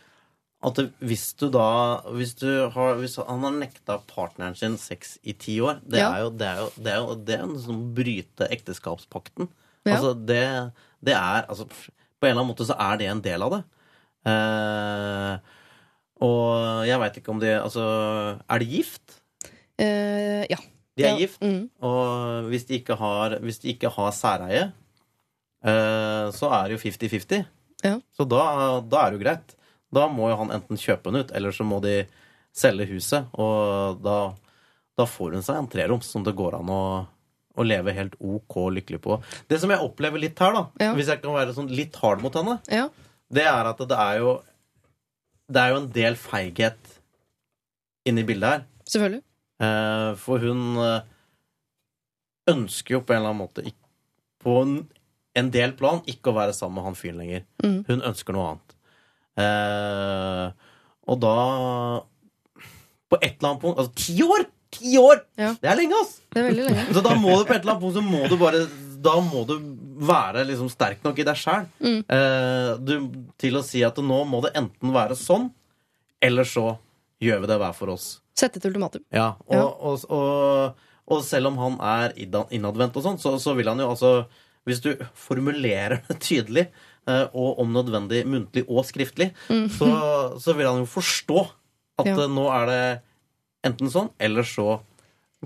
at 0.61 0.76
hvis 1.09 1.22
du 1.41 1.47
da 1.49 1.66
Hvis, 2.12 2.34
du 2.36 2.49
har, 2.74 2.99
hvis 3.01 3.14
han 3.16 3.45
har 3.47 3.55
nekta 3.57 3.95
partneren 4.11 4.57
sin 4.59 4.74
sex 4.76 5.14
i 5.24 5.32
ti 5.32 5.55
år, 5.64 5.78
det 5.88 6.03
Ja. 6.03 6.11
er 6.16 6.26
jo 6.26 6.30
det 6.36 6.49
er 6.51 6.59
jo, 6.61 6.66
det 6.76 6.93
er 6.93 6.99
jo, 7.01 7.14
det 7.28 7.36
er 7.38 7.45
jo 7.47 7.62
sånn 7.64 7.78
å 7.84 7.95
bryte 7.97 8.49
ekteskapspakten. 8.57 9.49
Ja. 9.88 9.95
Altså, 9.97 10.12
det, 10.12 10.43
det 11.01 11.14
er 11.16 11.47
altså, 11.49 11.64
På 12.21 12.27
en 12.29 12.33
eller 12.35 12.43
annen 12.43 12.53
måte 12.53 12.66
så 12.68 12.77
er 12.77 12.99
det 13.01 13.09
en 13.11 13.23
del 13.25 13.43
av 13.47 13.55
det. 13.57 13.61
Eh, 14.29 15.37
og 16.21 16.85
jeg 16.85 17.01
veit 17.01 17.16
ikke 17.21 17.33
om 17.33 17.39
de 17.41 17.55
Altså, 17.57 17.85
er 18.45 18.61
de 18.61 18.68
gift? 18.68 19.16
Eh, 19.81 20.45
ja. 20.51 20.59
De 20.99 21.07
er 21.07 21.14
Ja, 21.14 21.16
gift. 21.23 21.41
mm. 21.41 21.71
Og 21.87 22.51
hvis 22.53 22.66
de 22.68 22.77
ikke 22.81 22.97
har, 23.01 23.39
hvis 23.41 23.61
de 23.62 23.73
ikke 23.73 23.89
har 23.95 24.11
særeie, 24.12 24.66
eh, 25.64 26.27
så 26.37 26.51
er 26.53 26.68
det 26.68 26.77
jo 26.77 26.83
50-50. 26.91 27.47
Ja. 27.87 27.95
Så 28.12 28.27
da, 28.29 28.81
da 28.85 29.07
er 29.07 29.11
det 29.14 29.18
jo 29.21 29.25
greit. 29.25 29.55
Da 29.91 30.05
må 30.12 30.29
jo 30.31 30.37
han 30.37 30.53
enten 30.55 30.77
kjøpe 30.79 31.09
den 31.11 31.23
ut, 31.25 31.33
eller 31.35 31.51
så 31.57 31.64
må 31.64 31.81
de 31.83 32.03
selge 32.53 32.85
huset. 32.93 33.31
Og 33.41 34.03
da, 34.05 34.18
da 34.99 35.07
får 35.09 35.39
hun 35.39 35.43
seg 35.47 35.57
en 35.62 35.71
treroms 35.73 36.11
som 36.12 36.23
det 36.27 36.37
går 36.37 36.59
an 36.61 36.68
å, 36.71 36.83
å 37.61 37.67
leve 37.67 37.93
helt 37.97 38.17
ok 38.21 38.57
lykkelig 38.79 39.01
på. 39.05 39.19
Det 39.51 39.59
som 39.63 39.71
jeg 39.73 39.85
opplever 39.85 40.23
litt 40.23 40.39
her, 40.41 40.55
da, 40.57 40.63
Ja. 40.81 40.95
hvis 40.97 41.11
jeg 41.13 41.21
kan 41.23 41.37
være 41.37 41.55
sånn 41.57 41.69
litt 41.71 41.97
hard 42.01 42.23
mot 42.25 42.35
henne, 42.41 42.59
ja. 42.73 42.89
det 43.31 43.45
er 43.47 43.69
at 43.73 43.79
det 43.91 43.99
er 43.99 44.19
jo 44.25 44.39
Det 45.51 45.59
er 45.59 45.73
jo 45.73 45.79
en 45.81 45.89
del 45.91 46.15
feighet 46.15 46.93
inni 48.07 48.23
bildet 48.23 48.53
her. 48.53 48.61
Selvfølgelig. 48.87 49.23
Eh, 49.61 50.13
For 50.23 50.39
hun 50.39 50.61
eh, 50.79 51.01
ønsker 52.53 52.95
jo 52.97 53.01
på 53.03 53.13
en 53.15 53.19
eller 53.21 53.33
annen 53.35 53.43
måte 53.43 53.73
på 54.41 54.55
en, 54.63 54.77
en 55.37 55.51
del 55.53 55.75
plan 55.77 56.01
ikke 56.09 56.31
å 56.31 56.37
være 56.39 56.55
sammen 56.57 56.79
med 56.79 56.87
han 56.87 56.95
fyren 56.97 57.19
lenger. 57.21 57.43
Mm. 57.65 57.81
Hun 57.91 58.01
ønsker 58.13 58.33
noe 58.37 58.47
annet. 58.55 58.77
Eh, 59.43 60.47
og 61.11 61.21
da 61.23 61.35
På 63.11 63.19
et 63.21 63.37
eller 63.39 63.49
annet 63.51 63.63
punkt 63.63 63.79
Altså, 63.83 63.93
ti 63.99 64.17
år! 64.23 64.47
Ti 64.71 64.93
år! 65.01 65.23
Ja. 65.41 65.55
Det 65.61 65.71
er 65.73 65.77
lenge, 65.81 65.99
ass! 66.01 66.21
Det 66.31 66.41
er 66.43 66.49
veldig 66.51 66.64
lenge. 66.68 66.85
Så 66.95 67.03
da 67.03 67.14
må 67.18 67.37
du 67.39 67.45
på 67.49 67.55
et 67.57 67.62
eller 67.64 67.75
annet 67.75 67.83
punkt 67.83 67.97
så 67.99 68.03
må 68.07 68.21
du 68.31 68.37
bare 68.41 68.61
Da 69.03 69.14
må 69.25 69.43
du 69.49 69.55
være 70.07 70.45
liksom 70.49 70.68
sterk 70.73 71.03
nok 71.05 71.18
i 71.18 71.25
deg 71.27 71.37
sjæl 71.41 71.66
Mm. 71.81 72.03
eh, 72.12 73.01
til 73.41 73.57
å 73.59 73.62
si 73.66 73.83
at 73.85 73.97
nå 74.05 74.21
må 74.29 74.43
det 74.45 74.53
enten 74.61 74.93
være 74.95 75.16
sånn, 75.18 75.49
eller 76.23 76.45
så 76.49 76.77
gjør 77.21 77.41
vi 77.43 77.51
det 77.51 77.59
hver 77.61 77.75
for 77.77 77.93
oss. 77.95 78.07
Sette 78.37 78.57
et 78.61 78.68
ultimatum. 78.71 79.03
Ja, 79.12 79.35
og, 79.49 79.55
Ja. 79.57 79.64
Og, 79.64 80.05
og, 80.09 80.87
og 81.11 81.25
selv 81.27 81.51
om 81.51 81.59
han 81.61 81.77
er 81.81 82.14
innadvendt 82.16 82.97
og 82.97 83.05
sånn, 83.05 83.18
så, 83.21 83.35
så 83.43 83.53
vil 83.59 83.68
han 83.73 83.81
jo 83.83 83.91
altså 83.93 84.12
Hvis 84.68 84.81
du 84.85 84.91
formulerer 85.16 86.03
det 86.09 86.18
tydelig, 86.21 86.66
eh, 87.09 87.27
og 87.33 87.59
om 87.64 87.73
nødvendig 87.73 88.23
muntlig 88.29 88.66
og 88.68 88.85
skriftlig, 88.85 89.31
så, 89.73 89.89
så 90.41 90.53
vil 90.57 90.68
han 90.68 90.83
jo 90.85 90.89
forstå 90.93 91.41
at 92.01 92.07
Ja. 92.12 92.16
eh, 92.21 92.29
nå 92.29 92.45
er 92.53 92.66
det 92.68 92.83
enten 93.67 93.91
sånn, 93.93 94.13
eller 94.19 94.47
så 94.47 94.81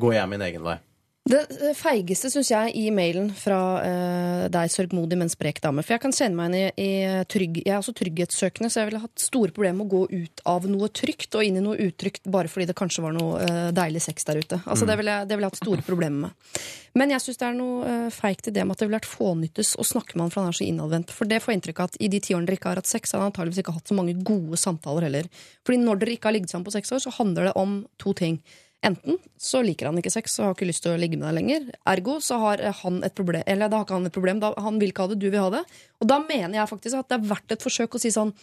går 0.01 0.17
jeg 0.19 0.31
min 0.31 0.45
egen 0.47 0.67
vei. 0.67 0.79
Det 1.25 1.71
feigeste 1.73 2.29
syns 2.29 2.51
jeg 2.53 2.73
i 2.77 2.91
mailen 2.93 3.31
fra 3.33 3.59
eh, 3.81 4.43
deg, 4.53 4.69
sørgmodig, 4.69 5.17
men 5.17 5.31
sprek 5.33 5.57
dame. 5.65 5.81
For 5.81 5.95
jeg 5.95 6.03
kan 6.03 6.13
kjenne 6.13 6.37
meg 6.37 6.51
inn 6.51 6.57
i, 6.59 6.65
i 6.85 7.23
trygg... 7.33 7.63
Jeg 7.63 7.73
er 7.73 7.79
også 7.79 7.95
trygghetssøkende, 7.97 8.69
så 8.69 8.83
jeg 8.83 8.91
ville 8.91 9.01
hatt 9.01 9.25
store 9.25 9.55
problemer 9.57 9.79
med 9.79 9.87
å 9.87 9.95
gå 9.95 10.21
ut 10.27 10.43
av 10.53 10.67
noe 10.69 10.91
trygt 10.93 11.39
og 11.39 11.47
inn 11.49 11.57
i 11.57 11.63
noe 11.65 11.81
utrygt 11.81 12.29
bare 12.29 12.51
fordi 12.53 12.67
det 12.69 12.77
kanskje 12.77 13.07
var 13.07 13.17
noe 13.17 13.41
eh, 13.41 13.71
deilig 13.73 14.03
sex 14.05 14.29
der 14.29 14.43
ute. 14.43 14.59
Altså, 14.69 14.85
det 14.91 14.99
ville 15.01 15.15
jeg, 15.23 15.31
vil 15.33 15.49
hatt 15.49 15.63
store 15.63 15.87
problemer 15.87 16.27
med. 16.27 16.61
Men 17.01 17.17
jeg 17.17 17.25
syns 17.25 17.41
det 17.41 17.49
er 17.49 17.57
noe 17.57 17.89
eh, 17.89 18.11
feigt 18.13 18.53
i 18.53 18.55
det 18.59 18.67
med 18.69 18.77
at 18.77 18.85
det 18.85 18.91
ville 18.91 19.01
vært 19.01 19.09
fånyttes 19.09 19.73
å 19.81 19.89
snakke 19.95 20.19
med 20.19 20.27
han 20.27 20.35
for 20.35 20.45
han 20.45 20.53
er 20.53 20.59
så 20.61 20.69
innadvendt. 20.69 21.17
For 21.17 21.31
det 21.31 21.41
får 21.41 21.57
inntrykk 21.57 21.81
av 21.81 21.89
at 21.89 21.99
i 22.05 22.13
de 22.13 22.21
ti 22.21 22.37
årene 22.37 22.51
dere 22.51 22.61
ikke 22.61 22.75
har 22.75 22.83
hatt 22.83 22.93
sex, 22.93 23.17
har 23.17 23.25
han 23.25 23.33
antageligvis 23.33 23.65
ikke 23.65 23.79
hatt 23.79 23.89
så 23.89 23.97
mange 23.97 24.19
gode 24.21 24.61
samtaler 24.61 25.09
heller. 25.09 25.33
Fordi 25.65 25.81
når 25.81 26.05
dere 26.05 26.19
ikke 26.19 26.29
har 26.29 26.37
ligget 26.37 26.53
sammen 26.53 26.69
på 26.69 26.77
seks 26.77 26.93
år, 26.93 27.01
så 27.09 27.17
handler 27.17 27.49
det 27.49 27.57
om 27.65 27.81
to 27.97 28.13
ting. 28.13 28.43
Enten 28.85 29.17
så 29.41 29.63
liker 29.65 29.89
han 29.89 29.99
ikke 30.01 30.13
sex 30.13 30.37
og 30.39 30.47
har 30.47 30.57
ikke 30.57 30.69
lyst 30.69 30.85
til 30.85 30.93
å 30.93 30.99
ligge 31.01 31.17
med 31.17 31.27
deg 31.29 31.37
lenger. 31.39 31.71
Ergo 31.89 32.19
så 32.25 32.37
har 32.43 32.63
han 32.83 33.01
et 33.07 33.15
problem. 33.17 33.45
Eller 33.49 33.71
da 33.73 33.81
har 33.81 33.87
ikke 33.87 33.97
han 33.97 34.11
et 34.11 34.17
problem. 34.17 34.43
Da, 34.43 34.53
han 34.61 34.81
vil 34.83 34.93
ikke 34.93 35.07
ha 35.07 35.13
det, 35.13 35.21
du 35.23 35.31
vil 35.31 35.41
ha 35.41 35.49
det. 35.55 35.63
Og 36.05 36.11
da 36.11 36.21
mener 36.21 36.59
jeg 36.59 36.71
faktisk 36.71 37.01
at 37.01 37.09
det 37.11 37.19
er 37.19 37.31
verdt 37.33 37.57
et 37.57 37.65
forsøk 37.65 37.97
å 37.97 38.03
si 38.03 38.13
sånn 38.15 38.35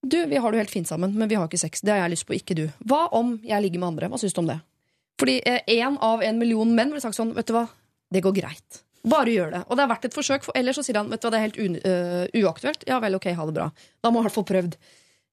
Du, 0.00 0.16
vi 0.24 0.38
har 0.40 0.48
det 0.48 0.56
jo 0.56 0.62
helt 0.62 0.72
fint 0.72 0.88
sammen, 0.88 1.12
men 1.12 1.28
vi 1.28 1.36
har 1.36 1.44
ikke 1.44 1.60
sex. 1.60 1.82
Det 1.84 1.92
har 1.92 2.06
jeg 2.06 2.14
lyst 2.14 2.24
på, 2.28 2.32
ikke 2.32 2.56
du. 2.56 2.66
Hva 2.88 3.02
om 3.16 3.34
jeg 3.44 3.60
ligger 3.60 3.82
med 3.82 3.92
andre? 3.92 4.08
Hva 4.08 4.20
syns 4.22 4.32
du 4.32 4.40
om 4.40 4.48
det? 4.48 4.56
Fordi 5.20 5.34
én 5.68 5.98
av 6.00 6.22
en 6.24 6.38
million 6.40 6.70
menn 6.72 6.88
ville 6.88 7.04
sagt 7.04 7.18
sånn, 7.18 7.34
vet 7.36 7.50
du 7.50 7.52
hva, 7.52 7.66
det 8.08 8.22
går 8.24 8.32
greit. 8.38 8.80
Bare 9.12 9.32
gjør 9.32 9.52
det. 9.52 9.60
Og 9.68 9.76
det 9.76 9.84
er 9.84 9.90
verdt 9.92 10.06
et 10.08 10.16
forsøk, 10.16 10.46
for 10.46 10.56
ellers 10.56 10.80
så 10.80 10.86
sier 10.86 10.96
han 10.96 11.12
vet 11.12 11.20
du 11.20 11.28
hva, 11.28 11.34
det 11.34 11.40
er 11.42 11.44
helt 11.44 11.60
un 11.60 11.76
uh, 11.84 12.24
uaktuelt. 12.40 12.88
Ja 12.88 12.96
vel, 13.04 13.20
ok, 13.20 13.28
ha 13.36 13.46
det 13.48 13.56
bra. 13.60 13.68
Da 14.00 14.08
må 14.08 14.22
han 14.22 14.24
i 14.24 14.30
hvert 14.30 14.38
fall 14.40 14.48
prøvd. 14.48 14.80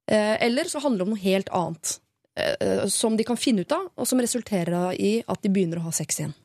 Eh, 0.08 0.46
eller 0.46 0.64
så 0.64 0.80
handler 0.80 1.02
det 1.02 1.04
om 1.04 1.12
noe 1.12 1.20
helt 1.20 1.50
annet 1.52 1.90
eh, 1.90 1.98
som 2.92 3.16
de 3.16 3.24
kan 3.26 3.38
finne 3.40 3.64
ut 3.64 3.72
av, 3.74 3.88
og 3.96 4.08
som 4.08 4.20
resulterer 4.22 4.94
i 4.98 5.18
at 5.26 5.42
de 5.42 5.50
begynner 5.52 5.80
å 5.80 5.88
ha 5.88 5.94
sex 5.94 6.20
igjen. 6.20 6.36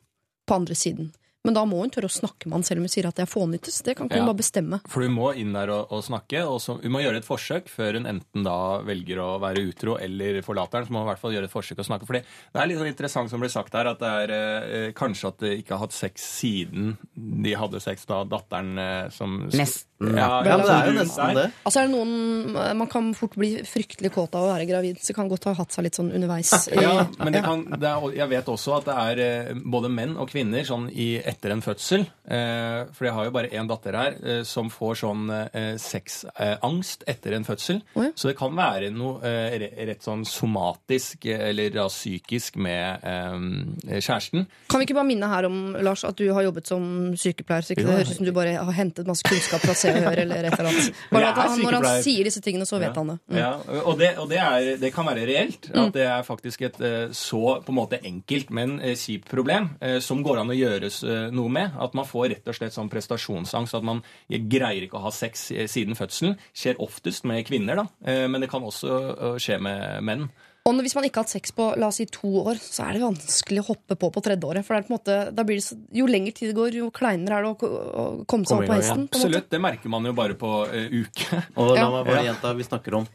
På 0.44 0.58
andre 0.58 0.76
siden. 0.76 1.12
Men 1.44 1.56
da 1.58 1.64
må 1.68 1.82
hun 1.82 1.90
tørre 1.92 2.08
å 2.08 2.12
snakke 2.12 2.48
med 2.48 2.56
han 2.56 2.62
selv 2.64 2.80
om 2.80 2.86
hun 2.86 2.92
sier 2.92 3.04
at 3.04 3.18
det 3.18 3.26
er 3.26 3.28
fånyttes. 3.28 3.82
Det 3.84 3.92
kan 3.98 4.08
ikke 4.08 4.22
hun 4.22 4.30
bare 4.30 4.38
bestemme. 4.38 4.78
For 4.88 5.04
hun 5.04 5.12
må 5.12 5.26
inn 5.36 5.52
der 5.52 5.68
og, 5.74 5.90
og 5.92 6.00
snakke, 6.06 6.40
og 6.48 6.56
så, 6.64 6.78
hun 6.80 6.94
må 6.94 7.02
gjøre 7.04 7.20
et 7.20 7.26
forsøk 7.26 7.68
før 7.68 7.98
hun 7.98 8.08
enten 8.08 8.46
da 8.46 8.56
velger 8.86 9.20
å 9.20 9.26
være 9.42 9.66
utro 9.68 9.98
eller 10.00 10.40
forlater 10.46 10.80
den. 10.80 10.88
Så 10.88 10.94
må 10.96 11.02
hun 11.02 11.10
i 11.10 11.10
hvert 11.12 11.20
fall 11.20 11.36
gjøre 11.36 11.50
et 11.50 11.52
forsøk 11.52 11.82
og 11.84 11.88
snakke. 11.90 12.08
For 12.08 12.16
det 12.16 12.62
er 12.62 12.70
litt 12.70 12.80
sånn 12.80 12.88
interessant 12.94 13.32
som 13.32 13.44
ble 13.44 13.52
sagt 13.52 13.76
her, 13.76 13.92
at 13.92 14.00
det 14.00 14.12
er 14.22 14.32
eh, 14.38 14.86
kanskje 14.96 15.34
at 15.34 15.44
de 15.44 15.52
ikke 15.60 15.76
har 15.76 15.84
hatt 15.84 15.98
sex 15.98 16.24
siden 16.40 16.94
de 17.12 17.52
hadde 17.60 17.84
sex 17.84 18.08
da 18.08 18.22
datteren 18.24 18.80
eh, 18.80 19.12
som 19.12 19.42
Nesten, 19.52 19.93
Ja, 20.00 20.42
Ja, 20.44 20.56
men 20.58 20.66
det 20.66 20.74
er 20.74 20.86
jo 20.90 20.94
nesten 20.98 21.34
det. 21.38 21.44
Altså 21.64 21.80
er 21.80 21.86
det 21.86 21.94
noen, 21.94 22.76
Man 22.78 22.88
kan 22.90 23.12
fort 23.14 23.36
bli 23.38 23.62
fryktelig 23.64 24.10
kåt 24.12 24.34
av 24.34 24.42
å 24.44 24.50
være 24.52 24.66
gravid, 24.68 24.98
så 25.00 25.14
kan 25.14 25.28
godt 25.30 25.44
ha 25.44 25.54
hatt 25.54 25.70
seg 25.72 25.84
litt 25.86 25.94
sånn 25.94 26.10
underveis. 26.12 26.50
i- 26.68 26.82
Ja, 26.82 27.06
men 27.18 27.32
det 27.32 27.42
kan, 27.44 27.64
det 27.70 27.88
er, 27.88 28.10
jeg 28.16 28.28
vet 28.28 28.44
også 28.46 28.76
at 28.78 28.84
det 28.84 28.94
er 28.94 29.22
eh, 29.48 29.54
både 29.64 29.88
menn 29.90 30.16
og 30.16 30.28
kvinner 30.30 30.64
sånn 30.66 30.90
i, 30.92 31.18
etter 31.24 31.52
en 31.54 31.62
fødsel. 31.62 32.06
Eh, 32.28 32.84
for 32.92 33.04
jeg 33.06 33.14
har 33.14 33.24
jo 33.24 33.30
bare 33.30 33.48
én 33.54 33.68
datter 33.68 33.92
her 33.94 34.14
eh, 34.22 34.42
som 34.42 34.68
får 34.68 34.94
sånn 35.04 35.30
eh, 35.54 35.76
sexangst 35.78 37.04
etter 37.10 37.32
en 37.36 37.44
fødsel. 37.46 37.80
Oh, 37.94 38.04
ja. 38.04 38.10
Så 38.16 38.28
det 38.30 38.36
kan 38.38 38.54
være 38.56 38.90
noe 38.94 39.20
eh, 39.24 39.56
rett 39.86 40.02
sånn 40.04 40.24
somatisk 40.28 41.26
eh, 41.30 41.48
eller 41.50 41.70
da 41.74 41.86
psykisk 41.88 42.56
med 42.56 43.04
eh, 43.04 44.00
kjæresten. 44.00 44.46
Kan 44.70 44.80
vi 44.82 44.88
ikke 44.88 44.98
bare 44.98 45.08
minne 45.08 45.28
her 45.30 45.46
om 45.48 45.74
Lars, 45.84 46.04
at 46.04 46.16
du 46.18 46.26
har 46.34 46.42
jobbet 46.46 46.66
som 46.70 47.14
sykepleier? 47.18 47.62
Så 47.64 47.74
ikke 47.76 47.84
Jo. 47.84 47.88
det 47.92 47.96
høres 48.00 48.10
ut 48.14 48.16
som 48.20 48.26
du 48.28 48.32
bare 48.36 48.56
har 48.58 48.72
hentet 48.76 49.06
masse 49.06 49.22
kunnskap 49.26 49.60
fra 49.64 49.74
Se 49.84 49.92
og 49.92 50.06
Hør 50.08 50.22
eller 50.24 50.48
et 50.48 50.56
eller 50.56 50.70
annet. 50.70 51.00
Bare 51.14 51.30
at 51.30 51.40
han, 51.42 51.62
når 51.62 51.76
han 51.78 52.04
sier 52.04 52.28
disse 52.28 52.42
tingene, 52.44 52.66
så 52.68 52.80
vet 52.82 52.96
han 52.98 53.12
det. 53.12 53.18
Mm. 53.28 53.38
Ja, 53.38 53.50
og 53.82 53.98
det, 54.00 54.10
og 54.20 54.30
det, 54.30 54.40
er, 54.40 54.70
det 54.80 54.92
kan 54.94 55.08
være 55.08 55.26
reelt. 55.28 55.68
At 55.74 55.92
det 55.96 56.06
er 56.08 56.24
faktisk 56.26 56.64
et 56.68 56.80
eh, 56.84 57.12
så 57.16 57.58
på 57.64 57.74
en 57.74 57.78
måte 57.78 58.00
enkelt, 58.04 58.52
men 58.54 58.78
eh, 58.80 58.96
kjipt 58.98 59.28
problem 59.30 59.72
eh, 59.84 59.98
som 60.04 60.22
går 60.24 60.42
an 60.42 60.54
å 60.54 60.58
gjøres 60.58 61.02
noe 61.34 61.52
med. 61.52 61.76
At 61.80 61.96
man 61.98 62.08
får 62.08 62.30
rett 62.34 62.50
og 62.50 62.58
slett 62.58 62.76
sånn 62.76 62.90
prestasjonsangst. 62.92 63.76
At 63.78 63.86
man 63.86 64.02
greier 64.28 64.86
ikke 64.86 65.00
å 65.00 65.06
ha 65.06 65.14
sex 65.14 65.48
siden 65.70 65.98
fødselen. 65.98 66.38
Skjer 66.56 66.80
oftest 66.82 67.28
med 67.28 67.44
kvinner, 67.48 67.84
da. 67.84 68.18
Men 68.28 68.42
det 68.42 68.50
kan 68.52 68.64
også 68.64 69.38
skje 69.42 69.60
med 69.62 70.04
menn. 70.06 70.28
Og 70.64 70.78
hvis 70.80 70.94
man 70.96 71.04
ikke 71.04 71.20
har 71.20 71.26
hatt 71.26 71.34
sex 71.34 71.52
på 71.52 71.64
la 71.76 71.90
oss 71.90 71.98
si 72.00 72.06
to 72.08 72.28
år, 72.40 72.56
så 72.56 72.86
er 72.86 72.96
det 72.96 73.02
vanskelig 73.02 73.60
å 73.60 73.66
hoppe 73.66 73.98
på 74.00 74.08
på 74.14 74.22
tredje 74.24 74.48
året. 74.48 74.64
For 74.64 74.72
det 74.72 74.78
er 74.80 74.86
på 74.86 74.94
en 74.94 74.96
måte, 74.96 75.16
da 75.36 75.44
blir 75.44 75.58
det 75.60 75.64
så, 75.66 75.76
jo 75.92 76.06
lengre 76.08 76.32
tid 76.32 76.50
det 76.50 76.56
går, 76.56 76.78
jo 76.80 76.86
kleinere 76.94 77.36
er 77.36 77.44
det 77.44 77.50
å, 77.52 77.68
å 77.68 78.04
komme 78.30 78.48
seg 78.48 78.62
opp 78.62 78.70
på 78.72 78.78
hesten. 78.78 79.04
Absolutt. 79.12 79.50
Det 79.52 79.60
merker 79.60 79.92
man 79.92 80.08
jo 80.08 80.14
bare 80.16 80.38
på 80.40 80.52
uh, 80.64 80.86
uke. 80.94 81.42
Og 81.60 81.74
la 81.76 81.90
meg 81.92 82.08
bare 82.08 82.24
gjenta, 82.30 82.54
vi 82.56 82.68
snakker 82.70 82.96
om 83.02 83.10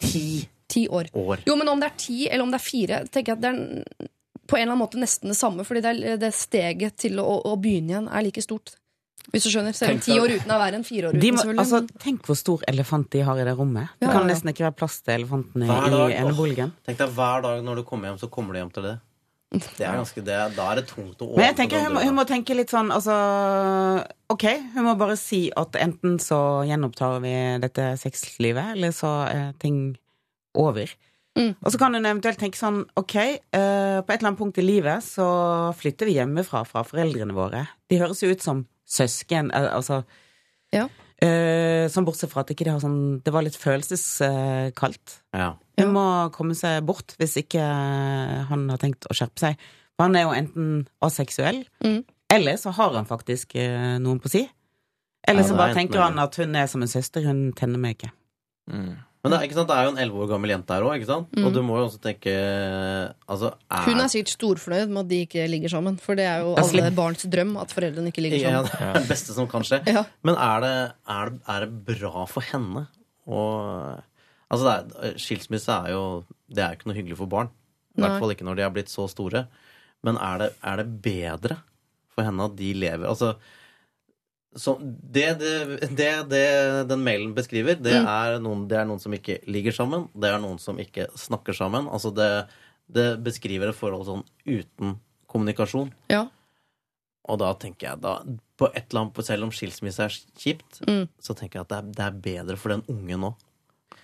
ti 0.00 0.24
Ti 0.70 0.84
år. 0.88 1.08
år. 1.18 1.40
Jo, 1.48 1.56
men 1.58 1.68
om 1.68 1.80
det 1.82 1.88
er 1.90 1.96
ti 1.98 2.16
eller 2.28 2.46
om 2.46 2.52
det 2.54 2.60
er 2.60 2.62
fire, 2.62 3.02
tenker 3.10 3.32
jeg 3.32 3.40
at 3.40 3.42
det 3.42 3.50
er 3.50 4.10
på 4.46 4.56
en 4.56 4.62
eller 4.62 4.72
annen 4.72 4.82
måte 4.82 5.00
nesten 5.02 5.32
det 5.32 5.38
samme. 5.38 5.66
Fordi 5.66 5.82
det, 5.82 5.92
er, 5.92 6.20
det 6.22 6.30
steget 6.34 6.96
til 7.02 7.20
å, 7.22 7.26
å 7.50 7.56
begynne 7.60 7.92
igjen 7.92 8.06
er 8.08 8.24
like 8.24 8.44
stort. 8.44 8.76
Hvis 9.32 9.44
du 9.46 9.50
skjønner. 9.52 9.74
Selv 9.76 9.94
om 9.94 10.00
ti 10.00 10.16
år 10.18 10.32
uten 10.36 10.50
er 10.50 10.58
verre 10.58 10.74
enn 10.80 10.84
fire 10.84 11.08
år 11.10 11.14
uten. 11.14 11.20
De 11.22 11.30
må, 11.36 11.44
altså, 11.62 11.82
tenk 12.02 12.22
hvor 12.26 12.36
stor 12.38 12.64
elefant 12.68 13.10
de 13.14 13.20
har 13.26 13.38
i 13.38 13.44
det 13.46 13.56
rommet. 13.58 13.88
Det 14.00 14.08
Ja, 14.08 14.12
kan 14.12 14.22
ja, 14.22 14.26
ja. 14.26 14.32
nesten 14.34 14.50
ikke 14.52 14.66
være 14.66 14.76
plass 14.80 15.00
til 15.02 15.14
elefantene 15.20 15.68
i 15.68 16.16
eneboligen. 16.18 16.72
Tenk 16.86 16.98
deg 16.98 17.14
hver 17.14 17.42
dag 17.46 17.62
når 17.64 17.76
du 17.76 17.82
kommer 17.84 18.10
hjem, 18.10 18.18
så 18.18 18.28
kommer 18.30 18.52
du 18.54 18.58
hjem 18.62 18.72
til 18.74 18.82
det. 18.88 18.96
Det 19.50 19.82
er 19.82 19.96
ganske, 19.98 20.22
det 20.22 20.34
da 20.54 20.66
er 20.70 20.76
det 20.78 20.86
tungt 20.86 21.18
å 21.26 21.32
Men 21.34 21.48
jeg 21.48 21.56
tenker 21.58 21.80
hun, 21.82 21.94
må- 21.96 22.02
hun 22.06 22.14
må 22.14 22.22
tenke 22.24 22.54
litt 22.54 22.70
sånn 22.70 22.92
altså 22.94 23.14
Ok, 24.30 24.44
hun 24.76 24.84
må 24.86 24.92
bare 24.98 25.16
si 25.18 25.48
at 25.58 25.72
enten 25.74 26.18
så 26.22 26.62
gjenopptar 26.68 27.16
vi 27.24 27.32
dette 27.62 27.88
sexlivet, 27.98 28.76
eller 28.76 28.92
så 28.94 29.10
er 29.26 29.52
ting 29.58 29.96
over. 30.54 30.86
Mm. 31.38 31.54
Og 31.62 31.70
så 31.72 31.78
kan 31.78 31.94
hun 31.94 32.06
eventuelt 32.06 32.38
tenke 32.38 32.58
sånn 32.58 32.84
Ok, 32.98 33.14
uh, 33.16 34.02
på 34.02 34.10
et 34.10 34.18
eller 34.20 34.30
annet 34.32 34.38
punkt 34.38 34.58
i 34.58 34.64
livet 34.66 35.02
så 35.06 35.26
flytter 35.78 36.06
vi 36.06 36.16
hjemmefra 36.18 36.64
fra 36.66 36.82
foreldrene 36.86 37.34
våre. 37.34 37.64
De 37.90 37.98
høres 37.98 38.22
jo 38.22 38.30
ut 38.30 38.42
som 38.42 38.64
søsken, 38.90 39.52
eh, 39.54 39.70
altså 39.74 40.02
Ja. 40.74 40.88
Uh, 41.20 41.84
Sånn 41.92 42.06
bortsett 42.06 42.30
fra 42.32 42.40
at 42.40 42.48
ikke 42.54 42.64
de 42.64 42.70
har 42.72 42.80
sånn 42.80 43.20
Det 43.22 43.32
var 43.34 43.42
litt 43.44 43.56
følelseskaldt. 43.60 45.18
Ja. 45.36 45.50
Hun 45.80 45.90
må 45.92 46.04
komme 46.32 46.54
seg 46.56 46.80
bort 46.88 47.12
hvis 47.20 47.36
ikke 47.42 47.60
han 48.48 48.62
har 48.72 48.80
tenkt 48.80 49.04
å 49.10 49.16
skjerpe 49.16 49.42
seg. 49.42 49.58
For 49.96 50.06
han 50.08 50.16
er 50.16 50.24
jo 50.24 50.32
enten 50.36 50.70
aseksuell, 51.04 51.64
Mm. 51.84 52.04
eller 52.32 52.56
så 52.56 52.72
har 52.72 52.94
han 52.96 53.04
faktisk 53.06 53.54
uh, 53.56 53.98
noen 54.00 54.20
på 54.22 54.30
si. 54.32 54.46
Eller 55.28 55.42
Ja, 55.44 55.48
så 55.50 55.56
bare 55.58 55.74
tenker 55.76 56.00
han 56.00 56.18
at 56.18 56.36
hun 56.40 56.56
er 56.56 56.66
som 56.66 56.80
en 56.82 56.88
søster, 56.88 57.22
hun 57.26 57.52
tenner 57.52 57.78
meg 57.78 57.98
ikke. 57.98 58.12
Men 59.20 59.34
det 59.34 59.36
er, 59.36 59.42
ikke 59.44 59.56
sant, 59.58 59.68
det 59.68 59.76
er 59.76 59.84
jo 59.84 59.90
en 59.92 59.98
elleve 60.00 60.22
år 60.24 60.28
gammel 60.30 60.52
jente 60.54 60.72
her 60.72 60.84
òg, 60.88 61.02
sant? 61.04 61.34
Og 61.42 61.50
du 61.52 61.58
må 61.64 61.76
jo 61.76 61.88
også 61.90 61.98
tenke 62.00 62.32
Altså, 62.32 63.50
er, 63.68 63.82
Hun 63.84 64.00
er 64.00 64.08
sikkert 64.08 64.32
storfornøyd 64.32 64.94
med 64.94 65.02
at 65.02 65.10
de 65.10 65.18
ikke 65.26 65.44
ligger 65.52 65.72
sammen. 65.74 65.98
For 66.00 66.16
det 66.16 66.24
er 66.24 66.40
jo 66.40 66.54
alle 66.54 66.70
slipp. 66.70 66.96
barns 66.96 67.26
drøm 67.34 67.52
at 67.60 67.74
foreldrene 67.76 68.14
ikke 68.14 68.24
ligger 68.24 68.40
ja, 68.40 68.54
sammen. 68.64 68.70
det 68.72 68.86
er 68.88 69.04
det 69.04 69.10
beste 69.12 69.36
som 69.36 69.50
kan 69.50 69.66
skje. 69.68 69.82
Ja. 69.92 70.06
Men 70.24 70.40
er 70.40 70.64
det, 70.64 70.72
er, 71.18 71.34
det, 71.34 71.42
er 71.52 71.66
det 71.66 71.82
bra 71.92 72.24
for 72.30 72.52
henne 72.52 72.86
å 73.28 73.42
Altså, 74.50 74.72
er, 74.72 75.18
skilsmisse 75.20 75.70
er 75.70 75.92
jo 75.92 76.04
Det 76.50 76.64
er 76.64 76.72
jo 76.72 76.80
ikke 76.80 76.88
noe 76.90 76.96
hyggelig 76.96 77.20
for 77.20 77.30
barn. 77.30 77.52
I 77.94 78.00
hvert 78.00 78.22
fall 78.22 78.32
ikke 78.32 78.48
når 78.48 78.56
de 78.56 78.64
er 78.64 78.72
blitt 78.72 78.90
så 78.90 79.04
store. 79.10 79.44
Men 80.06 80.16
er 80.16 80.40
det, 80.40 80.52
er 80.64 80.80
det 80.80 80.88
bedre 81.04 81.60
for 82.14 82.24
henne 82.24 82.48
at 82.48 82.56
de 82.56 82.72
lever 82.72 83.10
Altså 83.10 83.34
så 83.34 83.58
det, 84.52 85.38
det, 85.38 85.90
det, 85.94 86.08
det 86.30 86.88
den 86.90 87.04
mailen 87.06 87.34
beskriver, 87.36 87.76
det, 87.78 87.92
Mm. 88.00 88.06
er 88.10 88.38
noen, 88.42 88.64
det 88.68 88.78
er 88.80 88.84
noen 88.88 89.00
som 89.00 89.12
ikke 89.14 89.38
ligger 89.46 89.72
sammen. 89.72 90.08
Det 90.14 90.26
er 90.32 90.40
noen 90.42 90.58
som 90.58 90.76
ikke 90.82 91.06
snakker 91.14 91.54
sammen. 91.54 91.86
Altså 91.88 92.10
det, 92.14 92.46
det 92.90 93.22
beskriver 93.22 93.68
et 93.70 93.76
forhold 93.78 94.06
sånn 94.08 94.24
uten 94.46 94.96
kommunikasjon. 95.30 95.92
Ja. 96.10 96.24
Og 97.30 97.38
da 97.38 97.52
tenker 97.54 97.92
jeg 97.92 98.00
da 98.02 98.16
på 98.58 98.66
et 98.74 98.90
eller 98.90 99.04
annet, 99.06 99.20
Selv 99.24 99.44
om 99.46 99.50
skilsmisse 99.54 100.02
er 100.02 100.16
kjipt, 100.36 100.80
Mm. 100.88 101.06
så 101.22 101.34
tenker 101.38 101.60
jeg 101.60 101.68
at 101.68 101.68
det 101.68 101.78
er, 101.78 101.92
det 101.94 102.04
er 102.08 102.20
bedre 102.44 102.56
for 102.58 102.70
den 102.74 102.82
ungen 102.90 103.20
nå. 103.20 103.34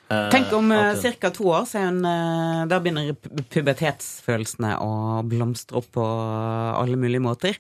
Eh, 0.09 0.29
Tenk 0.31 0.53
om 0.55 0.71
at 0.71 1.03
ca. 1.19 1.31
to 1.35 1.49
år, 1.51 1.65
så 1.67 1.81
er 1.81 1.87
hun 1.91 2.05
eh, 2.07 2.67
Da 2.71 2.79
begynner 2.79 3.17
pubertetsfølelsene 3.51 4.77
å 4.79 5.23
blomstre 5.27 5.77
opp 5.81 5.91
på 5.97 6.05
alle 6.07 6.97
mulige 6.97 7.23
måter. 7.25 7.59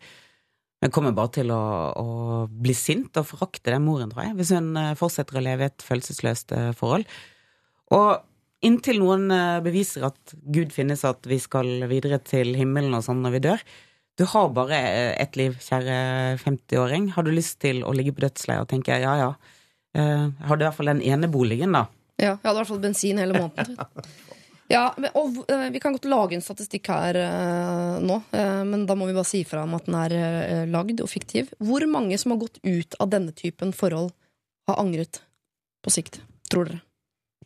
Hun 0.85 0.93
kommer 0.93 1.14
bare 1.16 1.33
til 1.39 1.51
å, 1.55 1.62
å 1.97 2.09
bli 2.53 2.74
sint 2.77 3.16
og 3.16 3.29
forakte 3.31 3.72
den 3.72 3.85
moren, 3.87 4.11
tror 4.12 4.27
jeg, 4.27 4.37
hvis 4.37 4.53
hun 4.57 4.74
eh, 4.77 4.93
fortsetter 4.99 5.39
å 5.39 5.45
leve 5.45 5.64
i 5.64 5.70
et 5.70 5.85
følelsesløst 5.85 6.53
eh, 6.53 6.70
forhold. 6.77 7.09
Og 7.97 8.66
inntil 8.66 9.01
noen 9.01 9.31
eh, 9.33 9.62
beviser 9.64 10.05
at 10.11 10.37
Gud 10.53 10.74
finnes, 10.77 11.07
at 11.09 11.24
vi 11.29 11.41
skal 11.41 11.89
videre 11.89 12.20
til 12.20 12.53
himmelen 12.59 12.97
og 12.99 13.07
sånn 13.07 13.24
når 13.24 13.37
vi 13.39 13.43
dør 13.49 13.66
Du 14.20 14.24
har 14.29 14.53
bare 14.57 14.77
ett 15.16 15.37
liv, 15.37 15.57
kjære 15.61 15.97
50-åring. 16.45 17.11
Har 17.16 17.24
du 17.24 17.33
lyst 17.33 17.59
til 17.64 17.83
å 17.85 17.97
ligge 17.97 18.12
på 18.16 18.24
dødsleiet 18.24 18.64
og 18.64 18.70
tenke 18.70 19.01
ja, 19.01 19.16
ja, 19.20 19.33
Har 19.97 20.07
jeg 20.07 20.49
hadde 20.49 20.62
i 20.64 20.68
hvert 20.68 20.79
fall 20.79 20.93
den 20.93 21.05
ene 21.05 21.29
boligen, 21.29 21.77
da. 21.77 21.87
Ja, 22.16 22.37
jeg 22.37 22.45
hadde 22.45 22.57
i 22.57 22.61
hvert 22.62 22.72
fall 22.74 22.85
bensin 22.85 23.20
hele 23.20 23.45
måneden. 23.45 23.77
Ja, 24.73 24.87
men, 24.99 25.11
og 25.14 25.45
eh, 25.51 25.69
Vi 25.75 25.81
kan 25.83 25.95
godt 25.95 26.09
lage 26.11 26.37
en 26.37 26.45
statistikk 26.45 26.91
her 26.91 27.19
eh, 27.21 27.99
nå, 28.03 28.19
eh, 28.35 28.62
men 28.67 28.87
da 28.89 28.97
må 28.99 29.09
vi 29.09 29.14
bare 29.17 29.29
si 29.29 29.45
fra 29.47 29.62
om 29.67 29.77
at 29.79 29.87
den 29.87 29.99
er 29.99 30.67
lagd 30.71 31.03
og 31.05 31.11
fiktiv. 31.11 31.53
Hvor 31.62 31.87
mange 31.91 32.19
som 32.19 32.35
har 32.35 32.43
gått 32.43 32.59
ut 32.64 32.99
av 33.03 33.12
denne 33.14 33.35
typen 33.37 33.75
forhold, 33.77 34.12
har 34.67 34.83
angret 34.83 35.23
på 35.87 35.95
sikt? 35.95 36.21
Tror 36.51 36.71
dere? 36.71 36.83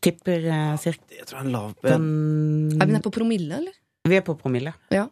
Tipper 0.01 0.47
cirka 0.81 1.13
Jeg 1.13 1.27
tror 1.29 1.37
det 1.37 1.43
er 1.43 1.45
en 1.45 1.53
lav 1.53 1.73
den 1.85 2.05
Er 2.81 2.89
vi 2.89 2.95
nede 2.95 3.05
på 3.05 3.13
promille, 3.13 3.59
eller? 3.59 3.75
Vi 4.09 4.17
er 4.17 4.23
på 4.25 4.33
promille. 4.41 4.73
Ja. 4.89 5.11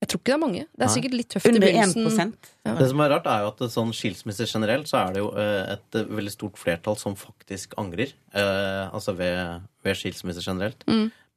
Jeg 0.00 0.08
tror 0.08 0.18
ikke 0.18 0.30
det 0.30 0.34
er 0.34 0.40
mange. 0.40 0.62
Det 0.64 0.80
er 0.80 0.88
Nei. 0.88 0.94
sikkert 0.96 1.12
litt 1.14 1.28
tøft 1.30 1.46
i 1.46 1.50
Under 1.50 1.62
begynnelsen. 1.62 2.30
1 2.64 2.78
Det 2.80 2.86
som 2.90 3.02
er 3.04 3.12
rart, 3.12 3.28
er 3.28 3.44
jo 3.44 3.50
at 3.52 3.60
sånn 3.70 3.92
skilsmisse 3.94 4.48
generelt, 4.50 4.88
så 4.90 5.02
er 5.02 5.12
det 5.14 5.20
jo 5.20 5.28
et 5.36 5.98
veldig 6.16 6.32
stort 6.32 6.56
flertall 6.58 6.96
som 6.98 7.14
faktisk 7.18 7.76
angrer. 7.78 8.16
Eh, 8.32 8.86
altså 8.88 9.14
ved, 9.20 9.68
ved 9.84 10.00
skilsmisse 10.00 10.42
generelt. 10.42 10.82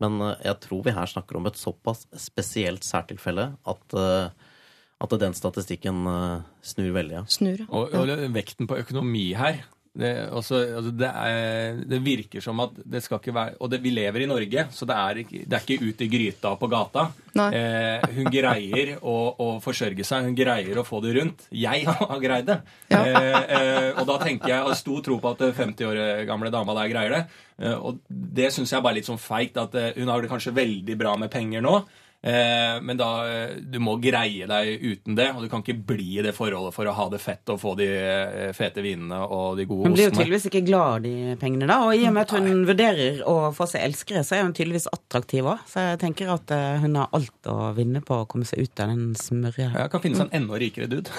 Men 0.04 0.20
eh, 0.22 0.42
jeg 0.50 0.60
tror 0.66 0.84
vi 0.86 0.96
her 0.96 1.12
snakker 1.12 1.40
om 1.40 1.48
et 1.50 1.60
såpass 1.60 2.06
spesielt 2.20 2.88
særtilfelle 2.88 3.52
at, 3.56 3.98
eh, 4.00 4.52
at 5.06 5.16
den 5.22 5.38
statistikken 5.38 6.04
eh, 6.12 6.44
snur 6.66 6.92
veldig. 6.98 7.22
Ja. 7.22 7.24
Snur. 7.32 7.64
ja. 7.64 7.70
Og, 7.70 7.96
og 7.96 8.28
vekten 8.36 8.70
på 8.70 8.80
økonomi 8.82 9.30
her 9.38 9.64
det, 9.96 10.12
også, 10.36 10.60
altså 10.78 10.92
det, 10.92 11.08
er, 11.08 11.78
det 11.88 12.02
virker 12.04 12.44
som 12.44 12.60
at 12.64 12.76
det 12.84 13.00
skal 13.06 13.22
ikke 13.22 13.34
være 13.36 13.56
Og 13.64 13.70
det, 13.72 13.80
vi 13.84 13.94
lever 13.96 14.26
i 14.26 14.28
Norge, 14.28 14.66
så 14.76 14.88
det 14.90 14.98
er, 15.00 15.22
det 15.24 15.56
er 15.56 15.64
ikke 15.64 15.88
ut 15.88 16.04
i 16.04 16.10
gryta 16.12 16.52
på 16.60 16.70
gata. 16.72 17.06
Eh, 17.36 18.04
hun 18.18 18.28
greier 18.32 18.96
å, 19.00 19.16
å 19.40 19.48
forsørge 19.64 20.04
seg, 20.08 20.28
hun 20.28 20.36
greier 20.38 20.82
å 20.82 20.86
få 20.88 21.00
det 21.06 21.16
rundt. 21.16 21.48
Jeg 21.56 21.88
har 21.90 22.22
greid 22.24 22.52
det. 22.52 22.60
Ja. 22.92 23.02
Eh, 23.02 23.40
eh, 23.58 23.90
og 23.96 24.06
da 24.12 24.20
tenker 24.26 24.52
jeg, 24.52 24.68
har 24.68 24.80
stor 24.80 25.04
tro 25.06 25.20
på 25.24 25.34
at 25.36 25.48
50 25.64 25.90
år 25.90 26.04
gamle 26.28 26.52
dama 26.54 26.76
der 26.82 26.92
greier 26.92 27.16
det. 27.16 27.26
Eh, 27.62 27.76
og 27.76 28.02
det 28.10 28.52
syns 28.54 28.72
jeg 28.72 28.80
er 28.80 28.86
bare 28.86 29.00
litt 29.00 29.10
sånn 29.10 29.22
feigt. 29.22 29.60
At 29.62 29.76
eh, 29.80 29.94
hun 30.00 30.12
har 30.12 30.24
det 30.24 30.32
kanskje 30.32 30.56
veldig 30.56 30.98
bra 31.00 31.16
med 31.20 31.32
penger 31.34 31.64
nå. 31.66 31.80
Eh, 32.26 32.80
men 32.82 32.98
da, 32.98 33.08
eh, 33.30 33.52
du 33.62 33.76
må 33.78 34.00
greie 34.02 34.48
deg 34.50 34.82
uten 34.82 35.14
det, 35.14 35.28
og 35.36 35.44
du 35.44 35.50
kan 35.52 35.62
ikke 35.62 35.76
bli 35.86 36.16
i 36.18 36.24
det 36.26 36.32
forholdet 36.34 36.74
for 36.74 36.90
å 36.90 36.94
ha 36.98 37.06
det 37.14 37.20
fett 37.22 37.52
og 37.54 37.60
få 37.62 37.76
de 37.78 37.86
eh, 37.86 38.50
fete 38.58 38.82
vinene 38.82 39.20
og 39.30 39.60
de 39.60 39.68
gode 39.70 39.86
Hun 39.86 39.94
blir 39.94 40.08
jo 40.10 40.16
tydeligvis 40.16 40.48
ikke 40.50 40.64
glad 40.66 41.06
i 41.06 41.36
pengene, 41.38 41.68
da. 41.70 41.78
Og 41.86 41.94
i 41.94 42.08
og 42.10 42.16
med 42.16 42.26
at 42.26 42.34
hun 42.40 42.66
vurderer 42.66 43.22
å 43.30 43.54
få 43.54 43.68
seg 43.70 43.86
elskere, 43.86 44.24
så 44.26 44.40
er 44.40 44.48
hun 44.48 44.56
tydeligvis 44.58 44.90
attraktiv 44.90 45.46
òg. 45.54 45.62
Så 45.70 45.86
jeg 45.92 46.02
tenker 46.02 46.34
at 46.34 46.50
hun 46.82 46.98
har 46.98 47.14
alt 47.14 47.52
å 47.52 47.70
vinne 47.78 48.02
på 48.02 48.24
å 48.24 48.28
komme 48.32 48.48
seg 48.50 48.66
ut 48.66 48.82
av 48.82 48.90
den 48.96 49.14
smørja. 49.20 49.70
Ja, 49.78 49.88
kan 49.94 50.02
finne 50.02 50.18
seg 50.24 50.32
en 50.34 50.42
enda 50.44 50.58
rikere 50.58 50.90
dude. 50.90 51.14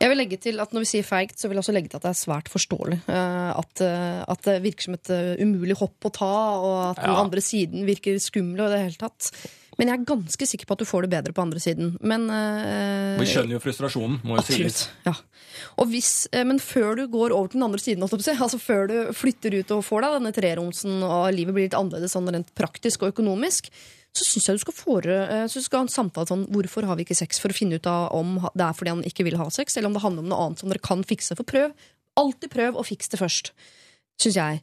Jeg 0.00 0.08
vil 0.08 0.16
legge 0.22 0.38
til 0.40 0.62
at 0.62 0.70
Når 0.72 0.80
vi 0.86 0.88
sier 0.94 1.04
feigt, 1.04 1.36
så 1.36 1.48
vil 1.50 1.58
jeg 1.58 1.64
også 1.66 1.74
legge 1.76 1.90
til 1.92 1.98
at 1.98 2.06
det 2.06 2.12
er 2.14 2.20
svært 2.22 2.48
forståelig. 2.48 3.00
eh, 3.10 3.50
At, 3.58 3.82
at 4.30 4.46
det 4.46 4.60
virker 4.62 4.86
som 4.86 4.94
et 4.94 5.10
umulig 5.42 5.76
hopp 5.82 6.06
å 6.06 6.12
ta, 6.14 6.34
og 6.62 6.76
at 6.92 7.02
den 7.02 7.10
Ja. 7.10 7.18
andre 7.20 7.42
siden 7.44 7.82
virker 7.84 8.16
skummel. 8.22 8.62
og 8.62 8.70
i 8.70 8.76
det 8.78 8.84
hele 8.86 9.02
tatt. 9.10 9.32
Men 9.80 9.88
jeg 9.88 9.96
er 9.96 10.08
ganske 10.10 10.46
sikker 10.50 10.68
på 10.68 10.76
at 10.76 10.82
du 10.82 10.88
får 10.88 11.06
det 11.06 11.12
bedre 11.14 11.32
på 11.32 11.40
andre 11.40 11.60
siden. 11.62 11.94
Men, 12.04 12.26
uh, 12.28 13.16
Vi 13.16 13.28
skjønner 13.30 13.56
jo 13.56 13.62
frustrasjonen, 13.64 14.18
må 14.28 14.36
jo 14.36 14.44
sies. 14.44 14.82
Ja. 15.06 15.14
Og 15.80 15.88
hvis, 15.88 16.26
uh, 16.34 16.42
men 16.44 16.60
før 16.60 16.98
du 17.00 17.06
går 17.08 17.32
over 17.32 17.48
til 17.48 17.58
den 17.62 17.68
andre 17.70 17.80
siden, 17.80 18.04
altså 18.04 18.60
før 18.60 18.90
du 18.90 18.98
flytter 19.16 19.56
ut 19.56 19.72
og 19.72 19.86
får 19.86 20.04
deg 20.04 20.18
denne 20.18 20.34
treromsen, 20.36 21.00
og 21.06 21.32
livet 21.32 21.56
blir 21.56 21.66
litt 21.70 21.78
annerledes 21.78 22.12
sånn 22.12 22.28
rent 22.28 22.52
praktisk 22.58 23.06
og 23.06 23.14
økonomisk, 23.14 23.72
så 24.10 24.26
syns 24.26 24.48
jeg 24.48 24.58
du 24.58 24.62
skal, 24.64 24.74
fore, 24.74 25.18
eh, 25.22 25.44
så 25.46 25.60
du 25.60 25.64
skal 25.64 25.82
ha 25.82 25.86
en 25.86 25.92
samtale 25.92 26.26
sånn 26.26 26.48
Hvorfor 26.50 26.86
har 26.88 26.98
vi 26.98 27.04
ikke 27.06 27.18
sex? 27.18 27.38
For 27.38 27.52
å 27.52 27.56
finne 27.56 27.78
ut 27.78 27.86
av 27.86 28.10
om 28.16 28.40
det 28.58 28.64
er 28.66 28.74
fordi 28.74 28.94
han 28.96 29.04
ikke 29.06 29.26
vil 29.28 29.38
ha 29.38 29.46
sex, 29.54 29.76
eller 29.76 29.90
om 29.90 29.96
det 29.96 30.02
handler 30.02 30.24
om 30.24 30.32
noe 30.32 30.46
annet 30.46 30.62
som 30.62 30.72
dere 30.72 30.82
kan 30.82 31.04
fikse. 31.06 31.36
For 31.38 31.46
prøv. 31.46 31.76
Alltid 32.18 32.50
prøv 32.52 32.80
å 32.80 32.86
fikse 32.86 33.14
det 33.14 33.20
først. 33.22 33.52
Syns 34.20 34.36
jeg. 34.40 34.62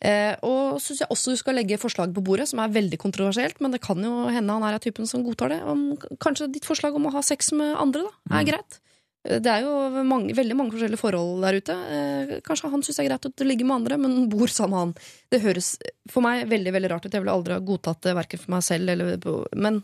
Eh, 0.00 0.34
og 0.44 0.80
syns 0.82 1.00
jeg 1.02 1.10
også 1.12 1.32
du 1.32 1.38
skal 1.40 1.56
legge 1.56 1.78
forslag 1.80 2.12
på 2.14 2.22
bordet, 2.24 2.48
som 2.50 2.60
er 2.62 2.72
veldig 2.74 2.98
kontroversielt, 3.00 3.60
men 3.64 3.72
det 3.74 3.82
kan 3.84 4.00
jo 4.04 4.26
hende 4.28 4.56
han 4.56 4.66
er 4.66 4.76
av 4.76 4.82
typen 4.84 5.08
som 5.08 5.24
godtar 5.24 5.54
det. 5.54 5.60
Om, 5.64 5.86
kanskje 6.22 6.50
ditt 6.52 6.68
forslag 6.68 6.96
om 6.96 7.08
å 7.08 7.14
ha 7.16 7.22
sex 7.24 7.52
med 7.56 7.74
andre 7.80 8.04
da, 8.06 8.12
er 8.38 8.48
greit. 8.50 8.78
Eh, 9.26 9.40
Det 9.42 9.52
er 9.52 9.64
jo 9.64 10.04
mange, 10.06 10.34
veldig 10.36 10.56
mange 10.58 10.74
forskjellige 10.76 11.00
forhold 11.00 11.46
der 11.46 11.60
ute. 11.60 11.78
Eh, 11.96 12.34
kanskje 12.46 12.70
han 12.70 12.84
syns 12.84 13.00
det 13.00 13.06
er 13.06 13.08
greit 13.10 13.30
å 13.30 13.48
ligge 13.48 13.64
med 13.66 13.80
andre, 13.80 13.98
men 13.98 14.28
bor 14.32 14.52
sammen 14.52 14.76
med 14.76 14.82
han. 14.84 14.94
Det 15.32 15.42
høres 15.42 15.72
for 16.12 16.22
meg 16.26 16.44
veldig 16.52 16.76
veldig 16.76 16.92
rart 16.92 17.08
ut. 17.08 17.12
Jeg 17.12 17.24
ville 17.24 17.34
aldri 17.34 17.56
ha 17.56 17.64
godtatt 17.64 18.04
det 18.06 18.14
verken 18.20 18.42
for 18.42 18.56
meg 18.56 18.62
selv 18.68 18.92
eller 18.92 19.48
Men 19.56 19.82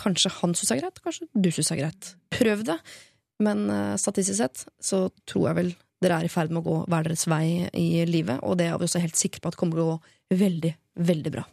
kanskje 0.00 0.34
han 0.40 0.54
syns 0.54 0.68
det 0.68 0.76
er 0.76 0.82
greit, 0.82 1.00
kanskje 1.04 1.28
du 1.32 1.50
syns 1.50 1.70
det 1.70 1.78
er 1.78 1.82
greit. 1.84 2.12
Prøv 2.34 2.66
det. 2.66 2.78
Men 3.42 3.64
statistisk 3.98 4.38
sett 4.38 4.66
så 4.78 5.10
tror 5.26 5.48
jeg 5.48 5.56
vel 5.56 5.72
dere 6.02 6.20
er 6.20 6.28
i 6.28 6.32
ferd 6.32 6.52
med 6.52 6.62
å 6.62 6.66
gå 6.68 6.76
hver 6.90 7.08
deres 7.08 7.26
vei 7.30 7.68
i 7.78 8.04
livet, 8.08 8.42
og 8.42 8.58
det 8.60 8.68
er 8.68 8.78
vi 8.78 8.88
også 8.88 9.02
helt 9.02 9.18
sikre 9.18 9.42
på 9.42 9.52
at 9.52 9.58
kommer 9.60 9.78
til 9.78 9.84
å 9.84 9.90
gå 9.92 10.38
veldig, 10.42 10.72
veldig 11.10 11.32
bra. 11.34 11.44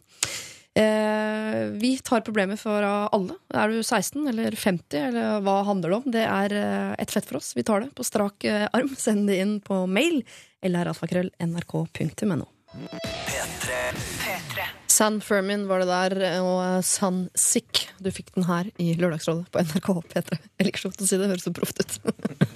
Eh, 0.80 1.62
vi 1.80 1.92
tar 2.06 2.22
problemer 2.26 2.58
for 2.60 2.84
alle. 2.86 3.34
Er 3.54 3.72
du 3.72 3.80
16 3.82 4.28
eller 4.30 4.54
50, 4.58 5.00
eller 5.10 5.42
hva 5.46 5.56
handler 5.66 5.90
det 5.90 5.98
om? 5.98 6.06
Det 6.18 6.26
er 6.26 6.56
et 7.00 7.10
fett 7.14 7.26
for 7.26 7.40
oss. 7.40 7.52
Vi 7.58 7.66
tar 7.66 7.84
det 7.84 7.90
på 7.96 8.06
strak 8.06 8.46
eh, 8.48 8.68
arm. 8.72 8.94
Send 8.98 9.28
det 9.30 9.40
inn 9.42 9.58
på 9.64 9.82
mail 9.90 10.22
eller 10.62 10.92
alfakrøll.nrk.no. 10.92 12.48
San 15.00 15.16
Fermin 15.24 15.62
var 15.64 15.80
det 15.80 15.86
der, 15.88 16.42
og 16.44 16.84
San 16.84 17.22
Sick. 17.32 17.86
Du 18.04 18.10
fikk 18.12 18.34
den 18.34 18.44
her 18.44 18.66
i 18.76 18.90
Lørdagsrådet 19.00 19.46
på 19.48 19.62
NRK 19.64 19.88
P3. 20.10 20.36
Jeg 20.60 20.66
liker 20.68 20.82
så 20.82 20.90
godt 20.90 21.00
å 21.00 21.08
si 21.08 21.16
det, 21.16 21.22
det 21.24 21.30
høres 21.32 21.46
så 21.46 21.52
proft 21.56 21.80
ut. 21.80 21.94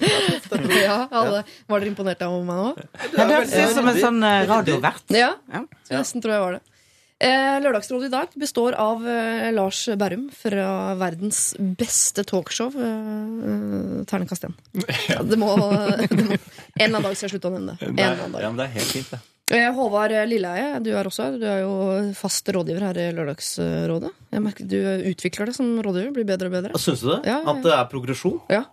ja, 0.85 0.99
alle. 1.09 1.39
Var 1.65 1.81
dere 1.81 1.89
imponert 1.89 2.21
av 2.21 2.37
meg 2.45 2.61
nå? 2.61 2.67
Ja, 3.15 3.25
det 3.25 3.39
høres 3.39 3.55
ut 3.57 3.73
som 3.79 3.89
en 3.89 3.97
sånn 3.97 4.21
eh, 4.29 4.43
radiovert. 4.51 5.09
Ja, 5.09 5.31
Ja. 5.49 5.63
nesten 5.89 6.21
tror 6.21 6.35
jeg 6.35 6.45
var 6.45 6.57
det. 6.59 6.63
Eh, 7.25 7.57
Lørdagsrådet 7.65 8.11
i 8.11 8.13
dag 8.13 8.37
består 8.37 8.77
av 8.77 9.01
eh, 9.09 9.49
Lars 9.55 9.81
Berrum 9.97 10.27
fra 10.35 10.69
verdens 11.01 11.55
beste 11.81 12.27
talkshow. 12.29 12.75
Ternekast 14.05 14.45
eh, 14.45 14.53
én. 14.53 14.57
Ja, 15.15 15.23
det 15.25 15.41
må, 15.41 15.55
det 15.57 16.11
må 16.13 16.35
En 16.35 16.37
eller 16.37 16.91
annen 16.91 17.07
dag 17.09 17.15
skal 17.17 17.25
jeg 17.31 17.39
slutte 17.39 17.49
å 17.49 17.57
nevne 17.57 17.73
det. 17.73 17.87
En 17.89 17.95
eller 17.95 18.11
er, 18.11 18.19
annen 18.27 18.37
dag. 18.37 18.45
ja, 18.45 18.51
men 18.53 18.61
det 18.61 18.69
er 18.69 18.77
helt 18.77 18.99
fint, 18.99 19.15
det. 19.17 19.25
Eh, 19.53 19.67
Håvard 19.77 20.09
Lilleheie, 20.25 20.79
du 20.81 20.87
er 20.97 21.05
også 21.05 21.27
her. 21.27 21.35
Du 21.37 21.43
er 21.45 21.59
jo 21.61 21.73
fast 22.17 22.47
rådgiver 22.49 22.81
her 22.87 22.97
i 22.97 23.11
Lørdagsrådet. 23.13 24.09
Jeg 24.33 24.41
merker 24.41 24.65
Du 24.65 24.77
utvikler 25.11 25.51
det 25.51 25.53
som 25.59 25.67
rådgiver. 25.85 26.09
Blir 26.15 26.25
bedre 26.25 26.49
og 26.49 26.55
bedre. 26.55 26.79
Syns 26.81 27.03
du 27.05 27.11
det? 27.11 27.19
Ja, 27.29 27.35
ja, 27.35 27.43
ja. 27.43 27.53
At 27.53 27.61
det 27.67 27.75
er 27.75 27.85
progresjon? 27.91 28.39
Ja, 28.49 28.63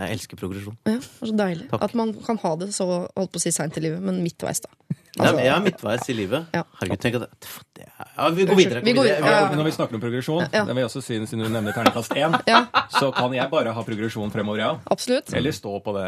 Jeg 0.00 0.16
elsker 0.16 0.40
progresjon. 0.40 0.78
ja 0.88 0.96
det 0.96 1.04
er 1.04 1.28
så 1.28 1.36
deilig. 1.36 1.68
Takk. 1.68 1.84
At 1.84 1.94
man 1.94 2.14
kan 2.24 2.40
ha 2.40 2.54
det 2.56 2.70
så 2.72 2.86
holdt 2.88 3.32
på 3.34 3.36
å 3.36 3.44
si 3.44 3.52
seint 3.52 3.76
i 3.76 3.84
livet, 3.84 4.00
men 4.00 4.22
midtveis, 4.24 4.62
da. 4.64 4.72
Jeg, 5.12 5.34
jeg 5.44 5.52
er 5.52 5.60
midtveis 5.60 6.06
i 6.08 6.14
livet. 6.16 6.46
Ja. 6.56 6.62
Herregud, 6.80 7.00
tenk 7.02 7.16
at 7.18 7.24
det, 7.26 7.48
det 7.76 7.84
er, 7.84 8.06
ja, 8.16 8.28
Vi 8.32 8.46
går 8.48 8.56
videre. 8.56 8.80
Vi 8.86 8.94
går 8.96 9.04
videre. 9.04 9.32
Ja. 9.34 9.50
Når 9.58 9.66
vi 9.68 9.72
snakker 9.76 9.98
om 9.98 10.00
progresjon, 10.00 10.46
Ja. 10.54 10.62
vil 10.64 10.80
jeg 10.80 10.88
også 10.88 11.02
si 11.04 11.18
siden 11.26 11.42
du 11.44 11.48
nevner 11.52 11.74
terningkast 11.76 12.14
én, 12.16 12.38
Ja, 12.48 12.62
så 12.96 13.10
kan 13.12 13.34
jeg 13.36 13.50
bare 13.52 13.74
ha 13.76 13.84
progresjon 13.84 14.32
fremover, 14.32 14.58
ja. 14.62 14.70
absolutt. 14.90 15.28
Eller 15.36 15.52
stå 15.52 15.74
på 15.84 15.92
det, 15.98 16.06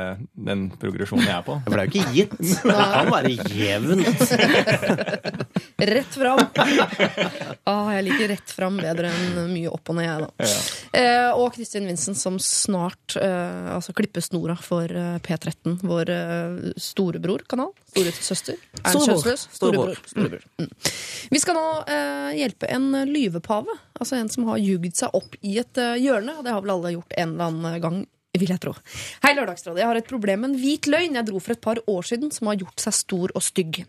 den 0.48 0.70
progresjonen 0.80 1.26
jeg 1.28 1.36
er 1.36 1.44
på. 1.44 1.58
For 1.66 1.76
det 1.76 1.82
er 1.82 1.84
jo 1.84 1.92
ikke 2.00 2.14
gitt. 2.16 2.38
Det 2.64 2.78
kan 2.94 3.12
være 3.12 3.34
jevnt. 3.60 5.04
Rett 5.84 6.14
fram. 6.16 6.38
ah, 7.68 7.88
jeg 7.96 8.04
liker 8.06 8.28
rett 8.30 8.52
fram 8.56 8.76
bedre 8.80 9.10
enn 9.10 9.50
mye 9.50 9.68
opp 9.74 9.90
og 9.90 9.96
ned, 9.98 10.06
jeg, 10.06 10.22
da. 10.24 10.48
Eh, 10.96 11.30
og 11.34 11.50
Kristin 11.56 11.88
Vincent, 11.90 12.16
som 12.20 12.38
snart 12.40 13.16
eh, 13.20 13.68
altså 13.74 13.92
klipper 13.96 14.24
snora 14.24 14.54
for 14.60 14.88
eh, 14.88 15.16
P13, 15.24 15.80
vår 15.84 16.12
eh, 16.14 16.70
storebror-kanal. 16.80 17.72
Storesøster. 17.94 18.56
Er 18.58 18.80
den 18.82 18.90
Storebror. 18.90 19.06
kjønnsløs? 19.06 19.44
Storebror. 19.54 20.00
Storebror. 20.10 20.46
Mm. 20.58 20.72
Vi 21.30 21.42
skal 21.42 21.58
nå 21.58 21.66
eh, 21.86 22.32
hjelpe 22.40 22.70
en 22.74 22.90
lyvepave. 23.10 23.78
Altså 24.00 24.18
en 24.18 24.32
som 24.32 24.48
har 24.50 24.58
jugd 24.62 24.98
seg 24.98 25.14
opp 25.14 25.38
i 25.42 25.58
et 25.62 25.78
eh, 25.78 26.00
hjørne. 26.02 26.40
Og 26.40 26.44
det 26.46 26.54
har 26.54 26.64
vel 26.64 26.74
alle 26.74 26.96
gjort 26.96 27.14
en 27.14 27.36
eller 27.36 27.52
annen 27.52 27.78
gang, 27.84 28.00
vil 28.34 28.50
jeg 28.50 28.62
tro. 28.64 28.72
Hei, 29.22 29.30
Lørdagsrådet. 29.38 29.78
Jeg 29.78 29.86
har 29.86 30.00
et 30.00 30.08
problem 30.10 30.40
med 30.42 30.50
en 30.50 30.58
hvit 30.58 30.88
løgn 30.90 31.14
jeg 31.20 31.28
dro 31.28 31.38
for 31.38 31.54
et 31.54 31.62
par 31.62 31.78
år 31.86 32.08
siden, 32.08 32.32
som 32.34 32.50
har 32.50 32.58
gjort 32.58 32.82
seg 32.82 32.96
stor 32.98 33.34
og 33.38 33.44
stygg. 33.46 33.84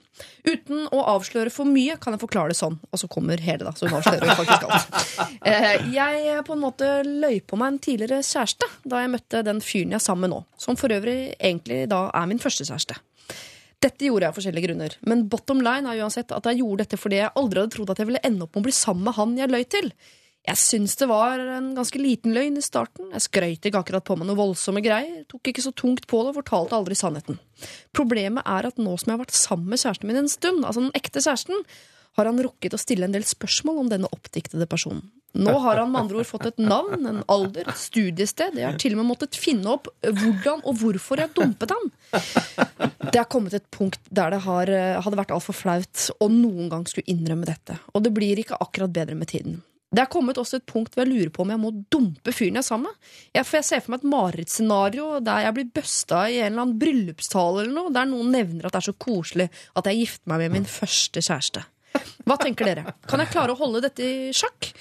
Uten 0.45 0.86
å 0.93 0.99
avsløre 1.16 1.49
for 1.49 1.66
mye 1.66 1.97
kan 1.97 2.14
jeg 2.14 2.22
forklare 2.22 2.53
det 2.53 2.60
sånn. 2.60 2.78
Og 2.93 3.01
så 3.01 3.10
kommer 3.10 3.41
hele, 3.41 3.66
da. 3.66 3.74
Så 3.74 3.89
hun 3.89 3.97
avslører 3.97 4.38
faktisk 4.38 4.70
alt. 4.70 4.93
Eh, 5.45 5.91
jeg 5.93 6.39
på 6.47 6.56
en 6.56 6.62
måte 6.62 6.88
løy 7.06 7.38
på 7.45 7.58
meg 7.60 7.76
en 7.76 7.82
tidligere 7.82 8.24
kjæreste 8.26 8.66
da 8.89 9.03
jeg 9.03 9.12
møtte 9.14 9.43
den 9.45 9.60
fyren 9.62 9.93
jeg 9.93 9.99
er 9.99 10.03
sammen 10.03 10.26
med 10.26 10.32
nå. 10.34 10.39
Som 10.62 10.78
for 10.80 10.93
øvrig 10.93 11.36
egentlig 11.38 11.84
da 11.91 12.08
er 12.18 12.26
min 12.30 12.41
første 12.41 12.66
kjæreste. 12.66 12.97
Dette 13.86 14.07
gjorde 14.07 14.25
jeg 14.25 14.33
av 14.33 14.38
forskjellige 14.39 14.65
grunner, 14.65 14.93
men 15.05 15.25
bottom 15.29 15.59
line 15.61 15.91
er 15.91 16.01
uansett 16.01 16.31
at 16.33 16.47
jeg 16.49 16.63
gjorde 16.63 16.86
dette 16.86 16.97
fordi 16.97 17.19
jeg 17.19 17.33
aldri 17.38 17.61
hadde 17.61 17.75
trodd 17.75 17.91
at 17.93 17.99
jeg 18.01 18.09
ville 18.09 18.21
ende 18.25 18.47
opp 18.47 18.55
med 18.55 18.63
å 18.63 18.65
bli 18.65 18.73
sammen 18.73 19.05
med 19.05 19.17
han 19.19 19.36
jeg 19.38 19.51
løy 19.53 19.65
til. 19.69 19.91
Jeg 20.45 20.61
syns 20.61 20.93
det 20.99 21.07
var 21.09 21.41
en 21.41 21.71
ganske 21.77 21.99
liten 22.01 22.33
løgn 22.36 22.59
i 22.59 22.63
starten. 22.65 23.09
Jeg 23.15 23.25
skrøt 23.25 23.65
ikke 23.65 23.81
akkurat 23.81 24.05
på 24.05 24.17
meg 24.17 24.29
noe 24.29 24.38
voldsomme 24.38 24.81
greier. 24.86 25.23
Tok 25.29 25.49
ikke 25.49 25.63
så 25.65 25.73
tungt 25.73 26.05
på 26.09 26.21
det 26.21 26.33
og 26.33 26.38
fortalte 26.38 26.77
aldri 26.77 26.97
sannheten. 26.97 27.39
Problemet 27.97 28.45
er 28.45 28.69
at 28.69 28.81
nå 28.81 28.93
som 28.93 29.09
jeg 29.09 29.15
har 29.15 29.23
vært 29.23 29.38
sammen 29.38 29.73
med 29.73 29.81
kjæresten 29.81 30.09
min 30.09 30.21
en 30.21 30.29
stund, 30.29 30.61
altså 30.61 30.86
den 30.86 30.93
ekte 30.97 31.23
kjæresten, 31.25 31.65
har 32.15 32.29
han 32.29 32.41
rukket 32.45 32.77
å 32.77 32.81
stille 32.81 33.09
en 33.09 33.15
del 33.15 33.25
spørsmål 33.25 33.81
om 33.81 33.89
denne 33.91 34.11
oppdiktede 34.13 34.69
personen. 34.69 35.07
Nå 35.36 35.53
har 35.59 35.81
han 35.81 35.91
med 35.91 36.05
andre 36.05 36.21
ord 36.21 36.29
fått 36.29 36.47
et 36.47 36.61
navn, 36.63 37.05
en 37.09 37.21
alder, 37.31 37.67
et 37.67 37.79
studiested. 37.79 38.55
Jeg 38.55 38.69
har 38.69 38.79
til 38.79 38.95
og 38.95 39.01
med 39.01 39.09
måttet 39.11 39.36
finne 39.39 39.73
opp 39.73 39.89
hvordan 40.01 40.63
og 40.63 40.79
hvorfor 40.79 41.19
jeg 41.19 41.33
dumpet 41.36 41.75
han. 41.75 41.91
Det 43.11 43.19
er 43.19 43.29
kommet 43.31 43.55
et 43.57 43.67
punkt 43.73 43.99
der 44.09 44.31
det 44.31 44.41
har, 44.47 44.71
eh, 44.71 45.01
hadde 45.03 45.19
vært 45.19 45.36
altfor 45.36 45.55
flaut 45.55 46.09
å 46.23 46.29
noen 46.31 46.71
gang 46.71 46.88
skulle 46.88 47.11
innrømme 47.11 47.47
dette. 47.47 47.77
Og 47.93 48.03
det 48.05 48.13
blir 48.15 48.39
ikke 48.39 48.59
akkurat 48.63 48.95
bedre 48.95 49.15
med 49.19 49.31
tiden. 49.31 49.59
Det 49.95 50.01
er 50.01 50.11
kommet 50.11 50.39
også 50.39 50.59
et 50.59 50.65
punkt 50.67 50.95
hvor 50.95 51.05
jeg 51.05 51.11
lurer 51.11 51.31
på 51.31 51.43
om 51.45 51.51
jeg 51.53 51.61
må 51.61 51.71
dumpe 51.93 52.33
fyren 52.36 52.57
jeg 52.57 52.63
er 52.63 52.67
sammen 52.67 52.89
med. 52.89 53.11
Jeg, 53.38 53.45
for 53.47 53.59
jeg 53.59 53.67
ser 53.67 53.83
for 53.83 53.93
meg 53.93 54.01
et 54.01 54.11
marerittscenario 54.11 55.11
der 55.23 55.45
jeg 55.45 55.55
blir 55.55 55.69
busta 55.77 56.25
i 56.27 56.39
en 56.41 56.49
eller 56.49 56.65
annen 56.65 56.81
bryllupstale 56.81 57.63
eller 57.63 57.75
noe, 57.75 57.93
der 57.95 58.09
noen 58.09 58.33
nevner 58.36 58.67
at 58.67 58.75
det 58.75 58.81
er 58.81 58.89
så 58.89 58.97
koselig 59.05 59.47
at 59.75 59.88
jeg 59.91 60.01
gifter 60.01 60.31
meg 60.31 60.43
med 60.43 60.55
min 60.57 60.67
første 60.69 61.23
kjæreste. 61.23 61.63
Hva 62.25 62.37
tenker 62.41 62.69
dere? 62.69 62.93
Kan 63.09 63.21
jeg 63.23 63.31
klare 63.33 63.53
å 63.53 63.59
holde 63.59 63.83
dette 63.85 64.05
i 64.05 64.31
sjakk? 64.35 64.71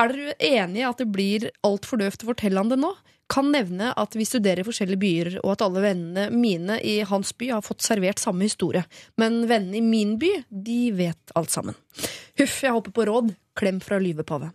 Er 0.00 0.12
dere 0.12 0.36
enige 0.38 0.82
i 0.82 0.88
at 0.88 1.02
det 1.02 1.08
blir 1.12 1.50
altfor 1.66 2.00
døvt 2.02 2.24
å 2.24 2.30
fortelle 2.32 2.60
han 2.60 2.72
det 2.72 2.80
nå? 2.80 2.92
Kan 3.32 3.48
nevne 3.54 3.92
at 3.96 4.16
vi 4.18 4.26
studerer 4.28 4.60
i 4.60 4.66
forskjellige 4.66 5.00
byer, 5.00 5.30
og 5.40 5.54
at 5.54 5.62
alle 5.64 5.80
vennene 5.84 6.26
mine 6.34 6.76
i 6.84 6.98
hans 7.08 7.32
by 7.40 7.54
har 7.54 7.64
fått 7.64 7.84
servert 7.84 8.20
samme 8.20 8.44
historie. 8.44 8.84
Men 9.20 9.46
vennene 9.48 9.80
i 9.80 9.84
min 9.84 10.18
by, 10.20 10.32
de 10.48 10.80
vet 10.96 11.32
alt 11.38 11.54
sammen. 11.54 11.78
Huff, 12.40 12.58
jeg 12.60 12.74
håper 12.74 12.94
på 12.94 13.08
råd. 13.08 13.32
Klem 13.56 13.80
fra 13.80 14.00
lyvepave. 14.02 14.50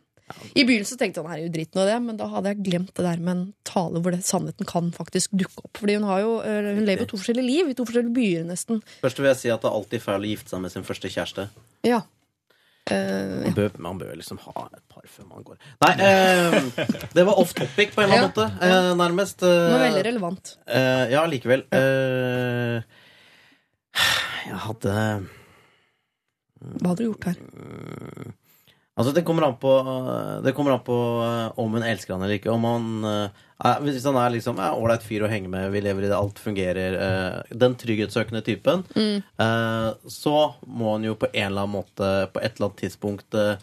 I 0.55 0.63
begynnelsen 0.67 0.99
tenkte 1.01 1.23
han 1.25 1.31
er 1.35 1.41
jo 1.45 1.51
dritten 1.53 1.81
av 1.81 1.87
det, 1.89 1.97
men 2.05 2.17
da 2.19 2.27
hadde 2.31 2.51
jeg 2.53 2.63
glemt 2.67 2.93
det 2.97 3.05
der 3.05 3.19
med 3.23 3.31
en 3.35 3.41
tale 3.67 4.01
hvor 4.03 4.13
det, 4.15 4.21
sannheten 4.27 4.67
kan 4.69 4.91
faktisk 4.95 5.31
dukke 5.37 5.65
opp. 5.65 5.77
Fordi 5.81 5.95
hun, 5.99 6.05
har 6.09 6.21
jo, 6.25 6.35
øh, 6.43 6.69
hun 6.77 6.85
lever 6.85 7.05
jo 7.05 7.09
to 7.13 7.19
forskjellige 7.21 7.47
liv 7.49 7.69
i 7.71 7.75
to 7.79 7.85
forskjellige 7.89 8.15
byer, 8.19 8.45
nesten. 8.49 8.83
Først 9.01 9.19
vil 9.21 9.29
jeg 9.31 9.39
si 9.41 9.49
at 9.53 9.61
det 9.65 9.69
er 9.71 9.77
alltid 9.81 10.01
feil 10.05 10.25
å 10.27 10.31
gifte 10.33 10.53
seg 10.55 10.61
med 10.65 10.71
sin 10.75 10.87
første 10.87 11.11
kjæreste. 11.11 11.47
Ja. 11.87 12.01
Eh, 12.89 13.43
Man 13.45 13.53
bør, 13.53 13.73
man 13.85 13.97
bør 14.01 14.15
liksom 14.17 14.39
ha 14.47 14.63
et 14.73 14.81
par 14.89 15.03
før 15.05 15.25
man 15.29 15.43
går 15.45 15.59
Nei, 15.83 15.91
uh, 16.01 16.85
det 17.13 17.25
var 17.27 17.37
off 17.37 17.51
topic 17.53 17.91
på 17.93 18.01
en 18.01 18.07
eller 18.07 18.23
annen 18.23 18.31
måte, 18.31 18.47
uh, 18.63 18.95
nærmest. 18.97 19.43
Uh, 19.45 19.67
var 19.75 19.83
veldig 19.83 20.05
relevant. 20.07 20.55
eh, 20.65 21.03
ja, 21.13 21.21
likevel. 21.29 21.67
Eh, 21.69 22.81
jeg 24.49 24.57
hadde 24.65 24.95
Hva 26.59 26.89
hadde 26.89 26.97
du 27.03 27.05
gjort 27.11 27.29
her? 27.29 27.37
Altså, 28.99 29.13
det 29.15 29.21
kommer 29.23 29.45
an 29.47 29.53
på 29.61 29.71
Det 30.43 30.51
kommer 30.57 30.73
an 30.75 30.81
på 30.83 30.95
eh, 31.23 31.59
om 31.63 31.71
hun 31.77 31.85
elsker 31.87 32.13
han 32.17 32.25
eller 32.25 32.35
ikke. 32.35 32.51
Om 32.51 32.65
han 32.67 32.87
eh, 33.07 33.45
er, 33.63 33.79
Hvis 33.85 34.03
han 34.09 34.17
er 34.19 34.33
liksom 34.35 34.59
ja, 34.59 34.73
ålreit 34.75 35.05
fyr 35.07 35.23
å 35.23 35.29
henge 35.31 35.47
med, 35.51 35.69
vi 35.71 35.79
lever 35.85 36.03
i 36.03 36.09
det, 36.11 36.17
alt 36.17 36.39
fungerer 36.43 36.97
eh, 36.99 37.55
Den 37.63 37.77
trygghetssøkende 37.79 38.41
typen. 38.43 38.83
eh, 38.99 39.89
så 40.11 40.35
må 40.67 40.93
han 40.97 41.07
jo 41.07 41.15
på 41.19 41.31
en 41.31 41.45
eller 41.47 41.63
annen 41.63 41.77
måte, 41.79 42.11
på 42.33 42.43
et 42.43 42.57
eller 42.59 42.69
annet 42.69 42.83
tidspunkt, 42.83 43.33
eh, 43.39 43.55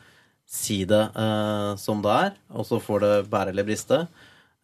si 0.48 0.84
det 0.88 1.02
eh, 1.12 1.70
som 1.84 2.00
det 2.04 2.16
er. 2.16 2.34
Og 2.56 2.64
så 2.68 2.80
får 2.80 3.04
det 3.04 3.14
bære 3.32 3.52
eller 3.52 3.66
briste. 3.68 4.02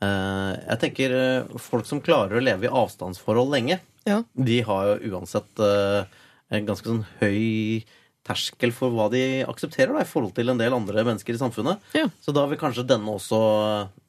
Eh, 0.02 0.52
jeg 0.72 0.80
tenker 0.86 1.16
eh, 1.20 1.56
folk 1.60 1.84
som 1.88 2.00
klarer 2.04 2.38
å 2.40 2.44
leve 2.48 2.68
i 2.68 2.72
avstandsforhold 2.82 3.52
lenge, 3.58 3.80
Ja. 4.08 4.22
de 4.34 4.60
har 4.66 4.88
jo 4.96 5.12
uansett 5.18 5.60
eh, 5.62 6.04
en 6.52 6.64
ganske 6.66 6.88
sånn 6.88 7.04
høy 7.20 7.84
terskel 8.26 8.70
for 8.74 8.94
hva 8.94 9.08
de 9.12 9.22
aksepterer 9.50 9.92
da, 9.96 10.02
i 10.04 10.08
forhold 10.08 10.34
til 10.36 10.52
en 10.52 10.60
del 10.60 10.74
andre 10.76 11.02
mennesker 11.06 11.34
i 11.34 11.40
samfunnet. 11.40 11.82
Ja. 11.98 12.06
Så 12.22 12.34
da 12.36 12.44
vil 12.50 12.60
kanskje 12.60 12.86
denne 12.86 13.16
også, 13.16 13.40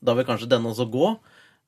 da 0.03 0.13
vil 0.17 0.27
kanskje 0.27 0.49
denne 0.51 0.69
også 0.69 0.85
gå. 0.93 1.13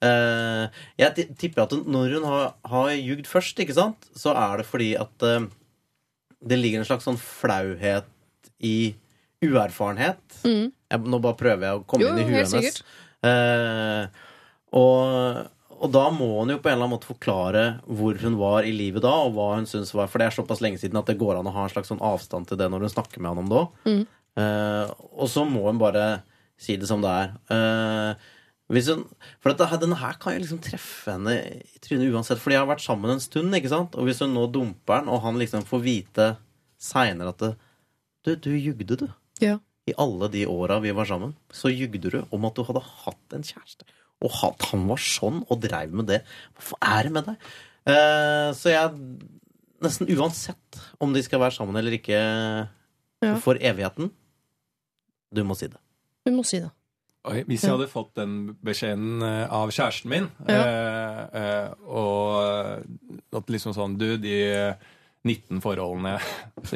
Uh, 0.05 0.67
jeg 0.99 1.29
tipper 1.39 1.63
at 1.63 1.73
når 1.87 2.17
hun 2.17 2.27
har, 2.29 2.51
har 2.69 2.91
jugd 2.93 3.29
først, 3.31 3.57
ikke 3.63 3.77
sant, 3.77 4.09
så 4.13 4.35
er 4.37 4.59
det 4.61 4.67
fordi 4.69 4.91
at 4.99 5.25
uh, 5.25 5.47
det 6.45 6.59
ligger 6.61 6.83
en 6.83 6.89
slags 6.91 7.07
sånn 7.07 7.17
flauhet 7.17 8.05
i 8.61 8.93
uerfarenhet. 9.45 10.21
Jeg, 10.45 11.01
nå 11.01 11.19
bare 11.23 11.37
prøver 11.39 11.65
jeg 11.67 11.79
å 11.81 11.83
komme 11.89 12.05
Mm. 12.05 12.05
Jo, 12.05 12.13
inn 12.13 12.21
i 12.21 12.29
huet 12.29 12.53
hennes. 12.53 12.77
Eh, 13.25 14.23
og, 14.77 15.49
og 15.75 15.91
da 15.91 16.05
må 16.13 16.27
hun 16.39 16.53
jo 16.53 16.59
på 16.61 16.69
en 16.69 16.75
eller 16.75 16.85
annen 16.85 16.95
måte 16.95 17.09
forklare 17.09 17.63
hvor 17.85 18.17
hun 18.21 18.37
var 18.39 18.67
i 18.67 18.73
livet 18.75 19.03
da, 19.03 19.11
og 19.25 19.35
hva 19.35 19.47
hun 19.57 19.67
synes 19.69 19.91
var 19.95 20.07
For 20.11 20.21
det 20.21 20.29
er 20.29 20.37
såpass 20.37 20.61
lenge 20.63 20.79
siden 20.81 20.99
at 20.99 21.09
det 21.09 21.17
går 21.19 21.39
an 21.39 21.49
å 21.49 21.55
ha 21.55 21.65
en 21.65 21.73
slags 21.73 21.91
sånn 21.91 22.03
avstand 22.03 22.47
til 22.49 22.59
det 22.61 22.69
når 22.71 22.85
hun 22.85 22.93
snakker 22.93 23.21
med 23.21 23.33
han 23.33 23.43
om 23.43 23.51
det 23.51 23.59
òg. 23.59 23.81
Mm. 23.89 24.05
Uh, 24.35 24.85
og 25.15 25.29
så 25.31 25.43
må 25.47 25.65
hun 25.67 25.81
bare 25.81 26.05
si 26.59 26.77
det 26.79 26.87
som 26.89 27.03
det 27.03 27.11
er. 27.11 27.35
Uh, 27.51 28.31
hun, 28.71 29.03
for 29.43 29.51
dette, 29.51 29.79
denne 29.83 29.99
her 29.99 30.17
kan 30.21 30.35
jo 30.35 30.41
liksom 30.41 30.63
treffe 30.63 31.13
henne 31.13 31.35
i 31.37 31.83
trynet 31.83 32.09
uansett, 32.09 32.41
for 32.41 32.51
de 32.51 32.57
har 32.57 32.69
vært 32.69 32.83
sammen 32.85 33.13
en 33.13 33.21
stund. 33.23 33.53
ikke 33.53 33.71
sant? 33.71 33.95
Og 33.99 34.07
hvis 34.07 34.23
hun 34.23 34.33
nå 34.33 34.47
dumper 34.53 35.01
han, 35.01 35.11
og 35.11 35.21
han 35.27 35.37
liksom 35.41 35.67
får 35.67 35.83
vite 35.85 36.31
seinere 36.81 37.35
at 37.35 37.43
det, 37.43 37.53
Du, 38.25 38.31
du 38.33 38.55
jugde, 38.57 38.95
du. 38.97 39.05
Ja. 39.43 39.59
I 39.85 39.93
alle 40.01 40.31
de 40.33 40.47
åra 40.49 40.79
vi 40.81 40.95
var 40.97 41.05
sammen, 41.05 41.35
så 41.53 41.69
jugde 41.69 42.09
du 42.09 42.23
om 42.33 42.47
at 42.47 42.55
du 42.57 42.63
hadde 42.65 42.81
hatt 42.81 43.35
en 43.37 43.45
kjæreste. 43.45 43.85
Og 44.23 44.31
at 44.47 44.61
han 44.71 44.85
var 44.87 45.01
sånn 45.01 45.41
og 45.51 45.59
dreiv 45.61 45.91
med 45.93 46.07
det. 46.07 46.21
Hvorfor 46.55 46.77
er 46.81 47.03
det 47.03 47.11
med 47.11 47.25
deg? 47.25 47.49
Eh, 47.85 48.51
så 48.57 48.71
jeg 48.71 48.95
Nesten 49.83 50.07
uansett 50.15 50.77
om 51.03 51.11
de 51.13 51.21
skal 51.21 51.39
være 51.43 51.51
sammen 51.57 51.75
eller 51.77 51.91
ikke 51.97 52.15
Ja. 53.21 53.35
for 53.43 53.55
evigheten 53.59 54.09
Du 55.35 55.43
må 55.43 55.53
si 55.55 55.67
det. 55.67 55.77
Du 56.25 56.31
må 56.31 56.45
si 56.47 56.59
det. 56.63 56.71
Oi, 57.25 57.41
hvis 57.43 57.61
jeg 57.65 57.71
hadde 57.73 57.87
fått 57.91 58.13
den 58.15 58.55
beskjeden 58.63 59.21
eh, 59.21 59.47
av 59.51 59.69
kjæresten 59.73 60.09
min, 60.09 60.27
Ja. 60.47 60.61
eh, 60.63 61.21
eh, 61.33 61.73
og 61.85 62.85
at 63.35 63.47
liksom 63.51 63.73
sånn 63.75 63.97
Du, 63.97 64.17
de 64.17 64.75
19 65.25 65.59
forholdene 65.63 66.15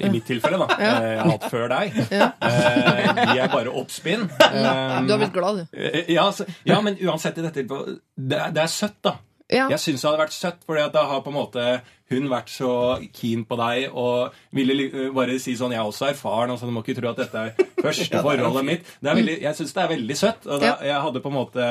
I 0.01 0.09
mitt 0.09 0.25
tilfelle, 0.27 0.57
da, 0.57 0.67
ja. 0.81 0.91
jeg 1.05 1.19
har 1.21 1.31
hatt 1.31 1.47
før 1.51 1.67
deg, 1.69 1.99
Ja. 2.11 2.31
eh, 2.41 3.13
de 3.33 3.39
er 3.39 3.47
bare 3.53 3.69
oppspinn. 3.81 4.25
Eh, 4.25 4.99
Du 5.07 5.13
har 5.13 5.21
blitt 5.21 5.33
glad, 5.37 5.61
du. 5.63 5.77
eh, 5.77 6.03
ja, 6.15 6.27
ja, 6.65 6.81
men 6.81 6.97
uansett 7.05 7.37
i 7.37 7.45
dette 7.45 7.61
tilfellet 7.61 7.99
det, 8.17 8.37
er- 8.39 8.51
det 8.57 8.63
er 8.65 8.71
søtt, 8.73 8.99
da. 9.05 9.15
Ja. 9.49 9.63
Jeg 9.71 9.79
syns 9.81 10.01
det 10.03 10.05
hadde 10.11 10.19
vært 10.21 10.33
søtt, 10.35 10.59
for 10.65 10.77
da 10.93 11.03
har 11.09 11.21
på 11.25 11.31
en 11.31 11.37
måte 11.39 11.63
hun 12.11 12.27
vært 12.29 12.51
så 12.53 12.99
keen 13.17 13.45
på 13.49 13.57
deg 13.57 13.87
og 13.97 14.35
ville 14.53 15.09
bare 15.13 15.39
si 15.41 15.55
sånn 15.57 15.71
'Jeg 15.73 15.81
er 15.81 15.89
også 15.89 16.09
erfaren, 16.11 16.51
altså 16.53 16.65
du 16.69 16.71
må 16.73 16.83
ikke 16.85 16.99
tro 17.01 17.09
at 17.09 17.17
dette 17.17 17.33
er 17.37 17.53
første 17.85 18.21
forholdet 18.21 18.65
mitt'. 18.65 18.85
Det 19.01 19.09
er 19.09 19.15
veldig, 19.17 19.37
jeg 19.41 19.55
syns 19.57 19.73
det 19.73 19.83
er 19.83 19.89
veldig 19.95 20.17
søtt. 20.17 20.45
Og 20.45 20.61
da, 20.61 20.75
jeg 20.85 21.01
hadde 21.01 21.21
på 21.21 21.29
en 21.33 21.37
måte 21.39 21.65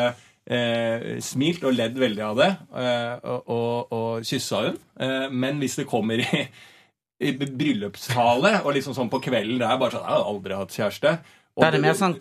eh, 0.49 1.19
smilt 1.25 1.65
og 1.69 1.75
ledd 1.77 1.99
veldig 2.01 2.25
av 2.25 2.37
det, 2.41 2.51
eh, 2.83 3.15
og, 3.29 3.51
og, 3.53 3.93
og 3.93 4.25
kyssa 4.29 4.63
hun. 4.69 4.79
Eh, 5.01 5.27
men 5.31 5.61
hvis 5.63 5.77
det 5.81 5.87
kommer 5.91 6.21
i, 6.25 6.45
i 7.29 7.33
bryllupstale 7.39 8.59
og 8.65 8.73
liksom 8.77 8.95
sånn 8.97 9.11
på 9.13 9.21
kvelden 9.25 9.59
Det 9.61 9.67
er 9.69 9.79
bare 9.81 9.91
sånn 9.97 10.07
'Jeg 10.07 10.17
har 10.17 10.29
aldri 10.33 10.55
hatt 10.55 10.77
kjæreste'. 10.79 11.19
Og 11.59 11.63
Da 11.65 11.69
er 11.69 11.73
det 11.75 11.81
mer 11.83 11.95
sånn 11.99 12.15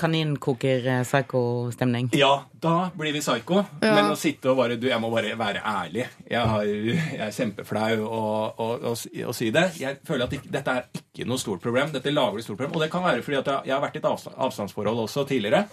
kaninkoker-psyko-stemning? 0.97 2.09
ja, 2.17 2.45
da 2.59 2.89
blir 2.97 3.13
vi 3.13 3.19
psyko. 3.21 3.59
Ja. 3.81 3.91
Men 3.93 4.09
å 4.11 4.15
sitte 4.17 4.49
og 4.49 4.57
bare 4.57 4.77
Du, 4.81 4.87
jeg 4.89 4.99
må 5.01 5.11
bare 5.13 5.35
være 5.37 5.61
ærlig. 5.61 6.07
Jeg, 6.29 6.41
har, 6.41 6.63
jeg 6.65 7.19
er 7.21 7.31
kjempeflau 7.35 8.01
å, 8.01 8.95
si- 8.97 9.21
si 9.37 9.51
det. 9.53 9.67
Jeg 9.79 9.99
føler 10.07 10.25
at 10.25 10.33
ikke, 10.33 10.49
dette 10.51 10.71
er 10.71 10.83
ikke 10.97 11.27
noe 11.29 11.37
stort 11.37 11.61
problem. 11.61 11.91
Dette 11.93 12.09
lager 12.13 12.37
du 12.37 12.41
stort 12.43 12.57
problem. 12.57 12.75
Og 12.75 12.81
det 12.81 12.89
kan 12.91 13.03
være 13.05 13.21
fordi 13.21 13.37
at 13.37 13.45
jeg, 13.53 13.61
jeg 13.69 13.75
har 13.75 13.81
vært 13.85 13.95
i 13.95 13.99
et 14.01 14.09
avstand, 14.09 14.35
avstandsforhold 14.47 14.99
også 15.05 15.27
tidligere. 15.29 15.67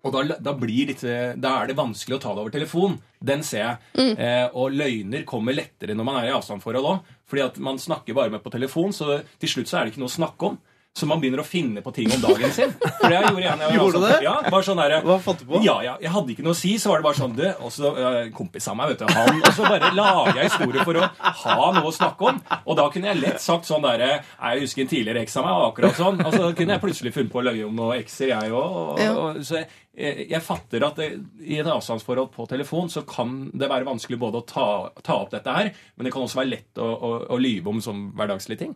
Og 0.00 0.14
da, 0.14 0.38
da, 0.40 0.54
blir 0.56 0.88
litt, 0.88 1.04
da 1.36 1.54
er 1.60 1.70
det 1.70 1.78
vanskelig 1.78 2.16
å 2.16 2.22
ta 2.22 2.34
det 2.34 2.44
over 2.44 2.54
telefon. 2.54 2.96
Den 3.20 3.44
ser 3.44 3.64
jeg. 3.66 4.14
Eh, 4.16 4.46
og 4.56 4.72
løgner 4.72 5.26
kommer 5.28 5.56
lettere 5.56 5.96
når 5.96 6.08
man 6.08 6.20
er 6.22 6.30
i 6.30 6.34
avstandsforhold 6.36 6.90
òg. 6.94 7.14
Fordi 7.30 7.44
at 7.44 7.60
man 7.62 7.78
snakker 7.78 8.16
bare 8.16 8.32
med 8.32 8.42
på 8.42 8.52
telefon, 8.52 8.94
så 8.96 9.20
til 9.40 9.54
slutt 9.54 9.70
så 9.70 9.78
er 9.78 9.86
det 9.86 9.94
ikke 9.94 10.04
noe 10.04 10.12
å 10.12 10.18
snakke 10.18 10.52
om. 10.52 10.58
Så 10.90 11.06
man 11.06 11.20
begynner 11.22 11.38
å 11.38 11.46
finne 11.46 11.84
på 11.84 11.92
ting 11.94 12.10
om 12.10 12.18
dagen 12.18 12.50
sin. 12.50 12.72
For 12.82 13.06
det 13.06 13.20
gjorde 13.20 13.44
jeg 13.44 13.58
når 13.60 13.62
jeg 13.62 13.70
var 13.70 13.76
Gjorde 13.76 14.00
du 14.00 14.06
det? 14.08 14.16
Ja, 14.24 14.32
bare 14.50 14.66
sånn 14.66 14.80
der, 14.80 14.94
Hva 15.06 15.16
fant 15.22 15.38
du 15.38 15.46
på? 15.46 15.60
ja, 15.62 15.76
ja, 15.86 15.92
jeg 16.02 16.10
hadde 16.16 16.34
ikke 16.34 16.44
noe 16.44 16.56
å 16.56 16.58
si, 16.58 16.72
så 16.82 16.90
var 16.90 16.98
det 17.00 17.06
bare 17.06 17.18
sånn 17.20 17.36
du, 17.38 17.44
Og 17.62 17.70
så 17.72 17.92
eh, 17.94 18.18
kompis 18.34 18.66
av 18.72 18.76
meg, 18.80 18.90
vet 18.90 19.04
du, 19.04 19.14
han 19.14 19.38
Og 19.38 19.52
så 19.54 19.68
bare 19.70 19.92
lager 19.94 20.40
jeg 20.40 20.50
historier 20.50 20.88
for 20.88 20.98
å 20.98 21.06
ha 21.44 21.68
noe 21.76 21.84
å 21.86 21.94
snakke 21.94 22.32
om. 22.32 22.40
Og 22.64 22.80
da 22.80 22.88
kunne 22.90 23.12
jeg 23.12 23.22
lett 23.22 23.44
sagt 23.44 23.70
sånn 23.70 23.86
derre 23.86 24.10
Jeg 24.18 24.64
husker 24.64 24.84
en 24.84 24.90
tidligere 24.90 25.22
eks 25.22 25.38
av 25.38 25.46
meg, 25.46 25.60
og 25.60 25.68
akkurat 25.70 26.00
sånn. 26.00 26.18
Og 26.26 26.34
så 26.34 26.50
kunne 26.58 26.74
jeg 26.74 26.84
plutselig 26.88 27.14
funnet 27.14 27.32
på 27.36 27.40
å 27.40 27.46
løye 27.46 27.68
om 27.68 27.78
noen 27.78 28.02
ekser, 28.02 28.34
jeg 28.34 28.50
òg. 28.50 29.40
Så 29.46 29.60
jeg, 29.60 29.70
jeg, 30.00 30.26
jeg 30.32 30.42
fatter 30.44 30.84
at 30.86 30.96
det, 31.00 31.08
i 31.44 31.58
et 31.60 31.68
avstandsforhold 31.68 32.30
på 32.34 32.46
telefon 32.50 32.88
så 32.92 33.02
kan 33.08 33.50
det 33.52 33.68
være 33.70 33.86
vanskelig 33.88 34.18
både 34.22 34.40
å 34.40 34.46
ta, 34.48 34.66
ta 35.06 35.18
opp 35.22 35.30
dette 35.34 35.54
her, 35.54 35.70
men 35.96 36.08
det 36.08 36.12
kan 36.14 36.24
også 36.24 36.40
være 36.40 36.52
lett 36.54 36.80
å, 36.82 36.88
å, 36.88 37.12
å 37.36 37.38
lyve 37.40 37.70
om 37.72 37.82
som 37.84 38.08
hverdagslige 38.18 38.64
ting. 38.64 38.74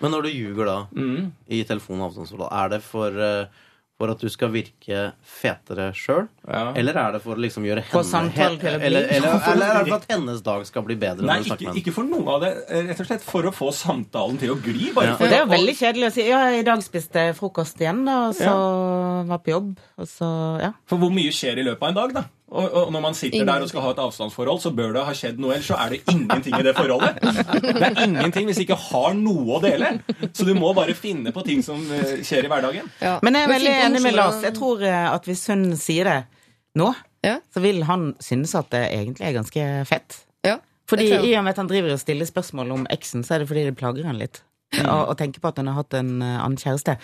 Men 0.00 0.14
når 0.16 0.26
du 0.26 0.32
ljuger 0.32 0.70
da 0.70 0.78
i 1.52 1.62
telefon- 1.68 2.00
og 2.00 2.10
avstandsforhold, 2.10 2.50
er 2.52 2.74
det 2.74 2.80
for, 2.86 3.20
eh, 3.28 3.62
for 3.94 4.10
at 4.10 4.18
du 4.18 4.26
skal 4.28 4.50
virke 4.50 5.12
fetere 5.22 5.92
sjøl? 5.94 6.24
Ja. 6.48 6.72
Eller 6.74 6.96
er 6.98 7.12
det 7.14 7.20
for 7.22 7.36
å 7.38 7.42
liksom 7.44 7.62
gjøre 7.68 7.84
henne 7.86 8.32
eller, 8.34 8.80
eller, 8.82 9.06
eller 9.08 9.66
er 9.68 9.84
det 9.84 9.92
for 9.92 9.96
at 10.00 10.08
hennes 10.10 10.42
dag 10.42 10.64
skal 10.66 10.82
bli 10.88 10.96
bedre? 10.98 11.22
Nei, 11.28 11.38
ikke, 11.46 11.74
ikke 11.78 11.94
for 11.94 12.08
noe 12.08 12.26
av 12.34 12.42
det. 12.42 12.50
eh, 12.68 12.82
Rett 12.90 13.00
og 13.04 13.06
slett 13.06 13.22
for 13.22 13.46
å 13.46 13.52
få 13.54 13.70
samtalen 13.72 14.38
til 14.42 14.50
å 14.54 14.58
gli. 14.60 14.90
Bare 14.96 15.12
Ja. 15.12 15.16
for 15.16 15.30
Det 15.30 15.38
er 15.38 15.44
jo 15.46 15.52
veldig 15.54 15.76
kjedelig 15.78 16.10
å 16.10 16.12
si 16.16 16.26
ja, 16.28 16.42
i 16.58 16.62
dag 16.66 16.82
spiste 16.82 17.28
jeg 17.28 17.36
frokost 17.38 17.78
igjen, 17.80 18.04
da, 18.04 18.18
og 18.28 18.34
så 18.34 18.54
var 19.30 19.38
på 19.46 19.54
jobb, 19.54 19.76
og 19.98 20.08
så 20.10 20.30
ja. 20.60 20.72
For 20.90 20.98
hvor 20.98 21.14
mye 21.14 21.30
skjer 21.34 21.58
i 21.62 21.66
løpet 21.70 21.82
av 21.82 21.88
en 21.94 22.00
dag, 22.02 22.14
da? 22.18 22.24
Og, 22.54 22.66
og 22.78 22.90
når 22.94 23.02
man 23.02 23.16
sitter 23.18 23.42
der 23.48 23.64
og 23.64 23.70
skal 23.70 23.82
ha 23.82 23.88
et 23.90 24.00
avstandsforhold, 24.04 24.60
så 24.62 24.70
bør 24.76 24.92
det 24.94 25.02
ha 25.08 25.14
skjedd 25.18 25.40
noe, 25.42 25.56
ellers 25.56 25.66
så 25.72 25.78
er 25.82 25.94
det 25.96 25.98
ingenting 26.12 26.54
i 26.54 26.62
det 26.62 26.74
forholdet. 26.76 27.16
Det 27.64 27.82
er 27.88 27.96
ingenting 28.04 28.46
hvis 28.46 28.60
du 28.60 28.62
ikke 28.62 28.76
har 28.78 29.16
noe 29.18 29.56
å 29.56 29.62
dele. 29.64 29.88
Så 30.30 30.46
du 30.46 30.52
må 30.54 30.70
bare 30.76 30.94
finne 30.94 31.32
på 31.34 31.42
ting 31.46 31.64
som 31.66 31.82
eh, 31.90 32.20
skjer 32.22 32.46
i 32.46 32.52
hverdagen. 32.52 32.86
Ja. 33.02 33.16
Men 33.26 33.34
jeg 33.40 33.48
er 33.48 33.52
veldig 33.56 33.74
enig 33.88 34.02
med 34.06 34.14
Lars. 34.18 34.38
Jeg 34.46 34.54
tror 34.54 34.84
eh, 34.86 35.08
at 35.10 35.26
hvis 35.26 35.42
hun 35.50 35.66
sier 35.80 36.06
det 36.12 36.20
nå, 36.78 36.92
Ja. 37.26 37.38
så 37.54 37.60
vil 37.64 37.82
han 37.88 38.12
synes 38.22 38.54
at 38.58 38.70
det 38.74 38.84
egentlig 38.92 39.26
er 39.26 39.36
ganske 39.38 39.66
fett. 39.88 40.20
Ja. 40.46 40.58
Fordi 40.90 41.06
i 41.10 41.32
og 41.38 41.44
med 41.46 41.54
at 41.56 41.60
han 41.62 41.70
driver 41.70 41.94
og 41.96 42.02
stiller 42.02 42.28
spørsmål 42.28 42.70
om 42.76 42.86
eksen, 42.92 43.22
så 43.24 43.34
er 43.34 43.42
det 43.42 43.48
fordi 43.50 43.62
det 43.70 43.78
plager 43.80 44.04
han 44.06 44.18
litt. 44.20 44.42
Å 44.82 44.98
å 45.08 45.14
tenke 45.18 45.40
på 45.40 45.48
at 45.50 45.58
hun 45.58 45.70
har 45.72 45.78
hatt 45.82 45.94
en 45.98 46.20
eh, 46.22 46.38
annen 46.42 46.60
kjæreste. 46.60 46.98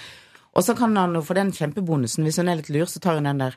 Og 0.55 0.65
så 0.66 0.74
kan 0.79 0.95
han 0.99 1.15
jo 1.15 1.23
få 1.27 1.35
den 1.39 1.51
kjempebonusen. 1.55 2.23
Hvis 2.27 2.39
hun 2.43 2.51
er 2.51 2.59
litt 2.59 2.70
lur, 2.74 2.87
så 2.91 2.99
tar 3.03 3.19
hun 3.19 3.27
den 3.31 3.39
der 3.43 3.57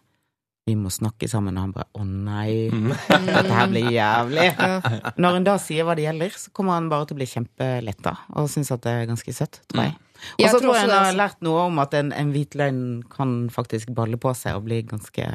vi 0.66 0.76
må 0.80 0.88
snakke 0.94 1.28
sammen, 1.28 1.58
og 1.58 1.64
han 1.66 1.74
bare 1.76 1.90
'Å 2.00 2.04
nei, 2.08 2.70
dette 3.28 3.52
her 3.52 3.68
blir 3.68 3.90
jævlig'. 3.92 5.14
Når 5.20 5.34
hun 5.38 5.44
da 5.48 5.58
sier 5.60 5.84
hva 5.84 5.96
det 6.00 6.06
gjelder, 6.06 6.30
så 6.40 6.54
kommer 6.56 6.78
han 6.78 6.88
bare 6.90 7.06
til 7.10 7.18
å 7.18 7.20
bli 7.20 7.28
kjempeletta 7.28 8.14
og 8.40 8.48
synes 8.50 8.72
at 8.72 8.82
det 8.86 8.94
er 8.94 9.10
ganske 9.12 9.34
søtt, 9.36 9.60
tror 9.68 9.84
jeg. 9.90 9.98
Og 10.40 10.46
så 10.50 10.60
tror 10.64 10.76
jeg 10.78 10.86
hun 10.88 10.96
har 10.96 11.18
lært 11.20 11.42
noe 11.44 11.66
om 11.68 11.80
at 11.84 11.94
en, 12.00 12.14
en 12.16 12.32
hvit 12.32 12.56
løgn 12.56 13.04
kan 13.12 13.50
faktisk 13.52 13.92
balle 13.94 14.16
på 14.16 14.32
seg 14.40 14.56
og 14.56 14.64
bli 14.70 14.78
ganske 14.88 15.26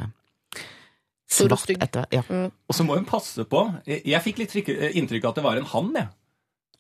svart 1.29 1.75
etter 1.77 2.07
ja. 2.15 2.23
Og 2.31 2.73
så 2.73 2.87
må 2.89 2.97
hun 2.97 3.05
passe 3.05 3.45
på 3.45 3.61
Jeg, 3.85 4.01
jeg 4.09 4.23
fikk 4.25 4.39
litt 4.41 4.55
eh, 4.73 4.97
inntrykk 4.97 5.27
av 5.29 5.35
at 5.35 5.41
det 5.41 5.45
var 5.45 5.61
en 5.61 5.69
han, 5.75 5.91
jeg. 5.99 6.09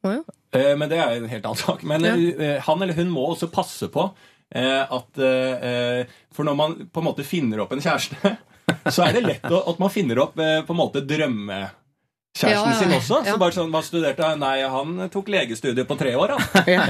Ja. 0.09 0.16
Eh, 0.57 0.73
Men 0.81 0.89
det 0.89 0.99
er 1.05 1.19
en 1.19 1.29
helt 1.29 1.45
annen 1.45 1.61
sak. 1.61 1.85
Men 1.85 2.07
Ja. 2.09 2.15
eh, 2.16 2.62
han 2.65 2.83
eller 2.83 2.97
hun 2.97 3.11
må 3.12 3.27
også 3.35 3.51
passe 3.53 3.91
på 3.93 4.09
at 4.57 5.19
eh, 5.20 6.07
For 6.33 6.47
når 6.47 6.55
man 6.57 6.77
på 6.89 7.03
en 7.03 7.09
måte 7.11 7.27
finner 7.27 7.61
opp 7.61 7.75
en 7.75 7.83
kjæreste, 7.85 8.37
så 8.95 9.05
er 9.05 9.19
det 9.19 9.27
lett 9.27 9.45
at 9.45 9.83
man 9.83 9.93
finner 9.93 10.23
opp 10.25 10.39
eh, 10.41 10.62
på 10.65 10.75
en 10.75 10.81
måte 10.81 11.05
drømmekjæresten 11.05 11.85
Ja, 12.38 12.50
ja, 12.52 12.59
ja. 12.70 12.74
sin 12.78 12.92
også. 12.94 13.16
Ja. 13.26 13.32
Så 13.34 13.38
bare 13.40 13.55
sånn, 13.56 13.70
Hva 13.72 13.80
studerte 13.82 14.22
han? 14.22 14.38
Nei, 14.38 14.60
han 14.70 15.09
tok 15.10 15.26
legestudiet 15.32 15.88
på 15.88 15.96
tre 15.98 16.12
år, 16.14 16.36
da. 16.36 16.62
Ja. 16.70 16.82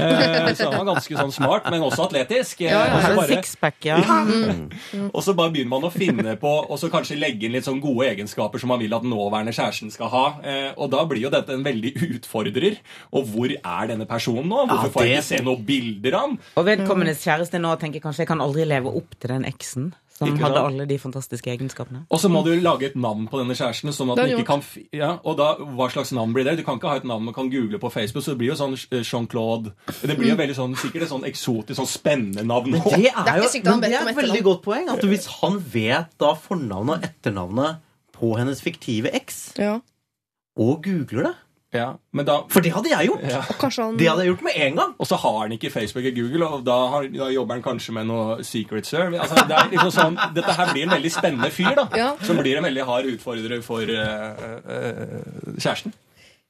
Så 0.53 0.67
han 0.69 0.75
var 0.83 0.89
ganske 0.91 1.15
sånn 1.17 1.31
smart, 1.33 1.69
men 1.73 1.81
også 1.81 2.05
atletisk. 2.05 2.61
Eh, 2.61 2.69
Ja, 2.69 2.83
ja. 2.85 2.97
og 2.97 3.01
så 3.07 3.15
bare- 3.17 3.37
sixpack, 3.39 3.79
ja. 3.87 3.97
og 5.15 5.23
så 5.25 5.33
bare 5.37 5.53
begynner 5.55 5.71
man 5.73 5.87
å 5.87 5.91
finne 5.93 6.35
på 6.41 6.51
Og 6.69 6.77
så 6.81 6.89
kanskje 6.93 7.17
legge 7.17 7.47
inn 7.47 7.55
litt 7.55 7.65
sånn 7.65 7.81
gode 7.81 8.05
egenskaper 8.11 8.61
som 8.61 8.69
man 8.73 8.81
vil 8.83 8.93
at 8.93 9.07
nåværende 9.07 9.55
kjæresten 9.55 9.89
skal 9.93 10.11
ha. 10.13 10.25
Eh, 10.43 10.69
og 10.77 10.91
da 10.93 11.01
blir 11.09 11.23
jo 11.25 11.31
dette 11.33 11.55
en 11.55 11.65
veldig 11.65 11.95
utfordrer. 12.19 12.77
Og 13.15 13.25
hvor 13.33 13.49
er 13.57 13.89
denne 13.89 14.05
personen 14.09 14.49
nå? 14.51 14.67
Hvorfor 14.69 14.99
får 14.99 15.07
jeg 15.07 15.17
ikke 15.17 15.29
se 15.31 15.41
noen 15.47 15.65
bilder 15.65 16.19
av 16.19 16.27
han? 16.27 16.37
Og 16.61 16.67
vedkommendes 16.67 17.23
kjæreste 17.25 17.57
nå 17.63 17.73
tenker 17.81 18.03
kanskje 18.03 18.25
jeg 18.27 18.31
kan 18.35 18.43
aldri 18.43 18.67
leve 18.69 18.91
opp 19.01 19.17
til 19.17 19.33
den 19.33 19.47
eksen 19.49 19.89
som 20.19 20.27
Ikke 20.27 20.43
hadde 20.43 20.59
sant? 20.59 20.67
alle 20.73 20.85
de 20.89 20.97
fantastiske 20.99 21.47
egenskapene. 21.53 22.01
Og 22.11 22.19
så 22.19 22.27
må 22.31 22.41
du 22.43 22.51
lage 22.59 22.89
et 22.89 22.95
navn 22.99 23.25
på 23.31 23.39
denne 23.39 23.55
kjæresten. 23.55 23.93
Sånn 23.95 24.11
at 24.13 24.19
den 24.19 24.33
ikke 24.35 24.47
kan 24.49 24.63
ja, 24.95 25.13
Og 25.23 25.37
da, 25.39 25.53
hva 25.57 25.87
slags 25.93 26.11
navn 26.15 26.33
blir 26.35 26.43
det? 26.47 26.57
Du 26.59 26.63
kan 26.67 26.75
ikke 26.79 26.91
ha 26.91 26.99
et 26.99 27.07
navn 27.07 27.23
man 27.29 27.33
kan 27.37 27.49
google 27.51 27.79
på 27.79 27.91
Facebook. 27.93 28.25
Så 28.25 28.35
det 28.35 28.41
blir 28.41 28.51
jo 28.51 28.57
sånn 28.59 28.75
eh, 28.75 28.99
Jean-Claude 29.05 29.71
Det 30.03 30.17
blir 30.19 30.33
jo 30.33 30.37
veldig 30.41 30.57
sånn, 30.57 30.75
sikkert 30.79 31.07
et 31.07 31.13
sånn 31.13 31.23
eksotisk, 31.29 31.77
sånn 31.79 31.89
spennende 31.89 32.43
navn. 32.43 32.75
Det 32.75 32.83
Det 32.83 33.13
er 33.13 33.33
er 33.35 33.41
jo 33.43 33.47
det 33.47 33.63
er 33.63 33.71
men 33.71 33.81
det 33.87 33.93
er 33.95 34.09
et 34.11 34.19
veldig 34.23 34.43
godt 34.43 34.63
poeng. 34.67 34.89
At 34.91 35.03
hvis 35.07 35.27
han 35.39 35.59
vet 35.73 36.11
da 36.19 36.33
fornavnet 36.35 36.97
og 36.99 37.07
etternavnet 37.09 37.79
på 38.19 38.33
hennes 38.37 38.59
fiktive 38.61 39.13
eks, 39.15 39.53
Ja. 39.57 39.79
og 40.59 40.83
googler 40.83 41.29
det 41.29 41.35
Ja, 41.69 41.99
men 42.17 42.25
da 42.25 42.39
For 42.49 42.65
det 42.65 42.71
hadde 42.73 42.89
jeg 42.89 43.11
gjort! 43.11 43.21
ja. 43.29 43.43
Han 43.45 43.97
Det 43.99 44.07
hadde 44.09 44.23
jeg 44.23 44.31
gjort 44.31 44.41
med 44.47 44.55
en 44.55 44.75
gang. 44.79 44.93
Og 44.97 45.07
så 45.07 45.19
har 45.21 45.37
han 45.43 45.51
ikke 45.53 45.69
Facebook 45.69 46.05
og 46.09 46.15
Google, 46.17 46.47
og 46.47 46.65
da, 46.65 46.77
har, 46.93 47.09
da 47.13 47.29
jobber 47.29 47.59
han 47.59 47.63
kanskje 47.63 47.93
med 47.93 48.09
noe 48.09 48.43
Secret 48.43 48.89
Serve. 48.89 49.19
Altså, 49.21 49.45
det 49.45 49.57
er 49.57 49.69
liksom 49.75 49.91
sånn, 49.93 50.17
dette 50.33 50.55
her 50.57 50.73
blir 50.73 50.87
en 50.87 50.95
veldig 50.97 51.11
spennende 51.13 51.51
fyr, 51.53 51.75
da. 51.77 51.85
Ja. 51.93 52.09
Som 52.25 52.41
blir 52.41 52.57
en 52.57 52.65
veldig 52.65 52.87
hard 52.89 53.11
utfordrer 53.13 53.61
for 53.65 53.85
uh, 53.85 54.49
uh, 54.65 55.57
kjæresten. 55.59 55.93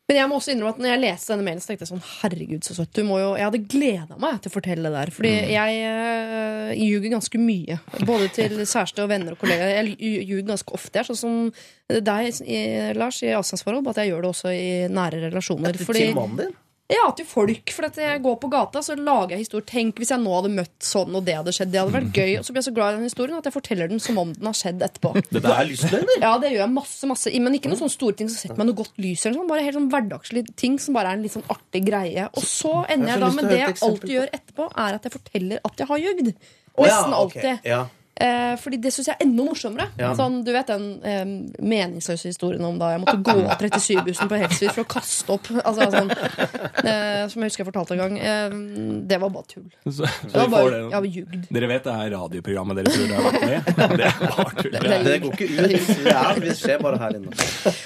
Men 0.10 0.18
jeg 0.18 0.30
må 0.32 0.38
også 0.40 0.54
innrømme 0.56 0.74
at 0.74 0.80
når 0.82 0.90
jeg 0.90 1.02
leste 1.04 1.30
denne 1.30 1.46
mailen, 1.46 1.62
så 1.62 1.70
tenkte 1.70 1.86
jeg 1.86 1.92
sånn 1.92 2.06
Herregud, 2.10 2.64
så 2.66 2.76
søtt. 2.80 2.92
Du 2.98 3.04
må 3.06 3.20
jo 3.22 3.28
Jeg 3.38 3.46
hadde 3.46 3.60
gleda 3.70 4.16
meg 4.18 4.40
til 4.42 4.50
å 4.50 4.54
fortelle 4.56 4.90
det 4.90 4.96
der. 4.96 5.12
Fordi 5.14 5.34
jeg 5.54 5.84
uh, 5.86 6.72
ljuger 6.74 7.14
ganske 7.14 7.42
mye. 7.44 7.78
Både 8.10 8.32
til 8.34 8.56
kjæreste 8.74 9.06
og 9.06 9.12
venner 9.12 9.36
og 9.36 9.44
kollegaer. 9.44 9.76
Jeg 9.78 10.24
ljuger 10.32 10.48
ganske 10.50 10.74
ofte. 10.80 10.96
Jeg 10.98 11.06
er 11.06 11.12
sånn 11.12 11.22
som 11.22 12.02
deg, 12.10 12.42
Lars, 12.98 13.22
i 13.22 13.36
avstandsforhold. 13.38 13.86
Bare 13.86 14.00
at 14.00 14.02
jeg 14.02 14.16
gjør 14.16 14.26
det 14.26 14.34
også 14.34 14.56
i 14.56 14.66
nære 14.90 15.22
relasjoner. 15.28 15.78
Fordi, 15.78 16.08
Til 16.10 16.18
mannen 16.18 16.42
din. 16.42 16.58
Ja, 16.90 17.04
til 17.14 17.28
folk. 17.30 17.70
For 17.76 17.86
at 17.86 17.98
jeg 18.02 18.22
går 18.26 18.38
på 18.42 18.50
gata, 18.50 18.82
så 18.82 18.96
lager 18.98 19.36
jeg 19.36 19.44
historier. 19.44 19.66
Tenk 19.70 20.00
hvis 20.02 20.10
jeg 20.10 20.22
nå 20.24 20.32
hadde 20.34 20.50
møtt 20.56 20.86
sånn, 20.86 21.14
og 21.14 21.26
det 21.28 21.36
hadde 21.38 21.54
skjedd. 21.54 21.70
Det 21.74 21.82
hadde 21.84 21.94
vært 21.94 22.16
gøy. 22.18 22.32
Og 22.40 22.48
så 22.48 22.56
blir 22.56 22.64
jeg 22.64 22.68
så 22.72 22.74
glad 22.80 22.96
i 22.96 22.98
den 22.98 23.06
historien 23.06 23.38
at 23.38 23.46
jeg 23.46 23.54
forteller 23.54 23.92
den 23.92 24.02
som 24.02 24.18
om 24.18 24.32
den 24.34 24.50
har 24.50 24.58
skjedd 24.58 24.82
etterpå. 24.88 25.12
Dette 25.36 25.52
er 25.54 25.70
lystløgner. 25.70 26.24
Ja, 26.26 26.32
det 26.42 26.50
gjør 26.56 26.64
jeg 26.64 26.74
masse, 26.74 27.12
masse 27.12 27.34
Men 27.46 27.60
ikke 27.60 27.70
noen 27.70 27.82
sånne 27.84 27.94
store 27.94 28.18
ting 28.18 28.32
som 28.32 28.42
setter 28.42 28.58
meg 28.58 28.72
noe 28.72 28.80
godt 28.82 28.98
lys. 28.98 29.28
Eller 29.28 29.38
sånn. 29.38 29.52
Bare 29.54 29.68
helt 29.68 29.78
sånn 29.78 29.92
hverdagslige 29.94 30.58
ting 30.58 30.80
som 30.82 30.98
bare 30.98 31.14
er 31.14 31.20
en 31.20 31.28
litt 31.28 31.36
sånn 31.38 31.46
artig 31.54 31.84
greie. 31.86 32.26
Og 32.34 32.50
så 32.50 32.74
ender 32.90 33.14
Jeg 33.14 33.20
jeg 33.20 33.26
da 33.28 33.32
med 33.38 33.54
det 33.54 33.62
jeg 33.62 33.78
alltid 33.90 34.16
gjør 34.16 34.34
etterpå, 34.40 34.70
er 34.88 34.98
at 34.98 35.06
jeg 35.06 35.18
forteller 35.20 35.64
at 35.70 35.86
jeg 35.86 35.92
har 35.94 36.04
jugd. 36.08 36.34
Å, 36.34 36.82
ja, 36.82 36.90
Nesten 36.90 37.18
alltid. 37.22 37.70
Ja. 37.70 37.84
Eh, 38.20 38.56
fordi 38.60 38.78
det 38.84 38.92
syns 38.92 39.08
jeg 39.08 39.16
er 39.16 39.24
enda 39.24 39.44
morsommere. 39.48 39.86
Ja. 40.00 40.10
Sånn, 40.18 40.42
du 40.44 40.50
vet 40.52 40.68
den 40.68 40.88
eh, 41.08 41.22
meningsløse 41.64 42.28
historien 42.28 42.66
om 42.68 42.76
da 42.82 42.90
jeg 42.92 43.02
måtte 43.06 43.18
gå 43.24 43.36
av 43.46 43.62
37-bussen 43.64 44.28
på 44.32 44.40
Helsvik 44.42 44.74
for 44.76 44.84
å 44.84 44.90
kaste 44.92 45.36
opp. 45.38 45.48
Altså, 45.64 45.88
sånn, 45.94 46.12
eh, 46.84 47.24
som 47.32 47.40
jeg 47.46 47.52
husker 47.52 47.64
jeg 47.64 47.70
fortalte 47.70 47.96
en 47.96 48.02
gang. 48.04 48.18
Eh, 48.20 48.58
det 49.10 49.22
var 49.24 49.32
bare 49.32 49.48
tull. 49.54 49.70
Så, 49.86 50.04
så 50.04 50.34
Det 50.34 50.42
var 50.42 50.52
bare, 50.52 50.74
det. 50.74 50.82
jeg 50.82 51.06
var 51.06 51.10
jugd. 51.20 51.48
Dere 51.60 51.72
vet 51.72 51.88
det 51.88 51.96
er 51.96 52.12
radioprogrammet 52.18 52.82
dere 52.82 52.94
tror 52.94 53.08
dere 53.08 53.22
har 53.22 53.30
vært 53.30 53.48
med 53.48 53.56
i? 53.56 53.78
Det 54.00 54.10
er 54.10 54.20
bare 54.26 54.52
tull. 54.60 54.76
Det 54.76 54.84
det, 54.90 55.00
Det 55.08 55.16
går 55.24 55.38
ikke 55.38 55.50
ut. 55.50 55.64
Det, 56.04 56.14
er, 56.18 56.44
det 56.44 56.58
skjer 56.60 56.84
bare 56.84 57.00
her 57.06 57.18
inne. 57.22 57.34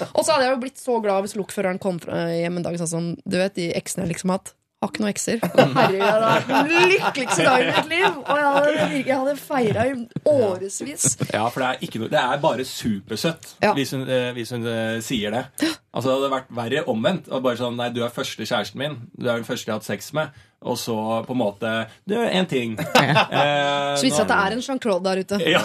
Og 0.09 0.25
så 0.25 0.33
hadde 0.33 0.47
jeg 0.47 0.55
jo 0.55 0.59
blitt 0.65 0.81
så 0.81 0.97
glad 1.03 1.27
hvis 1.27 1.37
lokføreren 1.37 1.79
kom 1.83 2.01
hjem 2.09 2.57
en 2.59 2.65
dag 2.65 2.75
og 2.75 2.81
sa 2.81 2.89
sånn 2.89 3.13
Du 3.23 3.37
vet 3.39 3.53
de 3.57 3.69
eksene 3.77 4.07
jeg 4.07 4.15
liksom 4.15 4.33
har 4.33 4.41
hatt? 4.41 4.53
Har 4.83 4.89
ikke 4.91 4.99
noen 5.03 5.13
ekser. 5.13 5.39
Herregud, 5.39 5.93
det 5.93 6.07
hadde 6.09 6.29
vært 6.33 6.49
den 6.73 6.89
lykkeligste 6.91 7.43
dagen 7.47 7.69
i 7.69 7.75
mitt 7.77 7.91
liv! 7.93 8.17
Og 8.19 8.39
jeg 8.41 8.47
hadde, 8.55 8.87
jeg 8.97 9.19
hadde 9.21 9.35
feira 9.39 9.85
i 9.87 9.93
årevis. 10.27 11.05
Ja, 11.29 11.43
for 11.47 11.63
det 11.63 11.69
er, 11.69 11.77
ikke 11.87 12.01
noe, 12.01 12.09
det 12.11 12.19
er 12.19 12.41
bare 12.43 12.65
supersøtt 12.67 13.53
Ja. 13.63 13.71
hvis 13.77 13.93
hun, 13.95 14.03
eh, 14.03 14.33
hvis 14.35 14.51
hun 14.51 14.67
uh, 14.67 14.97
sier 15.05 15.31
det. 15.31 15.45
Altså, 15.93 16.09
det 16.09 16.17
hadde 16.17 16.31
vært 16.33 16.51
verre 16.57 16.83
omvendt. 16.91 17.29
Og 17.31 17.45
bare 17.45 17.61
sånn, 17.61 17.77
nei, 17.79 17.87
Du 17.95 18.01
er 18.03 18.11
første 18.11 18.43
kjæresten 18.43 18.81
min. 18.81 18.99
Du 19.15 19.29
er 19.29 19.39
den 19.39 19.47
første 19.47 19.69
jeg 19.69 19.73
har 19.73 19.79
hatt 19.79 19.87
sex 19.87 20.11
med. 20.19 20.35
Og 20.67 20.77
så 20.79 20.97
på 21.27 21.35
en 21.35 21.39
måte 21.39 21.71
Du, 22.03 22.17
en 22.19 22.49
ting. 22.51 22.75
Eh, 22.83 23.95
Så 23.95 24.09
viser 24.09 24.23
det 24.23 24.27
at 24.27 24.33
det 24.33 24.41
er 24.41 24.57
en 24.57 24.65
Jean-Claude 24.67 25.07
der 25.07 25.23
ute. 25.23 25.39
Ja. 25.47 25.63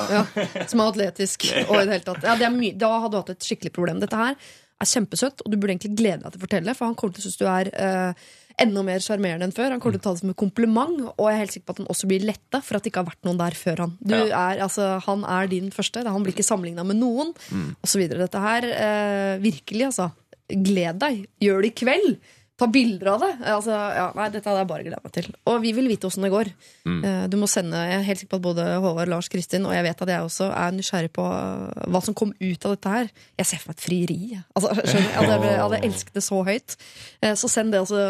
som 0.70 0.84
er 0.84 0.94
atletisk. 0.94 1.50
Og 1.68 1.74
i 1.80 1.84
det 1.88 1.98
hele 1.98 2.06
tatt. 2.06 2.22
Ja, 2.22 2.38
det. 2.38 2.72
Da 2.78 2.94
hadde 3.02 3.16
du 3.16 3.20
hatt 3.24 3.34
et 3.34 3.50
skikkelig 3.50 3.74
problem. 3.74 3.98
Dette 4.04 4.22
her 4.22 4.38
er 4.78 4.86
kjempesøtt, 4.86 5.42
og 5.42 5.50
du 5.50 5.56
burde 5.58 5.74
egentlig 5.74 5.96
glede 5.98 6.22
deg 6.22 6.34
til 6.34 6.38
å 6.38 6.44
fortelle, 6.44 6.74
for 6.78 6.86
han 6.86 6.94
kommer 6.98 7.16
til 7.16 7.24
å 7.24 7.26
synes 7.26 7.40
du 7.40 7.46
er 7.50 7.70
eh, 7.74 8.28
enda 8.62 8.82
mer 8.86 9.02
sjarmerende 9.04 9.48
enn 9.48 9.54
før. 9.54 9.72
Han 9.74 9.82
kommer 9.82 9.98
til 9.98 10.02
å 10.02 10.06
ta 10.08 10.14
det 10.16 10.22
som 10.22 10.32
et 10.32 10.40
kompliment, 10.40 11.00
og 11.14 11.24
jeg 11.28 11.36
er 11.36 11.42
helt 11.44 11.54
sikker 11.54 11.68
på 11.68 11.76
at 11.76 11.82
han 11.82 11.90
også 11.94 12.08
blir 12.10 12.26
letta 12.26 12.60
for 12.64 12.78
at 12.78 12.84
det 12.84 12.92
ikke 12.92 13.02
har 13.04 13.10
vært 13.10 13.28
noen 13.28 13.40
der 13.40 13.58
før 13.58 13.84
han. 13.84 13.92
Du 14.00 14.16
er, 14.18 14.62
altså, 14.64 14.88
han 15.06 15.26
er 15.28 15.50
din 15.52 15.70
første. 15.74 16.02
Han 16.06 16.24
blir 16.26 16.34
ikke 16.36 16.46
sammenligna 16.46 16.86
med 16.86 16.98
noen, 17.00 17.34
så 17.86 18.00
videre. 18.00 18.26
Dette 18.26 18.42
her, 18.42 18.66
eh, 18.72 19.36
virkelig, 19.44 19.88
altså. 19.92 20.10
Gled 20.48 20.98
deg. 21.02 21.26
Gjør 21.44 21.62
det 21.62 21.70
i 21.74 21.78
kveld. 21.84 22.14
Ta 22.58 22.66
bilder 22.66 23.06
av 23.12 23.20
det. 23.22 23.28
Altså, 23.52 23.70
ja, 23.70 24.06
nei, 24.18 24.24
dette 24.34 24.48
hadde 24.50 24.64
jeg 24.64 24.68
bare 24.72 24.82
gleda 24.82 24.98
meg 25.04 25.12
til. 25.14 25.28
Og 25.46 25.60
vi 25.62 25.70
vil 25.76 25.86
vite 25.86 26.08
åssen 26.08 26.24
det 26.26 26.30
går. 26.32 26.48
Mm. 26.90 27.04
Du 27.30 27.36
må 27.38 27.46
sende, 27.46 27.78
Jeg 27.86 28.00
er 28.00 28.06
helt 28.08 28.18
sikker 28.18 28.32
på 28.32 28.40
at 28.40 28.46
både 28.48 28.64
Håvard, 28.82 29.08
Lars, 29.12 29.28
Kristin 29.30 29.66
og 29.68 29.76
jeg 29.76 29.86
vet 29.86 30.02
at 30.02 30.10
jeg 30.10 30.26
også 30.26 30.48
er 30.50 30.74
nysgjerrig 30.74 31.12
på 31.14 31.22
eh, 31.22 31.84
hva 31.94 32.00
som 32.02 32.16
kom 32.18 32.32
ut 32.34 32.66
av 32.66 32.74
dette 32.74 32.94
her. 32.96 33.12
Jeg 33.38 33.46
ser 33.52 33.62
for 33.62 33.70
meg 33.70 33.78
et 33.78 33.84
frieri. 33.86 34.18
Altså, 34.58 34.74
skjønner 34.74 35.06
du? 35.06 35.14
Jeg 35.14 35.22
hadde, 35.30 35.52
jeg 35.52 35.62
hadde 35.62 35.80
elsket 35.92 36.18
det 36.18 36.24
så 36.26 36.42
høyt. 36.50 36.76
Eh, 37.22 37.34
Så 37.38 37.52
send 37.54 37.70
det 37.76 37.84
altså 37.84 38.02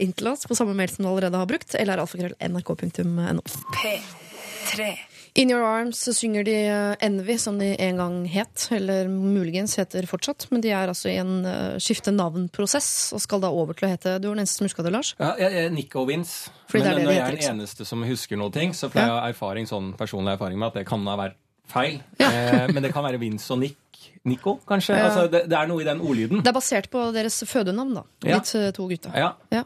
inn 0.00 0.16
til 0.16 0.32
oss 0.32 0.48
på 0.48 0.56
samme 0.56 0.72
mail 0.80 0.88
som 0.88 1.04
du 1.04 1.10
allerede 1.12 1.36
har 1.44 1.50
brukt, 1.52 1.76
eller 1.76 2.00
alfakrøll.nrk.no. 2.00 3.44
P3. 3.76 4.90
In 5.38 5.50
Your 5.52 5.62
Arms 5.62 6.00
så 6.04 6.12
synger 6.16 6.44
de 6.44 6.54
eh, 6.66 6.96
Envy, 7.06 7.36
som 7.38 7.58
de 7.60 7.68
en 7.78 7.96
gang 8.00 8.16
het, 8.32 8.68
eller 8.74 9.08
muligens 9.08 9.76
heter 9.78 10.06
fortsatt, 10.10 10.48
men 10.50 10.60
de 10.64 10.72
er 10.74 10.88
altså 10.90 11.08
i 11.12 11.18
en 11.22 11.44
skifte 11.78 12.10
navn-prosess, 12.14 13.12
og 13.14 13.20
skal 13.22 13.40
da 13.44 13.50
over 13.54 13.74
til 13.78 13.86
å 13.88 13.92
hete 13.92 14.16
Du 14.20 14.28
var 14.28 14.34
den 14.38 14.42
eneste 14.44 14.58
som 14.58 14.66
huska 14.66 14.82
det, 14.86 14.92
Lars? 14.92 15.14
Ja, 15.20 15.34
jeg, 15.38 15.52
jeg. 15.54 16.24
Fordi 16.70 16.82
det 16.82 16.90
er 16.90 16.96
Men 16.96 16.96
det 16.96 17.04
når 17.04 17.10
det 17.10 17.14
jeg 17.14 17.22
er 17.22 17.30
den 17.30 17.36
liksom. 17.38 17.54
eneste 17.60 17.86
som 17.86 18.02
husker 18.06 18.36
noe 18.40 18.50
ting, 18.54 18.72
så 18.74 18.90
får 18.90 19.00
jeg 19.02 19.10
Ja. 19.10 19.20
erfaring, 19.28 19.66
sånn 19.70 19.92
personlig 19.98 20.34
erfaring 20.34 20.58
med 20.58 20.68
at 20.68 20.74
det 20.80 20.86
kan 20.86 21.06
ha 21.06 21.16
vært 21.16 21.36
feil. 21.70 22.00
Eh, 22.18 22.66
men 22.72 22.82
det 22.82 22.92
kan 22.92 23.04
være 23.04 23.18
Vince 23.22 23.50
og 23.54 23.58
Nick. 23.62 23.76
Nico, 24.24 24.58
kanskje? 24.68 24.96
Ja. 24.96 25.06
Altså, 25.08 25.26
det, 25.32 25.44
det 25.48 25.56
er 25.56 25.66
noe 25.68 25.80
i 25.80 25.84
den 25.84 26.00
ordlyden. 26.00 26.42
Det 26.42 26.48
er 26.50 26.56
basert 26.56 26.90
på 26.92 27.06
deres 27.14 27.38
fødenavn, 27.48 27.94
da. 27.94 28.02
Ja. 28.24 28.38
De 28.40 28.72
to 28.76 28.86
gutta. 28.88 29.12
Ja. 29.16 29.64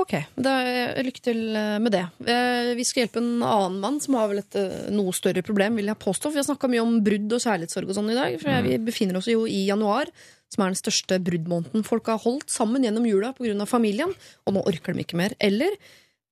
Ok, 0.00 0.14
da, 0.36 0.54
eh, 0.66 1.02
lykke 1.06 1.22
til 1.24 1.40
eh, 1.56 1.78
med 1.82 1.94
det. 1.94 2.04
Eh, 2.26 2.74
Vi 2.78 2.84
skal 2.86 3.04
hjelpe 3.04 3.22
en 3.22 3.42
annen 3.42 3.80
mann 3.82 3.98
som 4.02 4.16
har 4.18 4.30
vel 4.30 4.42
et 4.42 4.58
noe 4.94 5.12
større 5.16 5.42
problem, 5.46 5.76
vil 5.80 5.90
jeg 5.90 6.00
påstå. 6.02 6.28
For 6.30 6.36
vi 6.36 6.42
har 6.42 6.48
snakka 6.48 6.70
mye 6.70 6.84
om 6.84 7.00
brudd 7.04 7.32
og 7.32 7.42
kjærlighetssorg 7.44 7.90
og 7.90 7.98
sånn 7.98 8.12
i 8.12 8.18
dag. 8.18 8.38
For 8.42 8.64
vi 8.66 8.78
befinner 8.78 9.18
oss 9.20 9.30
jo 9.30 9.44
i 9.46 9.64
januar, 9.68 10.10
som 10.52 10.64
er 10.64 10.72
den 10.72 10.80
største 10.80 11.18
bruddmåneden. 11.24 11.84
Folk 11.86 12.08
har 12.12 12.22
holdt 12.22 12.52
sammen 12.52 12.84
gjennom 12.86 13.06
jula 13.08 13.32
pga. 13.34 13.66
familien, 13.66 14.14
og 14.46 14.54
nå 14.54 14.64
orker 14.66 14.94
de 14.94 15.04
ikke 15.04 15.18
mer. 15.18 15.34
Eller 15.40 15.76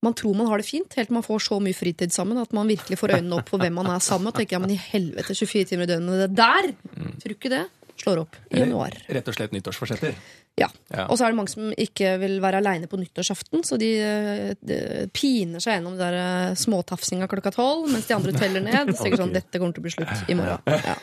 man 0.03 0.15
tror 0.19 0.35
man 0.35 0.49
har 0.51 0.59
det 0.59 0.67
fint, 0.67 0.95
helt 0.99 1.09
til 1.09 1.15
man 1.15 1.23
får 1.27 1.45
så 1.47 1.61
mye 1.63 1.77
fritid 1.79 2.11
sammen 2.13 2.39
at 2.43 2.53
man 2.53 2.67
virkelig 2.67 2.99
får 2.99 3.19
øynene 3.19 3.39
opp 3.39 3.53
for 3.53 3.63
hvem 3.63 3.75
man 3.79 3.87
er 3.87 4.03
sammen 4.03 4.27
med. 4.27 4.35
Og 4.35 4.41
tenker 4.41 4.59
ja, 4.59 4.63
men 4.65 4.75
i 4.75 4.81
helvete, 4.81 5.35
24 5.35 5.71
timer 5.71 5.87
i 5.87 5.93
døgnet, 5.93 6.25
det 6.25 6.33
der! 6.35 6.73
Tror 7.23 7.37
ikke 7.37 7.53
det 7.53 7.63
slår 8.03 8.23
opp 8.25 8.37
i 8.51 8.59
januar. 8.59 8.97
Rett 9.13 9.29
og 9.31 9.37
slett 9.37 9.53
nyttårsforsetter. 9.55 10.17
Ja. 10.61 10.69
Ja. 10.93 11.07
Og 11.09 11.17
så 11.17 11.25
er 11.25 11.33
det 11.33 11.39
mange 11.39 11.49
som 11.49 11.71
ikke 11.81 12.11
vil 12.21 12.35
være 12.45 12.59
aleine 12.61 12.89
på 12.91 12.99
nyttårsaften, 13.01 13.63
så 13.65 13.79
de, 13.81 13.89
eh, 14.05 14.51
de 14.61 14.79
piner 15.17 15.63
seg 15.65 15.79
gjennom 15.79 15.95
der 15.97 16.17
eh, 16.19 16.57
småtafsinga 16.61 17.29
klokka 17.31 17.55
tolv, 17.55 17.87
mens 17.89 18.05
de 18.11 18.17
andre 18.19 18.35
teller 18.37 18.61
ned. 18.65 18.91
Så 18.93 19.07
tenker 19.07 19.23
sånn, 19.23 19.33
dette 19.33 19.57
kommer 19.57 19.73
til 19.73 19.81
å 19.81 19.87
bli 19.87 19.95
slutt 19.95 20.29
i 20.29 20.37
morgen. 20.37 20.61
Ja. 20.69 20.97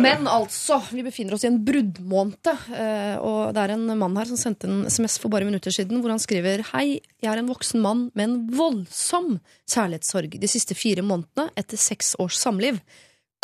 Men 0.00 0.24
altså, 0.30 0.80
vi 0.88 1.04
befinner 1.04 1.36
oss 1.36 1.44
i 1.44 1.50
en 1.50 1.60
bruddmåned, 1.66 2.48
eh, 2.72 3.16
og 3.20 3.52
det 3.56 3.66
er 3.66 3.74
en 3.74 3.84
mann 4.00 4.16
her 4.16 4.30
som 4.30 4.40
sendte 4.40 4.70
en 4.70 4.86
SMS 4.88 5.18
for 5.20 5.32
bare 5.34 5.48
minutter 5.48 5.74
siden, 5.74 6.00
hvor 6.00 6.14
han 6.14 6.22
skriver 6.22 6.64
Hei, 6.72 7.02
jeg 7.20 7.30
er 7.30 7.42
en 7.42 7.50
voksen 7.52 7.84
mann 7.84 8.06
med 8.16 8.24
en 8.24 8.38
voldsom 8.56 9.34
kjærlighetssorg 9.68 10.38
de 10.40 10.50
siste 10.50 10.76
fire 10.78 11.04
månedene 11.04 11.52
etter 11.60 11.80
seks 11.80 12.14
års 12.24 12.40
samliv. 12.40 12.80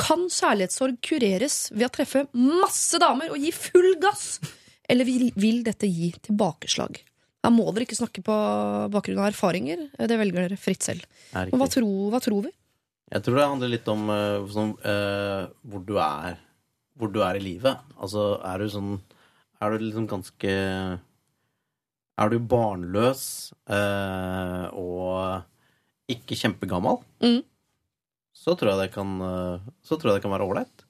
Kan 0.00 0.30
kjærlighetssorg 0.32 0.96
kureres 1.04 1.66
ved 1.74 1.90
å 1.90 1.92
treffe 1.92 2.24
masse 2.32 2.96
damer 3.02 3.34
og 3.34 3.44
gi 3.44 3.52
full 3.52 3.92
gass? 4.00 4.38
Eller 4.90 5.06
vil, 5.08 5.28
vil 5.38 5.62
dette 5.66 5.86
gi 5.88 6.10
tilbakeslag? 6.26 6.98
Her 7.44 7.52
må 7.54 7.64
dere 7.72 7.86
ikke 7.86 7.96
snakke 7.96 8.22
på 8.26 8.34
bakgrunn 8.92 9.20
av 9.22 9.30
erfaringer. 9.30 9.86
Det 9.96 10.16
velger 10.20 10.44
dere 10.48 10.58
fritt 10.60 10.82
selv. 10.84 11.06
Men 11.32 11.54
hva, 11.54 11.64
riktig. 11.68 11.78
tro, 11.78 11.92
hva 12.12 12.20
tror 12.20 12.42
vi? 12.48 12.50
Jeg 13.10 13.24
tror 13.26 13.38
det 13.40 13.46
handler 13.48 13.70
litt 13.72 13.88
om 13.90 14.02
sånn, 14.52 14.74
uh, 14.84 15.46
hvor 15.66 15.82
du 15.86 15.96
er 15.98 16.36
Hvor 17.00 17.10
du 17.10 17.22
er 17.24 17.38
i 17.38 17.42
livet. 17.42 17.80
Altså, 17.98 18.34
er 18.44 18.60
du 18.60 18.68
sånn 18.70 18.90
Er 19.62 19.72
du 19.72 19.82
liksom 19.86 20.06
ganske 20.10 20.52
Er 22.20 22.28
du 22.34 22.36
barnløs 22.44 23.22
eh, 23.72 24.66
og 24.76 25.46
ikke 26.10 26.36
kjempegammal, 26.36 26.98
Mm. 27.22 27.40
så 28.34 28.52
tror 28.58 28.72
jeg 28.74 28.80
det 28.82 28.94
kan 28.94 29.12
eh, 29.22 29.60
Så 29.86 29.96
tror 29.96 30.10
jeg 30.12 30.18
det 30.20 30.24
kan 30.26 30.34
være 30.34 30.46
ålreit. 30.48 30.84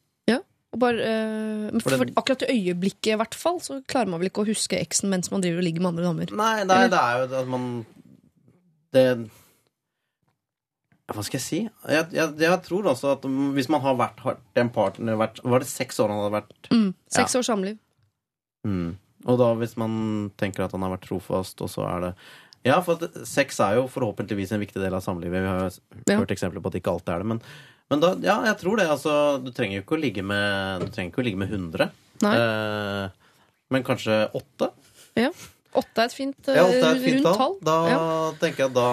Og 0.71 0.79
bare, 0.79 1.03
øh, 1.03 1.81
For 1.83 1.97
for, 1.99 2.11
akkurat 2.21 2.45
i 2.47 2.55
øyeblikket, 2.55 3.15
i 3.15 3.19
hvert 3.19 3.35
fall, 3.35 3.59
så 3.61 3.81
klarer 3.91 4.07
man 4.13 4.21
vel 4.23 4.31
ikke 4.31 4.45
å 4.45 4.51
huske 4.51 4.79
eksen 4.79 5.11
mens 5.11 5.31
man 5.33 5.43
driver 5.43 5.59
og 5.59 5.67
ligger 5.67 5.83
med 5.83 5.91
andre 5.95 6.07
damer. 6.07 6.35
Nei, 6.39 6.65
nei 6.69 6.85
det 6.93 7.01
er 7.01 7.19
jo 7.19 7.41
at 7.41 7.49
man 7.51 7.65
Det 8.95 9.05
Hva 11.11 11.25
skal 11.27 11.41
jeg 11.41 11.43
si? 11.47 11.61
Jeg, 11.91 12.07
jeg, 12.15 12.35
jeg 12.39 12.59
tror 12.69 12.87
også 12.93 13.17
at 13.17 13.27
mm, 13.27 13.49
hvis 13.57 13.69
man 13.73 13.83
har 13.83 13.97
vært 13.99 14.23
har 14.23 14.37
en 14.63 14.71
partner 14.71 15.19
vært, 15.19 15.41
Var 15.43 15.65
det 15.65 15.71
seks 15.71 15.99
år 16.03 16.13
han 16.13 16.21
hadde 16.23 16.37
vært? 16.39 16.71
Mm. 16.71 16.93
Seks 17.11 17.35
års 17.41 17.51
samliv. 17.51 17.81
Mm. 18.67 18.93
Og 19.27 19.41
da 19.41 19.51
hvis 19.59 19.75
man 19.81 20.31
tenker 20.41 20.65
at 20.65 20.77
han 20.77 20.87
har 20.87 20.95
vært 20.95 21.09
trofast, 21.11 21.59
og 21.67 21.73
så 21.73 21.83
er 21.89 22.07
det 22.07 22.13
Ja, 22.69 22.79
for 22.85 23.01
at 23.01 23.19
sex 23.27 23.59
er 23.65 23.81
jo 23.81 23.89
forhåpentligvis 23.91 24.53
en 24.55 24.63
viktig 24.63 24.79
del 24.83 24.95
av 24.95 25.03
samlivet. 25.03 25.43
Vi 25.43 25.51
har 25.51 25.61
jo 25.67 25.71
Ja. 26.07 26.19
hørt 26.21 26.31
eksempler 26.31 26.63
på 26.63 26.71
at 26.71 26.79
ikke 26.79 26.93
alltid 26.95 27.15
er 27.15 27.19
det. 27.25 27.27
Men, 27.27 27.43
men 27.91 28.01
da, 28.03 28.11
ja, 28.25 28.37
jeg 28.47 28.57
tror 28.63 28.77
det. 28.81 28.89
Altså, 28.91 29.15
du 29.45 29.51
trenger 29.57 29.81
jo 29.81 29.85
ikke 29.85 29.97
å 29.99 30.03
ligge 30.05 30.23
med 30.27 30.85
Du 30.85 30.91
trenger 30.95 31.11
ikke 31.13 31.23
å 31.23 31.27
ligge 31.27 31.41
med 31.43 31.51
100. 31.51 31.91
Nei. 32.23 32.35
Eh, 32.37 33.09
men 33.71 33.85
kanskje 33.87 34.21
åtte? 34.37 34.71
Ja. 35.19 35.31
Åtte 35.71 36.03
er 36.03 36.09
et 36.09 36.15
fint, 36.17 36.49
eh, 36.51 36.57
Ja, 36.59 36.65
åtte 36.67 36.83
er 36.89 36.97
et 36.97 37.05
fint 37.05 37.25
rundt 37.25 37.39
tall. 37.39 37.57
Da 37.63 37.75
Ja. 37.89 37.99
tenker 38.41 38.65
jeg 38.67 38.75
da 38.75 38.87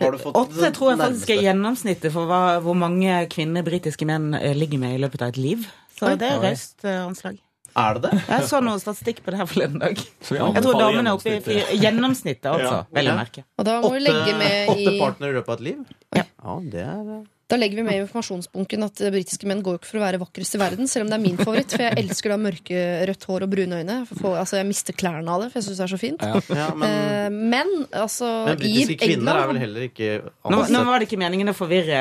har 0.00 0.10
du 0.14 0.18
fått 0.18 0.34
Åtte 0.40 0.70
tror 0.72 0.90
jeg 0.94 0.98
faktisk 1.02 1.30
er 1.34 1.42
gjennomsnittet 1.44 2.12
for 2.14 2.26
hva, 2.26 2.58
hvor 2.64 2.74
mange 2.76 3.26
kvinner 3.28 3.62
britiske 3.66 4.06
menn 4.08 4.34
eh, 4.34 4.54
ligger 4.56 4.78
med 4.80 4.96
i 4.96 5.02
løpet 5.04 5.22
av 5.22 5.28
et 5.34 5.36
liv. 5.36 5.66
Så 5.98 6.08
Oi. 6.08 6.16
det 6.16 6.30
er 6.30 6.40
raust 6.40 6.84
eh, 6.88 7.02
anslag. 7.04 7.38
Er 7.76 7.94
det 7.94 8.02
det? 8.10 8.22
Jeg 8.28 8.48
så 8.48 8.60
noe 8.64 8.80
statistikk 8.80 9.22
på 9.24 9.32
det 9.32 9.38
her 9.40 9.46
forleden 9.48 9.78
dag. 9.80 9.96
Så 10.24 10.36
Jeg 10.36 10.62
tror 10.64 10.80
damene 10.80 11.12
er 11.12 11.16
oppe 11.16 11.36
i 11.36 11.78
gjennomsnittet. 11.80 12.48
altså. 12.48 12.80
Ja. 12.80 12.86
Vel 12.92 13.12
å 13.12 13.16
merke. 13.16 13.44
Og 13.58 13.64
da 13.68 13.78
må 13.80 13.92
vi 13.92 14.00
Åtte, 14.00 14.08
legge 14.08 14.34
med 14.40 14.72
åtte 14.72 14.88
i 14.92 14.98
partnere 15.00 15.30
i 15.30 15.36
løpet 15.38 15.48
av 15.48 15.54
et 15.60 15.64
liv? 15.68 15.94
Ja. 16.16 16.24
det 16.72 16.84
er 16.84 17.22
Da 17.52 17.58
legger 17.60 17.82
vi 17.82 17.84
med 17.84 17.98
i 17.98 18.02
informasjonsbunken 18.06 18.86
at 18.86 19.02
eh, 19.04 19.12
britiske 19.12 19.48
menn 19.50 19.60
går 19.64 19.76
jo 19.76 19.82
ikke 19.82 19.90
for 19.90 20.00
å 20.00 20.04
være 20.06 20.20
vakrest 20.22 20.56
i 20.56 20.60
verden, 20.62 20.88
selv 20.88 21.04
om 21.04 21.12
det 21.12 21.18
er 21.18 21.24
min 21.26 21.36
favoritt. 21.36 21.74
For 21.74 21.84
jeg 21.84 21.98
elsker 22.00 22.32
da 22.32 22.38
mørkerødt 22.40 23.26
hår 23.28 23.44
og 23.44 23.52
brune 23.52 23.80
øyne. 23.82 23.98
For, 24.08 24.22
for, 24.24 24.38
altså, 24.40 24.56
jeg 24.62 24.70
mister 24.70 24.96
klærne 24.96 25.28
av 25.28 25.44
det, 25.44 25.50
for 25.52 25.60
jeg 25.60 25.68
syns 25.68 25.82
det 25.82 25.84
er 25.84 25.92
så 25.92 26.00
fint. 26.00 26.24
Ja. 26.24 26.40
ja, 26.62 26.70
men, 26.72 27.02
Eh, 27.22 27.30
men 27.30 27.68
altså 27.92 28.28
men 28.46 28.58
britiske 28.60 28.96
kvinner 29.00 29.16
kvinner 29.16 29.40
er 29.42 29.50
vel 29.50 29.60
heller 29.62 29.86
ikke 29.86 30.08
Nå, 30.52 30.60
nå 30.72 30.82
var 30.88 31.00
det 31.00 31.08
ikke 31.08 31.18
meningen 31.20 31.52
å 31.52 31.54
forvirre 31.56 32.00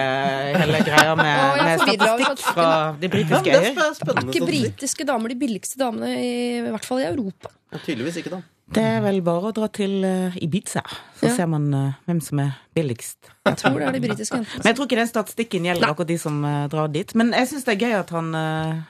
hele 0.57 0.82
greia 0.86 1.15
med, 1.19 1.41
Å, 1.41 1.65
med 1.68 1.84
statistikk 1.84 2.45
fra 2.45 2.69
de 3.02 3.11
britiske 3.11 3.44
det 3.45 3.53
er 3.53 3.68
øyer. 3.68 3.76
Ja, 3.76 3.90
er 3.91 4.14
er 4.15 4.32
ikke 4.32 4.48
britiske 4.48 5.07
damer 5.07 5.34
de 5.34 5.38
billigste 5.41 5.82
damene, 5.82 6.14
i, 6.18 6.32
i 6.61 6.72
hvert 6.73 6.88
fall 6.88 7.03
i 7.03 7.07
Europa. 7.10 7.52
Ja, 7.72 7.82
Tydeligvis 7.86 8.19
ikke, 8.22 8.34
da. 8.38 8.41
Det 8.72 8.84
er 8.88 9.02
vel 9.03 9.19
bare 9.26 9.49
å 9.49 9.56
dra 9.56 9.68
til 9.73 10.03
eh, 10.07 10.38
Ibiza, 10.39 10.81
så 11.19 11.27
Ja. 11.27 11.34
ser 11.35 11.48
man 11.52 11.65
eh, 11.76 11.98
hvem 12.07 12.22
som 12.23 12.39
er 12.39 12.53
billigst. 12.76 13.27
Jeg 13.45 13.57
tror 13.60 13.76
det 13.80 13.88
er 13.89 13.98
de 13.98 14.03
britiske 14.06 14.38
jentene. 14.38 14.61
Men 14.61 14.69
jeg 14.69 14.77
tror 14.77 14.88
ikke 14.88 14.99
den 15.02 15.10
statistikken 15.10 15.68
gjelder 15.68 15.89
akkurat 15.91 16.07
de 16.07 16.18
som 16.22 16.38
eh, 16.48 16.68
drar 16.72 16.88
dit. 16.93 17.11
Men 17.19 17.34
jeg 17.35 17.49
syns 17.52 17.68
det 17.68 17.73
er 17.76 17.84
gøy 17.84 17.98
at 17.99 18.14
han, 18.15 18.31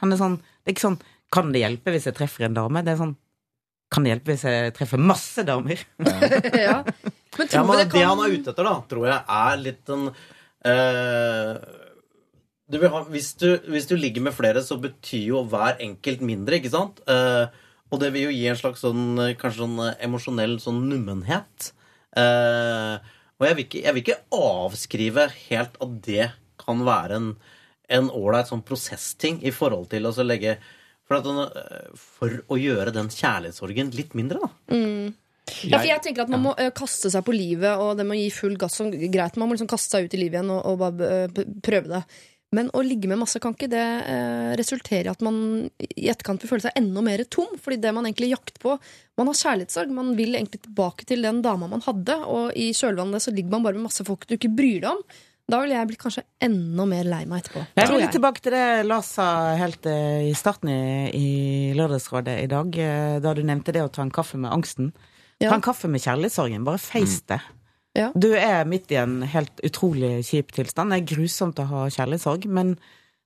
han 0.02 0.14
er 0.14 0.20
sånn 0.22 0.38
Det 0.38 0.70
er 0.70 0.76
ikke 0.76 0.86
sånn 0.86 0.99
Kan 1.34 1.49
det 1.56 1.64
hjelpe 1.64 1.94
hvis 1.95 2.06
jeg 2.06 2.18
treffer 2.20 2.45
en 2.45 2.58
dame? 2.60 2.84
Det 2.86 2.94
er 2.94 2.99
sånn 3.02 3.16
Kan 3.91 4.06
det 4.06 4.14
hjelpe 4.14 4.36
hvis 4.36 4.45
jeg 4.45 4.76
treffer 4.78 5.02
masse 5.02 5.45
damer? 5.48 5.82
ja. 6.68 6.78
Men 6.86 7.49
tror 7.49 7.58
Ja, 7.58 7.64
men 7.66 7.78
vi 7.80 7.82
det, 7.82 7.90
det 7.95 8.06
han 8.06 8.22
er 8.22 8.36
ute 8.38 8.53
etter, 8.53 8.70
da, 8.70 8.76
tror 8.91 9.08
jeg, 9.10 9.18
er 9.41 9.62
litt 9.66 9.94
en 9.95 10.06
uh... 10.12 11.53
du 12.72 12.78
vil 12.78 12.94
ha, 12.94 13.02
hvis, 13.10 13.34
du, 13.41 13.49
hvis 13.72 13.90
du 13.90 13.98
ligger 13.98 14.30
med 14.30 14.36
flere, 14.38 14.62
så 14.64 14.78
betyr 14.80 15.26
jo 15.34 15.41
hver 15.49 15.82
enkelt 15.84 16.22
mindre, 16.24 16.62
ikke 16.62 16.72
sant? 16.72 17.02
Eh, 17.10 17.49
og 17.92 18.02
det 18.02 18.12
vil 18.16 18.30
jo 18.30 18.36
gi 18.36 18.46
en 18.50 18.60
slags 18.60 18.84
sånn 18.86 19.08
eh, 19.20 19.34
kanskje 19.40 19.66
sånn 19.66 19.80
eh, 19.86 19.98
emosjonell 20.08 20.58
sånn 20.64 20.84
nummenhet. 20.90 21.72
Eh, 22.18 22.96
og 23.42 23.48
jeg 23.48 23.58
vil, 23.58 23.66
ikke, 23.68 23.82
jeg 23.86 23.96
vil 23.96 24.06
ikke 24.06 24.22
avskrive 24.38 25.28
helt 25.50 25.82
at 25.82 25.98
det 26.06 26.30
kan 26.62 26.86
være 26.88 27.20
en 27.20 27.34
en 27.92 28.12
ålreit 28.14 28.50
sånn 28.50 28.64
prosessting 28.66 29.42
i 29.44 29.54
forhold 29.56 29.90
til 29.92 30.08
å 30.08 30.14
legge 30.26 30.58
for, 31.08 31.20
at, 31.20 31.28
eh, 31.28 31.90
for 32.00 32.38
å 32.52 32.60
gjøre 32.60 32.94
den 32.96 33.12
kjærlighetssorgen 33.12 33.92
litt 33.98 34.16
mindre, 34.18 34.46
da. 34.46 34.78
Ja, 35.68 35.82
for 35.82 35.90
jeg 35.90 36.04
tenker 36.06 36.24
at 36.24 36.30
Man 36.32 36.44
må 36.46 36.52
ø, 36.54 36.68
kaste 36.78 37.10
seg 37.12 37.26
på 37.28 37.34
livet, 37.36 37.74
og 37.82 37.98
det 38.00 38.06
må 38.08 38.16
gi 38.16 38.30
full 38.32 38.54
gass. 38.62 38.78
som 38.78 38.92
greit, 38.92 39.36
Man 39.36 39.50
må 39.50 39.58
liksom 39.58 39.68
kaste 39.68 39.98
seg 39.98 40.06
ut 40.06 40.14
i 40.16 40.20
livet 40.22 40.38
igjen 40.38 40.52
og, 40.54 40.62
og 40.70 40.78
bare 40.80 41.10
ø, 41.26 41.46
prøve 41.66 41.92
det. 41.92 42.02
Men 42.52 42.68
å 42.76 42.82
ligge 42.84 43.07
med 43.07 43.22
masse 43.22 43.40
kan 43.40 43.53
ikke 43.56 43.69
det 43.72 43.84
ø, 44.11 44.15
resultere 44.60 45.07
i 45.07 45.11
at 45.14 45.22
man 45.23 45.38
i 45.80 46.10
etterkant 46.11 46.44
vil 46.44 46.49
føle 46.52 46.65
seg 46.65 46.76
enda 46.76 47.03
mer 47.06 47.23
tom. 47.32 47.53
Fordi 47.56 47.78
det 47.80 47.94
man 47.95 48.10
egentlig 48.10 48.34
jakter 48.34 48.60
på 48.60 48.73
Man 49.19 49.30
har 49.32 49.38
kjærlighetssorg. 49.40 49.91
Man 49.95 50.14
vil 50.18 50.36
egentlig 50.36 50.64
tilbake 50.65 51.07
til 51.07 51.23
den 51.23 51.40
dama 51.45 51.69
man 51.72 51.84
hadde, 51.86 52.18
og 52.28 52.56
i 52.60 52.72
kjølvannet 52.76 53.23
så 53.23 53.32
ligger 53.36 53.56
man 53.56 53.64
bare 53.68 53.80
med 53.80 53.88
masse 53.88 54.03
folk 54.07 54.28
du 54.28 54.36
ikke 54.36 54.52
bryr 54.52 54.82
deg 54.84 54.90
om. 54.91 55.03
Da 55.52 55.60
vil 55.64 55.73
jeg 55.73 55.88
bli 55.90 55.98
kanskje 55.99 56.23
enda 56.44 56.86
mer 56.88 57.07
lei 57.07 57.22
meg 57.28 57.41
etterpå. 57.44 57.64
Jeg 57.76 57.90
vil 57.91 58.03
litt 58.03 58.14
tilbake 58.15 58.44
til 58.44 58.56
det 58.56 58.65
Lars 58.88 59.10
sa 59.18 59.26
helt 59.60 59.88
eh, 59.90 60.28
i 60.30 60.36
starten 60.38 60.72
i, 60.72 60.82
i 61.18 61.30
Lørdagsrådet 61.76 62.38
i 62.45 62.52
dag, 62.52 62.78
eh, 62.80 63.15
da 63.23 63.34
du 63.36 63.41
nevnte 63.48 63.76
det 63.76 63.84
å 63.84 63.90
ta 63.91 64.06
en 64.06 64.14
kaffe 64.15 64.40
med 64.40 64.52
angsten. 64.53 64.91
Ja. 65.41 65.49
Ta 65.49 65.57
en 65.57 65.65
kaffe 65.65 65.90
med 65.91 66.03
kjærlighetssorgen. 66.03 66.64
Bare 66.68 66.80
face 66.80 67.23
det. 67.32 67.41
Ja. 67.98 68.12
Du 68.16 68.30
er 68.38 68.64
midt 68.70 68.92
i 68.94 69.00
en 69.02 69.20
helt 69.34 69.60
utrolig 69.68 70.22
kjip 70.30 70.54
tilstand. 70.56 70.94
Det 70.94 71.02
er 71.02 71.10
grusomt 71.16 71.60
å 71.60 71.68
ha 71.68 71.86
kjærlighetssorg, 71.92 72.46
men 72.48 72.78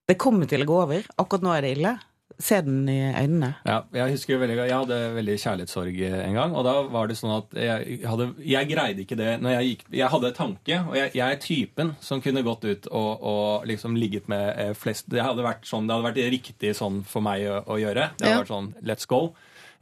det 0.10 0.18
kommer 0.22 0.50
til 0.50 0.64
å 0.66 0.70
gå 0.70 0.82
over. 0.88 1.06
Akkurat 1.22 1.46
nå 1.46 1.54
er 1.54 1.66
det 1.68 1.76
ille. 1.78 1.96
Se 2.42 2.58
den 2.66 2.82
i 2.90 2.98
øynene. 3.16 3.52
Ja, 3.64 3.78
jeg 3.96 4.12
husker 4.16 4.34
jo 4.34 4.40
veldig 4.42 4.56
jeg 4.58 4.74
hadde 4.74 4.96
veldig 5.16 5.36
kjærlighetssorg 5.40 6.00
en 6.10 6.34
gang, 6.36 6.56
og 6.58 6.66
da 6.68 6.74
var 6.92 7.08
det 7.08 7.16
sånn 7.16 7.32
at 7.38 7.54
jeg, 7.56 8.00
hadde, 8.10 8.26
jeg 8.44 8.68
greide 8.74 9.06
ikke 9.06 9.16
det 9.22 9.36
når 9.46 9.54
jeg 9.54 9.70
gikk 9.70 9.86
Jeg 10.02 10.10
hadde 10.12 10.32
tanke, 10.36 10.80
og 10.90 10.98
jeg, 11.00 11.14
jeg 11.16 11.24
er 11.38 11.40
typen 11.46 11.94
som 12.04 12.20
kunne 12.26 12.44
gått 12.44 12.66
ut 12.68 12.90
og, 12.90 13.24
og 13.24 13.70
liksom 13.70 13.96
ligget 13.96 14.28
med 14.34 14.50
eh, 14.66 14.74
flest 14.76 15.08
Det 15.14 15.24
hadde 15.24 15.46
vært 15.46 15.70
sånn, 15.70 15.88
det 15.88 15.96
hadde 15.96 16.10
vært 16.10 16.34
riktig 16.36 16.74
sånn 16.76 17.04
for 17.08 17.24
meg 17.24 17.46
å, 17.48 17.62
å 17.72 17.78
gjøre. 17.80 18.10
Det 18.18 18.26
hadde 18.28 18.34
Ja. 18.34 18.42
vært 18.44 18.52
sånn 18.52 18.72
let's 18.84 19.08
go. 19.08 19.22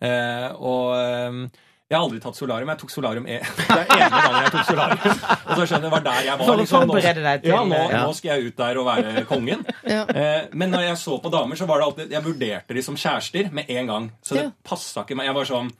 Eh, 0.03 0.49
og 0.59 0.93
eh, 0.99 1.62
jeg 1.91 1.97
har 1.99 2.03
aldri 2.07 2.19
tatt 2.23 2.35
solarium. 2.39 2.69
Jeg 2.73 2.79
tok 2.81 2.89
solarium 2.93 3.25
e 3.27 3.35
Det 3.69 3.75
er 3.77 3.91
ene 3.99 4.21
gangen 4.23 4.43
jeg 4.47 4.51
tok 4.55 4.65
solarium. 4.65 5.03
Og 5.03 5.51
så 5.59 5.65
skjønner 5.67 5.75
jeg, 5.75 5.81
det 5.83 5.91
var 5.93 6.03
der 6.07 6.21
jeg 6.25 6.39
var. 6.39 6.57
Liksom, 6.57 6.85
nå- 6.89 6.95
deg 7.03 7.41
til- 7.43 7.51
Ja, 7.51 7.59
nå, 7.69 7.81
Ja. 7.91 8.01
nå 8.07 8.13
skal 8.17 8.29
jeg 8.33 8.47
ut 8.47 8.57
der 8.57 8.77
og 8.81 8.85
være 8.87 9.25
kongen. 9.29 9.65
Ja. 9.85 10.01
Eh, 10.09 10.47
men 10.53 10.71
når 10.73 10.85
jeg 10.87 10.97
så 11.03 11.19
på 11.21 11.29
damer, 11.33 11.55
så 11.59 11.67
var 11.69 11.77
det 11.83 11.85
alltid 11.89 12.11
Jeg 12.15 12.23
vurderte 12.23 12.73
de 12.73 12.81
som 12.81 12.95
kjærester 12.95 13.51
med 13.51 13.69
en 13.69 13.87
gang. 13.87 14.11
Så 14.23 14.33
det 14.35 14.43
Ja. 14.45 14.51
passa 14.63 15.03
ikke 15.03 15.15
meg. 15.15 15.25
Jeg 15.27 15.35
var 15.35 15.45
sånn 15.45 15.71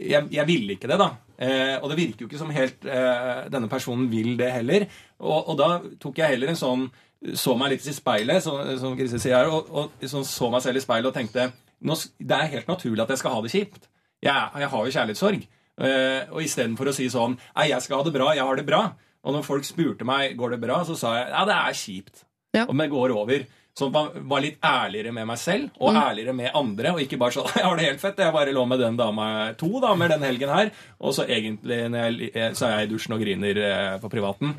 jeg, 0.00 0.30
jeg 0.32 0.46
ville 0.48 0.72
ikke 0.78 0.88
det, 0.88 0.96
da. 0.98 1.10
Eh, 1.38 1.76
og 1.82 1.90
det 1.90 1.98
virker 1.98 2.20
jo 2.24 2.28
ikke 2.28 2.38
som 2.40 2.50
helt 2.50 2.84
eh, 2.88 3.48
denne 3.52 3.68
personen 3.68 4.08
vil 4.10 4.36
det 4.40 4.50
heller. 4.52 4.86
Og, 5.20 5.48
og 5.52 5.56
da 5.60 5.68
tok 6.00 6.16
jeg 6.16 6.28
heller 6.34 6.48
en 6.48 6.56
sånn 6.56 6.90
Så 7.36 7.52
meg 7.54 7.68
litt 7.74 7.84
i 7.86 7.92
speilet, 7.92 8.40
så, 8.42 8.78
som 8.80 8.94
Krise 8.96 9.18
sier 9.20 9.36
her, 9.36 9.50
og, 9.52 9.66
og 9.70 9.90
sånn, 10.08 10.24
så 10.24 10.48
meg 10.50 10.62
selv 10.64 10.76
i 10.80 10.80
speilet 10.80 11.10
og 11.10 11.14
tenkte 11.14 11.50
nå, 11.84 11.94
det 12.18 12.32
er 12.32 12.48
helt 12.56 12.66
naturlig 12.66 13.02
at 13.02 13.08
jeg 13.12 13.18
skal 13.18 13.34
ha 13.34 13.42
det 13.44 13.50
kjipt. 13.52 13.86
Jeg, 14.24 14.62
jeg 14.62 14.72
har 14.72 14.86
jo 14.86 14.94
kjærlighetssorg. 14.96 15.46
Uh, 15.80 16.34
og 16.34 16.42
istedenfor 16.44 16.90
å 16.90 16.92
si 16.92 17.06
sånn 17.08 17.38
Nei, 17.56 17.70
jeg 17.70 17.80
skal 17.80 18.02
ha 18.02 18.04
det 18.04 18.12
bra. 18.12 18.32
Jeg 18.36 18.44
har 18.44 18.58
det 18.58 18.66
bra. 18.68 18.82
Og 19.20 19.36
når 19.36 19.46
folk 19.46 19.64
spurte 19.68 20.06
meg 20.08 20.36
går 20.36 20.56
det 20.56 20.60
bra, 20.62 20.82
så 20.88 20.96
sa 20.98 21.14
jeg 21.18 21.30
ja, 21.32 21.46
det 21.48 21.56
er 21.56 21.80
kjipt. 21.80 22.22
Ja. 22.56 22.66
Og 22.66 22.76
det 22.76 22.90
går 22.92 23.14
over. 23.16 23.46
Så 23.78 23.86
man 23.88 24.10
var 24.28 24.42
litt 24.42 24.58
ærligere 24.66 25.12
med 25.14 25.28
meg 25.30 25.38
selv 25.40 25.78
og 25.78 25.96
ærligere 25.96 26.34
med 26.36 26.50
andre. 26.58 26.92
Og 26.92 27.04
ikke 27.04 27.20
bare 27.20 27.36
sånn 27.36 27.48
Jeg 27.56 27.64
har 27.64 27.78
det 27.78 27.86
helt 27.86 28.02
fett. 28.02 28.20
Jeg 28.20 28.34
bare 28.34 28.54
lå 28.54 28.64
med 28.68 28.82
den 28.82 28.98
dama 28.98 29.26
to 29.60 29.70
damer 29.82 30.10
den 30.12 30.26
helgen 30.26 30.52
her. 30.52 30.72
Og 31.00 31.14
så 31.16 31.26
egentlig 31.28 31.82
når 31.92 32.08
jeg, 32.08 32.30
eh, 32.34 32.52
så 32.58 32.66
er 32.66 32.74
jeg 32.76 32.88
i 32.88 32.92
dusjen 32.94 33.16
og 33.16 33.22
griner 33.22 33.62
eh, 33.66 33.98
på 34.02 34.10
privaten. 34.12 34.56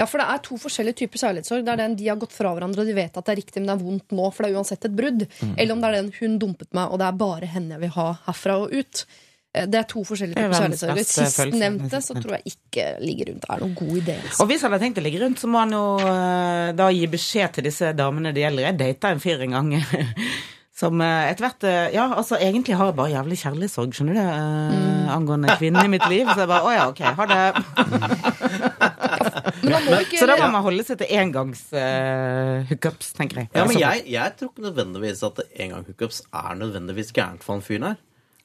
Ja, 0.00 0.08
for 0.08 0.22
det 0.22 0.26
er 0.32 0.42
to 0.48 0.56
forskjellige 0.64 1.02
typer 1.04 1.20
kjærlighetssorg. 1.22 1.64
Det 1.68 1.72
er 1.76 1.82
den 1.84 1.96
de 2.00 2.08
har 2.10 2.18
gått 2.20 2.34
fra 2.34 2.54
hverandre, 2.56 2.82
og 2.82 2.88
de 2.90 2.96
vet 2.96 3.16
at 3.20 3.26
det 3.28 3.34
er 3.36 3.42
riktig, 3.44 3.60
men 3.62 3.68
det 3.70 3.76
er 3.78 3.86
vondt 3.86 4.14
nå, 4.16 4.28
for 4.32 4.42
det 4.46 4.50
er 4.54 4.60
uansett 4.60 4.86
et 4.88 4.96
brudd. 4.96 5.26
Eller 5.56 5.74
om 5.76 5.80
det 5.84 5.90
er 5.92 5.98
den 6.00 6.12
hun 6.20 6.38
dumpet 6.42 6.72
meg, 6.76 6.88
og 6.90 7.02
det 7.02 7.10
er 7.12 7.18
bare 7.20 7.50
henne 7.54 7.76
jeg 7.76 7.84
vil 7.86 7.92
ha 8.00 8.06
herfra 8.28 8.56
og 8.64 8.72
ut. 8.74 9.04
Eh, 9.52 9.66
Det 9.66 9.78
er 9.80 9.86
to 9.90 10.04
forskjellige 10.06 10.38
er 10.38 10.46
typer 10.46 10.60
kjærlighetssorg. 10.62 11.26
Sistnevnte 11.50 12.00
så 12.06 12.14
tror 12.22 12.36
jeg 12.38 12.52
ikke 12.54 12.84
ligger 13.02 13.32
rundt 13.32 13.42
Det 13.46 13.50
er 13.56 13.64
noen 13.64 13.74
god 13.80 13.96
idé. 13.98 14.16
Altså. 14.22 14.40
Og 14.44 14.50
hvis 14.52 14.62
han 14.62 14.72
har 14.76 14.82
tenkt 14.84 15.00
å 15.02 15.04
ligge 15.04 15.20
rundt, 15.24 15.42
så 15.42 15.50
må 15.50 15.58
han 15.64 15.74
jo 15.74 15.84
eh, 16.06 16.70
da 16.78 16.88
gi 16.94 17.06
beskjed 17.10 17.56
til 17.58 17.66
disse 17.66 17.92
damene 17.98 18.32
det 18.32 18.44
gjelder. 18.46 18.68
Jeg 18.70 18.78
data 18.84 19.10
en 19.10 19.20
fyr 19.26 19.42
en 19.48 19.58
gang 19.58 19.72
som 20.80 21.00
eh, 21.04 21.30
etter 21.30 21.44
hvert 21.44 21.66
eh, 21.68 21.86
Ja, 21.96 22.06
altså 22.16 22.38
egentlig 22.40 22.76
har 22.78 22.90
jeg 22.90 22.96
bare 22.98 23.12
jævlig 23.12 23.36
kjærlighetssorg, 23.42 23.92
skjønner 23.96 24.16
du, 24.16 24.20
eh, 24.22 25.10
angående 25.12 25.56
kvinnen 25.60 25.84
i 25.84 25.92
mitt 25.92 26.06
liv. 26.08 26.24
Så 26.30 26.44
jeg 26.44 26.50
bare 26.50 26.64
å 26.64 26.72
ja, 26.72 26.86
ok, 26.88 27.02
ha 27.18 27.24
det. 27.30 27.40
Ikke 30.00 30.18
Så 30.18 30.26
da 30.26 30.36
må 30.40 30.48
man 30.54 30.64
holde 30.64 30.84
seg 30.86 30.98
til 31.02 31.10
engangs 31.20 31.60
uh, 31.74 32.66
hookups, 32.70 33.12
tenker 33.16 33.42
jeg. 33.42 33.50
Ja, 33.52 33.64
men 33.68 33.76
Altså, 33.76 33.80
jeg, 33.82 34.04
jeg 34.10 34.36
tror 34.38 34.50
ikke 34.50 34.64
nødvendigvis 34.64 35.20
at 35.26 35.42
engang 35.62 35.84
hookups 35.86 36.22
er 36.26 36.56
nødvendigvis 36.58 37.12
gærent 37.16 37.44
for 37.44 37.56
han 37.56 37.64
fyren 37.64 37.86
her. 37.90 37.98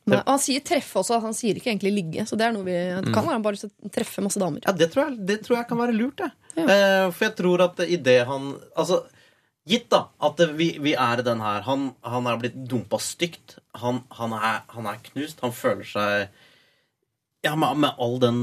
Nei, 0.06 0.20
han 0.28 0.42
sier 0.42 0.62
treffe 0.66 1.00
også, 1.02 1.18
han 1.24 1.34
sier 1.34 1.58
ikke 1.58 1.72
egentlig 1.72 1.94
ligge. 1.96 2.28
Så 2.30 2.38
det 2.38 2.46
er 2.46 2.54
noe 2.54 2.68
vi 2.68 2.76
det 2.76 3.14
kan 3.16 3.26
være 3.26 3.40
han 3.40 3.46
bare 3.46 3.72
treffe 3.96 4.22
masse 4.26 4.42
damer. 4.42 4.62
Ja, 4.68 4.76
det 4.78 4.92
tror 4.94 5.08
jeg, 5.08 5.18
det 5.32 5.40
tror 5.48 5.58
jeg 5.58 5.70
kan 5.72 5.82
være 5.82 5.96
lurt, 5.98 6.22
jeg. 6.22 6.36
Eh, 6.62 7.08
for 7.10 7.26
jeg 7.26 7.36
tror 7.40 7.66
at 7.66 7.82
i 7.84 7.98
det 8.00 8.22
han 8.30 8.54
Altså, 8.80 9.02
gitt 9.70 9.88
da 9.94 10.02
at 10.24 10.42
vi, 10.58 10.76
vi 10.82 10.94
er 10.94 11.24
den 11.26 11.42
her 11.42 11.64
Han, 11.66 11.90
han 12.06 12.28
er 12.30 12.42
blitt 12.42 12.58
dumpa 12.70 13.00
stygt. 13.02 13.58
Han, 13.82 14.04
han, 14.14 14.36
er, 14.38 14.60
han 14.74 14.90
er 14.90 15.02
knust. 15.10 15.42
Han 15.46 15.56
føler 15.56 15.88
seg 15.90 16.44
Ja, 17.46 17.56
med, 17.56 17.82
med 17.82 18.02
all 18.02 18.20
den 18.22 18.42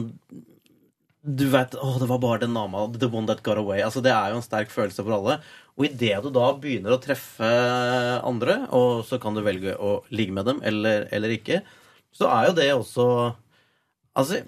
Du 1.22 1.46
vet 1.52 1.76
Å, 1.78 1.96
det 2.02 2.10
var 2.10 2.22
bare 2.22 2.42
den 2.44 2.56
dama. 2.58 2.88
The 2.96 3.10
one 3.10 3.30
that 3.30 3.44
got 3.46 3.60
away. 3.60 3.80
Altså, 3.82 4.02
det 4.04 4.14
er 4.14 4.32
jo 4.32 4.40
en 4.40 4.46
sterk 4.46 4.74
følelse 4.74 5.04
for 5.04 5.14
alle. 5.18 5.38
Og 5.78 5.86
idet 5.88 6.18
du 6.24 6.28
da 6.34 6.50
begynner 6.60 6.94
å 6.94 7.00
treffe 7.00 7.48
andre, 8.20 8.58
og 8.76 9.06
så 9.08 9.16
kan 9.22 9.32
du 9.32 9.40
velge 9.40 9.72
å 9.80 10.02
ligge 10.12 10.34
med 10.36 10.44
dem 10.44 10.58
eller, 10.68 11.06
eller 11.16 11.32
ikke, 11.32 11.62
så 12.12 12.28
er 12.28 12.50
jo 12.50 12.56
det 12.58 12.72
også 12.74 13.06
Altså 14.12 14.42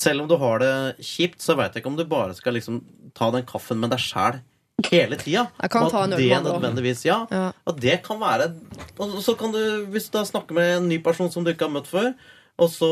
selv 0.00 0.22
om 0.22 0.28
du 0.28 0.34
har 0.40 0.60
det 0.60 0.74
kjipt, 1.04 1.40
så 1.40 1.56
veit 1.56 1.72
jeg 1.72 1.80
ikke 1.82 1.88
om 1.92 1.96
du 1.96 2.04
bare 2.08 2.34
skal 2.36 2.56
liksom 2.56 2.82
ta 3.16 3.30
den 3.32 3.46
kaffen 3.48 3.80
med 3.80 3.92
deg 3.92 4.00
sjæl 4.04 4.40
hele 4.90 5.16
tida. 5.20 5.46
At 5.60 5.70
det 5.70 6.42
nødvendigvis, 6.42 7.04
ja, 7.04 7.26
Ja. 7.30 7.52
At 7.66 7.80
det 7.80 8.02
kan 8.06 8.20
være 8.20 8.54
Og 8.98 9.22
så 9.22 9.34
kan 9.38 9.52
du, 9.52 9.86
hvis 9.90 10.08
du 10.10 10.18
da 10.18 10.24
snakker 10.24 10.54
med 10.54 10.76
en 10.76 10.88
ny 10.88 10.98
person 11.02 11.30
som 11.30 11.44
du 11.44 11.50
ikke 11.52 11.66
har 11.68 11.74
møtt 11.74 11.86
før, 11.90 12.12
og 12.60 12.68
så 12.68 12.88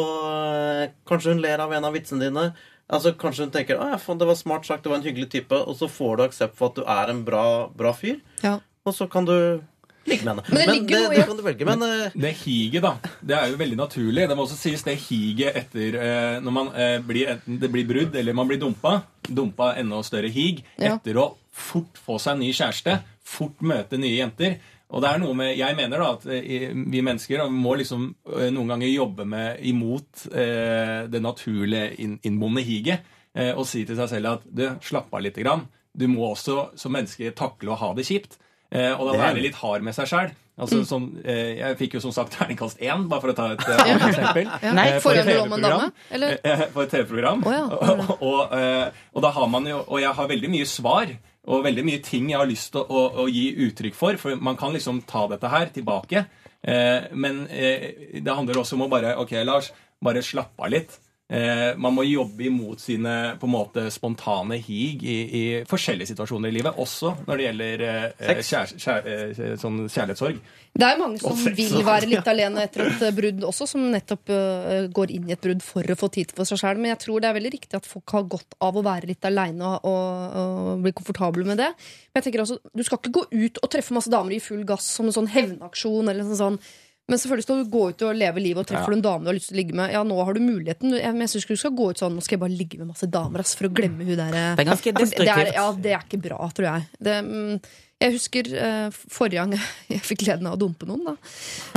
eh, 0.82 0.90
kanskje 1.08 1.32
hun 1.34 1.42
ler 1.44 1.58
av 1.60 1.72
en 1.72 1.84
av 1.84 1.92
vitsene 1.92 2.24
dine 2.28 2.52
Altså 2.90 3.12
Kanskje 3.20 3.44
hun 3.44 3.50
tenker 3.52 3.76
at 3.84 4.06
det 4.18 4.26
var 4.26 4.34
smart 4.34 4.64
sagt, 4.64 4.82
det 4.84 4.88
var 4.90 4.96
en 4.96 5.04
hyggelig 5.04 5.28
type, 5.30 5.52
og 5.52 5.76
så 5.76 5.88
får 5.92 6.16
du 6.16 6.22
aksept 6.24 6.56
for 6.56 6.70
at 6.70 6.78
du 6.78 6.86
er 6.88 7.10
en 7.12 7.24
bra, 7.24 7.68
bra 7.68 7.92
fyr, 7.92 8.20
Ja. 8.42 8.60
og 8.86 8.94
så 8.94 9.04
kan 9.12 9.26
du 9.28 9.60
ligge 10.08 10.24
med 10.24 10.38
henne. 10.40 10.44
Men 10.48 10.86
det 10.88 10.96
noe 11.02 11.12
i 11.12 11.18
det 11.18 11.26
kan 11.28 11.36
du 11.36 11.42
velge, 11.44 11.66
men 11.68 11.82
eh, 11.84 12.10
Det 12.16 12.32
higet, 12.46 12.80
da, 12.80 12.94
det 13.20 13.36
er 13.36 13.50
jo 13.52 13.58
veldig 13.60 13.76
naturlig. 13.76 14.24
Det 14.30 14.36
må 14.38 14.46
også 14.46 14.56
sies 14.56 14.82
det 14.86 14.96
higet 15.04 15.52
etter 15.60 15.98
eh, 16.00 16.40
når 16.40 16.50
man 16.50 16.70
eh, 16.72 16.96
blir 17.04 17.28
enten 17.34 17.60
det 17.60 17.68
blir 17.74 17.84
brudd 17.84 18.16
eller 18.16 18.32
man 18.32 18.48
blir 18.48 18.56
dumpa. 18.62 19.02
Dumpa 19.28 19.74
enda 19.76 20.00
større 20.02 20.30
hig 20.32 20.64
Ja. 20.78 20.94
etter 20.96 21.20
å 21.20 21.34
fort 21.58 22.00
få 22.00 22.18
seg 22.22 22.36
en 22.36 22.42
ny 22.44 22.50
kjæreste, 22.54 22.98
fort 23.28 23.62
møte 23.66 24.00
nye 24.00 24.16
jenter. 24.16 24.58
Og 24.88 25.02
det 25.04 25.10
er 25.10 25.20
noe 25.20 25.36
med, 25.36 25.50
Jeg 25.58 25.76
mener 25.76 26.00
da 26.00 26.12
at 26.14 26.26
eh, 26.32 26.70
vi 26.72 27.02
mennesker 27.04 27.44
må 27.52 27.74
liksom 27.76 28.06
eh, 28.38 28.48
noen 28.54 28.72
ganger 28.72 28.88
jobbe 28.88 29.26
med 29.28 29.60
imot 29.68 30.28
eh, 30.32 31.04
det 31.12 31.20
naturlige 31.20 31.92
inn, 32.00 32.40
higet. 32.64 33.04
Eh, 33.36 33.52
og 33.52 33.66
si 33.68 33.84
til 33.84 33.98
seg 33.98 34.08
selv 34.14 34.38
at 34.38 34.46
du, 34.48 34.64
slapp 34.80 35.12
av 35.12 35.22
litt. 35.22 35.36
Grann. 35.36 35.66
Du 35.92 36.08
må 36.08 36.30
også 36.32 36.70
som 36.78 36.94
menneske 36.94 37.34
takle 37.36 37.74
å 37.74 37.80
ha 37.80 37.92
det 37.94 38.08
kjipt. 38.08 38.38
Eh, 38.72 38.92
og 38.94 39.08
da 39.08 39.14
er 39.16 39.24
være 39.26 39.44
litt 39.44 39.60
hard 39.60 39.84
med 39.84 39.96
seg 39.96 40.08
sjæl. 40.08 40.32
Altså, 40.58 40.80
sånn, 40.82 41.06
eh, 41.22 41.54
jeg 41.60 41.76
fikk 41.78 41.96
jo 41.96 42.00
som 42.02 42.12
sagt 42.14 42.34
terningkast 42.34 42.80
én, 42.82 43.04
bare 43.10 43.22
for 43.22 43.30
å 43.30 43.36
ta 43.38 43.46
et 43.54 43.62
eh, 43.68 43.82
annet 43.84 44.06
eksempel. 44.08 44.48
Nei, 44.74 44.86
for 45.04 45.14
et? 45.14 45.28
TV-program. 45.28 45.92
For 46.74 46.82
et 46.82 46.94
TV-program. 46.96 47.44
Ja. 47.46 47.62
og, 47.78 48.14
og, 48.30 48.56
eh, 48.58 49.04
og 49.14 49.24
da 49.24 49.30
har 49.36 49.50
man 49.52 49.68
jo 49.70 49.78
Og 49.86 50.00
jeg 50.02 50.10
har 50.18 50.30
veldig 50.32 50.50
mye 50.50 50.66
svar. 50.68 51.12
Og 51.48 51.64
veldig 51.64 51.84
mye 51.86 52.02
ting 52.04 52.28
jeg 52.30 52.40
har 52.40 52.48
lyst 52.48 52.74
til 52.74 52.84
å, 52.84 52.86
å, 52.86 53.24
å 53.24 53.26
gi 53.32 53.50
uttrykk 53.68 53.96
for. 53.96 54.20
For 54.20 54.36
man 54.36 54.58
kan 54.60 54.74
liksom 54.74 55.02
ta 55.08 55.24
dette 55.30 55.50
her 55.52 55.72
tilbake. 55.72 56.26
Eh, 56.60 57.08
men 57.16 57.44
eh, 57.48 58.18
det 58.20 58.34
handler 58.34 58.60
også 58.60 58.76
om 58.76 58.88
å 58.88 58.90
bare 58.92 59.14
Ok, 59.22 59.36
Lars, 59.46 59.70
bare 60.04 60.24
slappe 60.24 60.66
av 60.66 60.74
litt. 60.74 60.98
Eh, 61.28 61.74
man 61.76 61.92
må 61.92 62.06
jobbe 62.08 62.46
imot 62.48 62.80
sine 62.80 63.34
på 63.36 63.44
en 63.44 63.52
måte 63.52 63.82
spontane 63.92 64.56
hig 64.64 65.02
i, 65.04 65.16
i 65.28 65.42
forskjellige 65.68 66.14
situasjoner 66.14 66.48
i 66.48 66.56
livet. 66.56 66.78
Også 66.80 67.12
når 67.26 67.36
det 67.36 67.44
gjelder 67.44 67.84
eh, 67.84 68.40
kjær, 68.48 68.72
kjær, 68.80 69.10
eh, 69.12 69.42
sånn 69.60 69.82
kjærlighetssorg. 69.92 70.38
Det 70.78 70.86
er 70.86 70.96
mange 71.00 71.20
som 71.20 71.36
sex, 71.36 71.58
vil 71.58 71.84
være 71.84 72.08
litt 72.08 72.30
alene 72.32 72.64
etter 72.64 72.86
et 72.86 73.04
eh, 73.04 73.12
brudd 73.12 73.44
også, 73.44 73.68
som 73.68 73.84
nettopp 73.92 74.32
uh, 74.32 74.88
går 74.94 75.12
inn 75.18 75.28
i 75.28 75.36
et 75.36 75.44
brudd 75.44 75.60
for 75.66 75.84
å 75.84 75.98
få 76.00 76.08
tid 76.16 76.32
for 76.32 76.48
seg 76.48 76.62
sjøl. 76.62 76.80
Men 76.80 76.94
jeg 76.94 77.02
tror 77.04 77.20
det 77.20 77.28
er 77.28 77.36
veldig 77.36 77.54
riktig 77.58 77.76
at 77.76 77.92
folk 77.92 78.16
har 78.16 78.24
godt 78.38 78.56
av 78.64 78.80
å 78.80 78.86
være 78.88 79.12
litt 79.12 79.28
aleine 79.28 79.68
og, 79.68 79.84
og, 79.84 80.40
og 80.40 80.84
bli 80.86 80.96
komfortable 80.96 81.44
med 81.48 81.60
det. 81.60 81.74
Men 82.08 82.22
jeg 82.22 82.30
tenker 82.30 82.46
også, 82.46 82.60
du 82.72 82.86
skal 82.88 83.02
ikke 83.02 83.16
gå 83.20 83.28
ut 83.36 83.60
og 83.60 83.72
treffe 83.76 84.00
masse 84.00 84.12
damer 84.12 84.38
i 84.38 84.40
full 84.40 84.64
gass 84.68 84.88
som 84.96 85.12
en 85.12 85.20
sånn 85.20 85.28
hevnaksjon. 85.34 86.08
eller 86.08 86.24
sånn 86.32 86.44
sånn. 86.46 86.62
Men 87.08 87.20
selvfølgelig 87.20 87.46
skal 87.46 87.60
du 87.62 87.70
gå 87.72 87.82
ut 87.88 88.02
og 88.04 88.16
leve 88.20 88.42
livet 88.44 88.60
og 88.60 88.68
treffer 88.68 88.92
du 88.92 88.98
en 88.98 89.04
dame 89.06 89.24
du 89.24 89.30
har 89.30 89.36
lyst 89.38 89.48
til 89.48 89.56
å 89.56 89.60
ligge 89.62 89.76
med. 89.80 89.92
Ja, 89.94 90.02
nå 90.04 90.18
har 90.20 90.36
du 90.36 90.42
muligheten. 90.44 90.92
Men 90.92 91.24
jeg 91.24 91.32
synes 91.32 91.46
ikke 91.46 91.56
du 91.56 91.62
skal 91.62 91.76
gå 91.78 91.86
ut 91.88 92.02
sånn 92.02 92.16
Nå 92.18 92.24
skal 92.24 92.36
jeg 92.36 92.42
bare 92.42 92.58
ligge 92.58 92.80
med 92.82 92.90
masse 92.90 93.08
damer 93.08 93.40
ass, 93.44 93.54
for 93.56 93.70
å 93.70 93.72
glemme 93.72 94.04
hun 94.04 94.12
der 94.18 94.36
eh, 94.36 94.48
Det 94.58 94.64
er 94.66 94.68
ganske 94.68 94.92
for 94.92 94.98
det, 94.98 95.06
er, 95.06 95.06
destruktivt. 95.06 95.54
ja, 95.56 95.66
det 95.86 95.94
er 95.94 96.04
ikke 96.04 96.20
bra, 96.28 96.50
tror 96.52 96.68
jeg. 96.68 96.88
Det, 97.08 97.14
mm, 97.24 97.54
jeg 97.98 98.14
husker 98.14 98.48
eh, 98.54 98.96
forrige 99.10 99.42
gang 99.42 99.54
jeg 99.92 100.02
fikk 100.06 100.22
gleden 100.22 100.46
av 100.46 100.54
å 100.54 100.60
dumpe 100.60 100.86
noen, 100.86 101.02
da. 101.08 101.14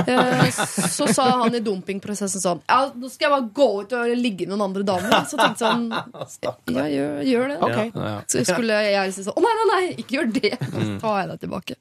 Eh, 0.05 0.59
så 0.93 1.07
sa 1.09 1.25
han 1.41 1.57
i 1.57 1.61
dumpingprosessen 1.65 2.43
sånn 2.43 2.61
Ja, 2.67 2.91
nå 2.93 3.09
skal 3.09 3.27
jeg 3.27 3.33
bare 3.33 3.47
gå 3.57 3.67
ut 3.81 3.95
og 3.97 4.13
ligge 4.19 4.45
med 4.45 4.53
noen 4.53 4.67
andre 4.69 4.85
damer. 4.85 5.15
Så 5.29 5.39
tenkte 5.39 5.65
jeg 5.65 5.73
sånn 5.73 6.45
Ja, 6.45 6.85
gjør, 6.93 7.17
gjør 7.25 7.51
det. 7.53 7.57
Ok. 7.65 7.99
Så 8.29 8.45
skulle 8.51 8.81
jeg 8.85 9.15
si 9.15 9.25
sånn 9.25 9.37
Å 9.37 9.45
nei, 9.45 9.53
nei, 9.57 9.67
nei, 9.71 9.81
ikke 10.03 10.17
gjør 10.19 10.31
det! 10.37 10.53
Så 10.61 10.87
tar 11.01 11.19
jeg 11.21 11.31
deg 11.31 11.43
tilbake. 11.45 11.77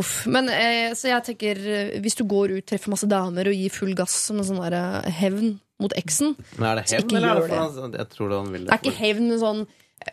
Uff. 0.00 0.14
Men 0.30 0.50
eh, 0.54 0.90
så 0.98 1.12
jeg 1.12 1.26
tenker 1.30 1.62
eh, 1.62 1.96
hvis 2.02 2.18
du 2.18 2.24
går 2.30 2.56
ut, 2.58 2.66
treffer 2.66 2.92
masse 2.92 3.08
damer 3.10 3.50
og 3.50 3.60
gir 3.62 3.74
full 3.74 3.94
gass 3.98 4.16
som 4.26 4.40
en 4.42 4.48
sånn 4.50 4.62
der, 4.64 4.78
eh, 4.80 5.20
hevn 5.20 5.60
mot 5.80 5.94
eksen 5.96 6.34
Men 6.58 6.72
er 6.72 6.80
det 6.80 6.88
hevn, 6.90 7.14
eller 7.16 7.44
er 7.46 7.92
det 7.94 8.02
Jeg 8.02 8.10
tror 8.16 8.34
han 8.34 8.50
vil 8.52 8.66
Det 8.66 8.74
er 8.74 8.82
ikke 8.82 8.98
hevn, 8.98 9.30
men 9.30 9.40
sånn 9.40 9.62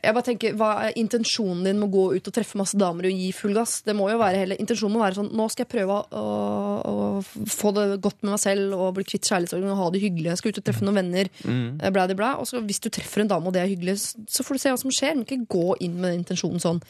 jeg 0.03 0.13
bare 0.13 0.25
tenker, 0.27 0.53
Hva 0.59 0.69
er 0.87 0.95
intensjonen 0.99 1.63
din 1.63 1.77
med 1.79 1.87
å 1.87 1.93
gå 1.93 2.03
ut 2.17 2.27
og 2.27 2.33
treffe 2.35 2.57
masse 2.59 2.75
damer 2.79 3.07
og 3.07 3.13
gi 3.21 3.29
full 3.35 3.53
gass? 3.55 3.77
Det 3.87 3.95
må 3.95 4.09
jo 4.11 4.17
være 4.19 4.41
hele, 4.41 4.57
Intensjonen 4.59 4.95
må 4.97 5.03
være 5.03 5.15
sånn 5.19 5.29
Nå 5.37 5.45
skal 5.53 5.63
jeg 5.65 5.71
prøve 5.71 5.95
å, 6.11 6.21
å, 6.21 6.91
å 6.91 7.47
få 7.53 7.71
det 7.77 7.85
godt 8.03 8.19
med 8.25 8.33
meg 8.35 8.41
selv 8.43 8.75
og 8.75 8.93
bli 8.97 9.05
kvitt 9.07 9.29
kjærlighetssorgen 9.29 9.71
og 9.71 9.79
ha 9.79 9.87
det 9.95 10.01
hyggelig. 10.03 10.29
Jeg 10.33 10.41
skal 10.41 10.51
ut 10.53 10.59
og 10.61 10.65
treffe 10.67 10.87
noen 10.87 10.99
venner. 10.99 11.29
Mm. 11.47 11.67
Bla, 11.81 12.05
bla, 12.07 12.17
bla. 12.19 12.31
Og 12.41 12.49
så 12.51 12.59
hvis 12.67 12.83
du 12.83 12.89
treffer 12.93 13.23
en 13.23 13.31
dame 13.31 13.47
og 13.47 13.55
det 13.55 13.63
er 13.63 13.71
hyggelig, 13.71 13.97
så 14.27 14.43
får 14.45 14.57
du 14.59 14.63
se 14.65 14.73
hva 14.75 14.81
som 14.83 14.93
skjer. 14.93 15.15
Men 15.15 15.25
ikke 15.27 15.39
gå 15.55 15.77
inn 15.87 15.95
med 16.01 16.11
den 16.11 16.21
intensjonen 16.25 16.61
sånn 16.63 16.83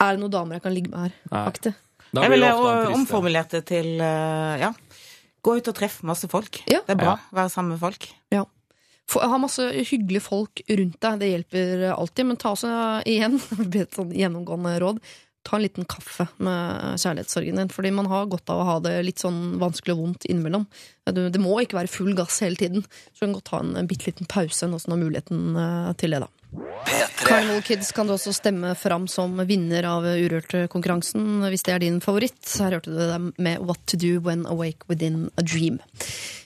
Er 0.00 0.14
det 0.16 0.22
noen 0.22 0.32
damer 0.36 0.58
jeg 0.58 0.66
kan 0.68 0.76
ligge 0.76 0.92
med 0.92 1.08
her? 1.08 1.16
Aktig. 1.46 1.74
Jeg 2.16 2.30
ville 2.32 2.52
omformulert 2.96 3.52
det 3.54 3.64
til 3.70 3.92
eh, 4.02 4.54
ja. 4.66 4.72
Gå 5.40 5.56
ut 5.56 5.68
og 5.72 5.76
treffe 5.78 6.04
masse 6.08 6.28
folk. 6.28 6.58
Ja. 6.68 6.80
Det 6.84 6.96
er 6.96 7.00
bra. 7.00 7.16
Være 7.32 7.48
sammen 7.52 7.76
med 7.76 7.80
folk. 7.80 8.04
Få- 8.34 8.44
Ha 9.18 9.38
masse 9.42 9.64
hyggelige 9.74 10.22
folk 10.22 10.62
rundt 10.68 11.00
deg. 11.02 11.18
Det 11.22 11.30
hjelper 11.32 11.86
alltid. 11.94 12.28
Men 12.28 12.38
ta 12.40 12.54
også 12.54 12.70
igjen 13.10 13.40
sånn 13.96 14.14
gjennomgående 14.14 14.76
råd. 14.84 15.02
Ta 15.46 15.56
en 15.56 15.64
liten 15.64 15.86
kaffe 15.88 16.26
med 16.42 17.00
kjærlighetssorgen 17.00 17.60
din. 17.62 17.72
Fordi 17.72 17.92
man 17.96 18.10
har 18.10 18.28
godt 18.30 18.52
av 18.52 18.60
å 18.60 18.66
ha 18.68 18.76
det 18.84 18.96
litt 19.06 19.22
sånn 19.22 19.58
vanskelig 19.62 19.96
og 19.96 20.02
vondt 20.04 20.28
innimellom. 20.28 20.66
Det 21.10 21.42
må 21.42 21.56
ikke 21.62 21.78
være 21.80 21.90
full 21.90 22.12
gass 22.18 22.42
hele 22.44 22.60
tiden. 22.60 22.84
Så 23.12 23.22
du 23.22 23.26
kan 23.26 23.38
godt 23.38 23.48
ta 23.50 23.62
en, 23.64 23.88
bitte 23.88 24.10
liten 24.10 24.28
pause 24.30 24.68
når 24.68 24.84
du 24.84 24.92
har 24.92 25.00
muligheten 25.00 25.56
eh, 25.64 25.90
til 26.00 26.14
det, 26.14 26.22
da. 26.26 26.30
P3. 26.50 27.26
Carnival 27.28 27.62
Kids 27.62 27.92
kan 27.94 28.08
du 28.08 28.14
også 28.16 28.32
stemme 28.34 28.72
fram 28.78 29.06
som 29.10 29.36
vinner 29.46 29.86
av 29.86 30.06
Urørt-konkurransen, 30.08 31.44
hvis 31.46 31.62
det 31.66 31.74
er 31.74 31.82
din 31.84 32.00
favoritt. 32.02 32.42
Her 32.58 32.74
hørte 32.78 32.90
du 32.90 32.98
dem 32.98 33.28
med 33.38 33.62
What 33.68 33.84
to 33.92 34.00
do 34.00 34.18
when 34.24 34.46
awake 34.50 34.88
within 34.90 35.28
a 35.38 35.44
dream. 35.46 35.78